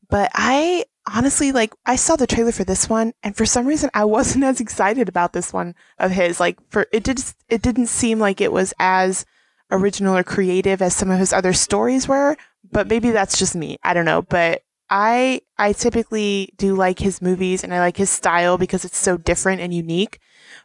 But 0.09 0.31
I 0.33 0.85
honestly 1.11 1.51
like 1.51 1.73
I 1.85 1.95
saw 1.95 2.15
the 2.15 2.27
trailer 2.27 2.51
for 2.51 2.63
this 2.63 2.89
one, 2.89 3.13
and 3.23 3.35
for 3.35 3.45
some 3.45 3.65
reason 3.65 3.89
I 3.93 4.05
wasn't 4.05 4.43
as 4.43 4.59
excited 4.59 5.09
about 5.09 5.33
this 5.33 5.53
one 5.53 5.75
of 5.97 6.11
his. 6.11 6.39
Like 6.39 6.57
for 6.69 6.87
it 6.91 7.03
did 7.03 7.23
it 7.49 7.61
didn't 7.61 7.87
seem 7.87 8.19
like 8.19 8.41
it 8.41 8.51
was 8.51 8.73
as 8.79 9.25
original 9.71 10.15
or 10.15 10.23
creative 10.23 10.81
as 10.81 10.95
some 10.95 11.09
of 11.09 11.19
his 11.19 11.33
other 11.33 11.53
stories 11.53 12.07
were. 12.07 12.37
But 12.71 12.87
maybe 12.87 13.11
that's 13.11 13.37
just 13.37 13.55
me. 13.55 13.77
I 13.83 13.93
don't 13.93 14.05
know. 14.05 14.21
But 14.21 14.63
I 14.89 15.41
I 15.57 15.73
typically 15.73 16.53
do 16.57 16.75
like 16.75 16.99
his 16.99 17.21
movies 17.21 17.63
and 17.63 17.73
I 17.73 17.79
like 17.79 17.97
his 17.97 18.09
style 18.09 18.57
because 18.57 18.85
it's 18.85 18.97
so 18.97 19.17
different 19.17 19.61
and 19.61 19.73
unique. 19.73 20.19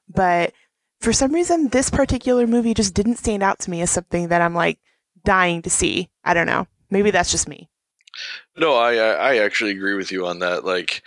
But 0.08 0.52
for 1.00 1.12
some 1.12 1.32
reason, 1.32 1.68
this 1.68 1.90
particular 1.90 2.46
movie 2.46 2.74
just 2.74 2.94
didn't 2.94 3.16
stand 3.16 3.42
out 3.42 3.58
to 3.60 3.70
me 3.70 3.82
as 3.82 3.90
something 3.90 4.28
that 4.28 4.42
I'm 4.42 4.54
like 4.54 4.78
dying 5.24 5.62
to 5.62 5.70
see. 5.70 6.08
I 6.24 6.34
don't 6.34 6.46
know. 6.46 6.66
Maybe 6.90 7.10
that's 7.10 7.30
just 7.30 7.48
me. 7.48 7.68
No, 8.56 8.74
I 8.76 8.94
I 8.96 9.36
actually 9.38 9.72
agree 9.72 9.94
with 9.94 10.12
you 10.12 10.26
on 10.26 10.40
that. 10.40 10.64
Like, 10.64 11.02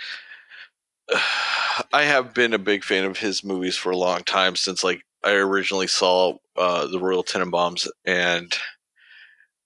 I 1.93 2.03
have 2.03 2.33
been 2.33 2.53
a 2.53 2.59
big 2.59 2.83
fan 2.83 3.05
of 3.05 3.17
his 3.17 3.43
movies 3.43 3.77
for 3.77 3.91
a 3.91 3.97
long 3.97 4.23
time 4.23 4.55
since 4.55 4.83
like 4.83 5.03
I 5.23 5.33
originally 5.33 5.87
saw 5.87 6.37
uh, 6.57 6.87
the 6.87 6.99
Royal 6.99 7.23
Tenenbaums, 7.23 7.87
and 8.05 8.53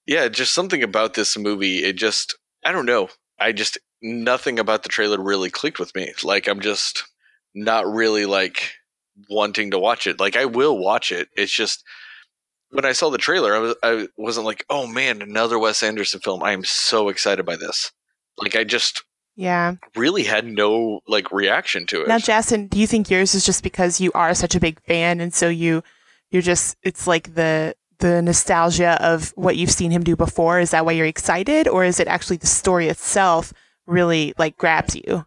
yeah, 0.06 0.28
just 0.28 0.54
something 0.54 0.84
about 0.84 1.14
this 1.14 1.38
movie. 1.38 1.84
It 1.84 1.94
just 1.94 2.36
I 2.64 2.72
don't 2.72 2.86
know. 2.86 3.10
I 3.40 3.52
just 3.52 3.78
nothing 4.02 4.60
about 4.60 4.84
the 4.84 4.90
trailer 4.90 5.22
really 5.22 5.50
clicked 5.50 5.80
with 5.80 5.94
me. 5.96 6.14
Like 6.24 6.48
I'm 6.48 6.60
just 6.60 7.04
not 7.54 7.86
really 7.92 8.26
like 8.26 8.74
wanting 9.30 9.72
to 9.72 9.80
watch 9.80 10.08
it. 10.08 10.20
Like 10.20 10.36
I 10.36 10.46
will 10.46 10.78
watch 10.78 11.12
it. 11.12 11.30
It's 11.36 11.52
just 11.52 11.84
when 12.72 12.86
I 12.86 12.92
saw 12.92 13.10
the 13.10 13.18
trailer, 13.18 13.56
I 13.56 13.60
was 13.60 13.76
I 13.84 14.08
wasn't 14.18 14.46
like, 14.46 14.66
oh 14.70 14.88
man, 14.88 15.22
another 15.22 15.58
Wes 15.60 15.84
Anderson 15.84 16.20
film. 16.20 16.44
I 16.44 16.52
am 16.52 16.64
so 16.64 17.10
excited 17.10 17.46
by 17.46 17.56
this. 17.56 17.92
Like 18.38 18.56
I 18.56 18.64
just 18.64 19.04
yeah 19.38 19.76
really 19.96 20.24
had 20.24 20.46
no 20.46 21.02
like 21.08 21.32
reaction 21.32 21.86
to 21.88 22.02
it. 22.02 22.08
Now, 22.08 22.20
Justin, 22.20 22.68
do 22.68 22.80
you 22.80 22.88
think 22.88 23.10
yours 23.10 23.36
is 23.36 23.46
just 23.46 23.64
because 23.64 24.00
you 24.00 24.12
are 24.14 24.34
such 24.34 24.56
a 24.56 24.60
big 24.60 24.82
fan, 24.84 25.20
and 25.20 25.34
so 25.34 25.48
you 25.50 25.84
you're 26.32 26.42
just 26.42 26.76
it's 26.84 27.08
like 27.08 27.36
the 27.36 27.76
the 28.00 28.22
nostalgia 28.22 29.02
of 29.02 29.32
what 29.36 29.56
you've 29.56 29.72
seen 29.72 29.92
him 29.92 30.04
do 30.04 30.16
before? 30.16 30.60
Is 30.60 30.72
that 30.72 30.86
why 30.86 30.94
you're 30.94 31.06
excited, 31.06 31.68
or 31.68 31.86
is 31.86 32.00
it 32.00 32.08
actually 32.08 32.38
the 32.38 32.48
story 32.48 32.88
itself 32.90 33.54
really 33.86 34.34
like 34.38 34.58
grabs 34.58 34.96
you? 34.96 35.26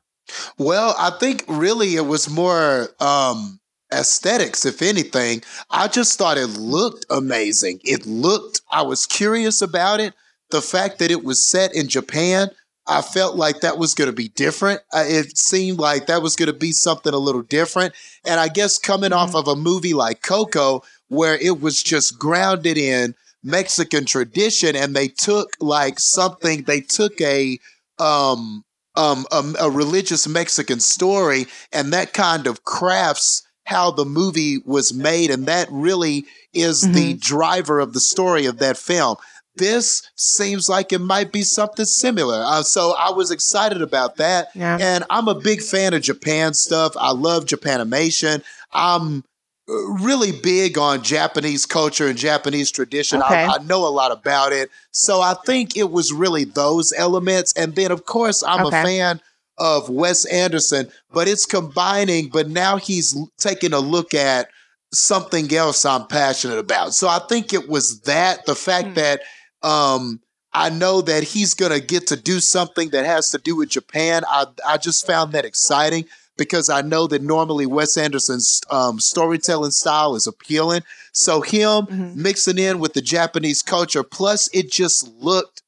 Well, 0.59 0.95
I 0.99 1.11
think 1.19 1.45
really 1.49 1.97
it 1.97 2.07
was 2.07 2.29
more 2.29 2.89
um 3.01 3.61
aesthetics, 3.93 4.65
if 4.67 4.83
anything. 4.83 5.43
I 5.71 5.89
just 5.89 6.19
thought 6.19 6.39
it 6.39 6.59
looked 6.59 7.07
amazing. 7.11 7.81
It 7.85 8.07
looked, 8.07 8.61
I 8.71 8.83
was 8.83 9.07
curious 9.07 9.63
about 9.63 10.01
it. 10.01 10.15
The 10.51 10.63
fact 10.63 10.99
that 10.99 11.11
it 11.11 11.25
was 11.25 11.43
set 11.43 11.75
in 11.75 11.89
Japan, 11.89 12.51
I 12.87 13.03
felt 13.03 13.37
like 13.37 13.61
that 13.61 13.79
was 13.79 13.95
going 13.95 14.09
to 14.09 14.17
be 14.17 14.29
different. 14.29 14.81
Uh, 14.93 15.05
it 15.07 15.37
seemed 15.37 15.79
like 15.79 16.07
that 16.07 16.23
was 16.23 16.37
going 16.37 16.47
to 16.47 16.55
be 16.55 16.73
something 16.73 17.13
a 17.13 17.19
little 17.19 17.43
different. 17.43 17.95
And 18.25 18.41
I 18.41 18.49
guess 18.49 18.79
coming 18.79 19.11
mm-hmm. 19.11 19.19
off 19.19 19.35
of 19.35 19.47
a 19.47 19.57
movie 19.57 19.95
like 19.95 20.23
Coco, 20.23 20.83
where 21.09 21.35
it 21.35 21.61
was 21.61 21.83
just 21.83 22.19
grounded 22.19 22.79
in 22.79 23.15
Mexican 23.43 24.05
tradition, 24.05 24.75
and 24.75 24.97
they 24.97 25.09
took 25.09 25.51
like 25.61 26.01
something, 26.01 26.63
they 26.63 26.81
took 26.81 27.21
a, 27.21 27.59
um, 27.99 28.65
um, 28.97 29.27
a, 29.31 29.45
a 29.61 29.71
religious 29.71 30.27
Mexican 30.27 30.81
story, 30.81 31.47
and 31.73 31.93
that 31.93 32.13
kind 32.13 32.47
of 32.47 32.65
crafts 32.65 33.43
how 33.69 33.91
the 33.91 34.07
movie 34.07 34.57
was 34.65 34.95
made, 34.95 35.31
and 35.31 35.45
that 35.45 35.69
really 35.71 36.25
is 36.55 36.83
mm-hmm. 36.83 36.95
the 36.95 37.15
driver 37.15 37.81
of 37.81 37.93
the 37.93 38.01
story 38.01 38.47
of 38.47 38.59
that 38.61 38.79
film. 38.79 39.17
This 39.57 40.09
seems 40.17 40.71
like 40.71 40.91
it 40.91 41.01
might 41.01 41.33
be 41.33 41.43
something 41.43 41.85
similar. 41.85 42.43
Uh, 42.43 42.63
so 42.63 42.95
I 42.99 43.11
was 43.11 43.31
excited 43.31 43.83
about 43.83 44.17
that. 44.17 44.49
Yeah. 44.55 44.79
And 44.81 45.05
I'm 45.11 45.29
a 45.29 45.35
big 45.35 45.61
fan 45.61 45.93
of 45.93 46.01
Japan 46.01 46.55
stuff. 46.55 46.95
I 46.97 47.13
love 47.13 47.45
Japanimation. 47.45 48.43
I'm 48.73 49.23
uh, 49.69 49.75
really 50.03 50.33
big 50.33 50.79
on 50.79 51.03
Japanese 51.03 51.67
culture 51.67 52.07
and 52.07 52.17
Japanese 52.17 52.71
tradition. 52.71 53.23
Okay. 53.23 53.45
I, 53.45 53.57
I, 53.57 53.59
know 53.65 53.87
a 53.87 53.91
lot 53.91 54.13
about 54.13 54.55
it. 54.55 54.71
So 54.93 55.21
I 55.21 55.35
think 55.45 55.77
it 55.77 55.91
was 55.91 56.11
really 56.11 56.45
those 56.45 56.95
elements. 56.97 57.53
And 57.53 57.75
then, 57.75 57.91
of 57.91 58.07
course, 58.07 58.43
I'm 58.43 58.65
okay. 58.65 58.81
a 58.81 58.85
fan 58.85 59.21
of 59.59 59.89
Wes 59.89 60.25
Anderson, 60.27 60.91
but 61.13 61.29
it's 61.29 61.47
combining, 61.47 62.29
but 62.29 62.49
now 62.49 62.77
he's 62.77 63.17
taking 63.39 63.73
a 63.73 63.81
look 63.81 64.15
at 64.15 64.49
something 64.93 65.53
else 65.55 65.85
I'm 65.85 66.07
passionate 66.07 66.59
about. 66.59 66.95
So 66.95 67.09
I 67.09 67.21
think 67.29 67.53
it 67.53 67.69
was 67.69 68.01
that 68.03 68.47
the 68.47 68.55
fact 68.55 68.89
mm. 68.89 68.95
that 68.95 69.21
um, 69.63 70.21
I 70.53 70.71
know 70.71 71.01
that 71.03 71.23
he's 71.23 71.55
going 71.55 71.73
to 71.73 71.85
get 71.85 72.07
to 72.09 72.17
do 72.17 72.41
something 72.41 72.91
that 72.91 73.05
has 73.05 73.31
to 73.33 73.39
do 73.39 73.57
with 73.57 73.69
Japan. 73.69 74.23
I, 74.29 74.47
I 74.67 74.79
just 74.79 75.07
found 75.07 75.33
that 75.33 75.45
exciting 75.45 76.07
because 76.37 76.71
I 76.71 76.83
know 76.83 77.07
that 77.09 77.21
normally 77.21 77.67
Wes 77.67 77.97
Anderson's 77.97 78.63
um, 78.71 79.01
storytelling 79.01 79.73
style 79.73 80.15
is 80.15 80.27
appealing. 80.27 80.83
So 81.13 81.43
him 81.43 81.87
mm-hmm. 81.87 82.23
mixing 82.23 82.59
in 82.59 82.79
with 82.79 82.95
the 82.95 83.03
Japanese 83.03 83.61
culture, 83.61 84.03
plus 84.03 84.49
it 84.55 84.71
just 84.71 85.09
looked 85.19 85.63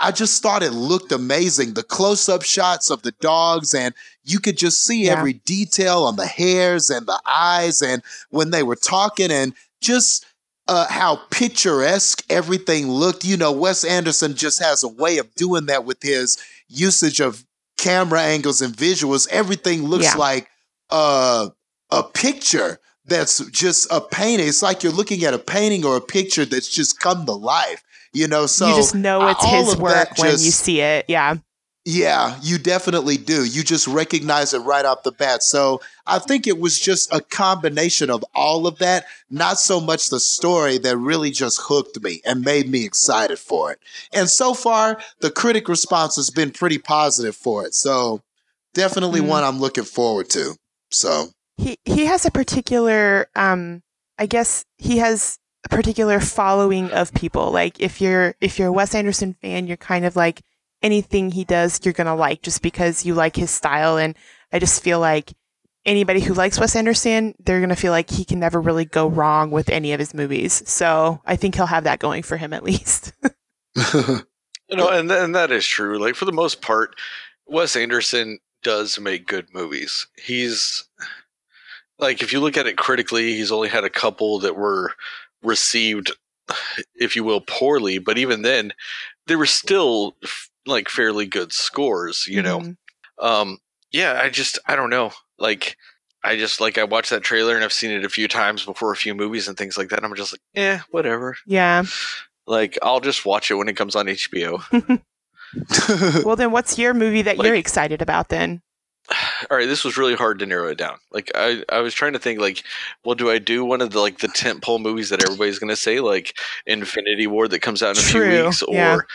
I 0.00 0.10
just 0.12 0.42
thought 0.42 0.62
it 0.62 0.72
looked 0.72 1.12
amazing. 1.12 1.74
The 1.74 1.82
close 1.82 2.28
up 2.28 2.42
shots 2.42 2.90
of 2.90 3.02
the 3.02 3.12
dogs, 3.12 3.74
and 3.74 3.94
you 4.24 4.40
could 4.40 4.56
just 4.56 4.84
see 4.84 5.06
yeah. 5.06 5.12
every 5.12 5.34
detail 5.34 6.04
on 6.04 6.16
the 6.16 6.26
hairs 6.26 6.90
and 6.90 7.06
the 7.06 7.20
eyes, 7.26 7.82
and 7.82 8.02
when 8.30 8.50
they 8.50 8.62
were 8.62 8.76
talking, 8.76 9.30
and 9.30 9.54
just 9.80 10.26
uh, 10.68 10.86
how 10.88 11.16
picturesque 11.30 12.24
everything 12.30 12.88
looked. 12.88 13.24
You 13.24 13.36
know, 13.36 13.52
Wes 13.52 13.84
Anderson 13.84 14.34
just 14.34 14.62
has 14.62 14.82
a 14.82 14.88
way 14.88 15.18
of 15.18 15.34
doing 15.34 15.66
that 15.66 15.84
with 15.84 16.02
his 16.02 16.38
usage 16.68 17.20
of 17.20 17.44
camera 17.76 18.22
angles 18.22 18.62
and 18.62 18.74
visuals. 18.74 19.28
Everything 19.30 19.84
looks 19.84 20.04
yeah. 20.04 20.16
like 20.16 20.48
uh, 20.90 21.48
a 21.90 22.02
picture 22.02 22.78
that's 23.06 23.44
just 23.50 23.90
a 23.90 24.00
painting. 24.00 24.48
It's 24.48 24.62
like 24.62 24.82
you're 24.82 24.92
looking 24.92 25.24
at 25.24 25.34
a 25.34 25.38
painting 25.38 25.84
or 25.84 25.96
a 25.96 26.00
picture 26.00 26.44
that's 26.44 26.68
just 26.68 27.00
come 27.00 27.26
to 27.26 27.32
life. 27.32 27.82
You 28.12 28.28
know, 28.28 28.46
so 28.46 28.68
you 28.68 28.76
just 28.76 28.94
know 28.94 29.28
it's 29.28 29.44
his 29.44 29.76
work 29.76 30.16
when 30.18 30.30
just, 30.30 30.44
you 30.44 30.50
see 30.52 30.80
it. 30.80 31.06
Yeah. 31.08 31.36
Yeah, 31.86 32.38
you 32.40 32.56
definitely 32.56 33.18
do. 33.18 33.44
You 33.44 33.62
just 33.62 33.86
recognize 33.86 34.54
it 34.54 34.60
right 34.60 34.86
off 34.86 35.02
the 35.02 35.12
bat. 35.12 35.42
So 35.42 35.82
I 36.06 36.18
think 36.18 36.46
it 36.46 36.58
was 36.58 36.78
just 36.78 37.12
a 37.12 37.20
combination 37.20 38.08
of 38.08 38.24
all 38.34 38.66
of 38.66 38.78
that, 38.78 39.04
not 39.28 39.58
so 39.58 39.80
much 39.80 40.08
the 40.08 40.18
story 40.18 40.78
that 40.78 40.96
really 40.96 41.30
just 41.30 41.60
hooked 41.60 42.02
me 42.02 42.22
and 42.24 42.40
made 42.40 42.70
me 42.70 42.86
excited 42.86 43.38
for 43.38 43.72
it. 43.72 43.80
And 44.14 44.30
so 44.30 44.54
far, 44.54 44.98
the 45.20 45.30
critic 45.30 45.68
response 45.68 46.16
has 46.16 46.30
been 46.30 46.52
pretty 46.52 46.78
positive 46.78 47.36
for 47.36 47.66
it. 47.66 47.74
So 47.74 48.22
definitely 48.72 49.20
mm-hmm. 49.20 49.28
one 49.28 49.44
I'm 49.44 49.60
looking 49.60 49.84
forward 49.84 50.30
to. 50.30 50.54
So 50.90 51.26
he 51.56 51.78
he 51.84 52.06
has 52.06 52.26
a 52.26 52.30
particular 52.30 53.28
um 53.36 53.82
I 54.18 54.26
guess 54.26 54.64
he 54.78 54.98
has 54.98 55.38
a 55.64 55.68
particular 55.68 56.20
following 56.20 56.90
of 56.90 57.12
people. 57.14 57.50
Like 57.50 57.80
if 57.80 58.00
you're 58.00 58.34
if 58.40 58.58
you're 58.58 58.68
a 58.68 58.72
Wes 58.72 58.94
Anderson 58.94 59.34
fan, 59.40 59.66
you're 59.66 59.76
kind 59.76 60.04
of 60.04 60.16
like 60.16 60.42
anything 60.82 61.30
he 61.30 61.44
does, 61.44 61.80
you're 61.84 61.94
gonna 61.94 62.14
like 62.14 62.42
just 62.42 62.62
because 62.62 63.04
you 63.04 63.14
like 63.14 63.36
his 63.36 63.50
style. 63.50 63.96
And 63.96 64.14
I 64.52 64.58
just 64.58 64.82
feel 64.82 65.00
like 65.00 65.32
anybody 65.84 66.20
who 66.20 66.34
likes 66.34 66.60
Wes 66.60 66.76
Anderson, 66.76 67.34
they're 67.38 67.60
gonna 67.60 67.76
feel 67.76 67.92
like 67.92 68.10
he 68.10 68.24
can 68.24 68.38
never 68.38 68.60
really 68.60 68.84
go 68.84 69.08
wrong 69.08 69.50
with 69.50 69.70
any 69.70 69.92
of 69.92 69.98
his 69.98 70.14
movies. 70.14 70.62
So 70.68 71.20
I 71.24 71.36
think 71.36 71.54
he'll 71.54 71.66
have 71.66 71.84
that 71.84 71.98
going 71.98 72.22
for 72.22 72.36
him 72.36 72.52
at 72.52 72.64
least. 72.64 73.12
you 73.94 74.76
know, 74.76 74.90
and 74.90 75.10
and 75.10 75.34
that 75.34 75.50
is 75.50 75.66
true. 75.66 75.98
Like 75.98 76.14
for 76.14 76.26
the 76.26 76.32
most 76.32 76.60
part, 76.60 76.94
Wes 77.46 77.74
Anderson 77.74 78.38
does 78.62 78.98
make 79.00 79.26
good 79.26 79.48
movies. 79.52 80.06
He's 80.16 80.84
like 81.98 82.22
if 82.22 82.32
you 82.32 82.40
look 82.40 82.56
at 82.56 82.66
it 82.66 82.76
critically, 82.76 83.34
he's 83.34 83.52
only 83.52 83.68
had 83.68 83.84
a 83.84 83.90
couple 83.90 84.40
that 84.40 84.56
were 84.56 84.92
received, 85.42 86.12
if 86.94 87.16
you 87.16 87.24
will, 87.24 87.40
poorly. 87.40 87.98
But 87.98 88.18
even 88.18 88.42
then, 88.42 88.72
they 89.26 89.36
were 89.36 89.46
still 89.46 90.16
like 90.66 90.88
fairly 90.88 91.26
good 91.26 91.52
scores. 91.52 92.26
You 92.28 92.42
know, 92.42 92.60
mm-hmm. 92.60 93.24
um, 93.24 93.58
yeah. 93.92 94.20
I 94.22 94.30
just 94.30 94.58
I 94.66 94.76
don't 94.76 94.90
know. 94.90 95.12
Like 95.38 95.76
I 96.22 96.36
just 96.36 96.60
like 96.60 96.78
I 96.78 96.84
watched 96.84 97.10
that 97.10 97.22
trailer 97.22 97.54
and 97.54 97.64
I've 97.64 97.72
seen 97.72 97.90
it 97.90 98.04
a 98.04 98.10
few 98.10 98.28
times 98.28 98.64
before 98.64 98.92
a 98.92 98.96
few 98.96 99.14
movies 99.14 99.48
and 99.48 99.56
things 99.56 99.76
like 99.76 99.90
that. 99.90 100.04
I'm 100.04 100.14
just 100.14 100.32
like, 100.32 100.40
eh, 100.54 100.78
whatever. 100.90 101.36
Yeah. 101.46 101.84
Like 102.46 102.78
I'll 102.82 103.00
just 103.00 103.24
watch 103.24 103.50
it 103.50 103.54
when 103.54 103.68
it 103.68 103.76
comes 103.76 103.96
on 103.96 104.06
HBO. 104.06 105.00
well, 106.24 106.36
then, 106.36 106.50
what's 106.50 106.78
your 106.78 106.94
movie 106.94 107.22
that 107.22 107.38
like, 107.38 107.46
you're 107.46 107.54
excited 107.54 108.02
about 108.02 108.28
then? 108.28 108.60
all 109.50 109.56
right, 109.56 109.66
this 109.66 109.84
was 109.84 109.96
really 109.96 110.14
hard 110.14 110.38
to 110.38 110.46
narrow 110.46 110.68
it 110.68 110.78
down. 110.78 110.98
Like 111.12 111.30
I, 111.34 111.62
I 111.68 111.80
was 111.80 111.94
trying 111.94 112.14
to 112.14 112.18
think 112.18 112.40
like, 112.40 112.62
well, 113.04 113.14
do 113.14 113.30
I 113.30 113.38
do 113.38 113.64
one 113.64 113.80
of 113.80 113.90
the 113.90 114.00
like 114.00 114.18
the 114.18 114.28
tent 114.28 114.62
pole 114.62 114.78
movies 114.78 115.10
that 115.10 115.22
everybody's 115.22 115.58
gonna 115.58 115.76
say, 115.76 116.00
like 116.00 116.36
Infinity 116.66 117.26
War 117.26 117.48
that 117.48 117.60
comes 117.60 117.82
out 117.82 117.96
in 117.96 118.02
a 118.02 118.06
True. 118.06 118.30
few 118.30 118.44
weeks, 118.44 118.64
yeah. 118.68 118.94
or 118.94 119.06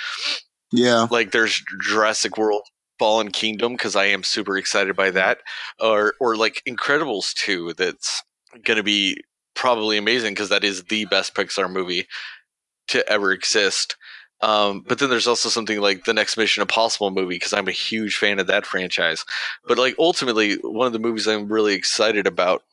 yeah, 0.72 1.08
like 1.10 1.32
there's 1.32 1.64
Jurassic 1.82 2.38
World 2.38 2.64
Fallen 3.00 3.32
Kingdom 3.32 3.74
because 3.74 3.96
I 3.96 4.06
am 4.06 4.24
super 4.24 4.58
excited 4.58 4.96
by 4.96 5.12
that, 5.12 5.40
or 5.80 6.14
or 6.20 6.36
like 6.36 6.62
Incredibles 6.68 7.34
two 7.34 7.74
that's 7.74 8.24
gonna 8.64 8.84
be 8.84 9.18
probably 9.56 9.98
amazing 9.98 10.34
because 10.34 10.50
that 10.50 10.64
is 10.64 10.84
the 10.86 11.06
best 11.06 11.36
Pixar 11.36 11.72
movie 11.72 12.08
to 12.90 13.08
ever 13.10 13.32
exist. 13.32 13.96
Um, 14.42 14.86
but 14.88 15.00
then 15.00 15.10
there's 15.10 15.28
also 15.28 15.50
something 15.50 15.82
like 15.82 16.06
the 16.06 16.14
next 16.14 16.38
Mission 16.38 16.62
Impossible 16.62 17.12
movie 17.12 17.36
because 17.36 17.54
I'm 17.54 17.68
a 17.68 17.72
huge 17.72 18.16
fan 18.16 18.40
of 18.40 18.48
that 18.48 18.66
franchise. 18.66 19.26
But 19.68 19.78
like 19.78 19.96
ultimately, 20.00 20.56
one 20.56 20.88
of 20.88 20.94
the 20.94 21.00
movies 21.00 21.28
I'm 21.28 21.52
really 21.52 21.74
excited 21.74 22.26
about 22.26 22.64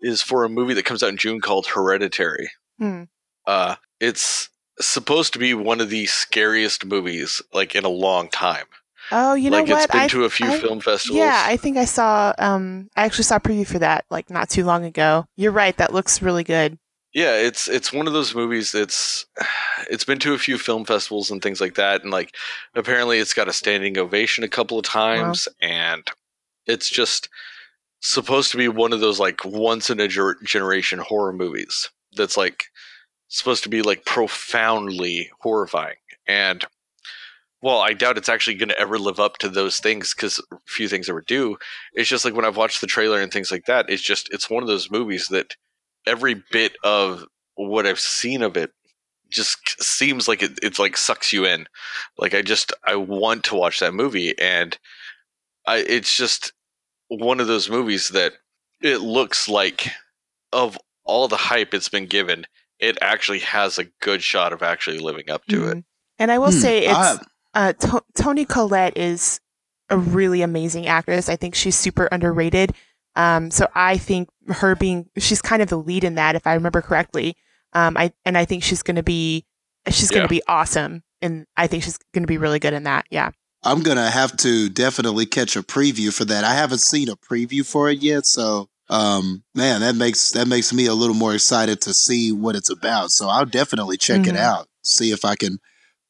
is 0.00 0.22
for 0.22 0.44
a 0.44 0.48
movie 0.48 0.74
that 0.74 0.84
comes 0.84 1.02
out 1.02 1.08
in 1.08 1.16
June 1.16 1.40
called 1.40 1.66
Hereditary. 1.66 2.50
Hmm. 2.78 3.04
Uh, 3.46 3.76
it's 4.00 4.50
supposed 4.80 5.32
to 5.32 5.38
be 5.38 5.54
one 5.54 5.80
of 5.80 5.88
the 5.90 6.06
scariest 6.06 6.84
movies 6.84 7.40
like 7.52 7.74
in 7.74 7.84
a 7.84 7.88
long 7.88 8.28
time. 8.28 8.66
Oh, 9.12 9.34
you 9.34 9.50
know 9.50 9.58
like 9.58 9.68
what? 9.68 9.84
it's 9.84 9.92
been 9.92 10.00
I, 10.02 10.08
to 10.08 10.24
a 10.24 10.30
few 10.30 10.46
I- 10.46 10.58
film 10.58 10.80
festivals. 10.80 11.18
Yeah, 11.18 11.42
I 11.46 11.56
think 11.56 11.76
I 11.76 11.84
saw. 11.84 12.32
Um, 12.38 12.88
I 12.96 13.04
actually 13.04 13.24
saw 13.24 13.36
a 13.36 13.40
preview 13.40 13.66
for 13.66 13.78
that 13.78 14.04
like 14.10 14.30
not 14.30 14.48
too 14.48 14.64
long 14.64 14.84
ago. 14.84 15.26
You're 15.36 15.52
right. 15.52 15.76
That 15.76 15.92
looks 15.92 16.22
really 16.22 16.44
good. 16.44 16.78
Yeah, 17.14 17.36
it's 17.36 17.68
it's 17.68 17.92
one 17.92 18.08
of 18.08 18.12
those 18.12 18.34
movies 18.34 18.72
that's 18.72 19.24
it's 19.90 20.04
been 20.04 20.18
to 20.20 20.34
a 20.34 20.38
few 20.38 20.58
film 20.58 20.84
festivals 20.84 21.30
and 21.30 21.40
things 21.40 21.60
like 21.60 21.76
that, 21.76 22.02
and 22.02 22.10
like 22.10 22.34
apparently 22.74 23.18
it's 23.18 23.34
got 23.34 23.48
a 23.48 23.52
standing 23.52 23.96
ovation 23.96 24.44
a 24.44 24.48
couple 24.48 24.78
of 24.78 24.84
times, 24.84 25.48
and 25.62 26.06
it's 26.66 26.90
just 26.90 27.28
supposed 28.00 28.50
to 28.50 28.58
be 28.58 28.68
one 28.68 28.92
of 28.92 29.00
those 29.00 29.18
like 29.18 29.44
once 29.44 29.88
in 29.88 30.00
a 30.00 30.08
ger- 30.08 30.36
generation 30.44 30.98
horror 30.98 31.32
movies 31.32 31.90
that's 32.16 32.36
like 32.36 32.64
supposed 33.28 33.62
to 33.62 33.70
be 33.70 33.80
like 33.80 34.04
profoundly 34.04 35.30
horrifying 35.40 35.96
and 36.28 36.66
well 37.62 37.78
i 37.80 37.94
doubt 37.94 38.18
it's 38.18 38.28
actually 38.28 38.54
going 38.54 38.68
to 38.68 38.78
ever 38.78 38.98
live 38.98 39.18
up 39.18 39.38
to 39.38 39.48
those 39.48 39.78
things 39.78 40.12
because 40.14 40.38
a 40.52 40.56
few 40.66 40.86
things 40.86 41.08
ever 41.08 41.22
do. 41.22 41.56
It's 41.94 42.08
just 42.08 42.26
like 42.26 42.34
when 42.34 42.44
i've 42.44 42.58
watched 42.58 42.82
the 42.82 42.86
trailer 42.86 43.22
and 43.22 43.32
things 43.32 43.50
like 43.50 43.64
that 43.64 43.86
it's 43.88 44.02
just 44.02 44.28
it's 44.32 44.50
one 44.50 44.62
of 44.62 44.68
those 44.68 44.90
movies 44.90 45.28
that 45.30 45.56
every 46.06 46.42
bit 46.50 46.76
of 46.84 47.24
what 47.56 47.86
i've 47.86 48.00
seen 48.00 48.42
of 48.42 48.56
it 48.56 48.70
just 49.30 49.82
seems 49.82 50.28
like 50.28 50.42
it, 50.42 50.58
it's 50.62 50.78
like 50.78 50.96
sucks 50.96 51.32
you 51.32 51.44
in 51.44 51.66
like 52.18 52.34
i 52.34 52.42
just 52.42 52.72
i 52.86 52.94
want 52.94 53.42
to 53.44 53.54
watch 53.54 53.80
that 53.80 53.94
movie 53.94 54.36
and 54.38 54.78
i 55.66 55.78
it's 55.78 56.16
just 56.16 56.52
one 57.08 57.40
of 57.40 57.46
those 57.46 57.68
movies 57.70 58.08
that 58.10 58.32
it 58.80 58.98
looks 59.00 59.48
like 59.48 59.88
of 60.52 60.78
all 61.04 61.26
the 61.28 61.36
hype 61.36 61.74
it's 61.74 61.88
been 61.88 62.06
given 62.06 62.46
it 62.80 62.98
actually 63.00 63.38
has 63.40 63.78
a 63.78 63.84
good 64.02 64.22
shot 64.22 64.52
of 64.52 64.62
actually 64.62 64.98
living 64.98 65.30
up 65.30 65.44
to 65.46 65.68
it 65.68 65.76
Mhm. 65.76 65.84
And 66.18 66.30
I 66.30 66.38
will 66.38 66.52
Hmm, 66.52 66.58
say, 66.60 66.78
it's 66.86 66.94
I- 66.96 67.18
uh, 67.54 67.72
to- 67.72 68.04
Toni 68.14 68.44
Collette 68.44 68.96
is 68.96 69.40
a 69.90 69.98
really 69.98 70.42
amazing 70.42 70.86
actress. 70.86 71.28
I 71.28 71.34
think 71.34 71.56
she's 71.56 71.76
super 71.76 72.06
underrated. 72.12 72.72
Um, 73.16 73.50
so 73.50 73.66
I 73.74 73.96
think 73.96 74.28
her 74.48 74.74
being 74.74 75.08
she's 75.18 75.40
kind 75.42 75.62
of 75.62 75.68
the 75.68 75.76
lead 75.78 76.04
in 76.04 76.14
that, 76.16 76.34
if 76.36 76.46
I 76.46 76.54
remember 76.54 76.82
correctly. 76.82 77.36
Um, 77.72 77.96
I 77.96 78.12
and 78.24 78.36
I 78.38 78.44
think 78.44 78.62
she's 78.62 78.82
going 78.82 78.96
to 78.96 79.02
be 79.02 79.44
she's 79.88 80.10
going 80.10 80.22
Yeah. 80.22 80.26
to 80.26 80.34
be 80.34 80.42
awesome, 80.48 81.02
and 81.22 81.46
I 81.56 81.66
think 81.66 81.82
she's 81.84 81.98
going 82.12 82.22
to 82.22 82.28
be 82.28 82.38
really 82.38 82.58
good 82.58 82.72
in 82.72 82.84
that. 82.84 83.06
Yeah. 83.10 83.30
I'm 83.66 83.82
gonna 83.82 84.10
have 84.10 84.36
to 84.38 84.68
definitely 84.68 85.24
catch 85.24 85.56
a 85.56 85.62
preview 85.62 86.12
for 86.12 86.26
that. 86.26 86.44
I 86.44 86.52
haven't 86.52 86.80
seen 86.82 87.08
a 87.08 87.16
preview 87.16 87.64
for 87.64 87.88
it 87.88 88.02
yet, 88.02 88.26
so 88.26 88.68
um, 88.90 89.42
man, 89.54 89.80
that 89.80 89.94
makes 89.96 90.32
that 90.32 90.46
makes 90.46 90.70
me 90.72 90.84
a 90.84 90.92
little 90.92 91.14
more 91.16 91.32
excited 91.34 91.80
to 91.82 91.94
see 91.94 92.30
what 92.30 92.56
it's 92.56 92.68
about. 92.68 93.10
So 93.10 93.26
I'll 93.28 93.46
definitely 93.46 93.96
check 93.96 94.26
it 94.26 94.34
Mhm. 94.34 94.38
out, 94.38 94.68
see 94.82 95.12
if 95.12 95.24
I 95.24 95.34
can 95.34 95.60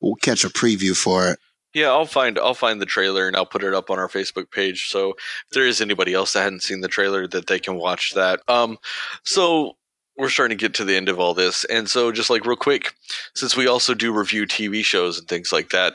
we'll 0.01 0.17
catch 0.17 0.43
a 0.45 0.49
preview 0.51 0.97
for 0.97 1.29
it. 1.31 1.39
Yeah 1.75 1.89
i'll 1.89 2.07
find 2.07 2.39
i'll 2.39 2.55
find 2.55 2.81
the 2.81 2.87
trailer 2.87 3.27
and 3.27 3.37
i'll 3.37 3.45
put 3.45 3.65
it 3.65 3.75
up 3.75 3.91
on 3.91 3.99
our 3.99 4.09
facebook 4.09 4.51
page 4.51 4.89
so 4.89 5.11
if 5.11 5.51
there 5.53 5.67
is 5.67 5.81
anybody 5.81 6.15
else 6.15 6.33
that 6.33 6.43
hadn't 6.43 6.63
seen 6.63 6.81
the 6.81 6.89
trailer 6.89 7.27
that 7.27 7.47
they 7.47 7.59
can 7.59 7.77
watch 7.77 8.13
that 8.15 8.41
um 8.49 8.79
so 9.25 9.77
we're 10.17 10.29
starting 10.29 10.57
to 10.57 10.63
get 10.63 10.75
to 10.75 10.85
the 10.85 10.95
end 10.97 11.09
of 11.09 11.19
all 11.19 11.35
this 11.35 11.65
and 11.65 11.91
so 11.91 12.13
just 12.13 12.31
like 12.31 12.47
real 12.47 12.57
quick 12.57 12.95
since 13.35 13.57
we 13.57 13.67
also 13.67 13.93
do 13.95 14.13
review 14.13 14.47
tv 14.47 14.85
shows 14.85 15.19
and 15.19 15.29
things 15.29 15.53
like 15.53 15.71
that 15.71 15.95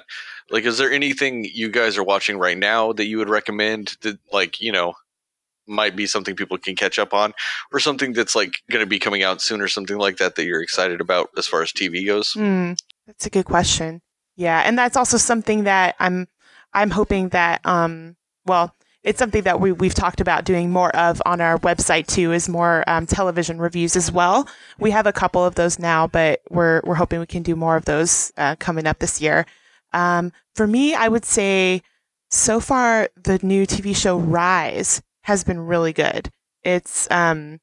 like 0.51 0.65
is 0.65 0.77
there 0.77 0.91
anything 0.91 1.45
you 1.53 1.69
guys 1.69 1.97
are 1.97 2.03
watching 2.03 2.37
right 2.37 2.57
now 2.57 2.91
that 2.93 3.05
you 3.05 3.17
would 3.17 3.29
recommend 3.29 3.95
that 4.01 4.19
like 4.31 4.61
you 4.61 4.71
know 4.71 4.93
might 5.67 5.95
be 5.95 6.07
something 6.07 6.35
people 6.35 6.57
can 6.57 6.75
catch 6.75 6.97
up 6.97 7.13
on 7.13 7.31
or 7.71 7.79
something 7.79 8.11
that's 8.13 8.35
like 8.35 8.53
going 8.71 8.83
to 8.83 8.89
be 8.89 8.97
coming 8.97 9.21
out 9.21 9.39
soon 9.39 9.61
or 9.61 9.67
something 9.67 9.99
like 9.99 10.17
that 10.17 10.35
that 10.35 10.45
you're 10.45 10.63
excited 10.63 10.99
about 10.99 11.29
as 11.37 11.45
far 11.45 11.61
as 11.61 11.71
tv 11.71 12.05
goes 12.05 12.33
Hmm, 12.33 12.73
that's 13.05 13.25
a 13.25 13.29
good 13.29 13.45
question. 13.45 14.01
Yeah, 14.39 14.61
and 14.65 14.77
that's 14.77 14.95
also 14.95 15.17
something 15.17 15.65
that 15.65 15.95
I'm 15.99 16.27
I'm 16.73 16.91
hoping 16.91 17.29
that 17.29 17.59
um 17.65 18.15
well, 18.45 18.73
it's 19.03 19.19
something 19.19 19.43
that 19.43 19.59
we 19.59 19.73
we've 19.73 19.93
talked 19.93 20.21
about 20.21 20.45
doing 20.45 20.71
more 20.71 20.95
of 20.95 21.21
on 21.25 21.41
our 21.41 21.57
website 21.59 22.07
too 22.07 22.31
is 22.31 22.47
more 22.47 22.85
um, 22.87 23.05
television 23.05 23.59
reviews 23.59 23.97
as 23.97 24.11
well. 24.13 24.47
We 24.79 24.91
have 24.91 25.05
a 25.07 25.11
couple 25.11 25.43
of 25.45 25.55
those 25.55 25.77
now, 25.77 26.07
but 26.07 26.41
we're 26.49 26.81
we're 26.85 26.95
hoping 26.95 27.19
we 27.19 27.25
can 27.25 27.43
do 27.43 27.55
more 27.57 27.75
of 27.75 27.83
those 27.83 28.31
uh, 28.37 28.55
coming 28.59 28.87
up 28.87 28.99
this 28.99 29.21
year. 29.21 29.45
Um, 29.91 30.31
for 30.55 30.65
me, 30.67 30.95
I 30.95 31.09
would 31.09 31.25
say 31.25 31.81
so 32.31 32.61
far 32.61 33.09
the 33.21 33.39
new 33.43 33.65
TV 33.67 33.93
show 33.95 34.17
Rise 34.17 35.01
has 35.23 35.43
been 35.43 35.59
really 35.59 35.91
good. 35.91 36.29
It's 36.63 37.11
um 37.11 37.59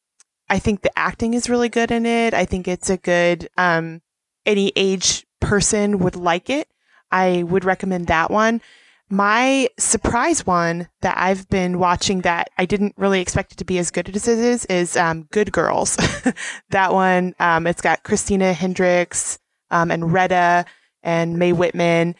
I 0.50 0.58
think 0.58 0.82
the 0.82 0.96
acting 0.98 1.32
is 1.32 1.48
really 1.48 1.70
good 1.70 1.90
in 1.90 2.04
it. 2.04 2.34
I 2.34 2.44
think 2.44 2.68
it's 2.68 2.90
a 2.90 2.98
good 2.98 3.48
um 3.56 4.02
any 4.44 4.72
age 4.76 5.25
person 5.40 5.98
would 5.98 6.16
like 6.16 6.50
it. 6.50 6.68
I 7.10 7.42
would 7.44 7.64
recommend 7.64 8.08
that 8.08 8.30
one. 8.30 8.60
My 9.08 9.68
surprise 9.78 10.44
one 10.44 10.88
that 11.00 11.16
I've 11.16 11.48
been 11.48 11.78
watching 11.78 12.22
that 12.22 12.50
I 12.58 12.66
didn't 12.66 12.94
really 12.96 13.20
expect 13.20 13.52
it 13.52 13.58
to 13.58 13.64
be 13.64 13.78
as 13.78 13.92
good 13.92 14.08
as 14.14 14.26
it 14.26 14.38
is 14.38 14.64
is 14.64 14.96
um, 14.96 15.28
Good 15.30 15.52
Girls. 15.52 15.96
that 16.70 16.92
one, 16.92 17.34
um, 17.38 17.68
it's 17.68 17.80
got 17.80 18.02
Christina 18.02 18.52
Hendricks 18.52 19.38
um, 19.70 19.92
and 19.92 20.12
Retta 20.12 20.64
and 21.04 21.38
Mae 21.38 21.52
Whitman. 21.52 22.16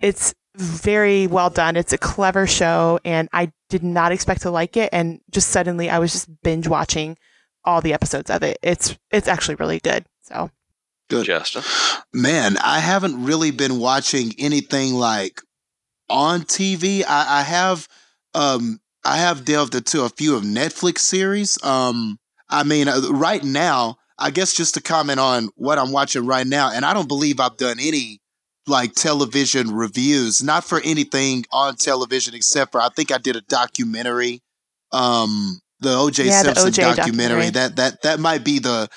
It's 0.00 0.32
very 0.54 1.26
well 1.26 1.50
done. 1.50 1.76
It's 1.76 1.92
a 1.92 1.98
clever 1.98 2.46
show, 2.46 3.00
and 3.04 3.28
I 3.32 3.52
did 3.68 3.82
not 3.82 4.12
expect 4.12 4.42
to 4.42 4.50
like 4.50 4.76
it. 4.76 4.90
And 4.92 5.20
just 5.30 5.48
suddenly, 5.48 5.90
I 5.90 5.98
was 5.98 6.12
just 6.12 6.28
binge 6.42 6.68
watching 6.68 7.18
all 7.64 7.80
the 7.80 7.92
episodes 7.92 8.30
of 8.30 8.42
it. 8.42 8.58
It's 8.62 8.96
it's 9.10 9.28
actually 9.28 9.56
really 9.56 9.80
good. 9.80 10.04
So 10.22 10.50
Good. 11.08 11.26
justin 11.26 11.62
Man, 12.12 12.56
I 12.58 12.80
haven't 12.80 13.24
really 13.24 13.50
been 13.50 13.78
watching 13.78 14.32
anything 14.38 14.94
like 14.94 15.40
on 16.08 16.42
TV. 16.42 17.04
I, 17.06 17.40
I 17.40 17.42
have 17.42 17.88
um 18.34 18.80
I 19.04 19.18
have 19.18 19.44
delved 19.44 19.74
into 19.74 20.02
a 20.04 20.08
few 20.08 20.36
of 20.36 20.42
Netflix 20.42 20.98
series. 20.98 21.62
Um 21.62 22.18
I 22.48 22.62
mean 22.64 22.88
uh, 22.88 23.00
right 23.10 23.42
now, 23.44 23.96
I 24.18 24.30
guess 24.30 24.54
just 24.54 24.74
to 24.74 24.80
comment 24.82 25.20
on 25.20 25.50
what 25.56 25.78
I'm 25.78 25.92
watching 25.92 26.26
right 26.26 26.46
now, 26.46 26.70
and 26.72 26.84
I 26.84 26.92
don't 26.94 27.08
believe 27.08 27.40
I've 27.40 27.56
done 27.56 27.78
any 27.80 28.20
like 28.66 28.92
television 28.94 29.70
reviews, 29.74 30.42
not 30.42 30.64
for 30.64 30.80
anything 30.84 31.44
on 31.52 31.76
television 31.76 32.34
except 32.34 32.72
for 32.72 32.80
I 32.80 32.88
think 32.88 33.10
I 33.12 33.18
did 33.18 33.36
a 33.36 33.42
documentary. 33.42 34.40
Um 34.92 35.60
the 35.80 35.90
OJ 35.90 36.24
Yeah, 36.26 36.42
the 36.42 36.54
Simpson 36.54 36.72
OJ 36.72 36.96
documentary. 36.96 36.96
documentary. 36.96 37.50
That 37.50 37.76
that 37.76 38.02
that 38.02 38.20
might 38.20 38.44
be 38.44 38.58
the 38.58 38.88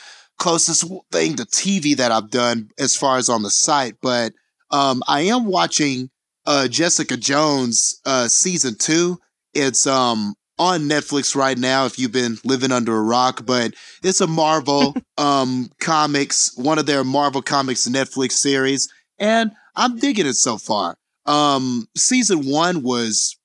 closest 0.42 0.92
thing 1.12 1.36
to 1.36 1.44
TV 1.44 1.96
that 1.98 2.12
I've 2.12 2.32
done 2.32 2.72
as 2.80 2.96
far 2.96 3.18
as 3.18 3.30
on 3.30 3.44
the 3.44 3.52
site, 3.52 3.98
but 4.02 4.34
um, 4.72 5.04
I 5.08 5.22
am 5.22 5.46
watching 5.46 6.10
uh, 6.48 6.68
Jessica 6.68 7.16
Jones 7.16 8.02
uh, 8.08 8.28
season 8.28 8.76
two. 8.76 9.20
It's 9.54 9.86
um, 9.86 10.34
on 10.58 10.82
Netflix 10.90 11.36
right 11.36 11.60
now. 11.60 11.86
If 11.86 12.00
you've 12.00 12.12
been 12.12 12.40
living 12.44 12.72
under 12.72 12.98
a 12.98 13.04
rock, 13.04 13.46
but 13.46 13.76
it's 14.04 14.20
a 14.20 14.26
Marvel 14.26 14.96
um, 15.20 15.70
comics, 15.80 16.58
one 16.58 16.80
of 16.80 16.88
their 16.88 17.04
Marvel 17.04 17.44
comics 17.44 17.88
Netflix 17.88 18.32
series, 18.32 18.92
and 19.20 19.52
I'm 19.76 20.00
digging 20.00 20.26
it 20.26 20.34
so 20.34 20.58
far. 20.58 20.98
Um, 21.28 21.88
season 21.96 22.48
one 22.48 22.82
was 22.82 23.38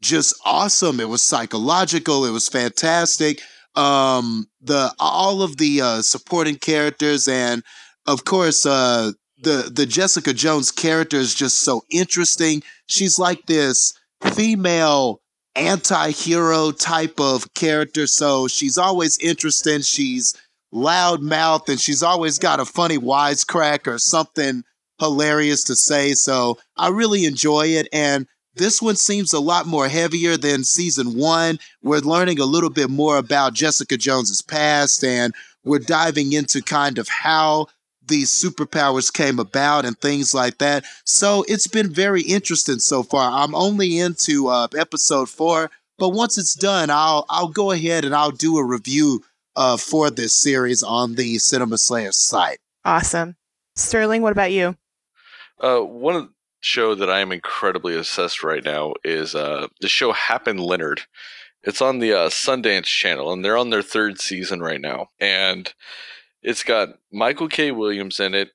just 0.00 0.34
awesome. 0.46 0.98
It 0.98 1.10
was 1.10 1.20
psychological. 1.20 2.24
It 2.24 2.30
was 2.30 2.48
fantastic 2.48 3.42
um 3.74 4.46
the 4.60 4.92
all 4.98 5.42
of 5.42 5.56
the 5.58 5.80
uh 5.80 6.02
supporting 6.02 6.56
characters 6.56 7.28
and 7.28 7.62
of 8.06 8.24
course 8.24 8.66
uh 8.66 9.12
the 9.42 9.70
the 9.72 9.86
Jessica 9.86 10.32
Jones 10.32 10.70
character 10.72 11.16
is 11.16 11.34
just 11.34 11.60
so 11.60 11.82
interesting. 11.90 12.62
She's 12.86 13.18
like 13.18 13.46
this 13.46 13.92
female 14.22 15.20
anti-hero 15.54 16.72
type 16.72 17.18
of 17.20 17.52
character 17.54 18.06
so 18.06 18.48
she's 18.48 18.78
always 18.78 19.18
interesting. 19.18 19.80
She's 19.82 20.34
loud 20.72 21.22
mouthed 21.22 21.68
and 21.68 21.80
she's 21.80 22.02
always 22.02 22.38
got 22.38 22.60
a 22.60 22.64
funny 22.64 22.98
wisecrack 22.98 23.86
or 23.86 23.98
something 23.98 24.64
hilarious 25.00 25.64
to 25.64 25.76
say. 25.76 26.14
So 26.14 26.58
I 26.76 26.88
really 26.88 27.24
enjoy 27.24 27.68
it 27.68 27.88
and 27.92 28.26
this 28.58 28.82
one 28.82 28.96
seems 28.96 29.32
a 29.32 29.40
lot 29.40 29.66
more 29.66 29.88
heavier 29.88 30.36
than 30.36 30.64
season 30.64 31.16
one. 31.16 31.58
We're 31.82 31.98
learning 32.00 32.40
a 32.40 32.44
little 32.44 32.70
bit 32.70 32.90
more 32.90 33.16
about 33.16 33.54
Jessica 33.54 33.96
Jones's 33.96 34.42
past, 34.42 35.02
and 35.04 35.34
we're 35.64 35.78
diving 35.78 36.32
into 36.32 36.60
kind 36.62 36.98
of 36.98 37.08
how 37.08 37.66
these 38.06 38.30
superpowers 38.30 39.12
came 39.12 39.38
about 39.38 39.84
and 39.84 39.98
things 40.00 40.32
like 40.34 40.58
that. 40.58 40.84
So 41.04 41.44
it's 41.48 41.66
been 41.66 41.92
very 41.92 42.22
interesting 42.22 42.78
so 42.78 43.02
far. 43.02 43.30
I'm 43.30 43.54
only 43.54 43.98
into 43.98 44.48
uh, 44.48 44.68
episode 44.76 45.28
four, 45.28 45.70
but 45.98 46.10
once 46.10 46.38
it's 46.38 46.54
done, 46.54 46.90
I'll 46.90 47.26
I'll 47.28 47.48
go 47.48 47.70
ahead 47.70 48.04
and 48.04 48.14
I'll 48.14 48.30
do 48.30 48.56
a 48.58 48.64
review 48.64 49.22
uh, 49.56 49.76
for 49.76 50.10
this 50.10 50.36
series 50.36 50.82
on 50.82 51.16
the 51.16 51.38
Cinema 51.38 51.76
Slayer 51.78 52.12
site. 52.12 52.58
awesome. 52.84 53.36
Sterling, 53.76 54.22
what 54.22 54.32
about 54.32 54.50
you? 54.52 54.76
Uh, 55.60 55.80
one 55.80 56.16
of- 56.16 56.28
show 56.60 56.94
that 56.94 57.10
I 57.10 57.20
am 57.20 57.32
incredibly 57.32 57.96
obsessed 57.96 58.42
right 58.42 58.64
now 58.64 58.94
is 59.04 59.34
uh, 59.34 59.68
the 59.80 59.88
show 59.88 60.12
Hap 60.12 60.46
and 60.46 60.60
Leonard. 60.60 61.02
It's 61.62 61.82
on 61.82 61.98
the 61.98 62.12
uh, 62.12 62.28
Sundance 62.28 62.84
Channel, 62.84 63.32
and 63.32 63.44
they're 63.44 63.56
on 63.56 63.70
their 63.70 63.82
third 63.82 64.20
season 64.20 64.60
right 64.60 64.80
now. 64.80 65.08
And 65.20 65.72
it's 66.42 66.62
got 66.62 66.90
Michael 67.12 67.48
K. 67.48 67.72
Williams 67.72 68.20
in 68.20 68.34
it, 68.34 68.50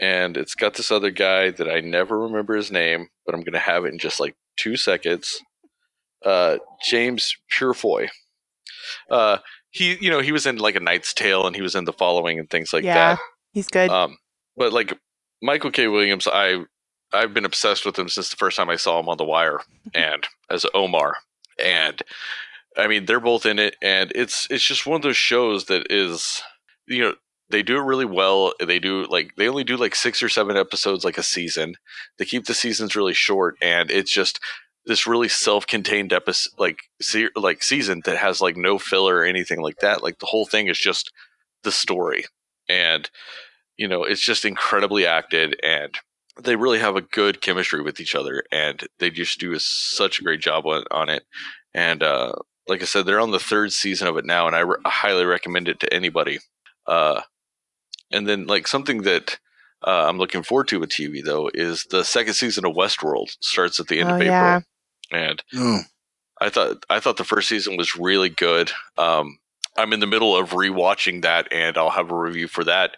and 0.00 0.36
it's 0.36 0.54
got 0.54 0.74
this 0.74 0.90
other 0.90 1.10
guy 1.10 1.50
that 1.50 1.68
I 1.68 1.80
never 1.80 2.18
remember 2.18 2.56
his 2.56 2.70
name, 2.70 3.08
but 3.24 3.34
I'm 3.34 3.42
gonna 3.42 3.58
have 3.58 3.84
it 3.84 3.92
in 3.92 3.98
just 3.98 4.20
like 4.20 4.36
two 4.56 4.76
seconds. 4.76 5.40
Uh, 6.24 6.58
James 6.82 7.36
Purefoy. 7.50 8.08
Uh, 9.10 9.38
he, 9.70 9.96
you 10.00 10.10
know, 10.10 10.20
he 10.20 10.32
was 10.32 10.46
in 10.46 10.56
like 10.56 10.76
a 10.76 10.80
Knight's 10.80 11.12
Tale, 11.12 11.46
and 11.46 11.54
he 11.54 11.62
was 11.62 11.74
in 11.74 11.84
The 11.84 11.92
Following 11.92 12.38
and 12.38 12.48
things 12.48 12.72
like 12.72 12.84
yeah, 12.84 13.16
that. 13.16 13.18
he's 13.52 13.68
good. 13.68 13.90
Um, 13.90 14.16
but 14.56 14.72
like 14.72 14.98
Michael 15.42 15.70
K. 15.70 15.88
Williams, 15.88 16.26
I 16.26 16.64
I've 17.12 17.34
been 17.34 17.44
obsessed 17.44 17.86
with 17.86 17.98
him 17.98 18.08
since 18.08 18.30
the 18.30 18.36
first 18.36 18.56
time 18.56 18.70
I 18.70 18.76
saw 18.76 19.00
him 19.00 19.08
on 19.08 19.16
The 19.16 19.24
Wire 19.24 19.60
and 19.94 20.26
as 20.50 20.66
Omar. 20.74 21.16
And 21.62 22.02
I 22.76 22.86
mean, 22.88 23.06
they're 23.06 23.20
both 23.20 23.46
in 23.46 23.58
it, 23.58 23.76
and 23.80 24.12
it's 24.14 24.46
it's 24.50 24.64
just 24.64 24.86
one 24.86 24.96
of 24.96 25.02
those 25.02 25.16
shows 25.16 25.66
that 25.66 25.86
is, 25.90 26.42
you 26.86 27.00
know, 27.00 27.14
they 27.48 27.62
do 27.62 27.76
it 27.78 27.84
really 27.84 28.04
well. 28.04 28.52
They 28.60 28.78
do 28.78 29.06
like 29.06 29.34
they 29.36 29.48
only 29.48 29.64
do 29.64 29.76
like 29.76 29.94
six 29.94 30.22
or 30.22 30.28
seven 30.28 30.56
episodes 30.56 31.04
like 31.04 31.16
a 31.16 31.22
season. 31.22 31.76
They 32.18 32.24
keep 32.24 32.44
the 32.46 32.54
seasons 32.54 32.96
really 32.96 33.14
short, 33.14 33.56
and 33.62 33.90
it's 33.90 34.12
just 34.12 34.40
this 34.84 35.06
really 35.06 35.28
self-contained 35.28 36.12
episode 36.12 36.52
like 36.58 36.78
se- 37.00 37.30
like 37.34 37.62
season 37.62 38.02
that 38.04 38.18
has 38.18 38.40
like 38.40 38.56
no 38.56 38.78
filler 38.78 39.16
or 39.16 39.24
anything 39.24 39.60
like 39.62 39.78
that. 39.78 40.02
Like 40.02 40.18
the 40.18 40.26
whole 40.26 40.46
thing 40.46 40.68
is 40.68 40.78
just 40.78 41.12
the 41.62 41.72
story, 41.72 42.24
and 42.68 43.08
you 43.78 43.88
know, 43.88 44.04
it's 44.04 44.24
just 44.24 44.44
incredibly 44.44 45.06
acted 45.06 45.58
and 45.62 45.94
they 46.42 46.56
really 46.56 46.78
have 46.78 46.96
a 46.96 47.00
good 47.00 47.40
chemistry 47.40 47.80
with 47.82 48.00
each 48.00 48.14
other 48.14 48.44
and 48.52 48.86
they 48.98 49.10
just 49.10 49.38
do 49.40 49.54
a, 49.54 49.60
such 49.60 50.20
a 50.20 50.22
great 50.22 50.40
job 50.40 50.66
on, 50.66 50.84
on 50.90 51.08
it. 51.08 51.24
And, 51.74 52.02
uh, 52.02 52.32
like 52.68 52.82
I 52.82 52.84
said, 52.84 53.06
they're 53.06 53.20
on 53.20 53.30
the 53.30 53.38
third 53.38 53.72
season 53.72 54.08
of 54.08 54.16
it 54.16 54.24
now, 54.24 54.46
and 54.48 54.56
I 54.56 54.60
re- 54.60 54.76
highly 54.84 55.24
recommend 55.24 55.68
it 55.68 55.78
to 55.80 55.94
anybody. 55.94 56.40
Uh, 56.86 57.20
and 58.10 58.26
then, 58.26 58.46
like 58.46 58.66
something 58.66 59.02
that 59.02 59.38
uh, 59.86 60.06
I'm 60.08 60.18
looking 60.18 60.42
forward 60.42 60.66
to 60.68 60.80
with 60.80 60.90
TV 60.90 61.22
though 61.24 61.48
is 61.54 61.84
the 61.90 62.02
second 62.04 62.34
season 62.34 62.64
of 62.66 62.74
Westworld 62.74 63.36
starts 63.40 63.78
at 63.78 63.86
the 63.86 64.00
end 64.00 64.10
Oh, 64.10 64.14
of 64.16 64.20
April, 64.20 64.32
yeah. 64.32 64.60
and 65.12 65.42
Oh, 65.54 65.80
I 66.40 66.48
thought 66.50 66.84
I 66.90 66.98
thought 66.98 67.18
the 67.18 67.24
first 67.24 67.48
season 67.48 67.76
was 67.76 67.94
really 67.96 68.30
good. 68.30 68.72
Um, 68.98 69.38
I'm 69.76 69.92
in 69.92 70.00
the 70.00 70.06
middle 70.08 70.36
of 70.36 70.50
rewatching 70.50 71.22
that, 71.22 71.52
and 71.52 71.78
I'll 71.78 71.90
have 71.90 72.10
a 72.10 72.16
review 72.16 72.48
for 72.48 72.64
that 72.64 72.96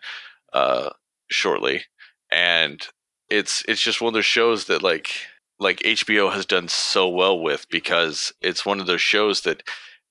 uh, 0.55 0.91
shortly. 1.31 1.85
And 2.31 2.87
it's 3.31 3.63
it's 3.69 3.83
just 3.83 4.01
one 4.01 4.09
of 4.09 4.15
those 4.15 4.25
shows 4.27 4.67
that 4.67 4.83
like 4.83 5.11
like 5.61 5.79
HBO 5.81 6.33
has 6.33 6.47
done 6.47 6.69
so 6.69 7.09
well 7.09 7.39
with 7.39 7.67
because 7.71 8.33
it's 8.41 8.65
one 8.65 8.81
of 8.81 8.87
those 8.87 9.01
shows 9.03 9.41
that 9.43 9.63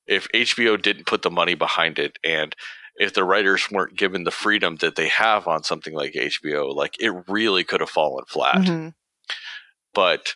if 0.06 0.28
HBO 0.34 0.82
didn't 0.82 1.06
put 1.08 1.22
the 1.22 1.32
money 1.32 1.56
behind 1.56 2.00
it 2.00 2.18
and 2.24 2.56
if 2.98 3.14
the 3.14 3.24
writers 3.24 3.70
weren't 3.72 3.96
given 3.98 4.24
the 4.24 4.32
freedom 4.32 4.78
that 4.78 4.96
they 4.96 5.08
have 5.08 5.48
on 5.48 5.64
something 5.64 5.94
like 5.94 6.14
HBO, 6.14 6.74
like 6.74 6.96
it 7.00 7.14
really 7.28 7.64
could 7.64 7.80
have 7.80 7.90
fallen 7.90 8.26
flat 8.28 8.56
Mhm. 8.56 8.94
but 9.94 10.36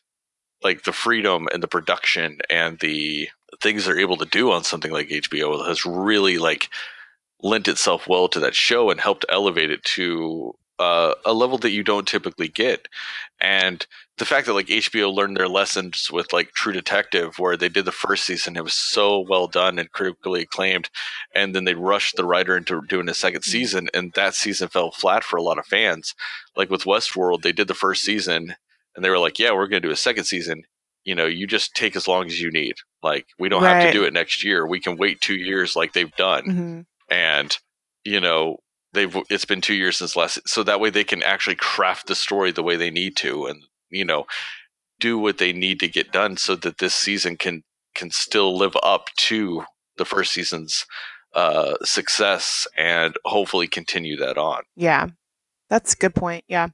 like 0.64 0.84
the 0.84 0.94
freedom 0.94 1.48
and 1.54 1.64
the 1.64 1.68
production 1.68 2.40
and 2.50 2.80
the 2.80 3.30
things 3.62 3.86
they're 3.86 4.00
able 4.00 4.18
to 4.18 4.26
do 4.26 4.52
on 4.52 4.64
something 4.64 4.92
like 4.92 5.10
HBO 5.10 5.66
has 5.68 5.86
really 5.86 6.38
like 6.38 6.70
lent 7.42 7.68
itself 7.68 8.08
well 8.08 8.28
to 8.28 8.40
that 8.40 8.56
show 8.56 8.90
and 8.92 9.00
helped 9.02 9.26
elevate 9.28 9.72
it 9.72 9.84
to 9.84 10.54
uh, 10.82 11.14
a 11.26 11.34
level 11.34 11.58
that 11.60 11.70
you 11.72 11.84
don't 11.84 12.08
typically 12.08 12.48
get. 12.48 12.88
And 13.40 13.86
the 14.18 14.26
fact 14.26 14.48
that 14.48 14.54
like 14.54 14.68
HBO 14.68 15.14
learned 15.14 15.38
their 15.38 15.48
lessons 15.48 16.10
with 16.12 16.34
like 16.34 16.52
True 16.54 16.74
Detective, 16.74 17.38
where 17.38 17.56
they 17.56 17.70
did 17.70 17.86
the 17.86 17.92
first 17.92 18.24
season, 18.26 18.58
it 18.58 18.64
was 18.64 18.74
so 18.74 19.20
well 19.30 19.48
done 19.48 19.80
and 19.80 19.92
critically 19.92 20.42
acclaimed, 20.42 20.90
and 21.36 21.54
then 21.56 21.66
they 21.66 21.74
rushed 21.76 22.16
the 22.16 22.26
writer 22.26 22.58
into 22.58 22.82
doing 22.88 23.10
a 23.10 23.14
second 23.14 23.44
season, 23.44 23.90
and 23.94 24.12
that 24.14 24.34
season 24.36 24.68
fell 24.70 24.92
flat 24.92 25.24
for 25.24 25.38
a 25.38 25.44
lot 25.44 25.58
of 25.60 25.66
fans. 25.66 26.14
Like 26.56 26.70
with 26.70 26.84
Westworld, 26.84 27.42
they 27.44 27.52
did 27.52 27.68
the 27.68 27.74
first 27.76 28.04
season, 28.04 28.56
and 28.96 29.06
they 29.06 29.10
were 29.10 29.20
like, 29.20 29.40
"Yeah, 29.40 29.52
we're 29.54 29.68
going 29.68 29.82
to 29.82 29.88
do 29.88 29.94
a 29.94 29.98
second 29.98 30.26
season. 30.26 30.64
You 31.04 31.16
know, 31.16 31.26
you 31.26 31.48
just 31.48 31.74
take 31.76 31.96
as 31.96 32.08
long 32.08 32.26
as 32.28 32.40
you 32.42 32.52
need. 32.52 32.76
Like, 33.02 33.26
we 33.40 33.50
don't 33.50 33.64
have 33.64 33.84
to 33.92 33.92
do 34.00 34.04
it 34.04 34.14
next 34.14 34.44
year. 34.44 34.68
We 34.68 34.80
can 34.80 34.98
wait 34.98 35.20
two 35.22 35.36
years, 35.36 35.76
like 35.76 35.94
they've 35.94 36.16
done." 36.16 36.44
Mhm. 36.46 36.86
and 37.10 37.58
you 38.04 38.20
know 38.20 38.58
they've 38.94 39.16
it's 39.30 39.46
been 39.46 39.62
two 39.62 39.74
years 39.74 39.98
since 39.98 40.16
last 40.16 40.40
so 40.48 40.64
that 40.64 40.80
way 40.80 40.90
they 40.90 41.04
can 41.04 41.24
actually 41.24 41.56
craft 41.56 42.08
the 42.08 42.16
story 42.16 42.52
the 42.52 42.64
way 42.64 42.76
they 42.76 42.90
need 42.92 43.16
to 43.18 43.46
and 43.46 43.64
you 43.90 44.06
know 44.06 44.26
do 45.00 45.18
what 45.18 45.38
they 45.40 45.52
need 45.54 45.80
to 45.80 45.88
get 45.88 46.12
done 46.12 46.38
so 46.38 46.56
that 46.56 46.78
this 46.80 46.94
season 46.96 47.36
can 47.38 47.64
can 47.96 48.12
still 48.12 48.56
live 48.58 48.76
up 48.84 49.08
to 49.18 49.64
the 49.98 50.06
first 50.06 50.32
season's 50.34 50.86
uh 51.34 51.76
success 51.84 52.68
and 52.78 53.16
hopefully 53.26 53.68
continue 53.68 54.18
that 54.18 54.38
on 54.38 54.64
Yeah, 54.76 55.08
that's 55.70 55.94
a 55.94 55.98
good 55.98 56.14
point. 56.16 56.44
Yeah, 56.48 56.68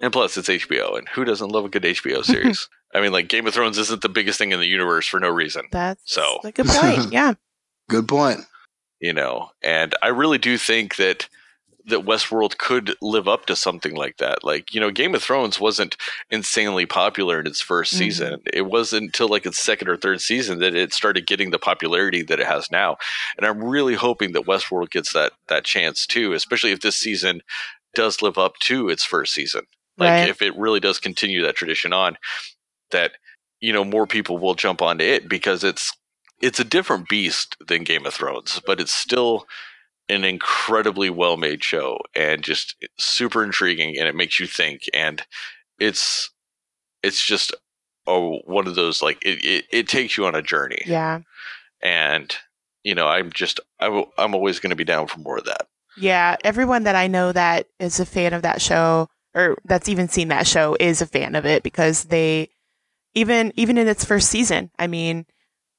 and 0.00 0.12
plus 0.12 0.36
it's 0.36 0.48
hbo 0.48 0.96
and 0.98 1.08
who 1.10 1.24
doesn't 1.24 1.50
love 1.50 1.64
a 1.64 1.68
good 1.68 1.82
hbo 1.82 2.24
series 2.32 2.68
i 2.94 3.00
mean 3.00 3.12
like 3.12 3.28
game 3.28 3.46
of 3.46 3.54
thrones 3.54 3.78
isn't 3.78 4.02
the 4.02 4.08
biggest 4.08 4.38
thing 4.38 4.52
in 4.52 4.60
the 4.60 4.66
universe 4.66 5.06
for 5.06 5.18
no 5.20 5.28
reason 5.28 5.64
that's 5.72 6.00
So- 6.04 6.38
a 6.44 6.52
good 6.52 6.66
point. 6.66 7.12
Yeah, 7.12 7.34
good 7.88 8.06
point. 8.08 8.40
you 9.00 9.12
know 9.12 9.50
and 9.62 9.94
i 10.02 10.08
really 10.08 10.38
do 10.38 10.56
think 10.56 10.96
that 10.96 11.28
that 11.86 12.04
westworld 12.04 12.58
could 12.58 12.94
live 13.00 13.26
up 13.28 13.46
to 13.46 13.56
something 13.56 13.94
like 13.94 14.16
that 14.18 14.44
like 14.44 14.74
you 14.74 14.80
know 14.80 14.90
game 14.90 15.14
of 15.14 15.22
thrones 15.22 15.58
wasn't 15.58 15.96
insanely 16.30 16.86
popular 16.86 17.40
in 17.40 17.46
its 17.46 17.60
1st 17.62 17.92
Mhm. 17.94 17.98
season 17.98 18.40
it 18.52 18.62
wasn't 18.66 19.02
until 19.04 19.28
like 19.28 19.46
its 19.46 19.58
second 19.58 19.88
or 19.88 19.96
third 19.96 20.20
season 20.20 20.58
that 20.58 20.74
it 20.74 20.92
started 20.92 21.26
getting 21.26 21.50
the 21.50 21.58
popularity 21.58 22.22
that 22.22 22.40
it 22.40 22.46
has 22.46 22.70
now 22.70 22.96
and 23.36 23.46
i'm 23.46 23.62
really 23.64 23.94
hoping 23.94 24.32
that 24.32 24.46
westworld 24.46 24.90
gets 24.90 25.12
that 25.12 25.32
that 25.48 25.64
chance 25.64 26.06
too 26.06 26.32
especially 26.32 26.72
if 26.72 26.80
this 26.80 26.96
season 26.96 27.40
does 27.94 28.22
live 28.22 28.38
up 28.38 28.56
to 28.60 28.88
its 28.88 29.04
first 29.04 29.32
season 29.32 29.62
like 29.98 30.08
Right. 30.10 30.28
if 30.28 30.42
it 30.42 30.56
really 30.56 30.80
does 30.80 30.98
continue 31.00 31.42
that 31.42 31.56
tradition 31.56 31.92
on 31.92 32.16
that 32.90 33.12
you 33.60 33.72
know 33.72 33.84
more 33.84 34.06
people 34.06 34.38
will 34.38 34.54
jump 34.54 34.82
onto 34.82 35.04
it 35.04 35.28
because 35.28 35.64
it's 35.64 35.92
it's 36.42 36.58
a 36.60 36.64
different 36.64 37.06
beast 37.06 37.54
than 37.68 37.84
Game 37.84 38.06
of 38.06 38.14
Thrones, 38.14 38.62
but 38.64 38.80
it's 38.80 38.92
still 38.94 39.46
an 40.10 40.24
incredibly 40.24 41.08
well 41.10 41.36
made 41.36 41.62
show 41.62 41.98
and 42.14 42.42
just 42.42 42.76
super 42.98 43.42
intriguing 43.42 43.96
and 43.98 44.08
it 44.08 44.14
makes 44.14 44.38
you 44.40 44.46
think 44.46 44.82
and 44.92 45.22
it's 45.78 46.30
it's 47.02 47.24
just 47.24 47.54
oh 48.06 48.38
one 48.44 48.66
of 48.66 48.74
those 48.74 49.02
like 49.02 49.18
it, 49.22 49.44
it, 49.44 49.64
it 49.72 49.88
takes 49.88 50.16
you 50.16 50.26
on 50.26 50.34
a 50.34 50.42
journey 50.42 50.82
yeah, 50.86 51.20
and 51.82 52.36
you 52.82 52.94
know 52.94 53.06
i'm 53.06 53.30
just 53.32 53.60
I 53.78 53.86
w- 53.86 54.10
i'm 54.18 54.34
always 54.34 54.58
going 54.58 54.70
to 54.70 54.76
be 54.76 54.84
down 54.84 55.06
for 55.06 55.20
more 55.20 55.38
of 55.38 55.44
that 55.44 55.68
yeah. 55.96 56.36
Everyone 56.44 56.84
that 56.84 56.96
I 56.96 57.06
know 57.06 57.32
that 57.32 57.66
is 57.78 58.00
a 58.00 58.06
fan 58.06 58.32
of 58.32 58.42
that 58.42 58.62
show, 58.62 59.08
or 59.34 59.58
that's 59.64 59.88
even 59.88 60.08
seen 60.08 60.28
that 60.28 60.46
show, 60.46 60.76
is 60.78 61.02
a 61.02 61.06
fan 61.06 61.34
of 61.34 61.44
it 61.46 61.62
because 61.62 62.04
they 62.04 62.50
even 63.14 63.52
even 63.56 63.78
in 63.78 63.88
its 63.88 64.04
first 64.04 64.28
season. 64.28 64.70
I 64.78 64.86
mean, 64.86 65.26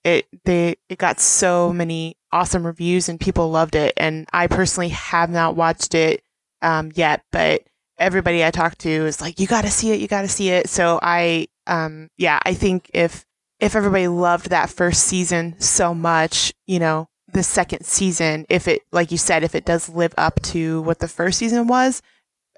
it 0.04 0.28
they 0.46 0.76
it 0.90 0.98
got 0.98 1.20
so 1.20 1.72
many 1.74 2.18
awesome 2.32 2.66
reviews 2.66 3.10
and 3.10 3.20
people 3.20 3.50
loved 3.52 3.76
it. 3.76 3.94
And 3.98 4.28
I 4.34 4.48
personally 4.48 4.90
have 4.90 5.30
not 5.30 5.56
watched 5.56 5.96
it 5.96 6.24
um, 6.62 6.92
yet, 6.96 7.24
but 7.32 7.64
everybody 7.98 8.44
I 8.44 8.52
talked 8.52 8.80
to 8.80 8.90
is 8.90 9.22
like, 9.22 9.40
"You 9.40 9.48
got 9.48 9.64
to 9.64 9.72
see 9.72 9.92
it, 9.92 10.00
you 10.00 10.08
got 10.08 10.22
to 10.22 10.28
see 10.28 10.50
it." 10.50 10.70
So 10.70 11.00
I, 11.02 11.48
um, 11.68 12.10
yeah, 12.18 12.40
I 12.44 12.54
think 12.54 12.90
if 12.94 13.26
if 13.60 13.76
everybody 13.76 14.08
loved 14.08 14.50
that 14.50 14.70
first 14.70 15.04
season 15.06 15.56
so 15.60 15.94
much, 15.94 16.52
you 16.66 16.80
know, 16.80 17.08
the 17.32 17.44
second 17.44 17.86
season, 17.86 18.46
if 18.50 18.68
it, 18.68 18.82
like 18.92 19.12
you 19.12 19.18
said, 19.18 19.44
if 19.44 19.56
it 19.56 19.66
does 19.66 19.88
live 19.88 20.14
up 20.18 20.42
to 20.42 20.82
what 20.82 21.00
the 21.00 21.08
first 21.08 21.38
season 21.38 21.68
was, 21.68 22.02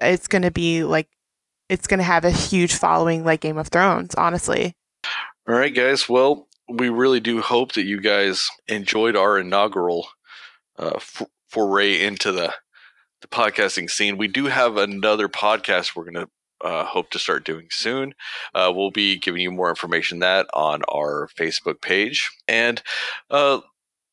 it's 0.00 0.26
going 0.26 0.42
to 0.42 0.50
be 0.50 0.82
like, 0.82 1.08
it's 1.68 1.86
going 1.86 1.98
to 1.98 2.04
have 2.04 2.24
a 2.24 2.30
huge 2.30 2.74
following 2.74 3.24
like 3.24 3.40
Game 3.40 3.58
of 3.58 3.68
Thrones, 3.68 4.14
honestly. 4.14 4.74
all 5.48 5.54
right 5.54 5.74
guys 5.74 6.08
well 6.08 6.48
we 6.68 6.88
really 6.88 7.20
do 7.20 7.40
hope 7.40 7.72
that 7.72 7.84
you 7.84 8.00
guys 8.00 8.48
enjoyed 8.68 9.16
our 9.16 9.38
inaugural 9.38 10.08
uh, 10.78 10.98
foray 11.48 12.00
into 12.02 12.32
the 12.32 12.52
the 13.20 13.28
podcasting 13.28 13.88
scene 13.88 14.18
we 14.18 14.28
do 14.28 14.46
have 14.46 14.76
another 14.76 15.28
podcast 15.28 15.96
we're 15.96 16.04
going 16.04 16.26
to 16.26 16.28
uh, 16.64 16.84
hope 16.84 17.10
to 17.10 17.18
start 17.18 17.44
doing 17.44 17.66
soon. 17.70 18.14
Uh, 18.54 18.72
we'll 18.74 18.90
be 18.90 19.18
giving 19.18 19.42
you 19.42 19.50
more 19.50 19.68
information 19.68 20.20
that 20.20 20.46
on 20.54 20.82
our 20.92 21.28
Facebook 21.38 21.80
page. 21.82 22.30
And 22.48 22.82
uh, 23.30 23.60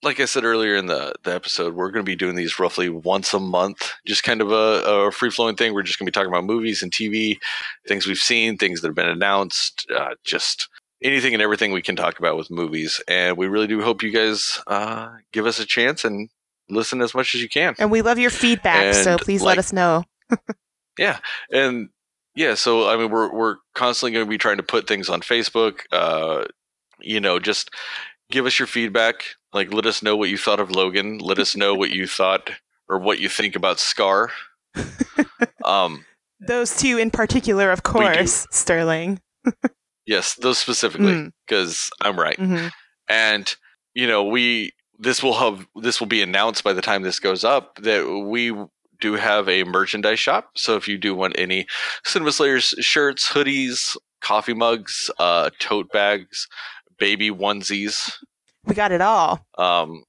like 0.03 0.19
I 0.19 0.25
said 0.25 0.43
earlier 0.43 0.75
in 0.75 0.87
the, 0.87 1.13
the 1.23 1.33
episode, 1.33 1.75
we're 1.75 1.91
going 1.91 2.05
to 2.05 2.09
be 2.09 2.15
doing 2.15 2.35
these 2.35 2.59
roughly 2.59 2.89
once 2.89 3.33
a 3.33 3.39
month, 3.39 3.93
just 4.05 4.23
kind 4.23 4.41
of 4.41 4.51
a, 4.51 4.83
a 5.07 5.11
free 5.11 5.29
flowing 5.29 5.55
thing. 5.55 5.73
We're 5.73 5.83
just 5.83 5.97
going 5.97 6.05
to 6.05 6.11
be 6.11 6.13
talking 6.13 6.31
about 6.31 6.43
movies 6.43 6.81
and 6.81 6.91
TV, 6.91 7.37
things 7.87 8.05
we've 8.05 8.17
seen, 8.17 8.57
things 8.57 8.81
that 8.81 8.87
have 8.89 8.95
been 8.95 9.07
announced, 9.07 9.87
uh, 9.95 10.15
just 10.23 10.67
anything 11.03 11.33
and 11.33 11.41
everything 11.41 11.71
we 11.71 11.81
can 11.81 11.95
talk 11.95 12.19
about 12.19 12.37
with 12.37 12.49
movies. 12.51 13.01
And 13.07 13.37
we 13.37 13.47
really 13.47 13.67
do 13.67 13.81
hope 13.81 14.03
you 14.03 14.11
guys 14.11 14.61
uh, 14.67 15.09
give 15.31 15.45
us 15.45 15.59
a 15.59 15.65
chance 15.65 16.05
and 16.05 16.29
listen 16.69 17.01
as 17.01 17.13
much 17.13 17.35
as 17.35 17.41
you 17.41 17.49
can. 17.49 17.75
And 17.79 17.91
we 17.91 18.01
love 18.01 18.19
your 18.19 18.29
feedback, 18.29 18.93
so 18.93 19.17
please 19.17 19.41
like- 19.41 19.57
let 19.57 19.59
us 19.59 19.73
know. 19.73 20.03
Yeah, 20.99 21.19
and 21.51 21.89
yeah 22.35 22.53
so 22.53 22.89
i 22.89 22.95
mean 22.95 23.09
we're 23.09 23.33
we're 23.33 23.57
constantly 23.75 24.11
going 24.13 24.25
to 24.25 24.29
be 24.29 24.37
trying 24.37 24.57
to 24.57 24.63
put 24.63 24.87
things 24.87 25.09
on 25.09 25.21
facebook 25.21 25.79
uh 25.91 26.45
you 26.99 27.19
know 27.19 27.39
just 27.39 27.71
give 28.29 28.45
us 28.45 28.57
your 28.59 28.67
feedback 28.67 29.23
like 29.53 29.73
let 29.73 29.85
us 29.85 30.01
know 30.01 30.15
what 30.15 30.29
you 30.29 30.37
thought 30.37 30.59
of 30.59 30.71
logan 30.71 31.17
let 31.17 31.39
us 31.39 31.55
know 31.55 31.73
what 31.75 31.91
you 31.91 32.07
thought 32.07 32.51
or 32.87 32.99
what 32.99 33.19
you 33.19 33.27
think 33.27 33.55
about 33.55 33.79
scar 33.79 34.29
um 35.65 36.05
Those 36.39 36.75
two 36.77 36.97
in 36.97 37.11
particular, 37.11 37.71
of 37.71 37.83
course, 37.83 38.47
Sterling. 38.51 39.19
Yes, 40.11 40.35
those 40.35 40.57
specifically 40.57 41.13
Mm. 41.13 41.31
because 41.47 41.89
I'm 42.01 42.19
right. 42.19 42.37
hmm 42.39 42.67
and 43.09 43.45
you 43.93 44.07
know 44.07 44.23
we 44.23 44.71
this 45.07 45.21
will 45.23 45.33
have 45.43 45.57
this 45.85 45.99
will 45.99 46.07
be 46.17 46.21
announced 46.21 46.63
by 46.63 46.73
the 46.73 46.81
time 46.89 47.01
this 47.01 47.19
goes 47.19 47.43
up 47.43 47.65
that 47.89 48.03
we 48.35 48.53
do 49.05 49.13
have 49.29 49.49
a 49.49 49.63
merchandise 49.63 50.19
shop. 50.19 50.43
So 50.55 50.75
if 50.75 50.87
you 50.87 50.97
do 50.97 51.15
want 51.15 51.39
any 51.45 51.65
cinema 52.05 52.31
slayers 52.31 52.65
shirts 52.79 53.23
hoodies 53.33 53.97
coffee 54.21 54.53
mugs 54.53 55.09
uh 55.17 55.49
tote 55.59 55.89
bags 55.91 56.47
baby 56.99 57.31
onesies. 57.31 57.95
We 58.67 58.75
got 58.75 58.91
it 58.91 59.01
all. 59.01 59.31
um 59.57 60.03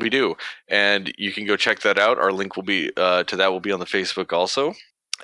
we 0.00 0.08
do. 0.10 0.36
And 0.68 1.12
you 1.18 1.32
can 1.32 1.44
go 1.46 1.56
check 1.56 1.78
that 1.80 1.98
out. 1.98 2.18
Our 2.18 2.32
link 2.32 2.54
will 2.56 2.68
be 2.76 2.90
uh 2.96 3.24
to 3.24 3.34
that 3.36 3.50
will 3.52 3.64
be 3.68 3.72
on 3.72 3.80
the 3.80 3.92
facebook 3.96 4.32
also. 4.32 4.74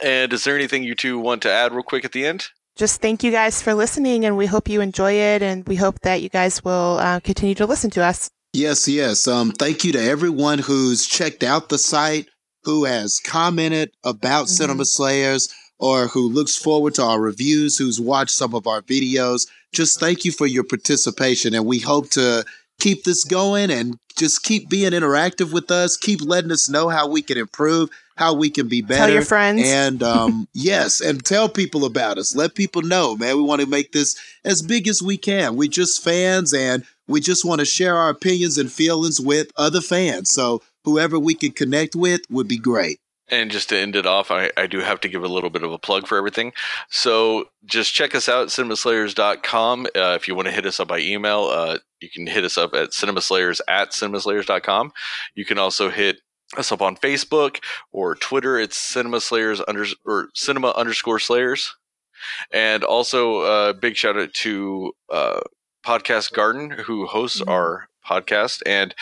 And 0.02 0.32
is 0.32 0.42
there 0.44 0.56
anything 0.56 0.82
you 0.82 0.94
two 0.96 1.18
want 1.28 1.42
to 1.42 1.50
add 1.52 1.72
real 1.72 1.82
quick 1.92 2.04
at 2.04 2.12
the 2.12 2.26
end 2.32 2.48
Just 2.76 3.02
thank 3.02 3.22
you 3.22 3.30
guys 3.30 3.60
for 3.60 3.74
listening, 3.74 4.24
and 4.24 4.36
we 4.36 4.46
hope 4.46 4.68
you 4.68 4.80
enjoy 4.80 5.12
it, 5.12 5.42
and 5.42 5.66
we 5.68 5.76
hope 5.76 6.00
that 6.00 6.22
you 6.22 6.30
guys 6.30 6.64
will 6.64 6.96
uh, 6.98 7.20
continue 7.20 7.54
to 7.56 7.66
listen 7.66 7.90
to 7.90 8.02
us. 8.02 8.30
Yes, 8.54 8.88
yes. 8.88 9.28
Um, 9.28 9.52
thank 9.52 9.84
you 9.84 9.92
to 9.92 10.02
everyone 10.02 10.58
who's 10.58 11.06
checked 11.06 11.42
out 11.42 11.68
the 11.68 11.78
site, 11.78 12.28
who 12.64 12.84
has 12.84 13.20
commented 13.20 13.90
about 14.04 14.46
Mhm. 14.46 14.50
Cinema 14.50 14.84
Slayers, 14.86 15.48
or 15.78 16.08
who 16.08 16.28
looks 16.28 16.56
forward 16.56 16.94
to 16.94 17.02
our 17.02 17.20
reviews, 17.20 17.76
who's 17.76 18.00
watched 18.00 18.34
some 18.34 18.54
of 18.54 18.66
our 18.66 18.80
videos. 18.80 19.46
Just 19.74 20.00
thank 20.00 20.24
you 20.24 20.32
for 20.32 20.46
your 20.46 20.64
participation, 20.64 21.54
and 21.54 21.66
we 21.66 21.78
hope 21.78 22.08
to 22.10 22.44
keep 22.80 23.04
this 23.04 23.22
going 23.24 23.70
and 23.70 23.96
just 24.16 24.44
keep 24.44 24.68
being 24.70 24.92
interactive 24.92 25.52
with 25.52 25.70
us. 25.70 25.96
Keep 25.96 26.22
letting 26.22 26.50
us 26.52 26.68
know 26.70 26.88
how 26.88 27.06
we 27.06 27.20
can 27.22 27.36
improve, 27.36 27.90
how 28.16 28.34
we 28.34 28.50
can 28.50 28.68
be 28.68 28.82
better. 28.82 29.06
Tell 29.06 29.10
your 29.10 29.22
friends. 29.22 29.62
And 29.64 30.02
um, 30.02 30.48
yes, 30.54 31.00
and 31.00 31.24
tell 31.24 31.48
people 31.48 31.84
about 31.84 32.18
us. 32.18 32.34
Let 32.34 32.54
people 32.54 32.82
know, 32.82 33.16
man. 33.16 33.36
We 33.36 33.42
want 33.42 33.60
to 33.60 33.66
make 33.66 33.92
this 33.92 34.18
as 34.44 34.62
big 34.62 34.88
as 34.88 35.02
we 35.02 35.16
can. 35.16 35.56
We're 35.56 35.68
just 35.68 36.02
fans 36.02 36.52
and 36.52 36.84
we 37.08 37.20
just 37.20 37.44
want 37.44 37.60
to 37.60 37.64
share 37.64 37.96
our 37.96 38.10
opinions 38.10 38.58
and 38.58 38.70
feelings 38.70 39.20
with 39.20 39.50
other 39.56 39.80
fans. 39.80 40.30
So 40.30 40.62
whoever 40.84 41.18
we 41.18 41.34
can 41.34 41.52
connect 41.52 41.94
with 41.94 42.22
would 42.30 42.48
be 42.48 42.58
great. 42.58 42.98
And 43.28 43.50
just 43.50 43.70
to 43.70 43.78
end 43.78 43.96
it 43.96 44.04
off, 44.04 44.30
I, 44.30 44.50
I 44.58 44.66
do 44.66 44.80
have 44.80 45.00
to 45.00 45.08
give 45.08 45.24
a 45.24 45.28
little 45.28 45.48
bit 45.48 45.62
of 45.62 45.72
a 45.72 45.78
plug 45.78 46.06
for 46.06 46.18
everything. 46.18 46.52
So 46.90 47.46
just 47.64 47.94
check 47.94 48.14
us 48.14 48.28
out, 48.28 48.42
at 48.42 48.48
cinemaslayers.com. 48.48 49.86
Uh, 49.86 50.18
if 50.20 50.28
you 50.28 50.34
want 50.34 50.48
to 50.48 50.52
hit 50.52 50.66
us 50.66 50.78
up 50.78 50.88
by 50.88 50.98
email, 50.98 51.44
uh, 51.44 51.78
you 52.00 52.10
can 52.10 52.26
hit 52.26 52.44
us 52.44 52.58
up 52.58 52.74
at 52.74 52.90
cinemaslayers 52.90 53.60
at 53.68 53.92
cinemaslayers.com. 53.92 54.92
You 55.34 55.44
can 55.46 55.56
also 55.56 55.88
hit 55.88 56.18
us 56.56 56.72
up 56.72 56.82
on 56.82 56.96
Facebook 56.96 57.58
or 57.92 58.14
Twitter. 58.14 58.58
It's 58.58 58.78
cinemaslayers 58.78 59.62
under, 59.66 59.86
or 60.04 60.28
cinema 60.34 60.70
underscore 60.70 61.18
slayers. 61.18 61.74
And 62.52 62.84
also 62.84 63.40
a 63.68 63.74
big 63.74 63.96
shout 63.96 64.16
out 64.16 64.32
to 64.34 64.92
uh, 65.10 65.40
Podcast 65.84 66.32
Garden, 66.32 66.70
who 66.70 67.06
hosts 67.06 67.40
Mhm. 67.40 67.50
our 67.50 67.88
podcast. 68.08 68.62
And 68.66 68.94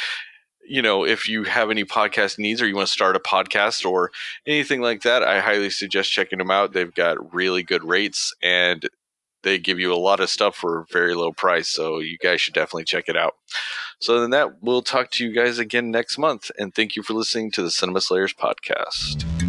you 0.63 0.83
know, 0.83 1.05
if 1.05 1.29
you 1.29 1.43
have 1.45 1.71
any 1.71 1.85
podcast 1.85 2.39
needs 2.39 2.63
or 2.63 2.67
you 2.69 2.77
want 2.77 2.87
to 2.87 2.93
start 2.93 3.17
a 3.17 3.21
podcast 3.21 3.85
or 3.85 4.11
anything 4.47 4.81
like 4.81 5.03
that, 5.03 5.23
I 5.25 5.41
highly 5.41 5.69
suggest 5.71 6.13
checking 6.13 6.39
them 6.39 6.51
out. 6.51 6.73
They've 6.73 6.95
got 6.95 7.35
really 7.35 7.65
good 7.65 7.83
rates 7.83 8.33
and 8.41 8.89
they 9.43 9.59
give 9.59 9.81
you 9.81 9.93
a 9.93 9.97
lot 9.97 10.21
of 10.21 10.31
stuff 10.31 10.55
for 10.55 10.81
a 10.81 10.85
very 10.93 11.15
low 11.15 11.33
price. 11.33 11.69
So 11.69 11.99
you 11.99 12.19
guys 12.19 12.41
should 12.41 12.55
definitely 12.55 12.85
check 12.85 13.09
it 13.09 13.17
out. 13.17 13.35
So 14.01 14.21
then 14.21 14.31
that 14.31 14.63
we'll 14.63 14.83
talk 14.83 15.11
to 15.13 15.25
you 15.25 15.33
guys 15.33 15.59
again 15.59 15.91
next 15.91 16.19
month. 16.19 16.51
And 16.59 16.75
thank 16.75 16.97
you 16.97 17.03
for 17.03 17.13
listening 17.13 17.51
to 17.53 17.63
the 17.63 17.71
Cinema 17.71 18.01
Slayers 18.01 18.33
podcast. 18.33 19.40